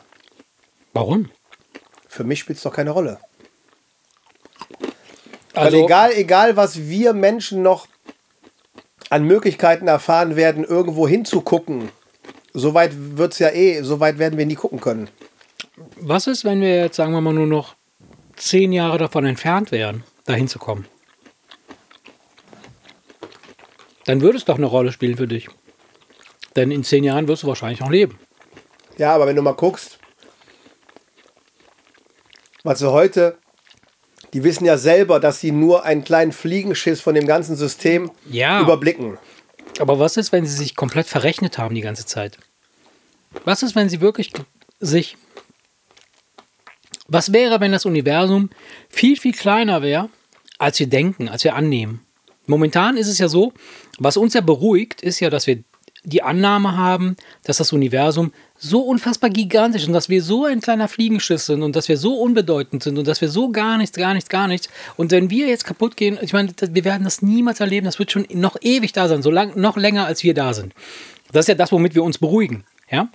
Warum? 0.93 1.30
Für 2.09 2.24
mich 2.24 2.41
spielt 2.41 2.59
es 2.59 2.64
doch 2.64 2.74
keine 2.74 2.91
Rolle. 2.91 3.18
Also, 5.55 5.78
Weil 5.78 5.84
egal, 5.86 6.12
egal, 6.12 6.57
was 6.57 6.76
wir 6.91 7.14
Menschen 7.14 7.62
noch 7.62 7.86
an 9.09 9.24
Möglichkeiten 9.24 9.89
erfahren 9.89 10.36
werden, 10.36 10.62
irgendwo 10.62 11.09
hinzugucken, 11.09 11.91
so 12.55 12.74
weit 12.74 12.92
wird 12.94 13.32
es 13.32 13.38
ja 13.38 13.51
eh, 13.51 13.82
so 13.82 14.01
weit 14.01 14.18
werden 14.18 14.38
wir 14.38 14.46
nie 14.46 14.55
gucken 14.55 14.80
können. 14.80 15.09
Was 16.01 16.26
ist, 16.26 16.44
wenn 16.44 16.61
wir 16.61 16.76
jetzt, 16.82 16.96
sagen 16.96 17.12
wir 17.12 17.20
mal, 17.20 17.32
nur 17.34 17.46
noch 17.46 17.74
zehn 18.36 18.72
Jahre 18.72 18.99
davon 18.99 19.24
entfernt 19.26 19.70
wären, 19.72 20.03
dahin 20.24 20.49
zu 20.49 20.59
kommen? 20.59 20.86
Dann 24.07 24.20
würde 24.22 24.38
es 24.38 24.44
doch 24.44 24.57
eine 24.57 24.66
Rolle 24.66 24.92
spielen 24.92 25.16
für 25.16 25.28
dich. 25.28 25.49
Denn 26.57 26.70
in 26.70 26.82
zehn 26.82 27.05
Jahren 27.05 27.28
wirst 27.28 27.42
du 27.42 27.46
wahrscheinlich 27.46 27.80
noch 27.80 27.90
leben. 27.90 28.18
Ja, 28.96 29.14
aber 29.14 29.26
wenn 29.26 29.36
du 29.36 29.42
mal 29.42 29.53
guckst, 29.53 29.99
was 32.64 32.78
sie 32.80 32.90
heute, 32.90 33.38
die 34.32 34.42
wissen 34.44 34.64
ja 34.64 34.76
selber, 34.78 35.20
dass 35.20 35.40
sie 35.40 35.53
nur 35.53 35.84
einen 35.84 36.05
kleinen 36.05 36.32
Fliegenschiss 36.32 37.01
von 37.01 37.14
dem 37.14 37.26
ganzen 37.26 37.55
System 37.55 38.11
Ja. 38.28 38.61
überblicken. 38.61 39.18
Aber 39.78 39.98
was 39.98 40.16
ist, 40.16 40.32
wenn 40.32 40.46
sie 40.46 40.56
sich 40.56 40.76
komplett 40.76 41.06
verrechnet 41.06 41.58
haben 41.58 41.74
die 41.74 41.80
ganze 41.80 42.06
Zeit? 42.06 42.38
Was 43.44 43.62
ist, 43.62 43.76
wenn 43.76 43.88
sie 43.88 44.00
wirklich 44.00 44.32
sich. 44.80 45.16
Was 47.06 47.32
wäre, 47.32 47.60
wenn 47.60 47.72
das 47.72 47.86
Universum 47.86 48.50
viel, 48.90 49.16
viel 49.16 49.32
kleiner 49.32 49.82
wäre, 49.82 50.10
als 50.58 50.78
wir 50.78 50.88
denken, 50.88 51.28
als 51.28 51.44
wir 51.44 51.54
annehmen? 51.54 52.04
Momentan 52.46 52.96
ist 52.96 53.08
es 53.08 53.18
ja 53.18 53.28
so, 53.28 53.52
was 53.98 54.16
uns 54.16 54.34
ja 54.34 54.40
beruhigt, 54.40 55.02
ist 55.02 55.20
ja, 55.20 55.30
dass 55.30 55.46
wir 55.46 55.62
die 56.09 56.22
Annahme 56.22 56.76
haben, 56.76 57.16
dass 57.44 57.59
das 57.59 57.72
Universum 57.72 58.32
so 58.56 58.80
unfassbar 58.80 59.30
gigantisch 59.30 59.82
ist 59.82 59.88
und 59.88 59.94
dass 59.94 60.09
wir 60.09 60.22
so 60.22 60.44
ein 60.44 60.61
kleiner 60.61 60.88
Fliegenschiss 60.88 61.46
sind 61.46 61.62
und 61.62 61.76
dass 61.76 61.88
wir 61.88 61.96
so 61.96 62.14
unbedeutend 62.14 62.82
sind 62.82 62.98
und 62.98 63.06
dass 63.06 63.20
wir 63.20 63.28
so 63.28 63.50
gar 63.50 63.78
nichts, 63.78 63.96
gar 63.96 64.14
nichts, 64.14 64.28
gar 64.28 64.48
nichts. 64.48 64.68
Und 64.96 65.12
wenn 65.12 65.30
wir 65.30 65.46
jetzt 65.46 65.64
kaputt 65.64 65.96
gehen, 65.96 66.18
ich 66.20 66.32
meine, 66.32 66.52
wir 66.61 66.84
werden 66.84 67.04
das 67.04 67.22
niemals 67.22 67.61
erleben, 67.61 67.84
das 67.84 67.98
wird 67.98 68.11
schon 68.11 68.26
noch 68.32 68.56
ewig 68.61 68.92
da 68.92 69.09
sein, 69.09 69.22
so 69.22 69.30
lang, 69.30 69.52
noch 69.59 69.76
länger 69.76 70.06
als 70.06 70.24
wir 70.24 70.34
da 70.34 70.54
sind. 70.54 70.74
Das 71.32 71.44
ist 71.44 71.48
ja 71.48 71.54
das, 71.54 71.72
womit 71.72 71.94
wir 71.94 72.02
uns 72.02 72.18
beruhigen. 72.18 72.64
Ja? 72.90 73.09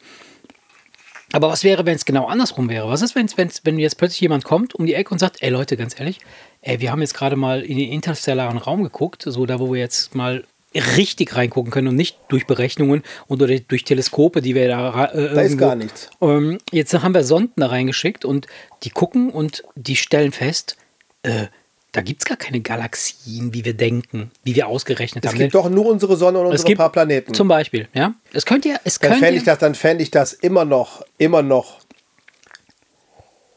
Aber 1.34 1.50
was 1.50 1.64
wäre, 1.64 1.86
wenn 1.88 1.96
es 1.96 2.06
genau 2.06 2.28
andersrum 2.28 2.70
wäre? 2.70 2.88
Was 2.88 3.02
ist, 3.02 3.16
wenn's, 3.16 3.38
wenn's, 3.38 3.62
wenn 3.64 3.80
jetzt 3.80 3.98
plötzlich 3.98 4.22
jemand 4.22 4.44
kommt 4.44 4.76
um 4.76 4.86
die 4.86 4.94
Ecke 4.94 5.12
und 5.12 5.20
sagt, 5.20 5.42
ey 5.42 5.50
Leute, 5.50 5.76
ganz 5.78 6.00
ehrlich, 6.00 6.20
ey, 6.62 6.80
wir 6.80 6.92
haben 6.92 7.02
jetzt 7.02 7.16
gerade 7.16 7.36
mal 7.36 7.62
in 7.64 7.78
den 7.78 7.92
interstellaren 7.92 8.60
Raum 8.60 8.84
geguckt, 8.84 9.24
so 9.26 9.46
da, 9.48 9.60
wo 9.60 9.74
wir 9.74 9.80
jetzt 9.80 10.14
mal 10.14 10.46
richtig 10.76 11.36
reingucken 11.36 11.72
können 11.72 11.88
und 11.88 11.96
nicht 11.96 12.18
durch 12.30 12.48
Berechnungen 12.48 13.04
oder 13.28 13.48
durch 13.48 13.84
Teleskope, 13.84 14.42
die 14.42 14.56
wir 14.56 14.68
da. 14.68 15.06
Äh, 15.06 15.34
da 15.36 15.42
ist 15.42 15.58
gar 15.58 15.76
nichts. 15.76 16.10
Ähm, 16.22 16.58
jetzt 16.72 16.94
haben 16.94 17.14
wir 17.14 17.24
Sonden 17.24 17.62
da 17.62 17.68
reingeschickt 17.68 18.26
und 18.26 18.48
die 18.84 18.90
gucken 18.90 19.30
und 19.30 19.64
die 19.76 19.96
stellen 19.96 20.32
fest, 20.32 20.78
äh, 21.24 21.48
da 21.94 22.02
gibt 22.02 22.24
es 22.24 22.26
gar 22.26 22.38
keine 22.38 22.60
Galaxien, 22.60 23.54
wie 23.54 23.66
wir 23.66 23.76
denken, 23.76 24.32
wie 24.44 24.56
wir 24.56 24.68
ausgerechnet 24.68 25.24
es 25.24 25.30
haben. 25.30 25.38
Es 25.38 25.42
gibt 25.44 25.54
doch 25.54 25.70
nur 25.70 25.86
unsere 25.86 26.18
Sonne 26.18 26.40
und 26.40 26.48
unsere 26.48 26.68
gibt, 26.68 26.80
paar 26.80 26.92
Planeten. 26.92 27.36
Zum 27.36 27.48
Beispiel, 27.48 27.88
ja. 27.94 28.16
Es 28.34 28.46
könnte 28.46 28.70
ja. 28.70 28.78
Es 28.84 28.98
dann 28.98 29.12
könnte 29.12 29.26
fände 29.26 29.38
ich, 29.38 29.44
das, 29.44 29.60
dann 29.60 29.76
fänd 29.76 30.02
ich 30.02 30.10
das 30.10 30.34
immer 30.34 30.66
noch, 30.66 31.06
immer 31.20 31.44
noch 31.44 31.82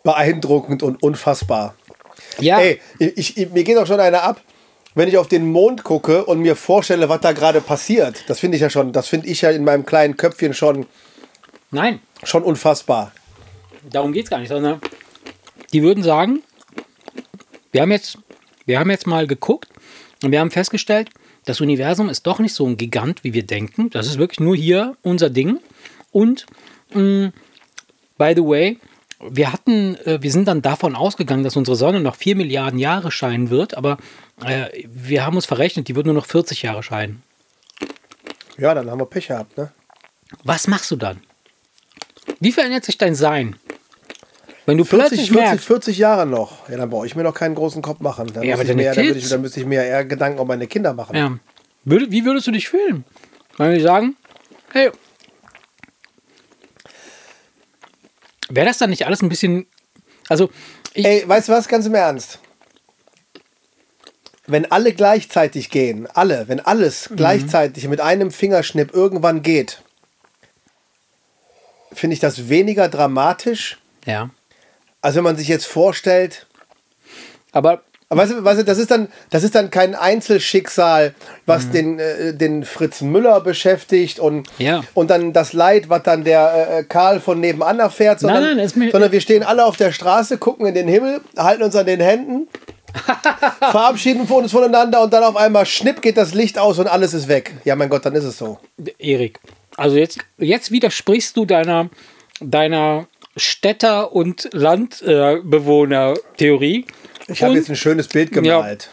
beeindruckend 0.02 0.82
und 0.82 1.02
unfassbar. 1.02 1.74
Ja. 2.38 2.60
Ey, 2.60 2.80
ich, 2.98 3.38
ich, 3.38 3.50
mir 3.50 3.64
geht 3.64 3.78
auch 3.78 3.86
schon 3.86 4.00
einer 4.00 4.22
ab, 4.22 4.40
wenn 4.96 5.08
ich 5.08 5.16
auf 5.16 5.28
den 5.28 5.52
Mond 5.52 5.84
gucke 5.84 6.24
und 6.24 6.40
mir 6.40 6.56
vorstelle, 6.56 7.08
was 7.08 7.20
da 7.20 7.30
gerade 7.30 7.60
passiert. 7.60 8.24
Das 8.26 8.40
finde 8.40 8.56
ich 8.56 8.62
ja 8.62 8.70
schon, 8.70 8.92
das 8.92 9.06
finde 9.06 9.28
ich 9.28 9.42
ja 9.42 9.50
in 9.50 9.62
meinem 9.62 9.86
kleinen 9.86 10.16
Köpfchen 10.16 10.54
schon. 10.54 10.86
Nein. 11.70 12.00
Schon 12.24 12.42
unfassbar. 12.42 13.12
Darum 13.88 14.12
geht 14.12 14.24
es 14.24 14.30
gar 14.30 14.40
nicht, 14.40 14.48
sondern 14.48 14.80
die 15.72 15.82
würden 15.84 16.02
sagen, 16.02 16.42
wir 17.70 17.82
haben 17.82 17.92
jetzt 17.92 18.18
wir 18.66 18.80
haben 18.80 18.90
jetzt 18.90 19.06
mal 19.06 19.28
geguckt 19.28 19.68
und 20.24 20.32
wir 20.32 20.40
haben 20.40 20.50
festgestellt, 20.50 21.08
das 21.44 21.60
Universum 21.60 22.08
ist 22.08 22.26
doch 22.26 22.40
nicht 22.40 22.52
so 22.52 22.66
ein 22.66 22.76
Gigant, 22.76 23.22
wie 23.22 23.32
wir 23.32 23.46
denken. 23.46 23.90
Das 23.90 24.08
ist 24.08 24.18
wirklich 24.18 24.40
nur 24.40 24.56
hier 24.56 24.96
unser 25.02 25.30
Ding. 25.30 25.60
Und 26.10 26.46
mh, 26.92 27.30
by 28.18 28.32
the 28.34 28.42
way, 28.42 28.78
wir 29.20 29.52
hatten, 29.52 29.94
äh, 30.04 30.18
wir 30.20 30.32
sind 30.32 30.48
dann 30.48 30.62
davon 30.62 30.96
ausgegangen, 30.96 31.44
dass 31.44 31.56
unsere 31.56 31.76
Sonne 31.76 32.00
noch 32.00 32.16
4 32.16 32.34
Milliarden 32.34 32.80
Jahre 32.80 33.12
scheinen 33.12 33.50
wird, 33.50 33.76
aber 33.76 33.98
äh, 34.44 34.84
wir 34.86 35.24
haben 35.24 35.36
uns 35.36 35.46
verrechnet, 35.46 35.88
die 35.88 35.96
wird 35.96 36.06
nur 36.06 36.14
noch 36.14 36.26
40 36.26 36.62
Jahre 36.62 36.82
scheinen. 36.82 37.22
Ja, 38.58 38.74
dann 38.74 38.90
haben 38.90 39.00
wir 39.00 39.06
Pech 39.06 39.28
gehabt, 39.28 39.56
ne? 39.56 39.70
Was 40.44 40.66
machst 40.66 40.90
du 40.90 40.96
dann? 40.96 41.20
Wie 42.40 42.52
verändert 42.52 42.84
sich 42.84 42.98
dein 42.98 43.14
Sein? 43.14 43.56
Wenn 44.66 44.78
du 44.78 44.84
40, 44.84 45.08
plötzlich 45.08 45.30
40, 45.30 45.44
merkst, 45.48 45.64
40 45.64 45.98
Jahre 45.98 46.26
noch. 46.26 46.68
Ja, 46.68 46.76
dann 46.76 46.90
brauche 46.90 47.06
ich 47.06 47.14
mir 47.14 47.22
noch 47.22 47.34
keinen 47.34 47.54
großen 47.54 47.82
Kopf 47.82 48.00
machen. 48.00 48.26
Dann, 48.32 48.42
Ja, 48.42 48.56
muss 48.56 48.62
aber 48.62 48.70
ich 48.70 48.76
mir, 48.76 48.92
dann, 48.92 49.16
ich, 49.16 49.28
dann 49.28 49.40
müsste 49.40 49.60
ich 49.60 49.66
mir 49.66 49.84
eher 49.84 50.04
Gedanken 50.04 50.40
um 50.40 50.48
meine 50.48 50.66
Kinder 50.66 50.92
machen. 50.92 51.16
Ja. 51.16 51.38
Würde, 51.84 52.10
wie 52.10 52.24
würdest 52.24 52.48
du 52.48 52.50
dich 52.50 52.68
fühlen? 52.68 53.04
Wenn 53.58 53.74
die 53.74 53.80
sagen, 53.80 54.16
hey, 54.72 54.90
wäre 58.48 58.66
das 58.66 58.78
dann 58.78 58.90
nicht 58.90 59.06
alles 59.06 59.22
ein 59.22 59.28
bisschen. 59.28 59.66
Also, 60.28 60.50
ich, 60.94 61.04
Ey, 61.04 61.28
weißt 61.28 61.48
du 61.48 61.52
was, 61.52 61.68
ganz 61.68 61.86
im 61.86 61.94
Ernst? 61.94 62.40
Wenn 64.46 64.70
alle 64.70 64.92
gleichzeitig 64.92 65.70
gehen, 65.70 66.06
alle, 66.14 66.48
wenn 66.48 66.60
alles 66.60 67.10
Mhm. 67.10 67.16
gleichzeitig 67.16 67.88
mit 67.88 68.00
einem 68.00 68.30
Fingerschnipp 68.30 68.94
irgendwann 68.94 69.42
geht, 69.42 69.80
finde 71.92 72.14
ich 72.14 72.20
das 72.20 72.48
weniger 72.48 72.88
dramatisch, 72.88 73.78
ja. 74.04 74.30
als 75.02 75.14
wenn 75.16 75.24
man 75.24 75.36
sich 75.36 75.48
jetzt 75.48 75.66
vorstellt, 75.66 76.46
Aber 77.52 77.82
aber 78.08 78.22
weißt 78.22 78.32
du, 78.34 78.44
weißt 78.44 78.60
du, 78.60 78.64
das 78.64 78.78
ist 78.78 78.92
dann, 78.92 79.08
das 79.30 79.42
ist 79.42 79.56
dann 79.56 79.68
kein 79.70 79.96
Einzelschicksal, 79.96 81.12
was 81.44 81.70
den, 81.72 81.98
äh, 81.98 82.34
den 82.34 82.64
Fritz 82.64 83.00
Müller 83.00 83.40
beschäftigt 83.40 84.20
und, 84.20 84.46
Ja. 84.58 84.84
und 84.94 85.10
dann 85.10 85.32
das 85.32 85.52
Leid, 85.54 85.88
was 85.88 86.04
dann 86.04 86.22
der 86.22 86.68
äh, 86.70 86.84
Karl 86.84 87.18
von 87.18 87.40
nebenan 87.40 87.80
erfährt, 87.80 88.20
sondern, 88.20 88.56
nein, 88.58 88.70
mir- 88.76 88.92
sondern 88.92 89.10
wir 89.10 89.20
stehen 89.20 89.42
alle 89.42 89.64
auf 89.64 89.76
der 89.76 89.90
Straße, 89.90 90.38
gucken 90.38 90.66
in 90.66 90.74
den 90.74 90.86
Himmel, 90.86 91.20
halten 91.36 91.64
uns 91.64 91.74
an 91.74 91.86
den 91.86 91.98
Händen, 92.00 92.46
verabschieden 93.70 94.26
uns 94.26 94.52
voneinander 94.52 95.02
und 95.02 95.12
dann 95.12 95.24
auf 95.24 95.36
einmal 95.36 95.66
schnipp 95.66 96.00
geht 96.02 96.16
das 96.16 96.34
Licht 96.34 96.58
aus 96.58 96.78
und 96.78 96.86
alles 96.86 97.14
ist 97.14 97.28
weg. 97.28 97.54
Ja, 97.64 97.74
mein 97.76 97.88
Gott, 97.88 98.04
dann 98.06 98.14
ist 98.14 98.24
es 98.24 98.38
so. 98.38 98.58
Erik, 98.98 99.40
also 99.76 99.96
jetzt, 99.96 100.18
jetzt 100.38 100.70
widersprichst 100.70 101.36
du 101.36 101.44
deiner, 101.44 101.88
deiner 102.40 103.06
Städter- 103.36 104.12
und 104.12 104.48
Landbewohner-Theorie. 104.52 106.86
Ich 107.28 107.42
habe 107.42 107.52
Und- 107.52 107.58
jetzt 107.58 107.68
ein 107.70 107.76
schönes 107.76 108.08
Bild 108.08 108.32
gemalt. 108.32 108.88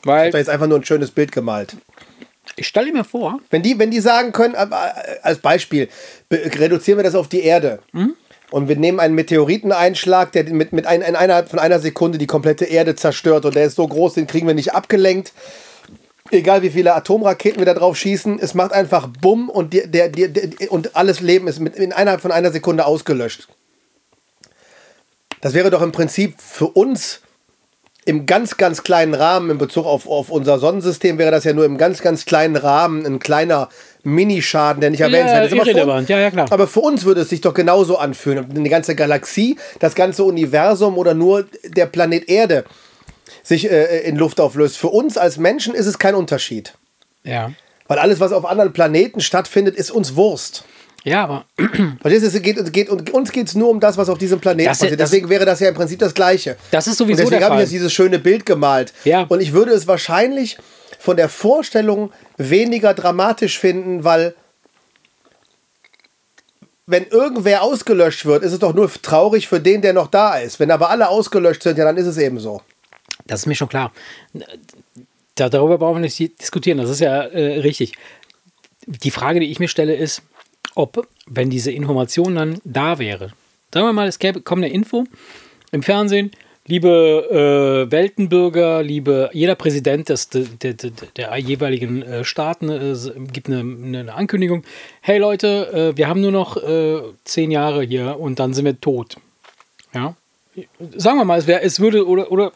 Ich 0.00 0.06
Weil 0.06 0.28
habe 0.28 0.38
jetzt 0.38 0.48
einfach 0.48 0.66
nur 0.66 0.78
ein 0.78 0.84
schönes 0.84 1.10
Bild 1.10 1.32
gemalt. 1.32 1.76
ich 2.56 2.66
stelle 2.68 2.92
mir 2.92 3.04
vor, 3.04 3.40
Wenn 3.50 3.62
die, 3.62 3.78
wenn 3.78 3.90
die 3.90 4.00
sagen 4.00 4.32
können, 4.32 4.54
äh, 4.54 4.64
äh, 4.64 4.68
als 5.22 5.38
Beispiel, 5.38 5.88
be- 6.28 6.50
reduzieren 6.58 6.98
wir 6.98 7.04
das 7.04 7.14
auf 7.14 7.28
die 7.28 7.42
Erde. 7.42 7.80
Und 8.50 8.68
wir 8.68 8.76
nehmen 8.76 8.98
einen 8.98 9.14
Meteoriteneinschlag, 9.14 10.32
der 10.32 10.44
mit, 10.44 10.72
mit 10.72 10.86
ein, 10.86 11.02
in 11.02 11.14
innerhalb 11.14 11.50
von 11.50 11.58
einer 11.58 11.80
Sekunde 11.80 12.18
die 12.18 12.26
komplette 12.26 12.64
Erde 12.64 12.96
zerstört. 12.96 13.44
Und 13.44 13.54
der 13.54 13.66
ist 13.66 13.76
so 13.76 13.86
groß, 13.86 14.14
den 14.14 14.26
kriegen 14.26 14.46
wir 14.46 14.54
nicht 14.54 14.74
abgelenkt. 14.74 15.32
Egal 16.30 16.62
wie 16.62 16.70
viele 16.70 16.94
Atomraketen 16.94 17.58
wir 17.58 17.66
da 17.66 17.74
drauf 17.74 17.96
schießen, 17.96 18.38
es 18.40 18.54
macht 18.54 18.72
einfach 18.72 19.08
Bumm 19.20 19.48
und, 19.48 19.72
die, 19.72 19.82
der, 19.86 20.08
der, 20.08 20.28
der, 20.28 20.70
und 20.70 20.94
alles 20.96 21.20
Leben 21.20 21.48
ist 21.48 21.58
mit, 21.58 21.76
in 21.76 21.90
innerhalb 21.90 22.20
von 22.20 22.32
einer 22.32 22.50
Sekunde 22.50 22.84
ausgelöscht. 22.84 23.48
Das 25.40 25.54
wäre 25.54 25.70
doch 25.70 25.82
im 25.82 25.92
Prinzip 25.92 26.40
für 26.40 26.66
uns 26.66 27.20
im 28.08 28.24
ganz, 28.24 28.56
ganz 28.56 28.84
kleinen 28.84 29.12
Rahmen 29.12 29.50
in 29.50 29.58
Bezug 29.58 29.84
auf, 29.84 30.08
auf 30.08 30.30
unser 30.30 30.58
Sonnensystem 30.58 31.18
wäre 31.18 31.30
das 31.30 31.44
ja 31.44 31.52
nur 31.52 31.66
im 31.66 31.76
ganz, 31.76 32.00
ganz 32.00 32.24
kleinen 32.24 32.56
Rahmen 32.56 33.04
ein 33.04 33.18
kleiner 33.18 33.68
Minischaden, 34.02 34.80
der 34.80 34.88
nicht 34.88 35.02
erwähnenswert 35.02 35.44
ist. 35.44 35.52
Aber 35.52 35.64
für 35.66 36.12
ja, 36.12 36.18
ja. 36.30 36.46
Aber 36.48 36.66
für 36.66 36.80
uns 36.80 37.04
würde 37.04 37.20
es 37.20 37.28
sich 37.28 37.42
doch 37.42 37.52
genauso 37.52 37.98
anfühlen. 37.98 38.38
Ob 38.38 38.46
die 38.54 38.70
ganze 38.70 38.94
Galaxie, 38.94 39.58
das 39.78 39.94
ganze 39.94 40.24
Universum 40.24 40.96
oder 40.96 41.12
nur 41.12 41.44
der 41.64 41.84
Planet 41.84 42.26
Erde 42.30 42.64
sich 43.42 43.70
äh, 43.70 44.08
in 44.08 44.16
Luft 44.16 44.40
auflöst. 44.40 44.78
Für 44.78 44.88
uns 44.88 45.18
als 45.18 45.36
Menschen 45.36 45.74
ist 45.74 45.84
es 45.84 45.98
kein 45.98 46.14
Unterschied. 46.14 46.72
ja. 47.24 47.52
Weil 47.88 47.98
alles, 47.98 48.20
was 48.20 48.32
auf 48.32 48.44
anderen 48.44 48.74
Planeten 48.74 49.22
stattfindet, 49.22 49.74
ist 49.74 49.90
uns 49.90 50.14
Wurst. 50.14 50.64
Ja, 51.04 51.24
aber 51.24 51.44
Verstehst 52.00 52.24
du, 52.24 52.36
es 52.36 52.42
geht, 52.42 52.72
geht, 52.72 52.88
und 52.90 53.10
uns 53.10 53.30
geht 53.32 53.46
es 53.48 53.54
nur 53.54 53.68
um 53.70 53.80
das, 53.80 53.96
was 53.96 54.08
auf 54.08 54.18
diesem 54.18 54.40
Planeten 54.40 54.68
Das- 54.68 54.78
passiert. 54.78 55.00
das- 55.00 55.10
Deswegen 55.10 55.28
wäre 55.28 55.44
das 55.44 55.60
ja 55.60 55.68
im 55.68 55.74
Prinzip 55.74 55.98
das 56.00 56.12
Gleiche. 56.14 56.56
Das 56.70 56.86
ist 56.86 56.98
sowieso 56.98 57.22
und 57.22 57.30
deswegen 57.30 57.44
habe 57.44 57.54
ich 57.56 57.60
jetzt 57.62 57.72
dieses 57.72 57.92
schöne 57.92 58.18
Bild 58.18 58.44
gemalt. 58.44 58.92
Ja. 59.04 59.22
Und 59.28 59.40
ich 59.40 59.52
würde 59.52 59.72
es 59.72 59.86
wahrscheinlich 59.86 60.58
von 60.98 61.16
der 61.16 61.28
Vorstellung 61.28 62.12
weniger 62.36 62.94
dramatisch 62.94 63.58
finden, 63.58 64.02
weil 64.04 64.34
wenn 66.86 67.06
irgendwer 67.06 67.62
ausgelöscht 67.62 68.24
wird, 68.24 68.42
ist 68.42 68.52
es 68.52 68.58
doch 68.58 68.74
nur 68.74 68.90
traurig 68.90 69.46
für 69.46 69.60
den, 69.60 69.82
der 69.82 69.92
noch 69.92 70.08
da 70.08 70.38
ist. 70.38 70.58
Wenn 70.58 70.70
aber 70.70 70.88
alle 70.90 71.08
ausgelöscht 71.08 71.62
sind, 71.62 71.76
ja, 71.78 71.84
dann 71.84 71.96
ist 71.98 72.06
es 72.06 72.16
eben 72.16 72.40
so. 72.40 72.62
Das 73.26 73.40
ist 73.40 73.46
mir 73.46 73.54
schon 73.54 73.68
klar. 73.68 73.92
Da, 75.34 75.48
darüber 75.50 75.76
brauchen 75.78 75.96
wir 75.96 76.00
nicht 76.00 76.18
diskutieren, 76.40 76.78
das 76.78 76.88
ist 76.90 77.00
ja 77.00 77.22
äh, 77.24 77.60
richtig. 77.60 77.92
Die 78.86 79.10
Frage, 79.10 79.38
die 79.40 79.50
ich 79.50 79.60
mir 79.60 79.68
stelle, 79.68 79.94
ist, 79.94 80.22
ob, 80.78 81.08
wenn 81.26 81.50
diese 81.50 81.72
Information 81.72 82.36
dann 82.36 82.60
da 82.64 82.98
wäre, 82.98 83.32
sagen 83.74 83.86
wir 83.86 83.92
mal, 83.92 84.06
es 84.06 84.18
gäbe, 84.18 84.40
kommt 84.40 84.64
eine 84.64 84.72
Info 84.72 85.04
im 85.72 85.82
Fernsehen, 85.82 86.30
liebe 86.66 87.86
äh, 87.88 87.90
Weltenbürger, 87.90 88.82
liebe, 88.82 89.28
jeder 89.32 89.56
Präsident 89.56 90.08
des, 90.08 90.28
der, 90.28 90.44
der, 90.44 90.90
der, 91.16 91.36
jeweiligen 91.38 92.02
äh, 92.02 92.24
Staaten 92.24 92.68
äh, 92.70 92.94
gibt 93.32 93.48
eine, 93.48 93.58
eine 93.58 94.14
Ankündigung, 94.14 94.62
hey 95.00 95.18
Leute, 95.18 95.92
äh, 95.94 95.96
wir 95.96 96.08
haben 96.08 96.20
nur 96.20 96.32
noch 96.32 96.56
äh, 96.56 97.00
zehn 97.24 97.50
Jahre 97.50 97.82
hier 97.82 98.18
und 98.20 98.38
dann 98.38 98.54
sind 98.54 98.64
wir 98.64 98.80
tot. 98.80 99.16
Ja. 99.92 100.14
Sagen 100.96 101.18
wir 101.18 101.24
mal, 101.24 101.38
es, 101.38 101.46
wär, 101.48 101.64
es 101.64 101.80
würde, 101.80 102.06
oder, 102.06 102.30
oder 102.30 102.52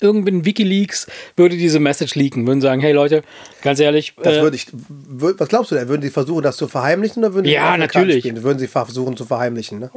irgendein 0.00 0.44
Wikileaks 0.44 1.06
würde 1.36 1.56
diese 1.56 1.80
Message 1.80 2.14
leaken, 2.14 2.46
würden 2.46 2.60
sagen, 2.60 2.80
hey 2.80 2.92
Leute, 2.92 3.22
ganz 3.62 3.80
ehrlich, 3.80 4.14
Das 4.22 4.36
äh, 4.36 4.42
würde 4.42 4.56
ich. 4.56 4.66
wür- 4.68 5.34
Was 5.38 5.48
glaubst 5.48 5.70
du 5.70 5.74
denn? 5.74 5.88
Würden 5.88 6.02
sie 6.02 6.10
versuchen, 6.10 6.42
das 6.42 6.56
zu 6.56 6.68
verheimlichen 6.68 7.22
oder 7.24 7.34
würden 7.34 7.46
sie 7.46 7.52
Ja, 7.52 7.76
natürlich. 7.76 8.20
Spielen? 8.24 8.42
Würden 8.42 8.58
sie 8.58 8.68
versuchen 8.68 9.16
zu 9.16 9.24
verheimlichen, 9.24 9.78
ne? 9.78 9.90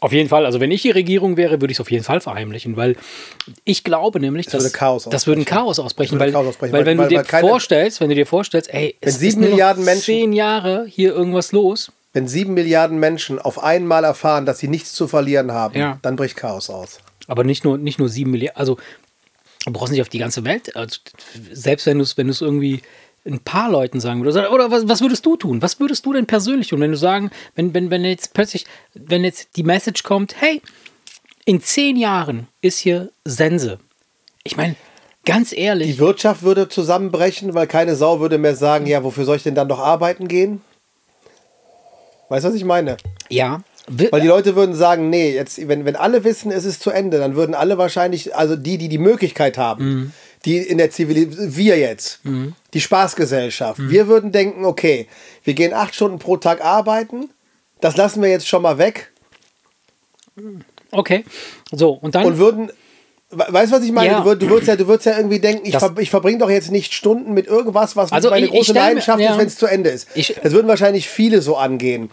Auf 0.00 0.12
jeden 0.12 0.28
Fall. 0.28 0.46
Also 0.46 0.60
wenn 0.60 0.70
ich 0.70 0.82
die 0.82 0.92
Regierung 0.92 1.36
wäre, 1.36 1.60
würde 1.60 1.72
ich 1.72 1.76
es 1.76 1.80
auf 1.80 1.90
jeden 1.90 2.04
Fall 2.04 2.20
verheimlichen, 2.20 2.76
weil 2.76 2.94
ich 3.64 3.82
glaube 3.82 4.20
nämlich, 4.20 4.46
dass 4.46 4.62
würde 4.62 4.70
Chaos 4.72 5.08
das 5.10 5.26
würde 5.26 5.40
ein. 5.40 5.44
Chaos 5.44 5.80
ausbrechen, 5.80 6.10
Das 6.18 6.20
würde 6.20 6.24
weil, 6.26 6.32
Chaos 6.32 6.46
ausbrechen, 6.54 6.72
weil 6.72 6.80
weil- 6.80 6.86
wenn 6.86 6.98
weil- 6.98 7.08
du 7.08 7.16
dir 7.16 7.22
keine- 7.24 7.48
vorstellst, 7.48 8.00
wenn 8.00 8.08
du 8.08 8.14
dir 8.14 8.26
vorstellst, 8.26 8.72
ey, 8.72 8.94
es 9.00 9.18
sieben 9.18 9.42
ist 9.42 9.50
Milliarden 9.50 9.84
Menschen- 9.84 10.04
zehn 10.04 10.32
Jahre 10.32 10.86
hier 10.88 11.12
irgendwas 11.14 11.50
los, 11.52 11.90
Wenn 12.14 12.26
sieben 12.28 12.54
Milliarden 12.54 12.98
Menschen 12.98 13.38
auf 13.38 13.62
einmal 13.62 14.02
erfahren, 14.04 14.46
dass 14.46 14.58
sie 14.60 14.68
nichts 14.68 14.92
zu 14.94 15.08
verlieren 15.08 15.52
haben, 15.52 15.78
Ja. 15.78 15.98
dann 16.02 16.16
bricht 16.16 16.36
Chaos 16.36 16.70
aus. 16.70 17.00
aber 17.26 17.44
nicht 17.44 17.64
nur 17.64 17.76
nicht 17.76 17.98
nur 17.98 18.08
sieben 18.08 18.30
Milliarden, 18.30 18.56
also 18.58 18.78
du 19.64 19.72
brauchst 19.72 19.92
nicht 19.92 20.02
auf 20.02 20.08
die 20.08 20.18
ganze 20.18 20.44
Welt, 20.44 20.74
also, 20.76 20.98
selbst 21.52 21.86
wenn 21.86 21.98
du 21.98 22.04
es 22.04 22.16
wenn 22.16 22.28
irgendwie 22.28 22.82
ein 23.26 23.40
paar 23.40 23.70
Leuten 23.70 24.00
sagen 24.00 24.22
würdest, 24.22 24.50
oder, 24.50 24.70
was, 24.70 24.88
was 24.88 25.00
würdest 25.00 25.24
du 25.26 25.36
tun? 25.36 25.60
Was 25.60 25.80
würdest 25.80 26.06
du 26.06 26.12
denn 26.12 26.26
persönlich 26.26 26.68
tun, 26.68 26.80
wenn 26.80 26.92
du 26.92 26.96
sagen, 26.96 27.30
wenn, 27.54 27.74
wenn, 27.74 27.90
wenn 27.90 28.04
jetzt 28.04 28.32
plötzlich, 28.32 28.64
wenn 28.94 29.24
jetzt 29.24 29.56
die 29.56 29.62
Message 29.62 30.02
kommt, 30.02 30.40
hey, 30.40 30.62
in 31.44 31.60
zehn 31.60 31.96
Jahren 31.96 32.48
ist 32.60 32.78
hier 32.78 33.10
Sense. 33.24 33.78
Ich 34.44 34.56
meine, 34.56 34.76
ganz 35.24 35.52
ehrlich, 35.52 35.92
Die 35.92 35.98
Wirtschaft 35.98 36.42
würde 36.42 36.68
zusammenbrechen, 36.68 37.54
weil 37.54 37.66
keine 37.66 37.96
Sau 37.96 38.20
würde 38.20 38.38
mehr 38.38 38.54
sagen, 38.54 38.86
ja, 38.86 39.02
wofür 39.04 39.24
soll 39.24 39.36
ich 39.36 39.42
denn 39.42 39.54
dann 39.54 39.68
noch 39.68 39.78
arbeiten 39.78 40.28
gehen? 40.28 40.62
Weißt 42.28 42.44
du, 42.44 42.50
was 42.50 42.56
ich 42.56 42.64
meine? 42.64 42.96
ja, 43.30 43.60
Weil 44.10 44.20
die 44.20 44.26
Leute 44.28 44.54
würden 44.56 44.74
sagen, 44.74 45.08
nee, 45.10 45.32
jetzt, 45.34 45.66
wenn, 45.68 45.84
wenn 45.84 45.96
alle 45.96 46.24
wissen, 46.24 46.50
es 46.50 46.64
ist 46.64 46.82
zu 46.82 46.90
Ende, 46.90 47.18
dann 47.18 47.34
würden 47.36 47.54
alle 47.54 47.78
wahrscheinlich, 47.78 48.34
also 48.36 48.54
die, 48.56 48.76
die 48.78 48.88
die 48.88 48.98
Möglichkeit 48.98 49.56
haben, 49.58 49.84
Mhm. 49.84 50.12
die 50.44 50.58
in 50.58 50.78
der 50.78 50.90
Zivilisation, 50.90 51.56
wir 51.56 51.78
jetzt, 51.78 52.20
die 52.74 52.80
Spaßgesellschaft, 52.80 53.78
Mhm. 53.78 53.90
wir 53.90 54.08
würden 54.08 54.32
denken, 54.32 54.64
okay, 54.64 55.06
wir 55.44 55.54
gehen 55.54 55.72
acht 55.72 55.94
Stunden 55.94 56.18
pro 56.18 56.36
Tag 56.36 56.64
arbeiten, 56.64 57.30
das 57.80 57.96
lassen 57.96 58.20
wir 58.22 58.28
jetzt 58.30 58.46
schon 58.48 58.62
mal 58.62 58.78
weg 58.78 59.10
okay. 60.92 61.24
So, 61.72 61.90
und 61.92 62.14
dann, 62.14 62.24
und 62.24 62.38
würden, 62.38 62.70
we- 63.30 63.46
weißt 63.48 63.72
du, 63.72 63.76
was 63.76 63.84
ich 63.84 63.92
meine? 63.92 64.10
Ja. 64.12 64.20
Du, 64.20 64.24
würd, 64.26 64.42
du, 64.42 64.48
würdest 64.48 64.68
ja, 64.68 64.76
du 64.76 64.86
würdest 64.86 65.06
ja 65.06 65.16
irgendwie 65.16 65.38
denken, 65.40 65.66
ich, 65.66 65.76
ver, 65.76 65.94
ich 65.98 66.10
verbringe 66.10 66.38
doch 66.38 66.50
jetzt 66.50 66.70
nicht 66.70 66.92
Stunden 66.94 67.34
mit 67.34 67.46
irgendwas, 67.46 67.96
was 67.96 68.12
Also 68.12 68.30
meine 68.30 68.46
ich- 68.46 68.52
ich 68.52 68.56
große 68.58 68.70
stell 68.70 68.74
mir- 68.74 68.80
Leidenschaft 68.88 69.20
ja. 69.20 69.32
ist, 69.32 69.38
wenn 69.38 69.46
es 69.46 69.56
zu 69.56 69.66
Ende 69.66 69.90
ist. 69.90 70.08
Ich- 70.14 70.36
das 70.42 70.52
würden 70.52 70.68
wahrscheinlich 70.68 71.08
viele 71.08 71.42
so 71.42 71.56
angehen. 71.56 72.10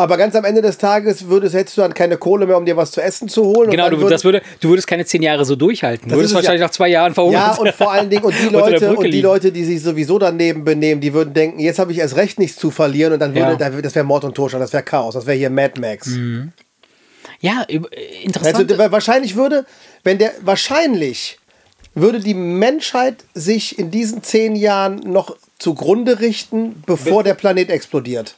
Aber 0.00 0.16
ganz 0.16 0.34
am 0.36 0.44
Ende 0.44 0.62
des 0.62 0.78
Tages 0.78 1.26
würdest, 1.28 1.56
hättest 1.56 1.76
du 1.76 1.80
dann 1.82 1.92
keine 1.92 2.16
Kohle 2.18 2.46
mehr, 2.46 2.56
um 2.56 2.64
dir 2.64 2.76
was 2.76 2.92
zu 2.92 3.00
essen 3.02 3.28
zu 3.28 3.42
holen. 3.44 3.68
genau, 3.68 3.90
du, 3.90 3.96
würden- 3.98 4.10
das 4.10 4.22
würde, 4.24 4.42
du 4.60 4.68
würdest 4.68 4.86
keine 4.86 5.04
zehn 5.04 5.22
Jahre 5.22 5.44
so 5.44 5.56
durchhalten. 5.56 6.08
Du 6.08 6.14
würdest 6.14 6.34
wahrscheinlich 6.34 6.60
ja. 6.60 6.66
nach 6.68 6.72
zwei 6.72 6.86
Jahren 6.88 7.14
verhungern. 7.14 7.40
Ja, 7.42 7.54
und 7.56 7.74
vor 7.74 7.90
allen 7.90 8.08
Dingen, 8.08 8.22
und 8.22 8.32
die 8.40 8.48
Leute, 8.52 8.94
und 8.96 9.02
die. 9.10 9.20
Leute, 9.20 9.50
die 9.50 9.64
sich 9.64 9.82
sowieso 9.82 10.20
daneben 10.20 10.62
benehmen, 10.64 11.00
die 11.00 11.12
würden 11.12 11.34
denken, 11.34 11.58
jetzt 11.58 11.80
habe 11.80 11.90
ich 11.90 11.98
erst 11.98 12.14
recht 12.14 12.38
nichts 12.38 12.56
zu 12.58 12.70
verlieren 12.70 13.12
und 13.14 13.18
dann 13.18 13.34
würde, 13.34 13.50
Ja. 13.50 13.56
da- 13.56 13.70
das 13.70 13.94
wäre 13.96 14.04
Mord 14.04 14.22
und 14.24 14.34
Totschlag, 14.36 14.62
das 14.62 14.72
wäre 14.72 14.84
Chaos, 14.84 15.14
das 15.14 15.26
wäre 15.26 15.36
hier 15.36 15.50
Mad 15.50 15.80
Max. 15.80 16.08
Ja, 17.40 17.64
üb- 17.68 17.92
interessant. 18.22 18.70
Also, 18.72 18.92
wahrscheinlich 18.92 19.34
würde, 19.36 19.66
wenn 20.04 20.18
der, 20.18 20.30
wahrscheinlich 20.42 21.38
würde 21.94 22.20
die 22.20 22.34
Menschheit 22.34 23.16
sich 23.34 23.78
in 23.80 23.90
diesen 23.90 24.22
zehn 24.22 24.54
Jahren 24.54 25.00
noch 25.04 25.36
zugrunde 25.58 26.20
richten, 26.20 26.82
bevor 26.86 27.24
der 27.24 27.34
Planet 27.34 27.70
explodiert. 27.70 28.36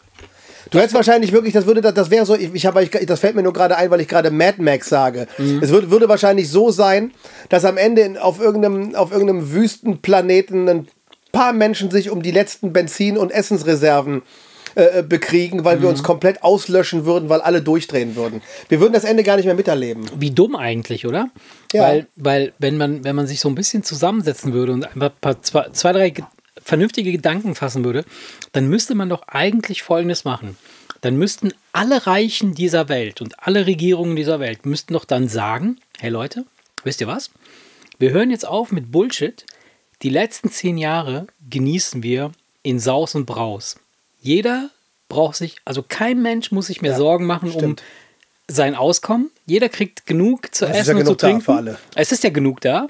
Du 0.71 0.79
hättest 0.79 0.95
wahrscheinlich 0.95 1.33
wirklich, 1.33 1.53
das 1.53 1.67
würde, 1.67 1.81
das 1.81 2.11
wäre 2.11 2.25
so, 2.25 2.35
ich, 2.35 2.55
ich 2.55 2.67
habe, 2.67 2.83
ich, 2.83 2.91
das 2.91 3.21
fällt 3.21 3.35
mir 3.35 3.43
nur 3.43 3.53
gerade 3.53 3.77
ein, 3.77 3.91
weil 3.91 4.01
ich 4.01 4.09
gerade 4.09 4.31
Mad 4.31 4.63
Max 4.63 4.89
sage. 4.89 5.27
Es 5.61 5.71
würde, 5.71 5.91
würde 5.91 6.09
wahrscheinlich 6.09 6.49
so 6.49 6.71
sein, 6.71 7.13
dass 7.49 7.65
am 7.65 7.77
Ende 7.77 8.03
in, 8.03 8.17
auf 8.17 8.41
irgendeinem, 8.41 8.95
auf 8.95 9.11
irgendeinem 9.11 9.53
Wüstenplaneten 9.53 10.69
ein 10.69 10.89
paar 11.33 11.53
Menschen 11.53 11.91
sich 11.91 12.11
um 12.11 12.23
die 12.23 12.31
letzten 12.31 12.73
Benzin- 12.73 13.19
und 13.19 13.31
Essensreserven 13.31 14.23
äh, 14.77 15.03
bekriegen, 15.03 15.65
weil 15.65 15.83
wir 15.83 15.89
uns 15.89 16.05
komplett 16.05 16.45
auslöschen 16.45 17.05
würden, 17.05 17.29
weil 17.29 17.41
alle 17.41 17.61
durchdrehen 17.61 18.15
würden. 18.15 18.41
Wir 18.69 18.81
würden 18.81 18.93
das 18.93 19.03
Ende 19.03 19.25
gar 19.25 19.37
nicht 19.37 19.47
mehr 19.47 19.57
miterleben. 19.57 20.05
Wie 20.17 20.31
dumm 20.31 20.55
eigentlich, 20.55 21.07
oder? 21.07 21.31
Ja. 21.73 21.83
Weil, 21.83 22.07
weil 22.15 22.53
wenn, 22.61 22.77
man, 22.77 23.03
wenn 23.03 23.17
man 23.17 23.27
sich 23.27 23.41
so 23.41 23.49
ein 23.49 23.57
bisschen 23.57 23.83
zusammensetzen 23.83 24.53
würde 24.53 24.73
und 24.73 24.85
einfach 24.85 25.09
ein 25.09 25.21
paar, 25.21 25.43
zwei, 25.43 25.69
zwei, 25.73 25.93
drei 25.93 26.15
vernünftige 26.63 27.13
Gedanken 27.13 27.55
fassen 27.55 27.85
würde, 27.85 28.05
dann 28.53 28.69
müsste 28.69 28.95
man 28.95 29.09
doch 29.09 29.23
eigentlich 29.29 29.83
Folgendes 29.83 30.25
machen. 30.25 30.57
Dann 31.01 31.17
müssten 31.17 31.53
alle 31.73 32.07
Reichen 32.07 32.55
dieser 32.55 32.89
Welt 32.89 33.21
und 33.21 33.47
alle 33.47 33.67
Regierungen 33.67 34.17
dieser 34.17 34.41
Welt 34.41 34.67
müssten 34.67 34.93
doch 34.93 35.05
dann 35.05 35.29
sagen, 35.29 35.79
hey 35.99 36.11
Leute, 36.11 36.45
wisst 36.85 37.01
ihr 37.01 37.07
was? 37.07 37.31
Wir 37.99 38.11
hören 38.11 38.31
jetzt 38.31 38.47
auf 38.47 38.73
mit 38.73 38.93
Bullshit. 38.93 39.45
Die 40.03 40.11
letzten 40.11 40.51
zehn 40.51 40.79
Jahre 40.79 41.27
genießen 41.49 42.03
wir 42.03 42.33
in 42.63 42.79
Saus 42.79 43.15
und 43.15 43.27
Braus. 43.27 43.77
Jeder 44.21 44.71
braucht 45.09 45.37
sich, 45.37 45.57
also 45.65 45.83
kein 45.87 46.23
Mensch 46.23 46.53
muss 46.53 46.67
sich 46.67 46.83
mehr 46.83 46.97
Sorgen 46.97 47.27
machen 47.27 47.51
stimmt. 47.51 47.81
um 47.81 48.55
sein 48.55 48.75
Auskommen. 48.75 49.31
Jeder 49.47 49.69
kriegt 49.69 50.07
genug 50.07 50.55
zu 50.55 50.67
Es 50.67 50.73
ist 50.73 50.77
essen 50.79 50.97
ja 50.97 51.01
und 51.01 51.07
zu 51.07 51.15
trinken. 51.15 51.41
für 51.43 51.55
alle. 51.55 51.79
Es 51.95 52.13
ist 52.13 52.25
ja 52.25 52.31
genug 52.31 52.61
da. 52.61 52.89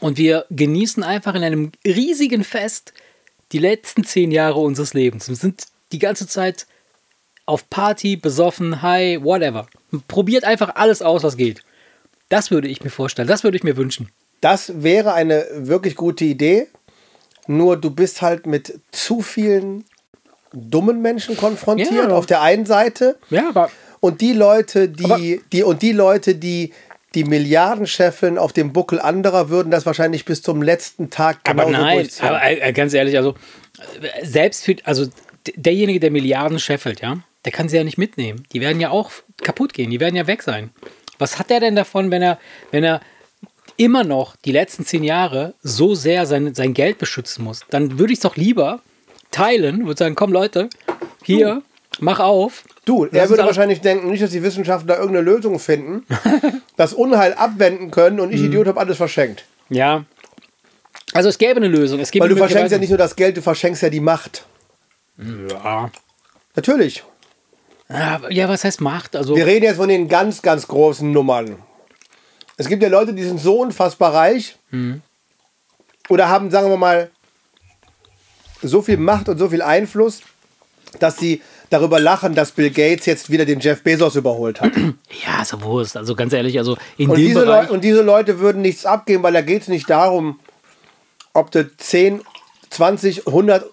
Und 0.00 0.18
wir 0.18 0.46
genießen 0.50 1.02
einfach 1.02 1.34
in 1.34 1.44
einem 1.44 1.72
riesigen 1.84 2.44
Fest 2.44 2.92
die 3.52 3.58
letzten 3.58 4.04
zehn 4.04 4.30
Jahre 4.30 4.60
unseres 4.60 4.94
Lebens. 4.94 5.28
Wir 5.28 5.36
sind 5.36 5.64
die 5.92 5.98
ganze 5.98 6.26
Zeit 6.26 6.66
auf 7.46 7.68
Party, 7.68 8.16
besoffen, 8.16 8.82
high, 8.82 9.22
whatever. 9.22 9.66
Probiert 10.08 10.44
einfach 10.44 10.74
alles 10.76 11.02
aus, 11.02 11.22
was 11.22 11.36
geht. 11.36 11.62
Das 12.28 12.50
würde 12.50 12.68
ich 12.68 12.82
mir 12.82 12.90
vorstellen. 12.90 13.28
Das 13.28 13.44
würde 13.44 13.56
ich 13.56 13.64
mir 13.64 13.76
wünschen. 13.76 14.08
Das 14.40 14.82
wäre 14.82 15.12
eine 15.12 15.46
wirklich 15.54 15.96
gute 15.96 16.24
Idee. 16.24 16.68
Nur 17.46 17.76
du 17.76 17.90
bist 17.90 18.22
halt 18.22 18.46
mit 18.46 18.80
zu 18.92 19.20
vielen 19.20 19.84
dummen 20.52 21.02
Menschen 21.02 21.36
konfrontiert 21.36 21.92
Ja. 21.92 22.08
auf 22.10 22.26
der 22.26 22.40
einen 22.42 22.66
Seite 22.66 23.18
Ja, 23.30 23.48
aber 23.48 23.70
und 24.00 24.20
die 24.20 24.32
Leute, 24.32 24.88
die, 24.88 25.40
die 25.52 25.62
und 25.62 25.80
die 25.82 25.92
Leute, 25.92 26.34
die 26.34 26.72
die 27.14 27.24
Milliarden 27.24 27.86
scheffeln 27.86 28.38
auf 28.38 28.52
dem 28.52 28.72
Buckel 28.72 29.00
anderer, 29.00 29.48
würden 29.48 29.70
das 29.70 29.86
wahrscheinlich 29.86 30.24
bis 30.24 30.42
zum 30.42 30.62
letzten 30.62 31.10
Tag 31.10 31.38
Aber 31.44 31.66
genauso 31.66 31.84
nein, 31.84 31.98
durchziehen. 31.98 32.28
aber 32.28 32.42
äh, 32.44 32.72
ganz 32.72 32.94
ehrlich, 32.94 33.16
also 33.16 33.34
äh, 34.00 34.24
selbst 34.24 34.64
für, 34.64 34.76
also 34.84 35.06
derjenige, 35.56 36.00
der 36.00 36.10
Milliarden 36.10 36.58
scheffelt, 36.58 37.00
ja, 37.00 37.18
der 37.44 37.52
kann 37.52 37.68
sie 37.68 37.76
ja 37.76 37.84
nicht 37.84 37.98
mitnehmen. 37.98 38.46
Die 38.52 38.60
werden 38.60 38.80
ja 38.80 38.90
auch 38.90 39.10
kaputt 39.42 39.74
gehen, 39.74 39.90
die 39.90 40.00
werden 40.00 40.16
ja 40.16 40.26
weg 40.26 40.42
sein. 40.42 40.70
Was 41.18 41.38
hat 41.38 41.50
er 41.50 41.60
denn 41.60 41.76
davon, 41.76 42.10
wenn 42.10 42.22
er, 42.22 42.38
wenn 42.70 42.84
er 42.84 43.00
immer 43.76 44.04
noch 44.04 44.36
die 44.36 44.52
letzten 44.52 44.84
zehn 44.84 45.04
Jahre 45.04 45.54
so 45.62 45.94
sehr 45.94 46.26
sein, 46.26 46.54
sein 46.54 46.74
Geld 46.74 46.98
beschützen 46.98 47.44
muss? 47.44 47.60
Dann 47.70 47.98
würde 47.98 48.12
ich 48.12 48.18
es 48.18 48.22
doch 48.22 48.36
lieber 48.36 48.80
teilen, 49.30 49.86
würde 49.86 49.98
sagen, 49.98 50.14
komm 50.14 50.32
Leute, 50.32 50.68
hier, 51.24 51.62
mach 52.00 52.20
auf. 52.20 52.64
Du, 52.84 53.06
er 53.06 53.28
würde 53.28 53.44
wahrscheinlich 53.44 53.80
denken, 53.80 54.10
nicht, 54.10 54.22
dass 54.22 54.30
die 54.30 54.42
Wissenschaftler 54.42 54.96
irgendeine 54.98 55.24
Lösung 55.24 55.58
finden, 55.58 56.04
das 56.76 56.92
Unheil 56.94 57.34
abwenden 57.34 57.90
können 57.90 58.18
und 58.20 58.32
ich, 58.32 58.40
Mhm. 58.40 58.46
Idiot, 58.46 58.66
habe 58.66 58.80
alles 58.80 58.96
verschenkt. 58.96 59.44
Ja. 59.68 60.04
Also 61.14 61.28
es 61.28 61.38
gäbe 61.38 61.56
eine 61.56 61.68
Lösung. 61.68 62.00
Es 62.00 62.10
gäbe 62.10 62.24
Weil 62.24 62.30
du 62.30 62.36
verschenkst 62.36 62.72
ja 62.72 62.78
nicht 62.78 62.88
nur 62.88 62.98
das 62.98 63.14
Geld, 63.16 63.36
du 63.36 63.42
verschenkst 63.42 63.82
ja 63.82 63.90
die 63.90 64.00
Macht. 64.00 64.44
Ja. 65.18 65.90
Natürlich. 66.56 67.04
Ja, 68.30 68.48
was 68.48 68.64
heißt 68.64 68.80
Macht? 68.80 69.14
Also, 69.16 69.36
Wir 69.36 69.44
reden 69.46 69.64
jetzt 69.66 69.76
von 69.76 69.88
den 69.88 70.08
ganz, 70.08 70.40
ganz 70.40 70.66
großen 70.66 71.12
Nummern. 71.12 71.56
Es 72.56 72.66
gibt 72.68 72.82
ja 72.82 72.88
Leute, 72.88 73.12
die 73.12 73.22
sind 73.24 73.38
so 73.38 73.58
unfassbar 73.60 74.14
reich 74.14 74.56
oder 76.08 76.28
haben, 76.30 76.50
sagen 76.50 76.70
wir 76.70 76.76
mal, 76.78 77.10
so 78.62 78.80
viel 78.80 78.96
Macht 78.96 79.28
und 79.28 79.36
so 79.38 79.48
viel 79.50 79.60
Einfluss, 79.60 80.22
dass 81.00 81.18
sie 81.18 81.42
darüber 81.72 82.00
lachen, 82.00 82.34
dass 82.34 82.52
Bill 82.52 82.70
Gates 82.70 83.06
jetzt 83.06 83.30
wieder 83.30 83.44
den 83.44 83.60
Jeff 83.60 83.82
Bezos 83.82 84.16
überholt 84.16 84.60
hat. 84.60 84.72
ja, 84.76 85.42
ist 85.42 85.52
ja 85.52 85.62
Wurst. 85.62 85.96
Also 85.96 86.14
ganz 86.14 86.32
ehrlich, 86.32 86.58
also 86.58 86.76
in 86.96 87.10
Und 87.10 87.18
dem 87.18 87.26
diese, 87.26 87.40
Bereich. 87.40 87.68
Leu 87.68 87.74
und 87.74 87.84
diese 87.84 88.02
Leute 88.02 88.38
würden 88.40 88.62
nichts 88.62 88.86
abgeben, 88.86 89.22
weil 89.22 89.32
da 89.32 89.40
geht 89.40 89.62
es 89.62 89.68
nicht 89.68 89.88
darum, 89.88 90.40
ob 91.32 91.50
du 91.50 91.70
10, 91.76 92.22
20, 92.70 93.26
100 93.26 93.64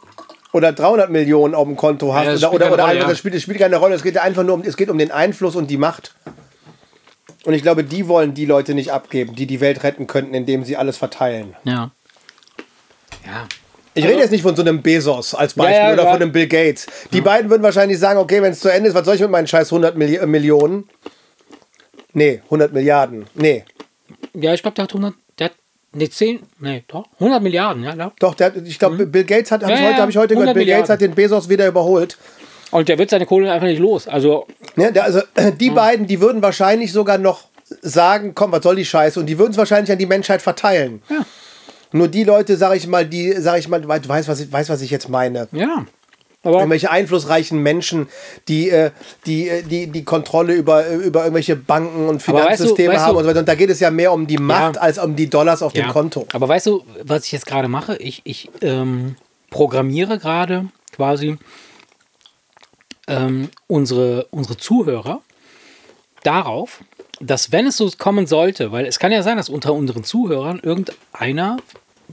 oder 0.52 0.72
300 0.72 1.10
Millionen 1.10 1.54
auf 1.54 1.66
dem 1.66 1.76
Konto 1.76 2.14
hast. 2.14 2.26
Ja, 2.26 2.32
das 2.32 2.44
oder 2.44 2.48
spielt 2.48 2.62
oder, 2.64 2.74
oder 2.74 2.84
Rolle, 2.86 3.00
ja. 3.00 3.08
das, 3.08 3.18
spielt, 3.18 3.36
das 3.36 3.42
spielt 3.44 3.60
keine 3.60 3.78
Rolle. 3.78 3.96
Es 3.96 4.04
geht 4.04 4.18
einfach 4.18 4.44
nur 4.44 4.56
um, 4.56 4.62
es 4.62 4.78
geht 4.78 4.90
um 4.90 4.98
den 4.98 5.12
Einfluss 5.12 5.56
und 5.56 5.70
die 5.70 5.78
Macht. 5.78 6.16
Und 7.46 7.54
ich 7.54 7.62
glaube, 7.62 7.84
die 7.84 8.08
wollen 8.08 8.34
die 8.34 8.46
Leute 8.46 8.74
nicht 8.74 8.92
abgeben, 8.92 9.36
die 9.36 9.46
die 9.46 9.62
Welt 9.62 9.84
retten 9.84 10.08
könnten, 10.08 10.34
indem 10.34 10.64
sie 10.66 10.76
alles 10.76 10.98
verteilen. 10.98 11.56
Ja. 11.64 11.92
Ja. 13.26 13.48
Ich 14.00 14.06
Also- 14.06 14.14
rede 14.16 14.22
jetzt 14.24 14.32
nicht 14.32 14.42
von 14.42 14.56
so 14.56 14.62
einem 14.62 14.82
Bezos 14.82 15.34
als 15.36 15.54
Beispiel 15.54 15.76
Ja, 15.76 15.88
ja, 15.90 15.94
oder 15.94 16.04
ja. 16.06 16.12
von 16.12 16.22
einem 16.22 16.32
Bill 16.32 16.48
Gates. 16.48 16.88
Die 17.14 17.22
beiden 17.22 17.50
würden 17.50 17.64
wahrscheinlich 17.64 18.00
sagen, 18.00 18.20
okay, 18.20 18.42
wenn 18.42 18.52
es 18.54 18.60
zu 18.60 18.70
Ende 18.70 18.90
ist, 18.90 18.96
was 18.96 19.06
soll 19.06 19.16
ich 19.16 19.22
mit 19.22 19.30
meinen 19.32 19.48
scheiß 19.48 19.72
100 19.72 19.96
Milli 19.98 20.16
äh, 20.18 20.26
Millionen? 20.26 20.90
Nee, 22.14 22.42
100 22.46 22.74
Milliarden. 22.74 23.26
Nee. 23.36 23.64
Ja, 24.34 24.54
ich 24.54 24.62
glaube, 24.62 24.76
der 24.76 24.84
hat 24.84 24.92
100, 24.94 25.14
der 25.38 25.46
hat, 25.46 25.54
ne, 25.94 26.10
10, 26.10 26.40
nee, 26.60 26.84
doch, 26.88 27.06
100 27.20 27.42
Milliarden, 27.42 27.84
ja, 27.84 27.94
klar. 27.94 28.14
Doch, 28.20 28.34
der, 28.36 28.56
ich 28.58 28.80
glaube, 28.80 29.06
Bill 29.06 29.24
Gates 29.24 29.52
hat, 29.52 29.62
habe 29.64 29.74
Mhm. 29.74 29.78
Ja, 29.78 29.82
ich, 29.82 29.86
heute- 29.88 29.96
ja, 29.98 30.02
hab 30.04 30.10
ich 30.10 30.18
heute 30.18 30.34
gehört, 30.36 30.50
100 30.50 30.54
Bill 30.56 30.66
Gates 30.66 30.90
hat 30.90 31.00
Milliarden. 31.02 31.16
den 31.16 31.24
Bezos 31.30 31.50
wieder 31.50 31.68
überholt. 31.68 32.18
Und 32.72 32.88
der 32.88 32.98
wird 33.00 33.10
seine 33.10 33.26
Kohle 33.26 33.52
einfach 33.52 33.68
nicht 33.68 33.80
los. 33.80 34.08
Also, 34.08 34.46
Ne, 34.76 34.92
der, 34.92 35.04
also 35.04 35.22
die 35.60 35.70
beiden, 35.72 36.08
die 36.08 36.22
würden 36.22 36.42
wahrscheinlich 36.42 36.92
sogar 36.92 37.18
noch 37.18 37.46
sagen, 37.82 38.34
komm, 38.36 38.52
was 38.52 38.64
soll 38.64 38.76
die 38.76 38.86
Scheiße? 38.86 39.20
Und 39.20 39.26
die 39.28 39.38
würden 39.38 39.52
es 39.52 39.58
wahrscheinlich 39.58 39.92
an 39.92 39.98
die 40.00 40.06
Menschheit 40.08 40.42
verteilen. 40.42 41.02
Ja. 41.10 41.26
Nur 41.92 42.08
die 42.08 42.24
Leute, 42.24 42.56
sag 42.58 42.76
ich 42.76 42.88
mal, 42.88 43.06
die, 43.06 43.34
sag 43.34 43.58
ich 43.60 43.68
mal, 43.68 43.82
du 43.82 43.88
weißt, 43.88 44.28
was 44.28 44.40
ich, 44.40 44.52
weißt, 44.52 44.70
was 44.70 44.82
ich 44.82 44.92
jetzt 44.92 45.10
meine. 45.10 45.48
ja. 45.52 45.86
Aber- 46.42 46.60
irgendwelche 46.60 46.90
einflussreichen 46.90 47.62
Menschen, 47.62 48.08
die, 48.48 48.70
äh, 48.70 48.92
die, 49.26 49.50
äh, 49.50 49.62
die, 49.62 49.88
die 49.88 50.06
Kontrolle 50.06 50.54
über, 50.54 50.88
äh, 50.88 50.96
über 50.96 51.24
irgendwelche 51.24 51.58
Banken 51.58 52.08
und 52.08 52.24
Aber 52.30 52.38
weißt 52.46 52.62
du- 52.62 52.64
Finanzsysteme 52.64 52.94
weißt 52.94 53.04
haben 53.04 53.18
und 53.18 53.24
so 53.24 53.30
weiter. 53.30 53.40
Und 53.42 53.50
da 53.50 53.56
geht 53.56 53.70
es 53.70 53.82
ja 53.82 53.92
mehr 53.92 54.14
um 54.14 54.26
die 54.26 54.38
Macht 54.38 54.78
als 54.78 55.00
um 55.00 55.18
die 55.18 55.30
Dollars 55.30 55.62
auf 55.62 55.74
dem 55.74 55.88
Konto. 55.90 56.26
Aber 56.32 56.48
weißt 56.48 56.68
du, 56.68 56.86
was 57.04 57.26
ich 57.26 57.34
jetzt 57.34 57.46
gerade 57.46 57.68
mache? 57.68 57.98
Ich, 57.98 58.22
ich 58.24 58.50
ähm, 58.62 59.18
programmiere 59.50 60.18
gerade 60.18 60.68
quasi 60.96 61.38
ähm, 63.08 63.50
unsere, 63.68 64.26
unsere 64.32 64.56
Zuhörer 64.56 65.22
darauf, 66.24 66.80
dass 67.20 67.52
wenn 67.52 67.68
es 67.68 67.76
so 67.78 67.90
kommen 67.98 68.28
sollte, 68.28 68.72
weil 68.72 68.86
es 68.86 69.00
kann 69.00 69.12
ja 69.12 69.24
sein, 69.24 69.36
dass 69.38 69.50
unter 69.50 69.74
unseren 69.74 70.06
Zuhörern 70.06 70.60
irgendeiner 70.64 71.58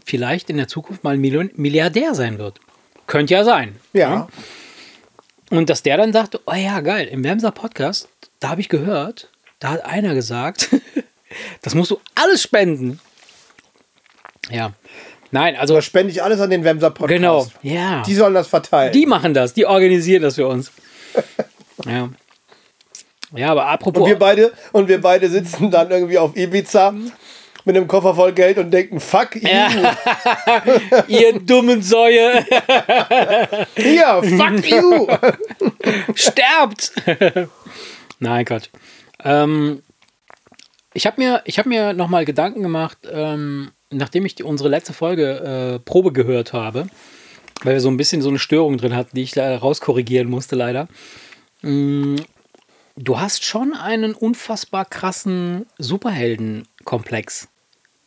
vielleicht 0.04 0.50
in 0.50 0.56
der 0.56 0.68
Zukunft 0.68 1.04
mal 1.04 1.16
Million- 1.16 1.50
Milliardär 1.54 2.14
sein 2.14 2.38
wird. 2.38 2.60
Könnte 3.06 3.34
ja 3.34 3.44
sein. 3.44 3.76
Ja. 3.92 4.28
Und 5.50 5.70
dass 5.70 5.82
der 5.82 5.96
dann 5.96 6.12
sagte, 6.12 6.40
oh 6.46 6.54
ja, 6.54 6.80
geil, 6.80 7.06
im 7.06 7.22
Wemser 7.24 7.52
Podcast, 7.52 8.08
da 8.40 8.48
habe 8.50 8.60
ich 8.60 8.68
gehört, 8.68 9.30
da 9.60 9.70
hat 9.70 9.84
einer 9.84 10.14
gesagt, 10.14 10.70
das 11.62 11.74
musst 11.74 11.90
du 11.92 12.00
alles 12.14 12.42
spenden. 12.42 12.98
Ja. 14.50 14.72
Nein, 15.30 15.56
also 15.56 15.74
Da 15.74 15.82
spende 15.82 16.12
ich 16.12 16.22
alles 16.22 16.40
an 16.40 16.50
den 16.50 16.64
Wemser 16.64 16.90
Podcast. 16.90 17.08
genau. 17.08 17.46
Ja. 17.62 18.02
Die 18.02 18.14
sollen 18.14 18.34
das 18.34 18.46
verteilen. 18.48 18.92
Die 18.92 19.06
machen 19.06 19.34
das, 19.34 19.54
die 19.54 19.66
organisieren 19.66 20.22
das 20.22 20.36
für 20.36 20.46
uns. 20.46 20.70
ja. 21.86 22.08
Ja, 23.34 23.50
aber 23.50 23.66
apropos. 23.66 24.02
und 24.04 24.08
wir 24.08 24.18
beide 24.18 24.52
und 24.72 24.88
wir 24.88 25.00
beide 25.00 25.28
sitzen 25.28 25.70
dann 25.70 25.90
irgendwie 25.90 26.16
auf 26.16 26.36
Ibiza 26.36 26.94
mit 27.66 27.76
einem 27.76 27.86
Koffer 27.88 28.14
voll 28.14 28.32
Geld 28.32 28.58
und 28.58 28.70
denken, 28.70 29.00
fuck 29.00 29.34
you. 29.36 29.48
ihr 31.08 31.38
dummen 31.40 31.82
Säue, 31.82 32.44
Hier, 33.76 34.22
fuck 34.22 34.70
you. 34.70 35.08
sterbt! 36.14 36.92
Nein, 38.18 38.44
Quatsch. 38.44 38.68
Ähm, 39.24 39.82
ich 40.94 41.06
habe 41.06 41.20
mir, 41.20 41.42
ich 41.44 41.58
hab 41.58 41.66
mir 41.66 41.92
nochmal 41.92 42.24
Gedanken 42.24 42.62
gemacht, 42.62 42.98
ähm, 43.10 43.72
nachdem 43.90 44.24
ich 44.24 44.34
die, 44.34 44.44
unsere 44.44 44.68
letzte 44.68 44.92
Folge 44.94 45.74
äh, 45.74 45.78
Probe 45.80 46.12
gehört 46.12 46.52
habe, 46.52 46.86
weil 47.62 47.74
wir 47.74 47.80
so 47.80 47.90
ein 47.90 47.98
bisschen 47.98 48.22
so 48.22 48.30
eine 48.30 48.38
Störung 48.38 48.78
drin 48.78 48.94
hatten, 48.96 49.14
die 49.14 49.22
ich 49.22 49.34
leider 49.34 49.58
rauskorrigieren 49.58 50.30
musste, 50.30 50.56
leider. 50.56 50.88
Mm, 51.62 52.16
Du 52.98 53.20
hast 53.20 53.44
schon 53.44 53.74
einen 53.74 54.14
unfassbar 54.14 54.86
krassen 54.86 55.66
Superheldenkomplex. 55.76 57.48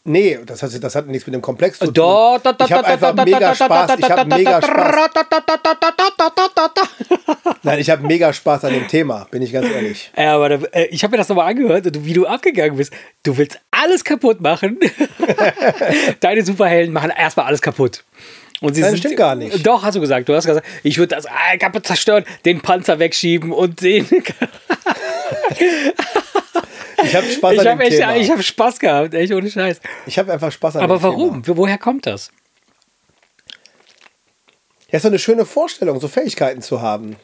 Nee, 0.06 0.40
das 0.46 0.64
hat, 0.64 0.72
das 0.82 0.96
hat 0.96 1.08
nichts 1.08 1.28
mit 1.28 1.36
dem 1.36 1.42
Komplex 1.42 1.78
zu 1.78 1.86
tun. 1.86 1.94
Da, 1.94 2.40
da, 2.42 2.54
da, 2.54 2.66
ich 2.66 2.72
habe 2.72 2.88
einfach 2.88 3.14
da, 3.14 3.26
mega 3.26 3.54
Spaß. 3.54 3.92
Ich 4.00 4.10
habe 4.10 4.36
mega 4.36 4.62
Spaß. 4.62 5.10
Nein, 7.64 7.80
ich 7.80 7.90
habe 7.90 8.08
mega 8.08 8.32
Spaß 8.32 8.66
an 8.66 8.74
dem 8.74 8.88
Thema, 8.88 9.28
bin 9.30 9.42
ich 9.42 9.52
ganz 9.52 9.68
ehrlich. 9.68 10.10
Ja, 10.18 10.36
aber 10.36 10.50
da, 10.50 10.56
äh, 10.72 10.86
ich 10.86 11.04
habe 11.04 11.12
mir 11.12 11.18
das 11.18 11.28
nochmal 11.28 11.50
angehört 11.50 11.86
und 11.86 12.06
wie 12.06 12.14
du 12.14 12.26
abgegangen 12.26 12.78
bist. 12.78 12.94
Du 13.24 13.38
willst 13.38 13.60
alles 13.72 14.04
kaputt 14.04 14.40
machen. 14.42 14.80
Deine 16.22 16.46
Superhelden 16.46 16.94
machen 16.94 17.12
erstmal 17.16 17.48
alles 17.48 17.62
kaputt. 17.62 18.04
Und 18.62 18.74
sie 18.74 18.82
Nein, 18.82 18.92
sind, 18.92 19.00
stimmt 19.00 19.18
gar 19.18 19.36
nicht. 19.36 19.66
Doch, 19.66 19.84
hast 19.84 19.96
du 19.96 20.02
gesagt. 20.02 20.28
Du 20.28 20.34
hast 20.34 20.46
gesagt, 20.46 20.66
ich 20.84 20.98
würde 20.98 21.16
das 21.16 21.26
ah, 21.26 21.58
kaputt 21.58 21.86
zerstören, 21.86 22.26
den 22.46 22.62
Panzer 22.62 23.00
wegschieben 23.00 23.52
und 23.52 23.82
den. 23.82 24.08
Ich 27.10 27.16
habe 27.16 27.28
Spaß 27.28 27.54
ich 27.54 27.60
an 27.62 27.68
habe 27.68 27.78
dem 27.84 27.88
echt, 27.88 27.98
Thema. 27.98 28.16
ich 28.16 28.30
habe 28.32 28.44
Spaß 28.44 28.80
gehabt, 28.80 29.14
echt 29.14 29.34
ohne 29.34 29.50
Scheiß. 29.50 29.80
Ich 30.06 30.18
habe 30.20 30.32
einfach 30.32 30.52
Spaß 30.52 30.76
an 30.78 30.84
Aber 30.84 30.96
dem 30.98 31.02
Thema. 31.02 31.14
warum? 31.14 31.44
Woher 31.48 31.78
kommt 31.78 32.06
das? 32.06 32.32
Ja, 34.90 34.98
ist 34.98 35.06
doch 35.06 35.10
eine 35.10 35.20
schöne 35.20 35.46
Vorstellung, 35.46 36.00
so 36.00 36.08
Fähigkeiten 36.08 36.62
zu 36.62 36.82
haben. 36.82 37.16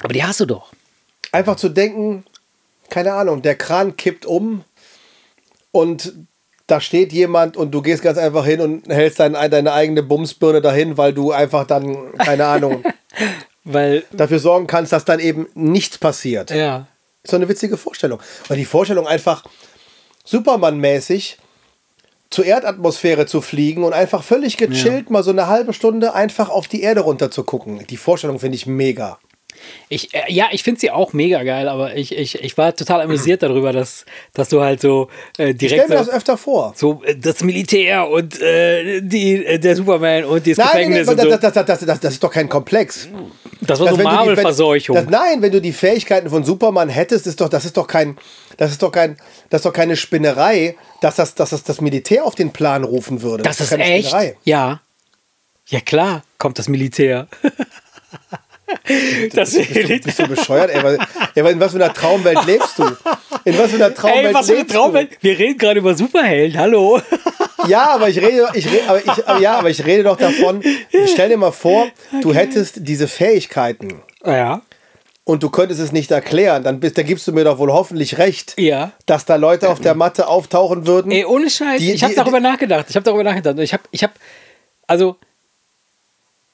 Aber 0.00 0.12
die 0.12 0.22
hast 0.24 0.40
du 0.40 0.46
doch. 0.46 0.72
Einfach 1.32 1.56
zu 1.56 1.68
denken, 1.68 2.24
keine 2.90 3.12
Ahnung, 3.14 3.42
der 3.42 3.56
Kran 3.56 3.96
kippt 3.96 4.26
um 4.26 4.64
und 5.72 6.12
da 6.66 6.80
steht 6.80 7.12
jemand 7.12 7.56
und 7.56 7.72
du 7.72 7.82
gehst 7.82 8.02
ganz 8.02 8.16
einfach 8.18 8.44
hin 8.44 8.60
und 8.60 8.86
hältst 8.88 9.20
dein, 9.20 9.32
deine 9.32 9.72
eigene 9.72 10.02
Bumsbirne 10.02 10.60
dahin, 10.62 10.96
weil 10.96 11.12
du 11.12 11.32
einfach 11.32 11.66
dann, 11.66 12.12
keine 12.18 12.46
Ahnung, 12.46 12.84
Weil, 13.64 14.04
dafür 14.12 14.38
sorgen 14.38 14.66
kannst, 14.66 14.92
dass 14.92 15.04
dann 15.04 15.20
eben 15.20 15.46
nichts 15.54 15.98
passiert. 15.98 16.50
ja. 16.50 16.86
Ist 17.24 17.32
doch 17.32 17.38
eine 17.38 17.48
witzige 17.48 17.76
Vorstellung. 17.76 18.20
Und 18.48 18.56
die 18.56 18.66
Vorstellung 18.66 19.08
einfach 19.08 19.42
Superman-mäßig 20.24 21.38
zur 22.30 22.44
Erdatmosphäre 22.44 23.26
zu 23.26 23.40
fliegen 23.40 23.82
und 23.82 23.92
einfach 23.92 24.22
völlig 24.22 24.56
gechillt 24.56 25.08
mal 25.10 25.22
so 25.22 25.30
eine 25.30 25.46
halbe 25.46 25.72
Stunde 25.72 26.14
einfach 26.14 26.50
auf 26.50 26.68
die 26.68 26.82
Erde 26.82 27.00
runter 27.00 27.30
zu 27.30 27.44
gucken. 27.44 27.86
Die 27.88 27.96
Vorstellung 27.96 28.38
finde 28.40 28.56
ich 28.56 28.66
mega. 28.66 29.18
Ich, 29.88 30.12
äh, 30.14 30.20
ja, 30.28 30.48
ich 30.52 30.62
finde 30.62 30.80
sie 30.80 30.90
auch 30.90 31.12
mega 31.12 31.42
geil, 31.42 31.68
aber 31.68 31.96
ich, 31.96 32.16
ich, 32.16 32.42
ich 32.42 32.58
war 32.58 32.74
total 32.74 33.00
amüsiert 33.02 33.42
darüber, 33.42 33.72
dass, 33.72 34.04
dass 34.32 34.48
du 34.48 34.60
halt 34.60 34.80
so 34.80 35.08
äh, 35.38 35.50
Ich 35.50 35.56
direkt 35.58 35.84
stelle 35.84 35.98
mir 35.98 36.04
so, 36.04 36.10
das 36.10 36.16
öfter 36.18 36.36
vor. 36.36 36.72
so 36.76 37.02
äh, 37.04 37.16
das 37.16 37.42
Militär 37.42 38.08
und 38.08 38.40
äh, 38.40 39.00
die, 39.00 39.44
äh, 39.44 39.58
der 39.58 39.76
Superman 39.76 40.24
und 40.24 40.46
das 40.46 40.56
Nein, 40.58 40.66
nein, 40.66 40.76
Gefängnis 40.76 41.06
nein, 41.06 41.16
und 41.16 41.22
so. 41.22 41.28
das, 41.30 41.40
das, 41.54 41.66
das, 41.66 41.80
das, 41.86 42.00
das 42.00 42.12
ist 42.14 42.22
doch 42.24 42.30
kein 42.32 42.48
Komplex. 42.48 43.08
Das 43.60 43.80
war 43.80 43.88
so 43.90 43.96
die- 43.96 44.02
Marvel-Verseuchung. 44.02 44.96
das- 44.96 45.06
Nein, 45.06 45.40
wenn 45.42 45.52
du 45.52 45.60
die 45.60 45.72
Fähigkeiten 45.72 46.28
von 46.28 46.44
Superman 46.44 46.88
hättest, 46.88 47.26
ist 47.26 47.40
doch, 47.40 47.48
das 47.48 47.64
ist 47.64 47.76
doch 47.76 47.86
kein, 47.86 48.16
das 48.56 48.70
ist 48.72 48.82
doch 48.82 48.92
kein, 48.92 49.16
das 49.50 49.60
ist 49.60 49.66
doch 49.66 49.72
keine 49.72 49.96
Spinnerei, 49.96 50.76
dass 51.00 51.16
das, 51.16 51.34
dass 51.34 51.50
das, 51.50 51.62
das 51.64 51.80
Militär 51.80 52.24
auf 52.24 52.34
den 52.34 52.52
Plan 52.52 52.84
rufen 52.84 53.22
würde. 53.22 53.42
Das 53.42 53.60
ist 53.60 53.70
doch 53.72 53.78
keine 53.78 53.90
echt? 53.92 54.08
Spinnerei. 54.08 54.36
Ja. 54.44 54.80
Ja, 55.66 55.80
klar, 55.80 56.22
kommt 56.38 56.58
das 56.58 56.68
Militär. 56.68 57.26
das 59.32 59.52
Bist 59.54 60.18
du 60.18 60.26
bescheuert? 60.28 60.70
Ey, 60.70 60.82
was, 60.82 60.98
in 61.52 61.60
was 61.60 61.72
für 61.72 61.82
einer 61.84 61.92
Traumwelt 61.92 62.44
lebst 62.46 62.78
du? 62.78 62.84
In 63.44 63.58
was 63.58 63.70
für 63.70 63.76
einer 63.76 63.94
Traumwelt 63.94 64.26
Ey, 64.26 64.34
was 64.34 64.46
für 64.46 64.52
eine 64.52 64.60
lebst 64.62 64.74
Traumwelt. 64.76 65.10
Wir 65.20 65.38
reden 65.38 65.58
gerade 65.58 65.80
über 65.80 65.94
Superhelden, 65.94 66.58
hallo. 66.58 66.98
du? 66.98 67.68
Ja, 67.68 67.90
aber 67.90 68.08
ich 68.08 68.18
rede, 68.18 68.48
ich 68.54 68.66
rede, 68.70 68.82
aber 68.88 68.98
ich, 69.04 69.28
aber 69.28 69.40
ja, 69.40 69.58
aber 69.58 69.70
ich 69.70 69.84
rede 69.84 70.02
doch 70.04 70.16
davon. 70.16 70.62
Stell 71.06 71.28
dir 71.30 71.36
mal 71.36 71.52
vor, 71.52 71.86
du 72.22 72.34
hättest 72.34 72.76
diese 72.86 73.08
Fähigkeiten 73.08 74.02
Ja. 74.24 74.60
und 75.24 75.42
du 75.42 75.48
könntest 75.50 75.80
es 75.80 75.90
nicht 75.92 76.10
erklären, 76.10 76.62
dann 76.62 76.80
bist, 76.80 76.98
da 76.98 77.02
gibst 77.02 77.26
du 77.26 77.32
mir 77.32 77.44
doch 77.44 77.58
wohl 77.58 77.72
hoffentlich 77.72 78.18
recht, 78.18 78.54
Ja. 78.58 78.92
dass 79.06 79.24
da 79.24 79.36
Leute 79.36 79.68
auf 79.70 79.80
der 79.80 79.94
Matte 79.94 80.26
auftauchen 80.28 80.86
würden. 80.86 81.10
Ey, 81.10 81.24
ohne 81.24 81.48
Scheiß. 81.48 81.80
Die- 81.80 81.92
ich 81.92 82.04
habe 82.04 82.14
darüber 82.14 82.40
nachgedacht. 82.40 82.86
Ich 82.90 82.96
habe 82.96 83.04
darüber 83.04 83.24
nachgedacht. 83.24 83.58
Ich 83.58 83.72
habe, 83.72 83.82
ich 83.90 84.02
habe, 84.02 84.12
also, 84.86 85.16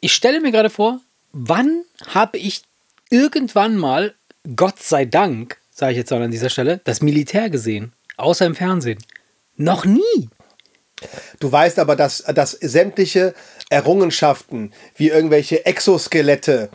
ich 0.01 0.13
stelle 0.13 0.41
mir 0.41 0.53
gerade 0.53 0.71
vor, 0.71 1.01
wann 1.33 1.85
habe 2.07 2.39
ich 2.39 2.63
irgendwann 3.11 3.77
mal, 3.77 4.15
Gott 4.57 4.81
sei 4.83 5.05
Dank, 5.05 5.59
sage 5.71 5.93
ich 5.93 5.99
jetzt 5.99 6.11
mal 6.11 6.23
an 6.23 6.31
dieser 6.31 6.51
Stelle, 6.51 6.81
das 6.85 7.01
Militär 7.03 7.51
gesehen? 7.51 7.93
Außer 8.17 8.47
im 8.47 8.55
Fernsehen. 8.55 8.99
Noch 9.57 9.85
nie. 9.85 10.29
Du 11.39 11.51
weißt 11.51 11.79
aber, 11.79 11.97
dass, 11.97 12.19
dass 12.25 12.51
sämtliche 12.53 13.35
Errungenschaften, 13.71 14.73
wie 14.97 15.09
irgendwelche 15.09 15.65
Exoskelette, 15.65 16.69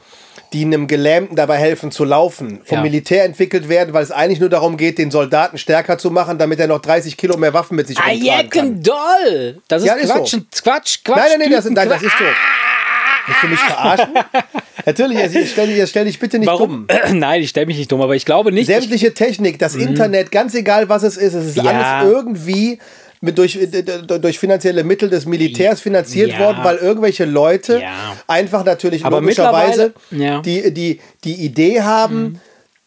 die 0.51 0.63
einem 0.65 0.87
Gelähmten 0.87 1.35
dabei 1.35 1.57
helfen 1.57 1.91
zu 1.91 2.03
laufen, 2.05 2.61
vom 2.65 2.77
Ja. 2.77 2.81
Militär 2.81 3.23
entwickelt 3.25 3.69
werden, 3.69 3.93
weil 3.93 4.03
es 4.03 4.11
eigentlich 4.11 4.39
nur 4.39 4.49
darum 4.49 4.77
geht, 4.77 4.97
den 4.97 5.11
Soldaten 5.11 5.57
stärker 5.57 5.97
zu 5.99 6.09
machen, 6.09 6.37
damit 6.39 6.59
er 6.59 6.67
noch 6.67 6.79
30 6.81 7.17
Kilo 7.17 7.37
mehr 7.37 7.53
Waffen 7.53 7.75
mit 7.75 7.87
sich 7.87 7.97
rumtragen 7.97 8.49
kann. 8.49 8.61
Ajekendoll! 8.61 9.61
Das 9.67 9.81
ist 9.83 9.87
Ja, 9.87 9.93
ist 9.95 10.11
Quatsch, 10.11 10.31
so. 10.31 10.37
Quatsch, 10.63 11.03
Quatsch. 11.03 11.17
Nein, 11.17 11.27
nein, 11.29 11.39
nein, 11.39 11.51
das, 11.51 11.65
nein, 11.65 11.75
das 11.89 12.01
Quatsch. 12.01 12.03
ist 12.03 12.17
so. 12.17 12.25
Willst 13.27 13.43
du 13.43 13.47
mich 13.47 13.59
verarschen? 13.59 14.09
Natürlich, 14.85 15.17
also 15.17 15.39
ich 15.39 15.51
stell, 15.51 15.67
dich- 15.67 15.89
stell 15.89 16.05
dich 16.05 16.19
bitte 16.19 16.37
nicht 16.39 16.47
Warum? 16.47 16.85
dumm. 16.87 16.97
Nein, 17.19 17.41
ich 17.41 17.49
stelle 17.49 17.65
mich 17.65 17.77
nicht 17.77 17.91
dumm, 17.91 18.01
aber 18.01 18.15
ich 18.15 18.25
glaube 18.25 18.51
nicht. 18.51 18.67
Sämtliche 18.67 19.13
Technik, 19.13 19.57
das 19.59 19.75
Internet, 19.75 20.31
ganz 20.31 20.53
egal 20.53 20.89
was 20.89 21.03
es 21.03 21.17
ist, 21.17 21.33
es 21.33 21.45
ist 21.47 21.57
Mhm. 21.57 21.65
Ja. 21.65 21.71
alles 21.99 22.11
irgendwie 22.11 22.79
mit 23.21 23.37
durch, 23.39 23.57
durch 24.21 24.37
finanzielle 24.37 24.83
Mittel 24.83 25.09
des 25.09 25.25
Militärs 25.25 25.81
finanziert 25.81 26.31
Ja. 26.33 26.39
worden, 26.39 26.59
weil 26.63 26.77
irgendwelche 26.77 27.25
Leute 27.25 27.79
Ja. 27.81 28.15
einfach 28.27 28.63
natürlich 28.63 29.03
Aber 29.05 29.19
logischerweise 29.21 29.93
die, 30.11 30.71
die, 30.73 30.99
die 31.23 31.33
Idee 31.33 31.81
haben, 31.81 32.39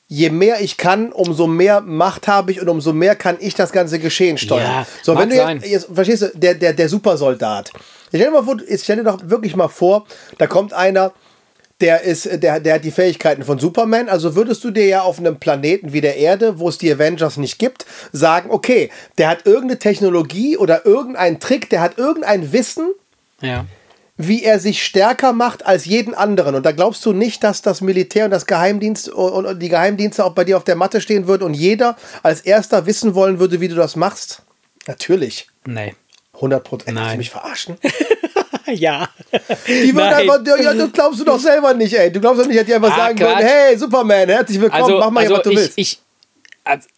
je 0.07 0.31
mehr 0.31 0.61
ich 0.61 0.77
kann, 0.77 1.11
umso 1.13 1.47
mehr 1.49 1.81
Macht 1.81 2.29
habe 2.29 2.53
ich 2.53 2.61
und 2.63 2.69
umso 2.69 2.93
mehr 2.93 3.17
kann 3.17 3.37
ich 3.41 3.55
das 3.55 3.73
ganze 3.73 3.99
Geschehen 3.99 4.39
steuern. 4.39 4.63
Ja, 4.63 4.87
so, 5.03 5.19
wenn 5.19 5.31
du 5.31 5.35
jetzt, 5.37 5.67
jetzt, 5.67 5.89
verstehst 5.93 6.23
du, 6.23 6.31
der, 6.35 6.55
der, 6.55 6.73
der 6.75 6.89
Supersoldat. 6.89 7.73
Stell 8.09 8.21
dir, 8.21 8.31
mal 8.31 8.43
vor, 8.43 8.57
stell 8.77 8.97
dir 8.97 9.05
doch 9.05 9.21
wirklich 9.25 9.57
mal 9.57 9.69
vor, 9.69 10.07
da 10.39 10.47
kommt 10.47 10.73
einer, 10.73 11.13
der 11.81 12.03
ist, 12.03 12.29
der, 12.43 12.61
der 12.61 12.75
hat 12.75 12.85
die 12.85 12.91
Fähigkeiten 12.91 13.45
von 13.45 13.59
Superman. 13.59 14.09
Also 14.09 14.35
würdest 14.35 14.65
du 14.65 14.71
dir 14.71 14.87
ja 14.87 15.03
auf 15.03 15.19
einem 15.19 15.39
Planeten 15.39 15.93
wie 15.93 16.01
der 16.01 16.17
Erde, 16.17 16.59
wo 16.59 16.69
es 16.69 16.79
die 16.79 16.93
Avengers 16.93 17.37
nicht 17.37 17.59
gibt, 17.59 17.87
sagen, 18.13 18.51
okay, 18.51 18.91
der 19.17 19.29
hat 19.29 19.47
irgendeine 19.47 19.79
Technologie 19.79 20.57
oder 20.57 20.85
irgendeinen 20.87 21.39
Trick, 21.39 21.71
der 21.71 21.81
hat 21.81 21.99
irgendein 21.99 22.53
Wissen, 22.53 22.89
ja. 23.41 23.65
wie 24.17 24.43
er 24.43 24.59
sich 24.59 24.83
stärker 24.85 25.33
macht 25.33 25.67
als 25.67 25.85
jeden 25.85 26.15
anderen. 26.15 26.57
Und 26.57 26.67
da 26.67 26.73
glaubst 26.73 27.07
du 27.07 27.13
nicht, 27.13 27.45
dass 27.45 27.63
das 27.63 27.81
Militär 27.81 28.25
und 28.25 28.33
das 28.33 28.47
Geheimdienst 28.47 29.11
und 29.11 29.61
die 29.61 29.69
Geheimdienste 29.69 30.25
auch 30.25 30.33
bei 30.33 30.45
dir 30.45 30.57
auf 30.57 30.65
der 30.65 30.77
Matte 30.77 31.01
stehen 31.01 31.29
würden 31.29 31.45
und 31.45 31.55
jeder 31.55 31.97
als 32.25 32.41
erster 32.41 32.87
wissen 32.87 33.15
wollen 33.15 33.39
würde, 33.39 33.61
wie 33.61 33.69
du 33.69 33.77
das 33.77 33.95
machst? 33.95 34.43
Natürlich. 34.89 35.49
Nee. 35.65 35.95
100 36.39 36.65
Prozent. 36.65 36.97
Du 36.97 37.03
Nein. 37.03 37.19
mich 37.19 37.31
verarschen? 37.31 37.77
ja. 38.67 39.09
Die 39.67 39.95
würden 39.95 40.15
einfach, 40.15 40.41
ja, 40.61 40.75
das 40.75 40.93
glaubst 40.93 41.21
du 41.21 41.25
doch 41.25 41.39
selber 41.39 41.75
nicht, 41.75 41.93
ey. 41.95 42.11
Du 42.11 42.21
glaubst 42.21 42.43
doch 42.43 42.47
nicht, 42.47 42.59
dass 42.59 42.67
die 42.67 42.75
einfach 42.75 42.93
Ah, 42.93 42.97
sagen 42.97 43.17
Quatsch. 43.19 43.37
würden, 43.37 43.47
hey, 43.47 43.77
Superman, 43.79 44.29
herzlich 44.29 44.61
willkommen, 44.61 44.99
mach 44.99 45.11
mal 45.11 45.27
hier, 45.27 45.37
was 45.37 45.43
du 45.43 45.51
ich, 45.51 45.57
willst. 45.57 45.73
Ich, 45.77 45.99
also, 46.65 46.89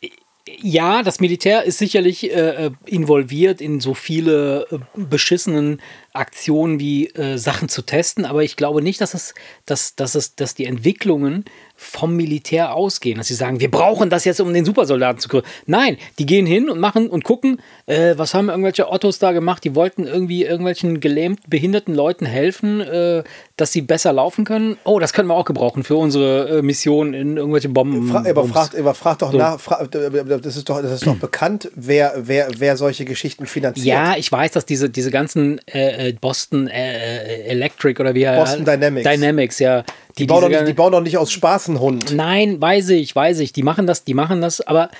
ja, 0.62 1.02
das 1.02 1.20
Militär 1.20 1.64
ist 1.64 1.78
sicherlich 1.78 2.30
äh, 2.30 2.66
äh, 2.66 2.70
involviert 2.86 3.60
in 3.60 3.80
so 3.80 3.94
viele 3.94 4.66
äh, 4.70 4.78
beschissenen 4.94 5.80
Aktionen 6.12 6.80
wie 6.80 7.06
äh, 7.08 7.38
Sachen 7.38 7.68
zu 7.68 7.82
testen, 7.82 8.24
aber 8.24 8.42
ich 8.42 8.56
glaube 8.56 8.82
nicht, 8.82 9.00
dass 9.00 9.14
es, 9.14 9.34
dass, 9.64 9.94
dass 9.94 10.14
es, 10.14 10.34
dass 10.34 10.54
die 10.54 10.64
Entwicklungen 10.64 11.44
vom 11.76 12.14
Militär 12.14 12.74
ausgehen, 12.74 13.16
dass 13.16 13.28
sie 13.28 13.34
sagen, 13.34 13.60
wir 13.60 13.70
brauchen 13.70 14.10
das 14.10 14.24
jetzt, 14.24 14.40
um 14.40 14.52
den 14.52 14.64
Supersoldaten 14.64 15.18
zu 15.18 15.28
gründen. 15.28 15.48
Nein, 15.66 15.96
die 16.18 16.26
gehen 16.26 16.44
hin 16.44 16.68
und 16.68 16.78
machen 16.78 17.08
und 17.08 17.24
gucken, 17.24 17.60
äh, 17.86 18.14
was 18.18 18.34
haben 18.34 18.50
irgendwelche 18.50 18.90
Ottos 18.90 19.18
da 19.18 19.32
gemacht, 19.32 19.64
die 19.64 19.74
wollten 19.74 20.06
irgendwie 20.06 20.44
irgendwelchen 20.44 21.00
gelähmten, 21.00 21.48
behinderten 21.48 21.94
Leuten 21.94 22.26
helfen, 22.26 22.80
äh, 22.80 23.22
dass 23.56 23.72
sie 23.72 23.80
besser 23.80 24.12
laufen 24.12 24.44
können. 24.44 24.76
Oh, 24.84 24.98
das 24.98 25.12
können 25.12 25.28
wir 25.28 25.34
auch 25.34 25.44
gebrauchen 25.44 25.84
für 25.84 25.96
unsere 25.96 26.58
äh, 26.58 26.62
Mission 26.62 27.14
in 27.14 27.36
irgendwelche 27.36 27.68
Bomben. 27.68 28.08
Fra 28.08 28.24
aber, 28.28 28.44
fragt, 28.46 28.76
aber 28.76 28.94
fragt 28.94 29.22
doch 29.22 29.32
So. 29.32 29.38
nach, 29.38 29.58
fra 29.58 29.86
das 29.86 30.56
ist 30.56 30.68
doch, 30.68 30.82
das 30.82 30.92
ist 30.92 31.06
doch 31.06 31.16
bekannt, 31.20 31.70
wer, 31.74 32.14
wer, 32.16 32.48
wer 32.58 32.76
solche 32.76 33.04
Geschichten 33.04 33.46
finanziert. 33.46 33.86
Ja, 33.86 34.16
ich 34.16 34.30
weiß, 34.30 34.52
dass 34.52 34.66
diese, 34.66 34.90
diese 34.90 35.10
ganzen 35.10 35.60
äh, 35.66 35.99
äh, 36.09 36.12
Boston 36.12 36.68
äh, 36.68 36.97
äh, 37.22 37.43
Electric 37.48 38.01
oder 38.01 38.14
wie 38.14 38.22
er 38.22 38.36
Boston 38.36 38.64
Dynamics. 38.64 39.09
Dynamics, 39.09 39.59
ja. 39.59 39.85
die, 40.18 40.27
bauen 40.27 40.43
doch 40.43 40.48
nicht, 40.48 40.66
die 40.68 40.72
bauen 40.72 40.93
doch 40.93 41.01
nicht 41.01 41.16
aus 41.18 41.31
Spaß 41.32 41.68
einen 41.68 41.81
Hund. 41.81 42.12
Nein, 42.14 42.60
weiß 42.60 42.89
ich, 42.90 43.14
weiß 43.14 43.39
ich. 43.40 43.52
Die 43.52 43.62
machen 43.62 43.86
das, 43.86 44.05
die 44.05 44.14
machen 44.14 44.40
das, 44.40 44.60
aber 44.60 44.90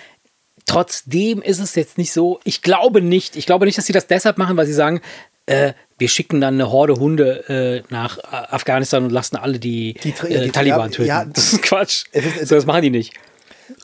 trotzdem 0.67 1.43
ist 1.43 1.59
es 1.61 1.75
jetzt 1.75 1.99
nicht 1.99 2.13
so. 2.13 2.41
Ich 2.45 2.63
glaube 2.63 3.01
nicht. 3.03 3.37
Ich 3.37 3.47
glaube 3.47 3.67
nicht, 3.67 3.79
dass 3.79 3.87
sie 3.87 3.93
das 3.93 4.07
deshalb 4.07 4.39
machen, 4.39 4.57
weil 4.57 4.67
sie 4.67 4.73
sagen, 4.73 5.01
äh, 5.47 5.73
wir 5.99 6.09
schicken 6.09 6.41
dann 6.41 6.55
eine 6.55 6.71
Horde 6.71 6.95
Hunde 6.95 7.83
äh, 7.89 7.93
nach 7.93 8.19
Afghanistan 8.23 9.05
und 9.05 9.11
lassen 9.11 9.37
alle 9.37 9.59
die, 9.59 9.95
Die 9.95 10.15
äh, 10.29 10.45
die- 10.45 10.51
Taliban 10.51 10.91
töten. 10.91 11.09
ja, 11.09 11.25
das 11.25 11.53
ist 11.53 11.63
Quatsch. 11.63 12.05
Es 12.13 12.25
ist- 12.25 12.49
so, 12.49 12.55
das 12.55 12.67
machen 12.67 12.83
die 12.83 12.91
nicht. 12.91 13.15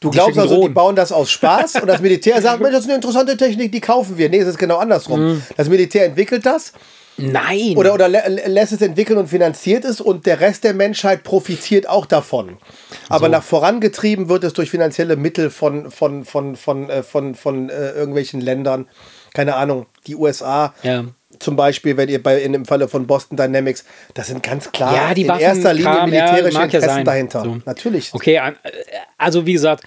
Du 0.00 0.10
Die 0.10 0.16
glaubst 0.16 0.36
also, 0.38 0.54
die 0.54 0.60
Drohnen. 0.60 0.74
bauen 0.74 0.96
das 0.96 1.12
aus 1.12 1.30
Spaß 1.30 1.76
und 1.76 1.86
das 1.86 2.00
Militär 2.00 2.40
sagt, 2.42 2.60
Mensch, 2.60 2.72
das 2.72 2.80
ist 2.82 2.86
eine 2.88 2.96
interessante 2.96 3.36
Technik, 3.36 3.70
die 3.70 3.80
kaufen 3.80 4.18
wir. 4.18 4.28
Nee, 4.28 4.38
es 4.38 4.48
ist 4.48 4.58
genau 4.58 4.78
andersrum. 4.78 5.20
Mhm. 5.34 5.42
Das 5.56 5.68
Militär 5.68 6.06
entwickelt 6.06 6.44
das 6.44 6.72
Nein. 7.18 7.74
oder, 7.76 7.94
oder 7.94 8.08
lä 8.08 8.20
lä- 8.28 8.46
lässt 8.48 8.72
es 8.72 8.82
entwickeln 8.82 9.18
und 9.18 9.28
finanziert 9.28 9.84
es 9.84 10.00
und 10.00 10.26
der 10.26 10.40
Rest 10.40 10.64
der 10.64 10.74
Menschheit 10.74 11.22
profitiert 11.24 11.88
auch 11.88 12.06
davon. 12.06 12.58
Aber 13.08 13.28
nach 13.28 13.42
vorangetrieben 13.42 14.28
wird 14.28 14.44
es 14.44 14.52
durch 14.52 14.70
finanzielle 14.70 15.16
Mittel 15.16 15.50
von, 15.50 15.90
von, 15.90 16.24
von, 16.24 16.56
von, 16.56 16.90
äh, 16.90 17.02
von, 17.02 17.34
von, 17.34 17.70
äh, 17.70 17.90
irgendwelchen 17.92 18.40
Ländern. 18.40 18.86
Keine 19.34 19.56
Ahnung, 19.56 19.86
die 20.06 20.14
USA. 20.16 20.74
Ja. 20.82 21.04
Zum 21.38 21.56
Beispiel, 21.56 21.96
wenn 21.98 22.08
ihr 22.08 22.22
bei 22.22 22.40
in 22.40 22.52
dem 22.52 22.64
Falle 22.64 22.88
von 22.88 23.06
Boston 23.06 23.36
Dynamics, 23.36 23.84
das 24.14 24.28
sind 24.28 24.42
ganz 24.42 24.72
klar 24.72 24.94
Ja, 24.94 25.14
die 25.14 25.22
in 25.22 25.28
erster 25.30 25.74
Linie 25.74 25.90
Kram, 25.92 26.12
ja, 26.12 26.24
militärische 26.24 26.58
ja 26.58 26.64
Interessen 26.64 26.88
sein. 26.88 27.04
dahinter. 27.04 27.42
So. 27.42 27.58
Natürlich. 27.66 28.14
Okay, 28.14 28.36
äh, 28.36 28.52
also 29.18 29.44
wie 29.44 29.52
gesagt, 29.52 29.84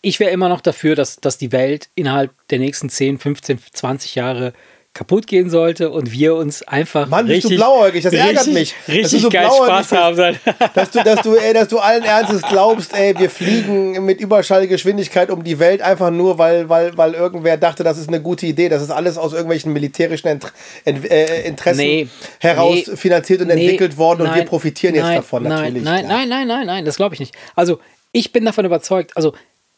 ich 0.00 0.18
wäre 0.20 0.30
immer 0.30 0.48
noch 0.48 0.60
dafür, 0.60 0.94
dass, 0.94 1.16
dass 1.16 1.38
die 1.38 1.52
Welt 1.52 1.88
innerhalb 1.94 2.30
der 2.50 2.58
nächsten 2.60 2.88
10, 2.88 3.18
15, 3.18 3.58
20 3.72 4.14
Jahre 4.14 4.52
kaputt 4.94 5.28
gehen 5.28 5.48
sollte 5.48 5.90
und 5.90 6.10
wir 6.10 6.34
uns 6.34 6.62
einfach 6.62 7.06
Mann, 7.08 7.26
bist 7.26 7.44
du 7.44 7.48
richtig, 7.48 7.58
blauäugig, 7.58 8.02
das 8.02 8.12
ärgert 8.12 8.46
richtig, 8.46 8.54
mich, 8.54 8.74
Richtig 8.88 9.22
so 9.22 9.28
geil 9.28 9.46
blauäugig 9.46 9.86
Spaß 9.86 9.92
haben 9.92 10.16
sollen. 10.16 10.40
dass 10.74 10.90
du, 10.90 11.04
dass 11.04 11.22
du, 11.22 11.36
ey, 11.36 11.54
dass 11.54 11.68
du 11.68 11.78
allen 11.78 12.02
Ernstes 12.02 12.42
glaubst, 12.42 12.94
ey, 12.94 13.16
wir 13.16 13.30
fliegen 13.30 14.04
mit 14.04 14.20
Überschallgeschwindigkeit 14.20 15.30
um 15.30 15.44
die 15.44 15.58
Welt 15.60 15.82
einfach 15.82 16.10
nur, 16.10 16.38
weil, 16.38 16.68
weil, 16.68 16.96
weil 16.96 17.14
irgendwer 17.14 17.56
dachte, 17.56 17.84
das 17.84 17.96
ist 17.96 18.08
eine 18.08 18.20
gute 18.20 18.46
Idee. 18.46 18.68
Das 18.68 18.82
ist 18.82 18.90
alles 18.90 19.18
aus 19.18 19.32
irgendwelchen 19.32 19.72
militärischen 19.72 20.28
Ent 20.28 20.52
Ent 20.84 21.08
äh, 21.08 21.46
Interessen 21.46 21.78
Nee, 21.78 22.08
heraus 22.40 22.86
nee, 22.86 22.96
finanziert 22.96 23.40
und 23.40 23.48
Nee, 23.48 23.52
entwickelt 23.52 23.96
worden 23.96 24.22
und 24.22 24.28
wir 24.28 24.38
nein, 24.38 24.46
profitieren 24.46 24.94
jetzt 24.94 25.04
nein, 25.04 25.16
davon 25.16 25.42
nein, 25.44 25.52
natürlich. 25.52 25.82
Nein, 25.84 26.04
klar. 26.06 26.18
nein, 26.18 26.28
nein, 26.28 26.48
nein, 26.48 26.66
nein, 26.66 26.84
das 26.84 26.96
glaube 26.96 27.14
ich 27.14 27.20
nicht. 27.20 27.34
Also 27.54 27.78
ich 28.10 28.32
bin 28.32 28.44
davon 28.44 28.64
überzeugt, 28.64 29.16
also 29.16 29.34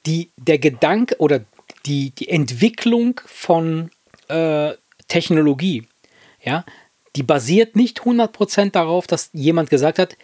die, 0.06 0.30
der 0.38 0.58
Gedanke 0.58 1.16
oder 1.18 1.40
die, 1.84 2.10
die 2.10 2.28
Entwicklung 2.28 3.20
von 3.26 3.90
äh, 4.28 4.72
Technologie, 5.10 5.86
ja, 6.42 6.64
die 7.16 7.22
basiert 7.22 7.76
nicht 7.76 8.00
100% 8.00 8.70
darauf, 8.70 9.06
dass 9.06 9.30
jemand 9.32 9.68
gesagt 9.68 9.98
hat, 9.98 10.16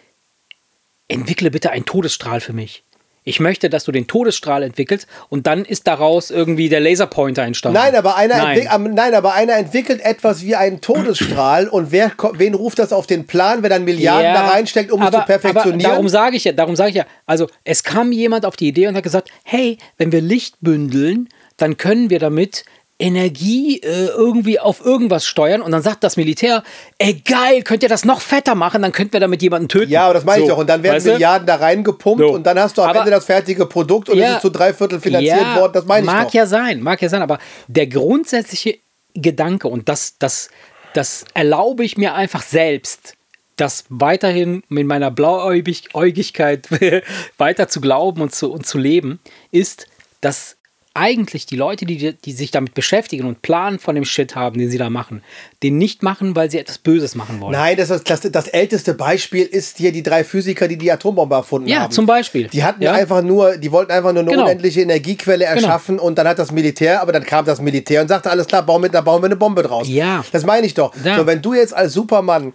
entwickle 1.07 1.51
bitte 1.51 1.69
einen 1.69 1.85
Todesstrahl 1.85 2.39
für 2.39 2.53
mich. 2.53 2.83
Ich 3.27 3.41
möchte, 3.41 3.69
dass 3.69 3.83
du 3.83 3.91
den 3.91 4.07
Todesstrahl 4.07 4.63
entwickelst 4.63 5.05
und 5.27 5.47
dann 5.47 5.65
ist 5.65 5.85
daraus 5.85 6.31
irgendwie 6.31 6.69
der 6.69 6.79
Laserpointer 6.79 7.43
entstanden. 7.43 7.77
Nein, 7.77 7.93
aber 7.93 8.15
einer, 8.15 8.37
Nein. 8.37 8.93
nein, 8.93 9.13
aber 9.13 9.33
einer 9.33 9.57
entwickelt 9.57 9.99
etwas 9.99 10.43
wie 10.43 10.55
einen 10.55 10.79
Todesstrahl 10.79 11.67
und 11.67 11.91
wer, 11.91 12.13
wen 12.35 12.53
ruft 12.53 12.79
das 12.79 12.93
auf 12.93 13.05
den 13.05 13.27
Plan, 13.27 13.63
wer 13.63 13.69
dann 13.69 13.83
Milliarden 13.83 14.33
da 14.33 14.47
reinsteckt, 14.47 14.93
um 14.93 15.01
aber, 15.01 15.17
es 15.17 15.23
zu 15.23 15.25
perfektionieren? 15.25 15.85
Aber 15.85 15.95
darum 15.95 16.07
sage 16.07 16.37
ich 16.37 16.45
ja, 16.45 16.53
darum 16.53 16.77
sage 16.77 16.91
ich 16.91 16.95
ja. 16.95 17.05
Also 17.25 17.47
es 17.65 17.83
kam 17.83 18.13
jemand 18.13 18.45
auf 18.45 18.55
die 18.55 18.69
Idee 18.69 18.87
und 18.87 18.95
hat 18.95 19.03
gesagt, 19.03 19.29
hey, 19.43 19.77
wenn 19.97 20.13
wir 20.13 20.21
Licht 20.21 20.55
bündeln, 20.61 21.27
dann 21.57 21.75
können 21.75 22.09
wir 22.09 22.19
damit 22.19 22.63
Energie 22.99 23.79
äh, 23.81 24.07
irgendwie 24.07 24.59
auf 24.59 24.83
irgendwas 24.83 25.25
steuern 25.25 25.61
und 25.61 25.71
dann 25.71 25.83
sagt 25.83 26.03
das 26.03 26.17
Militär, 26.17 26.63
ey 26.97 27.13
geil, 27.23 27.61
könnt 27.61 27.83
ihr 27.83 27.89
das 27.89 28.05
noch 28.05 28.21
fetter 28.21 28.55
machen, 28.55 28.81
dann 28.81 28.91
könnten 28.91 29.13
wir 29.13 29.19
damit 29.19 29.41
jemanden 29.43 29.67
töten. 29.69 29.91
ja, 29.91 30.05
aber 30.05 30.15
das 30.15 30.25
meine 30.25 30.39
ich 30.41 30.45
So, 30.47 30.53
doch. 30.53 30.59
Und 30.61 30.67
dann 30.69 30.81
werden 30.81 30.95
weißt 30.95 31.05
du? 31.05 31.11
Milliarden 31.11 31.45
da 31.45 31.55
reingepumpt 31.57 32.19
So. 32.25 32.29
und 32.33 32.43
dann 32.43 32.59
hast 32.59 32.75
du 32.77 32.81
am 32.81 32.89
Aber- 32.89 32.99
Ende 32.99 33.11
das 33.11 33.25
fertige 33.25 33.67
Produkt 33.67 34.09
und 34.09 34.17
Ja. 34.17 34.29
es 34.29 34.35
ist 34.37 34.41
zu 34.41 34.49
drei 34.49 34.73
Viertel 34.73 34.99
finanziert 34.99 35.37
Ja, 35.39 35.55
worden. 35.59 35.73
Das 35.73 35.85
meine 35.85 36.05
ich 36.07 36.11
mag 36.11 36.27
doch. 36.27 36.33
ja 36.33 36.45
sein, 36.47 36.81
mag 36.81 36.99
ja 37.01 37.09
sein, 37.09 37.21
aber 37.21 37.37
der 37.67 37.85
grundsätzliche 37.87 38.79
Gedanke 39.13 39.67
und 39.67 39.87
das, 39.89 40.17
das, 40.17 40.49
das 40.93 41.25
erlaube 41.35 41.83
ich 41.83 41.97
mir 41.97 42.15
einfach 42.15 42.41
selbst, 42.41 43.13
das 43.57 43.85
weiterhin 43.89 44.63
mit 44.69 44.85
meiner 44.87 45.09
Blauäugigkeit 45.11 46.67
weiter 47.37 47.67
zu 47.67 47.81
glauben 47.81 48.21
und 48.21 48.33
zu, 48.33 48.51
und 48.51 48.65
zu 48.65 48.77
leben, 48.77 49.19
ist, 49.51 49.87
dass 50.21 50.56
eigentlich 50.97 51.45
die 51.45 51.55
Leute, 51.55 51.85
die, 51.85 52.13
die 52.13 52.31
sich 52.31 52.51
damit 52.51 52.73
beschäftigen 52.73 53.25
und 53.27 53.41
Plan 53.41 53.79
von 53.79 53.95
dem 53.95 54.03
Shit 54.05 54.35
haben, 54.35 54.57
den 54.59 54.69
sie 54.69 54.77
da 54.77 54.89
machen, 54.89 55.23
den 55.63 55.77
nicht 55.77 56.03
machen, 56.03 56.35
weil 56.35 56.49
sie 56.51 56.57
etwas 56.59 56.77
Böses 56.79 57.15
machen 57.15 57.39
wollen. 57.39 57.53
Nein, 57.53 57.77
das, 57.77 57.89
ist, 57.89 58.09
das, 58.09 58.21
das 58.21 58.47
älteste 58.47 58.93
Beispiel 58.93 59.43
ist 59.45 59.77
hier 59.77 59.91
die 59.91 60.03
drei 60.03 60.23
Physiker, 60.23 60.67
die 60.67 60.77
die 60.77 60.91
Atombombe 60.91 61.35
erfunden 61.35 61.67
Ja, 61.69 61.81
haben. 61.81 61.91
zum 61.91 62.05
Beispiel. 62.05 62.47
Die 62.47 62.63
hatten 62.63 62.81
Ja. 62.83 62.93
einfach 62.93 63.21
nur, 63.21 63.57
die 63.57 63.71
wollten 63.71 63.91
einfach 63.91 64.11
nur 64.11 64.23
eine 64.23 64.31
Genau. 64.31 64.43
unendliche 64.43 64.81
Energiequelle 64.81 65.45
erschaffen 65.45 65.99
und 65.99 66.17
dann 66.17 66.27
hat 66.27 66.39
das 66.39 66.51
Militär, 66.51 67.01
aber 67.01 67.11
dann 67.11 67.23
kam 67.23 67.45
das 67.45 67.61
Militär 67.61 68.01
und 68.01 68.07
sagte, 68.07 68.29
alles 68.31 68.47
klar, 68.47 68.63
bauen 68.63 68.81
wir, 68.81 68.89
da 68.89 69.01
bauen 69.01 69.21
wir 69.21 69.27
eine 69.27 69.35
Bombe 69.35 69.63
draus. 69.63 69.87
Ja. 69.87 70.25
Das 70.31 70.45
meine 70.45 70.65
ich 70.65 70.73
doch. 70.73 70.93
Ja. 71.03 71.17
So, 71.17 71.25
wenn 71.27 71.41
du 71.41 71.53
jetzt 71.53 71.73
als 71.75 71.93
Supermann 71.93 72.53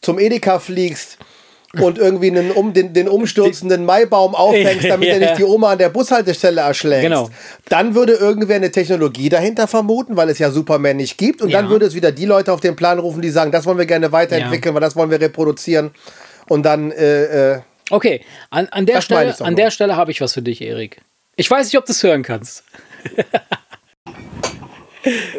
zum 0.00 0.18
Edeka 0.18 0.58
fliegst 0.58 1.18
und 1.80 1.96
irgendwie 1.98 2.30
einen, 2.30 2.50
um, 2.50 2.72
den, 2.74 2.92
den 2.92 3.08
umstürzenden 3.08 3.84
Maibaum 3.86 4.34
aufhängst, 4.34 4.88
damit 4.90 5.08
er 5.08 5.18
Ja. 5.20 5.26
nicht 5.28 5.38
die 5.38 5.44
Oma 5.44 5.72
an 5.72 5.78
der 5.78 5.88
Bushaltestelle 5.88 6.60
erschlägt, 6.60 7.02
Genau. 7.04 7.30
dann 7.68 7.94
würde 7.94 8.12
irgendwer 8.12 8.56
eine 8.56 8.70
Technologie 8.70 9.28
dahinter 9.30 9.66
vermuten, 9.66 10.16
weil 10.16 10.28
es 10.28 10.38
ja 10.38 10.50
Superman 10.50 10.98
nicht 10.98 11.16
gibt. 11.16 11.40
Und 11.40 11.52
dann 11.52 11.64
Ja. 11.66 11.70
würde 11.70 11.86
es 11.86 11.94
wieder 11.94 12.12
die 12.12 12.26
Leute 12.26 12.52
auf 12.52 12.60
den 12.60 12.76
Plan 12.76 12.98
rufen, 12.98 13.22
die 13.22 13.30
sagen, 13.30 13.52
das 13.52 13.64
wollen 13.64 13.78
wir 13.78 13.86
gerne 13.86 14.12
weiterentwickeln, 14.12 14.74
weil 14.74 14.82
das 14.82 14.96
wollen 14.96 15.10
wir 15.10 15.20
reproduzieren. 15.20 15.92
Und 16.48 16.64
dann, 16.64 16.90
äh, 16.92 17.54
äh, 17.54 17.60
Okay, 17.90 18.20
an, 18.50 18.68
an 18.70 18.86
der 18.86 19.00
Stelle, 19.00 19.34
an 19.40 19.56
der 19.56 19.70
Stelle 19.70 19.96
habe 19.96 20.10
ich 20.10 20.20
was 20.20 20.32
für 20.34 20.42
dich, 20.42 20.60
Erik. 20.62 21.00
Ich 21.36 21.50
weiß 21.50 21.66
nicht, 21.66 21.78
ob 21.78 21.86
du 21.86 21.92
es 21.92 22.02
hören 22.02 22.22
kannst. 22.22 22.64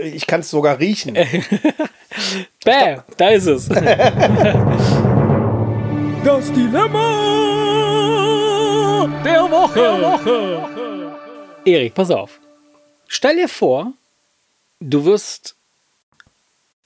ich 0.04 0.28
kann 0.28 0.42
es 0.42 0.50
sogar 0.50 0.80
riechen. 0.80 1.14
Bäh, 2.66 2.98
da 3.18 3.30
ist 3.30 3.46
es. 3.48 3.70
Das 6.24 6.52
Dilemma 6.54 7.10
der 9.26 9.52
Woche. 9.52 10.70
Erik, 11.66 11.94
pass 11.94 12.12
auf. 12.12 12.40
Stell 13.08 13.36
dir 13.36 13.50
vor, 13.50 13.92
du 14.80 15.04
wirst 15.04 15.56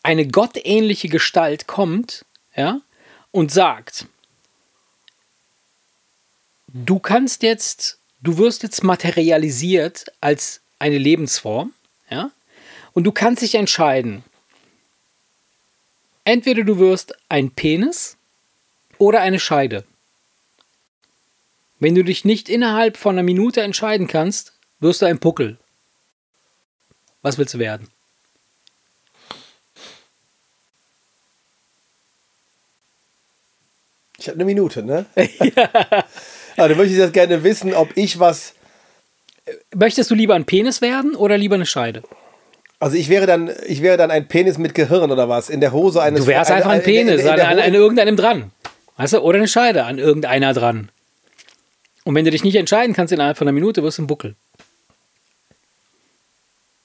eine 0.02 0.28
gottähnliche 0.28 1.08
Gestalt 1.08 1.68
kommt, 1.68 2.26
ja, 2.56 2.82
und 3.32 3.52
sagt, 3.52 4.08
du 6.68 6.98
kannst 6.98 7.44
jetzt, 7.44 8.00
du 8.22 8.38
wirst 8.40 8.64
jetzt 8.64 8.84
materialisiert 8.84 10.06
als 10.20 10.62
eine 10.80 10.98
Lebensform, 10.98 11.74
ja, 12.10 12.32
und 12.94 13.04
du 13.04 13.12
kannst 13.12 13.44
dich 13.44 13.54
entscheiden. 13.54 14.24
Entweder 16.24 16.64
du 16.64 16.80
wirst 16.80 17.14
ein 17.30 17.52
Penis 17.52 18.17
oder 19.00 19.22
eine 19.22 19.40
Scheide. 19.40 19.84
Wenn 21.80 21.96
du 21.96 22.04
dich 22.04 22.26
nicht 22.26 22.50
innerhalb 22.50 22.98
von 22.98 23.16
einer 23.16 23.24
Minute 23.24 23.62
entscheiden 23.62 24.08
kannst, 24.08 24.54
wirst 24.80 25.02
du 25.02 25.06
ein 25.06 25.20
Puckel. 25.20 25.58
Was 27.22 27.38
willst 27.38 27.54
du 27.54 27.60
werden? 27.60 27.88
Ich 34.20 34.28
habe 34.28 34.36
eine 34.36 34.46
Minute, 34.46 34.84
ne? 34.84 35.06
ja. 35.16 36.06
Also 36.58 36.76
möchte 36.76 36.94
ich 36.94 36.98
jetzt 37.00 37.14
gerne 37.14 37.44
wissen, 37.44 37.74
ob 37.74 37.90
ich 37.96 38.20
was. 38.20 38.54
Möchtest 39.76 40.10
du 40.10 40.16
lieber 40.16 40.34
ein 40.36 40.46
Penis 40.46 40.82
werden 40.82 41.16
oder 41.16 41.38
lieber 41.38 41.56
eine 41.56 41.66
Scheide? 41.68 42.02
Also 42.80 42.96
ich 42.98 43.10
wäre 43.10 43.26
dann, 43.26 43.52
ich 43.68 43.82
wäre 43.82 43.98
dann 43.98 44.12
ein 44.12 44.28
Penis 44.28 44.58
mit 44.58 44.74
Gehirn 44.76 45.12
oder 45.12 45.30
was? 45.30 45.50
In 45.50 45.62
der 45.62 45.72
Hose 45.72 46.02
eines 46.02 46.22
Du 46.22 46.28
wärst 46.28 46.52
einfach 46.52 46.70
ein 46.72 46.82
eine- 46.82 46.84
in- 46.84 46.90
in- 47.00 47.06
Penis, 47.08 47.22
in 47.24 47.30
an, 47.30 47.36
der 47.38 47.48
an, 47.48 47.58
Ho- 47.58 47.62
an 47.62 47.74
irgendeinem 47.74 48.16
dran. 48.18 48.52
Weißt 48.98 49.14
du? 49.14 49.20
Oder 49.20 49.38
eine 49.38 49.48
Scheide 49.48 49.86
an 49.86 49.98
irgendeiner 50.00 50.54
dran. 50.54 50.90
Und 52.04 52.16
wenn 52.16 52.26
du 52.26 52.32
dich 52.32 52.44
nicht 52.44 52.56
entscheiden 52.56 52.96
kannst 52.96 53.14
innerhalb 53.14 53.38
von 53.38 53.48
einer 53.48 53.54
Minute, 53.56 53.84
wirst 53.84 53.98
du 53.98 54.04
ein 54.04 54.08
Buckel. 54.08 54.36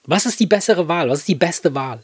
Was 0.04 0.26
ist 0.26 0.40
die 0.40 0.46
bessere 0.46 0.88
Wahl? 0.88 1.08
Was 1.08 1.20
ist 1.20 1.28
die 1.28 1.34
beste 1.34 1.74
Wahl? 1.74 2.02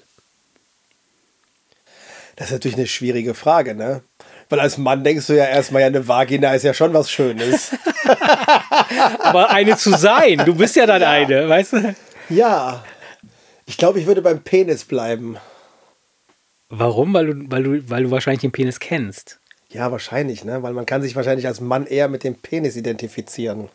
Das 2.36 2.46
ist 2.46 2.52
natürlich 2.52 2.76
eine 2.76 2.86
schwierige 2.86 3.34
Frage, 3.34 3.74
ne? 3.74 4.02
Weil 4.48 4.60
als 4.60 4.78
Mann 4.78 5.04
denkst 5.04 5.26
du 5.26 5.34
ja 5.34 5.44
erstmal, 5.44 5.82
ja, 5.82 5.88
eine 5.88 6.06
Vagina 6.06 6.54
ist 6.54 6.62
ja 6.62 6.72
schon 6.72 6.94
was 6.94 7.10
Schönes. 7.10 7.72
Aber 9.18 9.50
eine 9.50 9.76
zu 9.76 9.90
sein, 9.96 10.38
du 10.46 10.54
bist 10.54 10.76
ja 10.76 10.86
dann 10.86 11.02
eine, 11.02 11.48
weißt 11.48 11.72
du? 11.72 11.96
ja. 12.30 12.84
Ich 13.66 13.76
glaube, 13.76 14.00
ich 14.00 14.06
würde 14.06 14.22
beim 14.22 14.42
Penis 14.42 14.84
bleiben. 14.84 15.36
Warum? 16.70 17.12
Weil 17.12 17.26
du, 17.26 17.50
weil, 17.50 17.62
du, 17.62 17.90
weil 17.90 18.04
du 18.04 18.10
wahrscheinlich 18.10 18.40
den 18.40 18.52
Penis 18.52 18.80
kennst. 18.80 19.37
Ja, 19.70 19.92
wahrscheinlich, 19.92 20.44
ne? 20.44 20.62
Weil 20.62 20.72
man 20.72 20.86
kann 20.86 21.02
sich 21.02 21.14
wahrscheinlich 21.14 21.46
als 21.46 21.60
Mann 21.60 21.86
eher 21.86 22.08
mit 22.08 22.24
dem 22.24 22.34
Penis 22.34 22.76
identifizieren. 22.76 23.68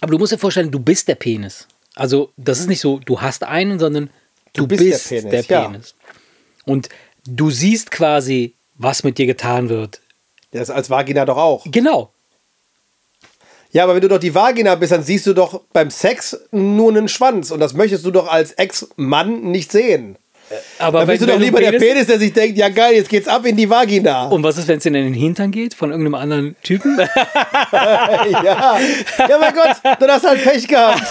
Aber 0.00 0.12
du 0.12 0.18
musst 0.18 0.32
dir 0.32 0.38
vorstellen, 0.38 0.70
du 0.70 0.80
bist 0.80 1.08
der 1.08 1.14
Penis. 1.14 1.66
Also, 1.94 2.30
das 2.36 2.60
ist 2.60 2.68
nicht 2.68 2.80
so, 2.80 2.98
du 2.98 3.20
hast 3.20 3.44
einen, 3.44 3.78
sondern 3.78 4.10
du, 4.52 4.66
bist 4.66 4.82
bist, 4.82 5.10
der 5.10 5.22
der 5.22 5.42
Penis, 5.42 5.46
Penis. 5.46 5.94
ja. 5.98 6.72
Und 6.72 6.88
du 7.24 7.50
siehst 7.50 7.90
quasi, 7.90 8.54
was 8.76 9.02
mit 9.02 9.18
dir 9.18 9.26
getan 9.26 9.68
wird. 9.68 10.00
Das 10.52 10.62
ist 10.62 10.70
als 10.70 10.90
Vagina 10.90 11.24
doch 11.24 11.36
auch. 11.36 11.66
Genau. 11.70 12.12
Ja, 13.72 13.84
aber 13.84 13.94
wenn 13.94 14.00
du 14.00 14.08
doch 14.08 14.18
die 14.18 14.34
Vagina 14.34 14.74
bist, 14.74 14.92
dann 14.92 15.02
siehst 15.04 15.26
du 15.26 15.32
doch 15.32 15.62
beim 15.72 15.90
Sex 15.90 16.38
nur 16.50 16.90
einen 16.90 17.08
Schwanz. 17.08 17.50
Und 17.50 17.60
das 17.60 17.72
möchtest 17.72 18.04
du 18.04 18.10
doch 18.10 18.26
als 18.28 18.52
Ex-Mann 18.52 19.42
nicht 19.50 19.70
sehen. 19.70 20.16
Aber 20.78 21.00
Dann 21.00 21.08
bist 21.08 21.22
du 21.22 21.26
doch 21.26 21.34
wenn 21.34 21.42
lieber 21.42 21.60
der 21.60 21.72
Penis- 21.78 22.06
der 22.06 22.18
sich 22.18 22.32
denkt, 22.32 22.58
ja 22.58 22.68
geil, 22.68 22.94
jetzt 22.94 23.08
geht's 23.08 23.28
ab 23.28 23.44
in 23.46 23.56
die 23.56 23.68
Vagina. 23.70 24.26
Und 24.28 24.42
was 24.42 24.58
ist, 24.58 24.66
wenn 24.68 24.78
es 24.78 24.86
in 24.86 24.94
den 24.94 25.14
Hintern 25.14 25.50
geht 25.50 25.74
von 25.74 25.90
irgendeinem 25.90 26.16
anderen 26.16 26.56
Typen? 26.62 26.98
ja. 27.72 28.78
ja, 29.28 29.38
mein 29.40 29.54
Gott, 29.54 29.76
dann 30.00 30.10
hast 30.10 30.24
du 30.24 30.28
halt 30.28 30.42
Pech 30.42 30.66
gehabt. 30.66 31.02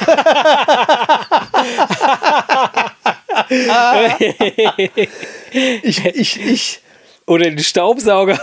ich, 5.84 6.06
ich, 6.06 6.46
ich, 6.46 6.80
Oder 7.26 7.46
den 7.46 7.60
Staubsauger? 7.60 8.40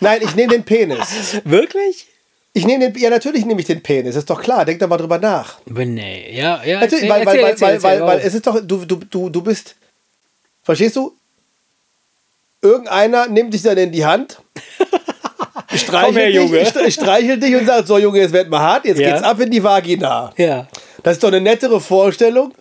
nein, 0.00 0.20
ich 0.22 0.34
nehme 0.34 0.52
den 0.52 0.64
Penis. 0.64 1.40
Wirklich? 1.44 2.06
Ich 2.52 2.66
nehme 2.66 2.90
den, 2.90 3.02
ja, 3.02 3.10
natürlich 3.10 3.44
nehme 3.46 3.60
ich 3.60 3.66
den 3.66 3.82
Penis, 3.82 4.14
ist 4.14 4.30
doch 4.30 4.40
klar, 4.40 4.64
denk 4.64 4.78
doch 4.78 4.86
mal 4.88 4.96
drüber 4.96 5.18
nach. 5.18 5.58
Aber 5.68 5.84
nee, 5.84 6.36
ja, 6.36 6.62
ja. 6.64 6.80
Natürlich, 6.80 7.04
erzähl, 7.04 7.10
weil, 7.10 7.26
weil, 7.26 7.38
erzähl, 7.38 7.42
weil, 7.42 7.50
erzähl, 7.50 7.62
weil, 7.62 7.82
weil, 7.82 8.00
weil 8.00 8.08
warum? 8.08 8.20
es 8.26 8.34
ist 8.34 8.46
doch, 8.46 8.60
du, 8.62 8.84
du, 8.84 8.96
du, 9.10 9.28
du 9.28 9.42
bist, 9.42 9.74
verstehst 10.64 10.96
du? 10.96 11.12
Irgendeiner 12.60 13.28
nimmt 13.28 13.52
dich 13.54 13.62
dann 13.62 13.76
in 13.76 13.92
die 13.92 14.04
Hand, 14.04 14.38
streichelt 15.74 16.16
her, 16.16 16.62
dich, 16.84 16.94
streichelt 16.94 17.42
dich 17.42 17.54
und 17.54 17.66
sagt, 17.66 17.86
so 17.86 17.98
Junge, 17.98 18.20
jetzt 18.20 18.32
wird 18.32 18.48
mal 18.48 18.60
hart, 18.60 18.84
jetzt 18.86 18.98
Ja. 19.00 19.10
geht's 19.12 19.22
ab 19.22 19.38
in 19.40 19.50
die 19.50 19.62
Vagina. 19.62 20.32
Ja. 20.36 20.66
Das 21.02 21.14
ist 21.14 21.22
doch 21.22 21.28
eine 21.28 21.40
nettere 21.40 21.80
Vorstellung, 21.80 22.52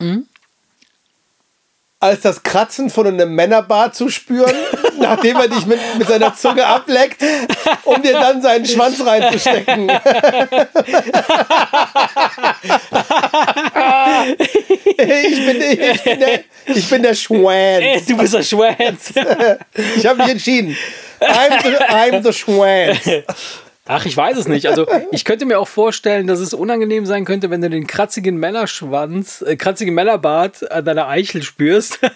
Mhm. 0.00 0.26
Als 2.00 2.20
das 2.22 2.42
Kratzen 2.42 2.88
von 2.88 3.06
einem 3.06 3.34
Männerbart 3.34 3.94
zu 3.94 4.08
spüren, 4.08 4.56
nachdem 4.98 5.36
er 5.36 5.48
dich 5.48 5.66
mit, 5.66 5.78
mit 5.98 6.08
seiner 6.08 6.34
Zunge 6.34 6.66
ableckt, 6.66 7.22
um 7.84 8.02
dir 8.02 8.14
dann 8.14 8.40
seinen 8.40 8.64
Schwanz 8.64 9.04
reinzustecken. 9.04 9.90
ich, 14.96 15.46
bin, 15.46 15.60
ich, 15.60 16.02
bin 16.02 16.20
der, 16.20 16.40
ich 16.66 16.88
bin 16.88 17.02
der 17.02 17.14
Schwanz. 17.14 18.06
Du 18.06 18.16
bist 18.16 18.32
der 18.32 18.42
Schwanz. 18.42 19.12
Ich 19.96 20.06
habe 20.06 20.22
mich 20.22 20.30
entschieden. 20.30 20.74
I'm 21.20 21.62
the, 21.62 21.76
I'm 21.76 22.22
the 22.22 22.32
Schwanz. 22.32 23.24
Ach, 23.92 24.06
ich 24.06 24.16
weiß 24.16 24.36
es 24.36 24.46
nicht. 24.46 24.68
Also, 24.68 24.86
ich 25.10 25.24
könnte 25.24 25.46
mir 25.46 25.58
auch 25.58 25.66
vorstellen, 25.66 26.28
dass 26.28 26.38
es 26.38 26.54
unangenehm 26.54 27.06
sein 27.06 27.24
könnte, 27.24 27.50
wenn 27.50 27.60
du 27.60 27.68
den 27.68 27.88
kratzigen 27.88 28.36
Männerschwanz, 28.36 29.42
äh, 29.42 29.56
kratzigen 29.56 29.94
Männerbart 29.94 30.70
an 30.70 30.84
deiner 30.84 31.08
Eichel 31.08 31.42
spürst. 31.42 31.98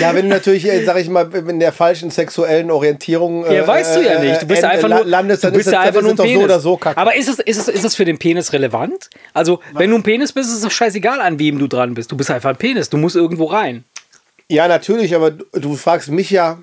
Ja, 0.00 0.12
wenn 0.16 0.28
du 0.28 0.34
natürlich, 0.34 0.66
äh, 0.66 0.84
sag 0.84 0.96
ich 0.96 1.08
mal, 1.08 1.32
in 1.32 1.60
der 1.60 1.70
falschen 1.70 2.10
sexuellen 2.10 2.72
Orientierung 2.72 3.44
äh, 3.44 3.58
Ja, 3.58 3.66
weißt 3.68 3.94
du 3.94 4.00
ja 4.04 4.18
nicht. 4.18 4.42
Du 4.42 4.46
bist 4.46 4.64
äh, 4.64 4.66
einfach 4.66 4.88
nur, 4.88 5.04
landest, 5.04 5.44
du 5.44 5.46
dann 5.46 5.56
bist 5.56 5.68
ist 5.68 5.72
ja 5.72 5.80
einfach 5.80 6.02
nur 6.02 6.10
ein 6.10 6.16
Penis. 6.16 6.34
so 6.34 6.42
oder 6.42 6.58
so 6.58 6.76
kacke. 6.76 6.98
Aber 6.98 7.14
ist 7.14 7.28
es, 7.28 7.38
ist, 7.38 7.56
es, 7.56 7.68
ist 7.68 7.84
es 7.84 7.94
für 7.94 8.04
den 8.04 8.18
Penis 8.18 8.52
relevant? 8.52 9.10
Also, 9.32 9.60
wenn 9.74 9.90
du 9.90 9.96
ein 9.96 10.02
Penis 10.02 10.32
bist, 10.32 10.48
ist 10.48 10.56
es 10.56 10.62
doch 10.62 10.72
scheißegal, 10.72 11.20
an 11.20 11.38
wem 11.38 11.60
du 11.60 11.68
dran 11.68 11.94
bist. 11.94 12.10
Du 12.10 12.16
bist 12.16 12.32
einfach 12.32 12.50
ein 12.50 12.56
Penis. 12.56 12.90
Du 12.90 12.96
musst 12.96 13.14
irgendwo 13.14 13.44
rein. 13.44 13.84
Ja, 14.48 14.66
natürlich, 14.66 15.14
aber 15.14 15.30
du, 15.30 15.44
du 15.52 15.76
fragst 15.76 16.10
mich 16.10 16.30
ja, 16.30 16.58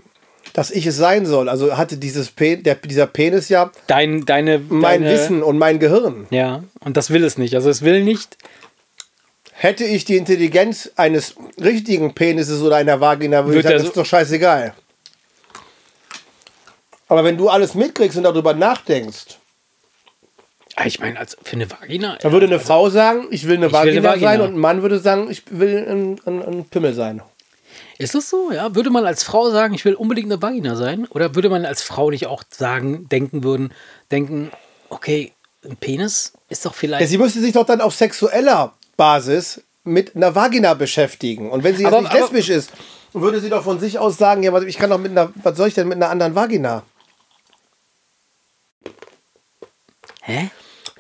dass 0.54 0.70
ich 0.72 0.86
es 0.86 0.98
sein 0.98 1.26
soll. 1.26 1.50
Also 1.50 1.78
hatte 1.78 1.98
dieses 1.98 2.30
Pe 2.32 2.58
der, 2.58 2.76
dieser 2.76 3.08
Penis 3.08 3.50
ja 3.50 3.72
Dein, 3.88 4.26
deine, 4.26 4.60
mein 4.60 5.02
deine, 5.04 5.12
Wissen 5.14 5.44
und 5.44 5.58
mein 5.58 5.80
Gehirn. 5.80 6.28
Ja, 6.30 6.64
und 6.82 6.96
das 6.96 7.10
will 7.10 7.24
es 7.24 7.38
nicht. 7.38 7.56
Also, 7.56 7.70
es 7.70 7.82
will 7.82 8.04
nicht. 8.04 8.38
Hätte 9.52 9.84
ich 9.86 10.04
die 10.06 10.18
Intelligenz 10.18 10.92
eines 10.96 11.36
richtigen 11.62 12.14
Penises 12.14 12.62
oder 12.62 12.76
einer 12.78 13.00
Vagina, 13.00 13.46
würde 13.46 13.60
ich 13.60 13.64
sagen, 13.64 13.74
das 13.76 13.84
so- 13.84 13.88
ist 13.90 13.98
doch 13.98 14.06
scheißegal. 14.06 14.74
Aber 17.08 17.24
wenn 17.24 17.38
du 17.38 17.50
alles 17.50 17.76
mitkriegst 17.76 18.18
und 18.18 18.24
darüber 18.24 18.54
nachdenkst, 18.54 19.38
Ah, 20.76 20.88
Ich 20.88 21.00
meine, 21.00 21.20
als 21.20 21.38
für 21.44 21.56
eine 21.56 21.70
Vagina. 21.70 22.18
dann 22.20 22.32
würde 22.32 22.48
eine 22.48 22.60
Frau 22.60 22.90
sagen, 22.90 23.28
ich 23.30 23.48
will 23.48 23.58
eine, 23.58 23.68
Ich 23.68 23.72
will 23.74 23.80
Vagina, 23.80 23.92
eine 23.92 24.04
Vagina. 24.04 24.28
sein 24.32 24.42
und 24.42 24.56
ein 24.56 24.60
Mann 24.60 24.82
würde 24.82 24.98
sagen, 24.98 25.30
ich 25.30 25.44
will 25.52 25.86
ein, 25.88 26.20
ein, 26.26 26.42
ein 26.44 26.66
Pimmel 26.66 26.96
sein. 26.96 27.22
Ist 27.98 28.15
das 28.15 28.30
so? 28.30 28.52
Ja? 28.52 28.74
Würde 28.76 28.90
man 28.90 29.06
als 29.06 29.24
Frau 29.24 29.49
sagen, 29.52 29.74
ich 29.74 29.86
will 29.86 29.94
unbedingt 29.94 30.32
eine 30.32 30.41
Vagina 30.41 30.76
sein? 30.76 31.06
Oder 31.11 31.36
würde 31.36 31.49
man 31.49 31.65
als 31.65 31.84
Frau 31.84 32.10
nicht 32.10 32.26
auch 32.28 32.44
sagen, 32.49 33.07
denken 33.10 33.44
würden, 33.44 33.72
denken, 34.11 34.52
okay, 34.90 35.32
ein 35.64 35.78
Penis 35.78 36.34
ist 36.49 36.65
doch 36.65 36.72
Ja, 36.74 36.78
vielleicht. 36.78 37.10
sie 37.10 37.18
müsste 37.18 37.40
sich 37.40 37.53
doch 37.53 37.65
dann 37.65 37.82
auf 37.82 37.94
sexueller 37.95 38.74
Basis 38.98 39.61
mit 39.84 40.15
einer 40.15 40.34
Vagina 40.36 40.74
beschäftigen. 40.74 41.52
Und 41.52 41.64
wenn 41.64 41.76
sie 41.76 41.84
jetzt 41.84 41.94
Aber- 41.94 42.02
nicht 42.02 42.14
lesbisch 42.14 42.49
ist, 42.49 42.72
würde 43.14 43.40
sie 43.40 43.49
doch 43.49 43.64
von 43.64 43.80
sich 43.80 43.99
aus 43.99 44.18
sagen, 44.18 44.41
ja, 44.44 44.52
was- 44.53 44.64
ich 44.64 44.78
kann 44.78 44.90
doch 44.90 44.98
mit 44.98 45.11
einer, 45.11 45.32
was 45.36 45.56
soll 45.57 45.68
ich 45.68 45.74
denn 45.76 45.88
mit 45.88 45.98
einer 45.98 46.10
anderen 46.10 46.34
Vagina? 46.36 46.84
Hä? 50.22 50.49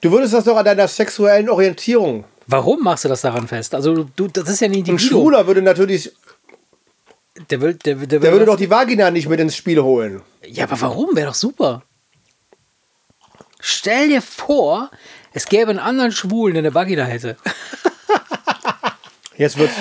Du 0.01 0.11
würdest 0.11 0.33
das 0.33 0.43
doch 0.43 0.57
an 0.57 0.65
deiner 0.65 0.87
sexuellen 0.87 1.49
Orientierung. 1.49 2.25
Warum 2.45 2.81
machst 2.83 3.05
du 3.05 3.09
das 3.09 3.21
daran 3.21 3.47
fest? 3.47 3.73
Also, 3.73 4.05
du, 4.15 4.27
das 4.27 4.49
ist 4.49 4.59
ja 4.59 4.67
ein 4.67 4.71
Ein 4.73 4.79
Individuum. 4.79 4.99
Schwuler 5.21 5.47
würde 5.47 5.61
natürlich, 5.61 6.11
Der, 7.49 7.61
will, 7.61 7.73
der, 7.73 7.95
der, 7.95 8.19
der 8.19 8.31
würde 8.31 8.45
doch 8.45 8.57
die 8.57 8.69
Vagina 8.69 9.09
nicht 9.09 9.27
mit 9.27 9.39
ins 9.39 9.55
Spiel 9.55 9.81
holen. 9.81 10.21
Ja, 10.45 10.65
aber 10.65 10.79
warum? 10.81 11.15
Wäre 11.15 11.27
doch 11.27 11.35
super. 11.35 11.83
Stell 13.59 14.09
dir 14.09 14.21
vor, 14.21 14.91
es 15.33 15.47
gäbe 15.47 15.71
einen 15.71 15.79
anderen 15.79 16.11
Schwulen, 16.11 16.53
der 16.53 16.61
eine 16.61 16.73
Vagina 16.73 17.05
hätte. 17.05 17.37
Jetzt 19.37 19.57
wird's, 19.57 19.73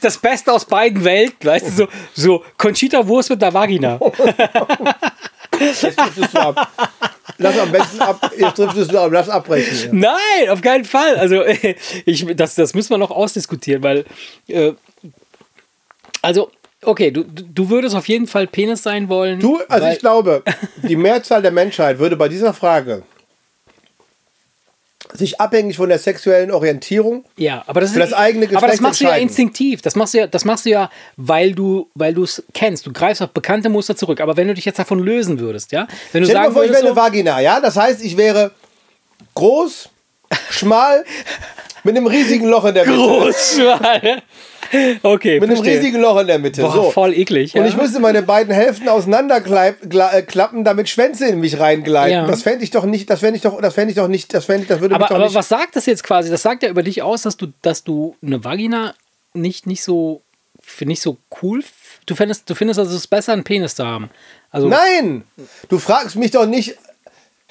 Das 0.00 0.18
Beste 0.18 0.52
aus 0.52 0.64
beiden 0.64 1.04
Welten, 1.04 1.48
weißt 1.48 1.66
du, 1.66 1.72
so, 1.72 1.88
so 2.14 2.44
Conchita 2.58 3.06
Wurst 3.06 3.30
mit 3.30 3.40
der 3.40 3.54
Vagina. 3.54 3.98
jetzt 5.58 5.84
du 5.84 6.40
ab. 6.40 6.68
Lass 7.38 7.58
am 7.58 7.72
besten 7.72 8.00
ab, 8.00 8.30
jetzt 8.38 8.58
driftest 8.58 8.92
du 8.92 8.98
ab, 8.98 9.10
lass 9.12 9.28
abbrechen. 9.28 9.74
hier. 9.74 9.88
Nein, 9.92 10.50
auf 10.50 10.60
keinen 10.60 10.84
Fall. 10.84 11.16
Also, 11.16 11.42
ich, 12.06 12.26
das, 12.36 12.54
das 12.54 12.74
müssen 12.74 12.90
wir 12.90 12.98
noch 12.98 13.10
ausdiskutieren, 13.10 13.82
weil. 13.82 14.04
Äh, 14.48 14.72
also, 16.22 16.50
okay, 16.82 17.10
du, 17.10 17.24
du 17.24 17.68
würdest 17.70 17.94
auf 17.94 18.08
jeden 18.08 18.26
Fall 18.26 18.46
Penis 18.46 18.82
sein 18.82 19.08
wollen. 19.08 19.40
Du, 19.40 19.60
also 19.68 19.86
ich 19.88 19.98
glaube, 19.98 20.42
die 20.82 20.96
Mehrzahl 20.96 21.42
der 21.42 21.50
Menschheit 21.50 21.98
würde 21.98 22.16
bei 22.16 22.28
dieser 22.28 22.54
Frage 22.54 23.02
sich 25.12 25.40
abhängig 25.40 25.76
von 25.76 25.88
der 25.88 25.98
sexuellen 25.98 26.50
Orientierung 26.50 27.24
Ja, 27.36 27.62
aber 27.66 27.80
das, 27.80 27.92
für 27.92 27.98
das 27.98 28.12
eigene 28.12 28.46
aber 28.46 28.52
das 28.52 28.62
Geschlecht 28.62 28.82
machst 28.82 29.00
du 29.00 29.04
ja 29.04 29.16
instinktiv. 29.16 29.82
Das 29.82 29.96
machst 29.96 30.14
du 30.14 30.18
ja, 30.18 30.26
das 30.26 30.44
machst 30.44 30.64
du 30.64 30.70
ja, 30.70 30.90
weil 31.16 31.52
du, 31.52 31.90
weil 31.94 32.14
du 32.14 32.24
es 32.24 32.42
kennst. 32.54 32.86
Du 32.86 32.92
greifst 32.92 33.22
auf 33.22 33.30
bekannte 33.30 33.68
Muster 33.68 33.96
zurück. 33.96 34.20
Aber 34.20 34.36
wenn 34.36 34.48
du 34.48 34.54
dich 34.54 34.64
jetzt 34.64 34.78
davon 34.78 34.98
lösen 34.98 35.38
würdest, 35.38 35.72
ja, 35.72 35.86
wenn 36.12 36.22
du 36.22 36.28
Stell 36.28 36.36
dir 36.38 36.42
sagen 36.42 36.52
vor, 36.54 36.64
ich 36.64 36.70
wäre 36.70 36.82
würdest, 36.82 36.98
eine 36.98 37.12
Vagina, 37.12 37.40
ja? 37.40 37.60
Das 37.60 37.76
heißt, 37.76 38.02
ich 38.02 38.16
wäre 38.16 38.52
groß, 39.34 39.88
schmal, 40.50 41.04
mit 41.84 41.96
einem 41.96 42.06
riesigen 42.06 42.46
Loch 42.46 42.64
in 42.64 42.74
der 42.74 42.86
Mitte. 42.86 42.98
groß, 42.98 43.54
schmal. 43.54 44.22
Okay, 45.02 45.34
Mit 45.38 45.44
einem 45.44 45.56
verstehe. 45.56 45.78
riesigen 45.78 46.00
Loch 46.00 46.18
in 46.18 46.26
der 46.26 46.38
Mitte. 46.38 46.62
Boah, 46.62 46.72
so. 46.72 46.90
voll 46.90 47.14
eklig. 47.14 47.54
Und 47.54 47.62
ja. 47.62 47.68
ich 47.68 47.76
müsste 47.76 48.00
meine 48.00 48.22
beiden 48.22 48.52
Hälften 48.52 48.88
auseinanderklappen, 48.88 50.64
damit 50.64 50.88
Schwänze 50.88 51.26
in 51.26 51.38
mich 51.38 51.60
reingleiten. 51.60 52.12
Ja. 52.12 52.26
Das 52.26 52.42
fände 52.42 52.64
ich 52.64 52.70
doch 52.70 52.84
nicht, 52.84 53.08
das 53.08 53.20
fände 53.20 53.36
ich 53.36 53.42
doch, 53.42 53.60
das 53.60 53.74
fände 53.74 53.90
ich 53.90 53.96
doch 53.96 54.08
nicht, 54.08 54.34
das 54.34 54.46
fände 54.46 54.62
ich, 54.62 54.68
das 54.68 54.80
würde 54.80 54.94
mich 54.94 54.96
aber, 54.96 55.08
doch 55.08 55.14
aber 55.16 55.24
nicht. 55.26 55.34
was 55.34 55.48
sagt 55.48 55.76
das 55.76 55.86
jetzt 55.86 56.02
quasi? 56.02 56.30
Das 56.30 56.42
sagt 56.42 56.62
ja 56.64 56.70
über 56.70 56.82
dich 56.82 57.02
aus, 57.02 57.22
dass 57.22 57.36
du, 57.36 57.48
dass 57.62 57.84
du 57.84 58.16
eine 58.22 58.42
Vagina 58.42 58.94
nicht, 59.34 59.66
nicht 59.66 59.84
so 59.84 60.22
nicht 60.80 61.02
so 61.02 61.18
cool. 61.42 61.62
Du 62.06 62.14
findest, 62.14 62.48
du 62.48 62.54
findest 62.54 62.80
also 62.80 62.90
es 62.90 63.02
ist 63.02 63.06
besser, 63.08 63.32
einen 63.32 63.44
Penis 63.44 63.74
zu 63.74 63.86
haben. 63.86 64.10
Also 64.50 64.68
Nein! 64.68 65.24
Du 65.68 65.78
fragst 65.78 66.16
mich 66.16 66.30
doch 66.30 66.46
nicht, 66.46 66.76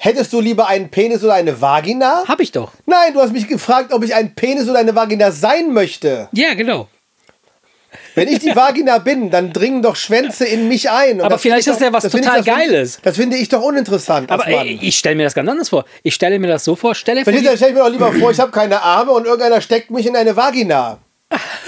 Hättest 0.04 0.34
du 0.34 0.40
lieber 0.42 0.68
einen 0.68 0.90
Penis 0.90 1.24
oder 1.24 1.32
eine 1.32 1.62
Vagina? 1.62 2.24
Hab 2.28 2.38
ich 2.38 2.52
doch. 2.52 2.72
Nein, 2.84 3.14
du 3.14 3.22
hast 3.22 3.32
mich 3.32 3.48
gefragt, 3.48 3.90
ob 3.90 4.04
ich 4.04 4.14
ein 4.14 4.34
Penis 4.34 4.68
oder 4.68 4.80
eine 4.80 4.94
Vagina 4.94 5.30
sein 5.32 5.72
möchte. 5.72 6.28
Ja, 6.32 6.52
genau. 6.52 6.88
Wenn 8.14 8.28
ich 8.28 8.38
die 8.40 8.48
Vagina 8.54 8.98
bin, 8.98 9.30
dann 9.30 9.54
dringen 9.54 9.80
doch 9.80 9.96
Schwänze 9.96 10.44
in 10.44 10.68
mich 10.68 10.90
ein. 10.90 11.20
Und 11.20 11.22
Aber 11.22 11.38
vielleicht 11.38 11.62
ich 11.62 11.68
ist 11.68 11.80
das 11.80 11.86
ja 11.86 11.90
was 11.90 12.02
total 12.06 12.40
ich- 12.40 12.44
Geiles. 12.44 12.98
Das 13.02 13.16
finde 13.16 13.38
ich 13.38 13.48
doch 13.48 13.62
uninteressant. 13.62 14.30
Aber 14.30 14.46
ey, 14.46 14.78
ich 14.82 14.98
stelle 14.98 15.14
mir 15.16 15.24
das 15.24 15.32
ganz 15.32 15.48
anders 15.48 15.70
vor. 15.70 15.86
Ich 16.02 16.14
stelle 16.14 16.38
mir 16.38 16.48
das 16.48 16.64
so 16.64 16.76
vor, 16.76 16.94
stelle 16.94 17.24
vor, 17.24 17.32
Verstehst 17.32 17.50
du, 17.54 17.56
stell 17.56 17.70
ich 17.70 17.74
mir 17.74 17.80
doch 17.80 17.88
lieber 17.88 18.12
vor, 18.20 18.30
ich 18.30 18.38
habe 18.38 18.50
keine 18.52 18.82
Arme 18.82 19.12
und 19.12 19.24
irgendeiner 19.24 19.62
steckt 19.62 19.90
mich 19.90 20.04
in 20.04 20.16
eine 20.16 20.36
Vagina. 20.36 20.98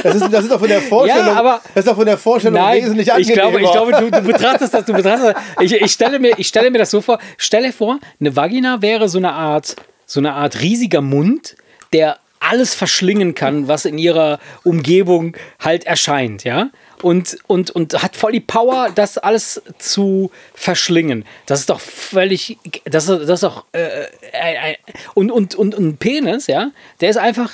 Das 0.03 0.15
ist, 0.15 0.33
das 0.33 0.45
ist 0.45 0.53
doch 0.53 0.59
von 0.61 0.69
der 0.69 0.81
Vorstellung, 0.95 1.37
aber- 1.37 1.61
das 1.75 1.85
ist 1.85 1.91
doch 1.91 1.97
von 1.97 2.07
der 2.07 2.19
Vorstellung 2.19 2.59
Nein, 2.61 2.83
wesentlich 2.83 3.09
ich 3.09 3.13
angenehmer. 3.13 3.59
glaube, 3.61 3.93
ich 3.93 4.01
glaube 4.01 4.11
du, 4.11 4.21
du 4.21 4.27
betrachtest 4.33 4.75
das, 4.75 4.85
du 4.85 4.93
betrachtest 4.93 5.35
das. 5.35 5.63
Ich, 5.65 5.73
ich, 5.73 5.93
stelle 5.93 6.19
mir, 6.19 6.39
ich 6.39 6.49
stelle 6.49 6.71
mir 6.71 6.79
das 6.79 6.91
so 6.91 7.01
vor, 7.01 7.19
stelle 7.39 7.73
vor, 7.73 7.99
eine 8.21 8.35
Vagina 8.37 8.83
wäre 8.83 9.09
so 9.09 9.19
eine 9.19 9.33
Art, 9.33 9.77
so 10.07 10.21
eine 10.21 10.33
Art 10.35 10.61
riesiger 10.61 11.01
Mund, 11.01 11.57
der 11.93 12.19
alles 12.39 12.75
verschlingen 12.75 13.35
kann, 13.35 13.67
was 13.67 13.85
in 13.87 13.99
ihrer 13.99 14.39
Umgebung 14.63 15.37
halt 15.59 15.85
erscheint, 15.85 16.45
ja? 16.45 16.69
Und, 17.03 17.37
und, 17.47 17.71
und 17.71 18.03
hat 18.03 18.17
voll 18.17 18.33
die 18.33 18.41
Power, 18.41 18.89
das 18.95 19.19
alles 19.19 19.61
zu 19.79 20.31
verschlingen. 20.55 21.25
Das 21.47 21.61
ist 21.61 21.71
doch 21.71 21.81
völlig, 21.81 22.57
das 22.85 23.09
ist, 23.09 23.21
das 23.29 23.31
ist 23.31 23.43
doch, 23.43 23.65
äh, 23.73 23.81
äh, 23.83 24.73
äh, 24.73 24.77
und, 25.15 25.31
und, 25.31 25.55
und, 25.55 25.75
und 25.75 25.87
ein 25.87 25.97
Penis, 25.99 26.47
ja, 26.47 26.71
der 27.01 27.11
ist 27.11 27.17
einfach, 27.19 27.51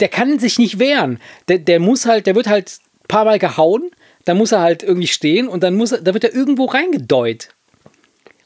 der 0.00 0.08
kann 0.08 0.38
sich 0.38 0.58
nicht 0.58 0.78
wehren. 0.78 1.20
Der, 1.48 1.58
der 1.58 1.80
muss 1.80 2.06
halt, 2.06 2.26
der 2.26 2.34
wird 2.34 2.46
halt 2.46 2.78
ein 3.04 3.08
paar 3.08 3.24
Mal 3.24 3.38
gehauen, 3.38 3.90
dann 4.24 4.38
muss 4.38 4.52
er 4.52 4.60
halt 4.60 4.82
irgendwie 4.82 5.06
stehen 5.06 5.48
und 5.48 5.62
dann 5.62 5.74
muss 5.74 5.92
er, 5.92 6.00
da 6.00 6.14
wird 6.14 6.24
er 6.24 6.34
irgendwo 6.34 6.66
reingedeut. 6.66 7.48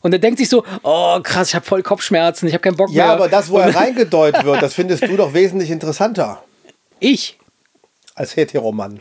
Und 0.01 0.13
er 0.13 0.19
denkt 0.19 0.39
sich 0.39 0.49
so, 0.49 0.65
oh 0.83 1.21
krass, 1.23 1.49
ich 1.49 1.55
habe 1.55 1.67
voll 1.67 1.83
Kopfschmerzen, 1.83 2.47
ich 2.47 2.55
habe 2.55 2.63
keinen 2.63 2.77
Bock 2.77 2.89
mehr. 2.91 2.99
ja, 2.99 3.13
aber 3.13 3.29
das, 3.29 3.51
wo 3.51 3.59
er 3.59 3.75
reingedeutet 3.75 4.45
wird, 4.45 4.63
das 4.63 4.75
findest 4.75 5.03
du 5.03 5.17
doch 5.17 5.35
wesentlich 5.35 5.71
interessanter 5.71 6.43
Ich. 7.01 7.39
als 8.15 8.37
Heteromann. 8.37 9.01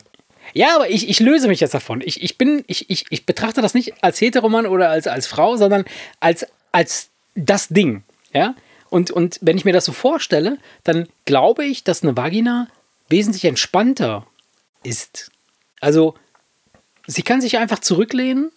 Ja, 0.53 0.75
aber 0.75 0.89
ich, 0.89 1.09
ich 1.09 1.19
löse 1.19 1.47
mich 1.47 1.59
jetzt 1.59 1.73
davon. 1.73 2.01
Ich, 2.03 2.23
ich 2.23 2.37
bin, 2.37 2.63
ich, 2.67 2.89
ich, 2.89 3.05
ich 3.09 3.25
betrachte 3.25 3.61
das 3.61 3.73
nicht 3.73 4.01
als 4.01 4.19
Heteromann 4.21 4.65
oder 4.65 4.89
als, 4.89 5.05
als 5.05 5.27
Frau, 5.27 5.57
sondern 5.57 5.85
als, 6.19 6.47
als 6.71 7.09
das 7.35 7.67
Ding. 7.67 8.03
Ja? 8.33 8.55
Und, 8.89 9.11
und 9.11 9.39
wenn 9.41 9.57
ich 9.57 9.65
mir 9.65 9.73
das 9.73 9.85
so 9.85 9.91
vorstelle, 9.91 10.57
dann 10.83 11.07
glaube 11.25 11.65
ich, 11.65 11.83
dass 11.83 12.03
eine 12.03 12.15
Vagina 12.15 12.67
wesentlich 13.09 13.45
entspannter 13.45 14.25
ist. 14.83 15.31
Also, 15.79 16.15
sie 17.05 17.21
kann 17.21 17.41
sich 17.41 17.57
einfach 17.57 17.79
zurücklehnen, 17.79 18.51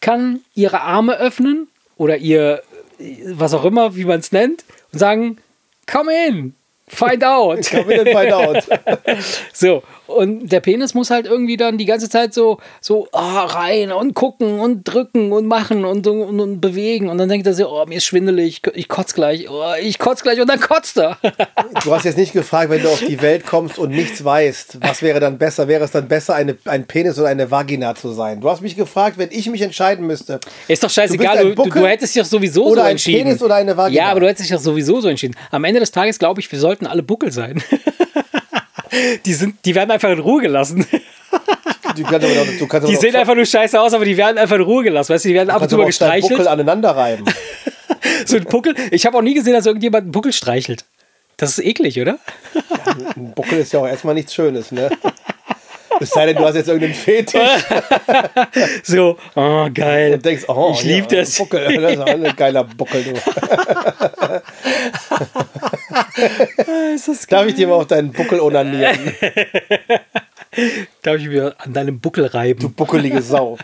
kann 0.00 0.40
ihre 0.54 0.80
Arme 0.80 1.16
öffnen 1.18 1.68
oder 1.96 2.16
ihr, 2.16 2.62
was 3.26 3.54
auch 3.54 3.64
immer, 3.64 3.96
wie 3.96 4.04
man 4.04 4.20
es 4.20 4.32
nennt, 4.32 4.64
und 4.92 4.98
sagen, 4.98 5.38
come 5.86 6.12
in, 6.26 6.54
find 6.86 7.24
out. 7.24 7.68
Come 7.70 7.92
in 7.92 8.00
and 8.00 8.18
find 8.18 8.32
out. 8.32 8.64
So, 9.52 9.82
und 10.08 10.50
der 10.50 10.60
Penis 10.60 10.94
muss 10.94 11.10
halt 11.10 11.26
irgendwie 11.26 11.56
dann 11.56 11.76
die 11.78 11.84
ganze 11.84 12.08
Zeit 12.08 12.32
so, 12.32 12.58
so 12.80 13.08
ah, 13.12 13.44
rein 13.44 13.92
und 13.92 14.14
gucken 14.14 14.58
und 14.58 14.84
drücken 14.84 15.32
und 15.32 15.46
machen 15.46 15.84
und, 15.84 16.06
und, 16.06 16.40
und 16.40 16.60
bewegen. 16.60 17.08
Und 17.08 17.18
dann 17.18 17.28
denkt 17.28 17.46
er 17.46 17.54
so, 17.54 17.68
oh, 17.68 17.84
mir 17.86 17.98
ist 17.98 18.06
schwindelig, 18.06 18.62
ich 18.74 18.88
kotz 18.88 19.12
gleich, 19.12 19.48
oh, 19.50 19.74
ich 19.80 19.98
kotz 19.98 20.22
gleich 20.22 20.40
und 20.40 20.48
dann 20.48 20.60
kotzt 20.60 20.98
er. 20.98 21.18
Du 21.84 21.94
hast 21.94 22.04
jetzt 22.04 22.18
nicht 22.18 22.32
gefragt, 22.32 22.70
wenn 22.70 22.82
du 22.82 22.88
auf 22.88 23.00
die 23.00 23.20
Welt 23.22 23.46
kommst 23.46 23.78
und 23.78 23.90
nichts 23.90 24.24
weißt, 24.24 24.78
was 24.80 25.02
wäre 25.02 25.20
dann 25.20 25.38
besser? 25.38 25.68
Wäre 25.68 25.84
es 25.84 25.90
dann 25.90 26.08
besser, 26.08 26.34
eine, 26.34 26.56
ein 26.64 26.86
Penis 26.86 27.18
oder 27.18 27.28
eine 27.28 27.50
Vagina 27.50 27.94
zu 27.94 28.10
sein? 28.12 28.40
Du 28.40 28.48
hast 28.48 28.62
mich 28.62 28.74
gefragt, 28.74 29.18
wenn 29.18 29.28
ich 29.30 29.48
mich 29.48 29.62
entscheiden 29.62 30.06
müsste. 30.06 30.40
Ist 30.66 30.82
doch 30.82 30.90
scheißegal, 30.90 31.54
du, 31.54 31.62
du, 31.62 31.70
du 31.70 31.86
hättest 31.86 32.14
dich 32.14 32.22
doch 32.22 32.28
sowieso 32.28 32.66
oder 32.66 32.74
so 32.74 32.86
ein 32.86 32.90
entschieden. 32.92 33.24
Penis 33.24 33.42
oder 33.42 33.56
eine 33.56 33.76
Vagina? 33.76 34.02
Ja, 34.02 34.10
aber 34.10 34.20
du 34.20 34.28
hättest 34.28 34.48
dich 34.48 34.56
doch 34.56 34.62
sowieso 34.62 35.00
so 35.00 35.08
entschieden. 35.08 35.36
Am 35.50 35.64
Ende 35.64 35.80
des 35.80 35.90
Tages 35.90 36.18
glaube 36.18 36.40
ich, 36.40 36.50
wir 36.50 36.58
sollten 36.58 36.86
alle 36.86 37.02
Buckel 37.02 37.30
sein. 37.30 37.62
die, 39.24 39.34
sind, 39.34 39.56
die 39.64 39.74
werden 39.74 39.90
einfach 39.90 40.10
in 40.10 40.18
Ruhe 40.18 40.42
gelassen. 40.42 40.86
Du 41.96 42.02
kannst 42.04 42.26
aber, 42.26 42.46
du 42.58 42.66
kannst 42.66 42.88
Die 42.88 42.96
sehen 42.96 43.16
einfach 43.16 43.34
nur 43.34 43.44
scheiße 43.44 43.80
aus, 43.80 43.92
aber 43.92 44.04
die 44.04 44.16
werden 44.16 44.38
einfach 44.38 44.56
in 44.56 44.62
Ruhe 44.62 44.84
gelassen. 44.84 45.12
Weißt 45.12 45.24
du, 45.24 45.28
die 45.28 45.34
werden 45.34 45.50
ab 45.50 45.62
und 45.62 45.68
zu 45.68 45.76
mal 45.76 45.86
gestreichelt. 45.86 46.30
Buckel 46.30 46.48
aneinander 46.48 46.90
reiben. 46.90 47.24
So 48.26 48.36
ein 48.36 48.44
Puckel. 48.44 48.74
Ich 48.90 49.06
habe 49.06 49.16
auch 49.16 49.22
nie 49.22 49.34
gesehen, 49.34 49.54
dass 49.54 49.64
irgendjemand 49.64 50.02
einen 50.04 50.12
Buckel 50.12 50.32
streichelt. 50.32 50.84
Das 51.36 51.56
ist 51.56 51.64
eklig, 51.64 52.00
oder? 52.00 52.18
Ein 53.16 53.32
Buckel 53.34 53.58
ist 53.58 53.72
ja 53.72 53.80
auch 53.80 53.86
erstmal 53.86 54.14
nichts 54.14 54.34
Schönes, 54.34 54.72
ne? 54.72 54.90
Es 56.00 56.10
sei 56.10 56.26
denn, 56.26 56.36
du 56.36 56.44
hast 56.44 56.54
jetzt 56.54 56.68
irgendeinen 56.68 56.94
Fetisch 56.94 57.40
So, 58.82 59.16
oh, 59.34 59.68
geil. 59.72 60.14
und 60.14 60.24
denkst, 60.24 60.44
oh, 60.48 60.72
Ich 60.74 60.84
ja, 60.84 61.00
das. 61.02 61.38
Buckel, 61.38 61.80
das 61.80 61.92
ist 61.92 62.00
ein 62.00 62.36
geiler 62.36 62.64
Buckel, 62.64 63.04
du. 63.04 63.12
ist 66.94 67.08
das 67.08 67.26
Darf 67.26 67.46
ich 67.46 67.54
dir 67.54 67.68
mal 67.68 67.74
auf 67.74 67.86
deinen 67.86 68.12
Buckel 68.12 68.40
onanieren? 68.40 68.98
Darf 71.02 71.16
ich 71.16 71.28
mir 71.28 71.54
an 71.58 71.72
deinem 71.72 72.00
Buckel 72.00 72.26
reiben? 72.26 72.60
Du 72.60 72.68
buckelige 72.68 73.22
Sau. 73.22 73.58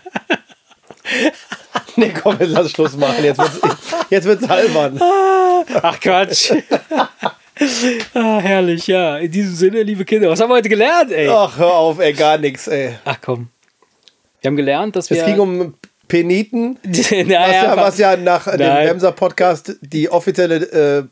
Nee, 1.96 2.12
komm, 2.22 2.36
jetzt 2.40 2.50
lass 2.50 2.70
Schluss 2.70 2.96
machen. 2.96 3.22
Jetzt 3.24 3.38
wird's, 3.38 3.60
jetzt 4.10 4.24
wird's 4.24 4.48
albern. 4.48 5.00
Ach 5.82 6.00
Quatsch. 6.00 6.52
ah, 8.14 8.38
herrlich, 8.40 8.86
ja. 8.86 9.18
In 9.18 9.30
diesem 9.30 9.54
Sinne, 9.54 9.82
liebe 9.82 10.04
Kinder, 10.04 10.28
was 10.30 10.40
haben 10.40 10.50
wir 10.50 10.56
heute 10.56 10.68
gelernt, 10.68 11.12
ey? 11.12 11.28
Ach, 11.28 11.56
hör 11.56 11.72
auf, 11.74 11.98
ey, 12.00 12.12
gar 12.12 12.38
nichts, 12.38 12.66
ey. 12.68 12.90
Ach 13.04 13.16
komm. 13.24 13.48
Wir 14.40 14.48
haben 14.48 14.56
gelernt, 14.56 14.96
dass 14.96 15.08
wir. 15.10 15.18
Es 15.18 15.24
ging 15.26 15.38
um 15.38 15.74
Peniten, 16.08 16.78
was 16.84 17.10
naja, 17.10 17.52
ja, 17.64 17.76
was 17.76 17.98
ja 17.98 18.16
nach 18.16 18.44
dem 18.50 18.58
Nein. 18.58 18.88
Wemser-Podcast 18.88 19.76
die 19.80 20.10
offizielle, 20.10 20.56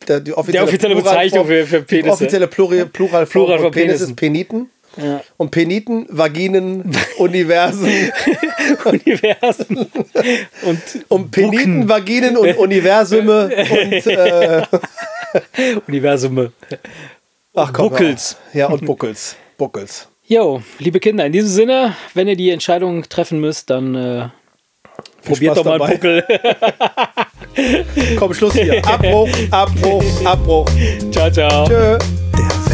äh, 0.09 0.21
die 0.21 0.33
offizielle, 0.35 0.65
offizielle 0.67 0.95
Bezeichnung 0.97 1.47
für- 1.47 1.67
für 1.67 1.79
Die 1.81 1.85
Penisse. 1.97 2.11
offizielle 2.13 2.47
Pluri, 2.47 2.85
Pluralform 2.85 3.27
Plural 3.47 3.59
von 3.59 3.65
von 3.67 3.73
Penis 3.73 4.01
ist 4.03 4.15
Peniten. 4.17 4.69
Ja. 5.03 5.23
Und 5.39 5.51
Peniten, 5.51 6.07
Vaginen, 6.11 6.95
Universen. 7.17 7.89
Universen 8.85 9.87
und 10.67 10.83
Und 11.09 11.31
Peniten, 11.31 11.89
Vaginen 11.89 12.37
und 12.37 12.57
Universume. 12.59 13.45
Und, 13.47 14.07
äh, 14.07 14.63
Universum. 15.89 16.53
ach 17.55 17.73
komm, 17.73 17.91
Buckels. 17.91 18.37
Ja, 18.53 18.67
und 18.69 18.85
Buckels. 18.85 19.37
Buckels. 19.57 20.09
Jo, 20.25 20.63
liebe 20.79 21.01
Kinder, 21.01 21.27
in 21.27 21.33
diesem 21.33 21.51
Sinne, 21.51 21.97
wenn 22.15 22.29
ihr 22.29 22.37
die 22.37 22.51
Entscheidung 22.51 23.09
treffen 23.09 23.41
müsst, 23.41 23.71
dann 23.71 23.95
äh, 23.95 24.29
probiert 25.25 25.57
Spaß 25.57 25.65
doch 25.65 25.65
mal 25.65 25.79
dabei. 25.79 25.95
Buckel. 25.95 26.25
Komm, 28.19 28.33
Schluss 28.33 28.55
hier. 28.55 28.85
Abbruch, 28.87 29.29
Abbruch, 29.51 30.05
Abbruch. 30.25 30.67
ciao, 31.11 31.31
ciao. 31.31 31.67
Tschö. 31.67 31.99
Der 32.71 32.72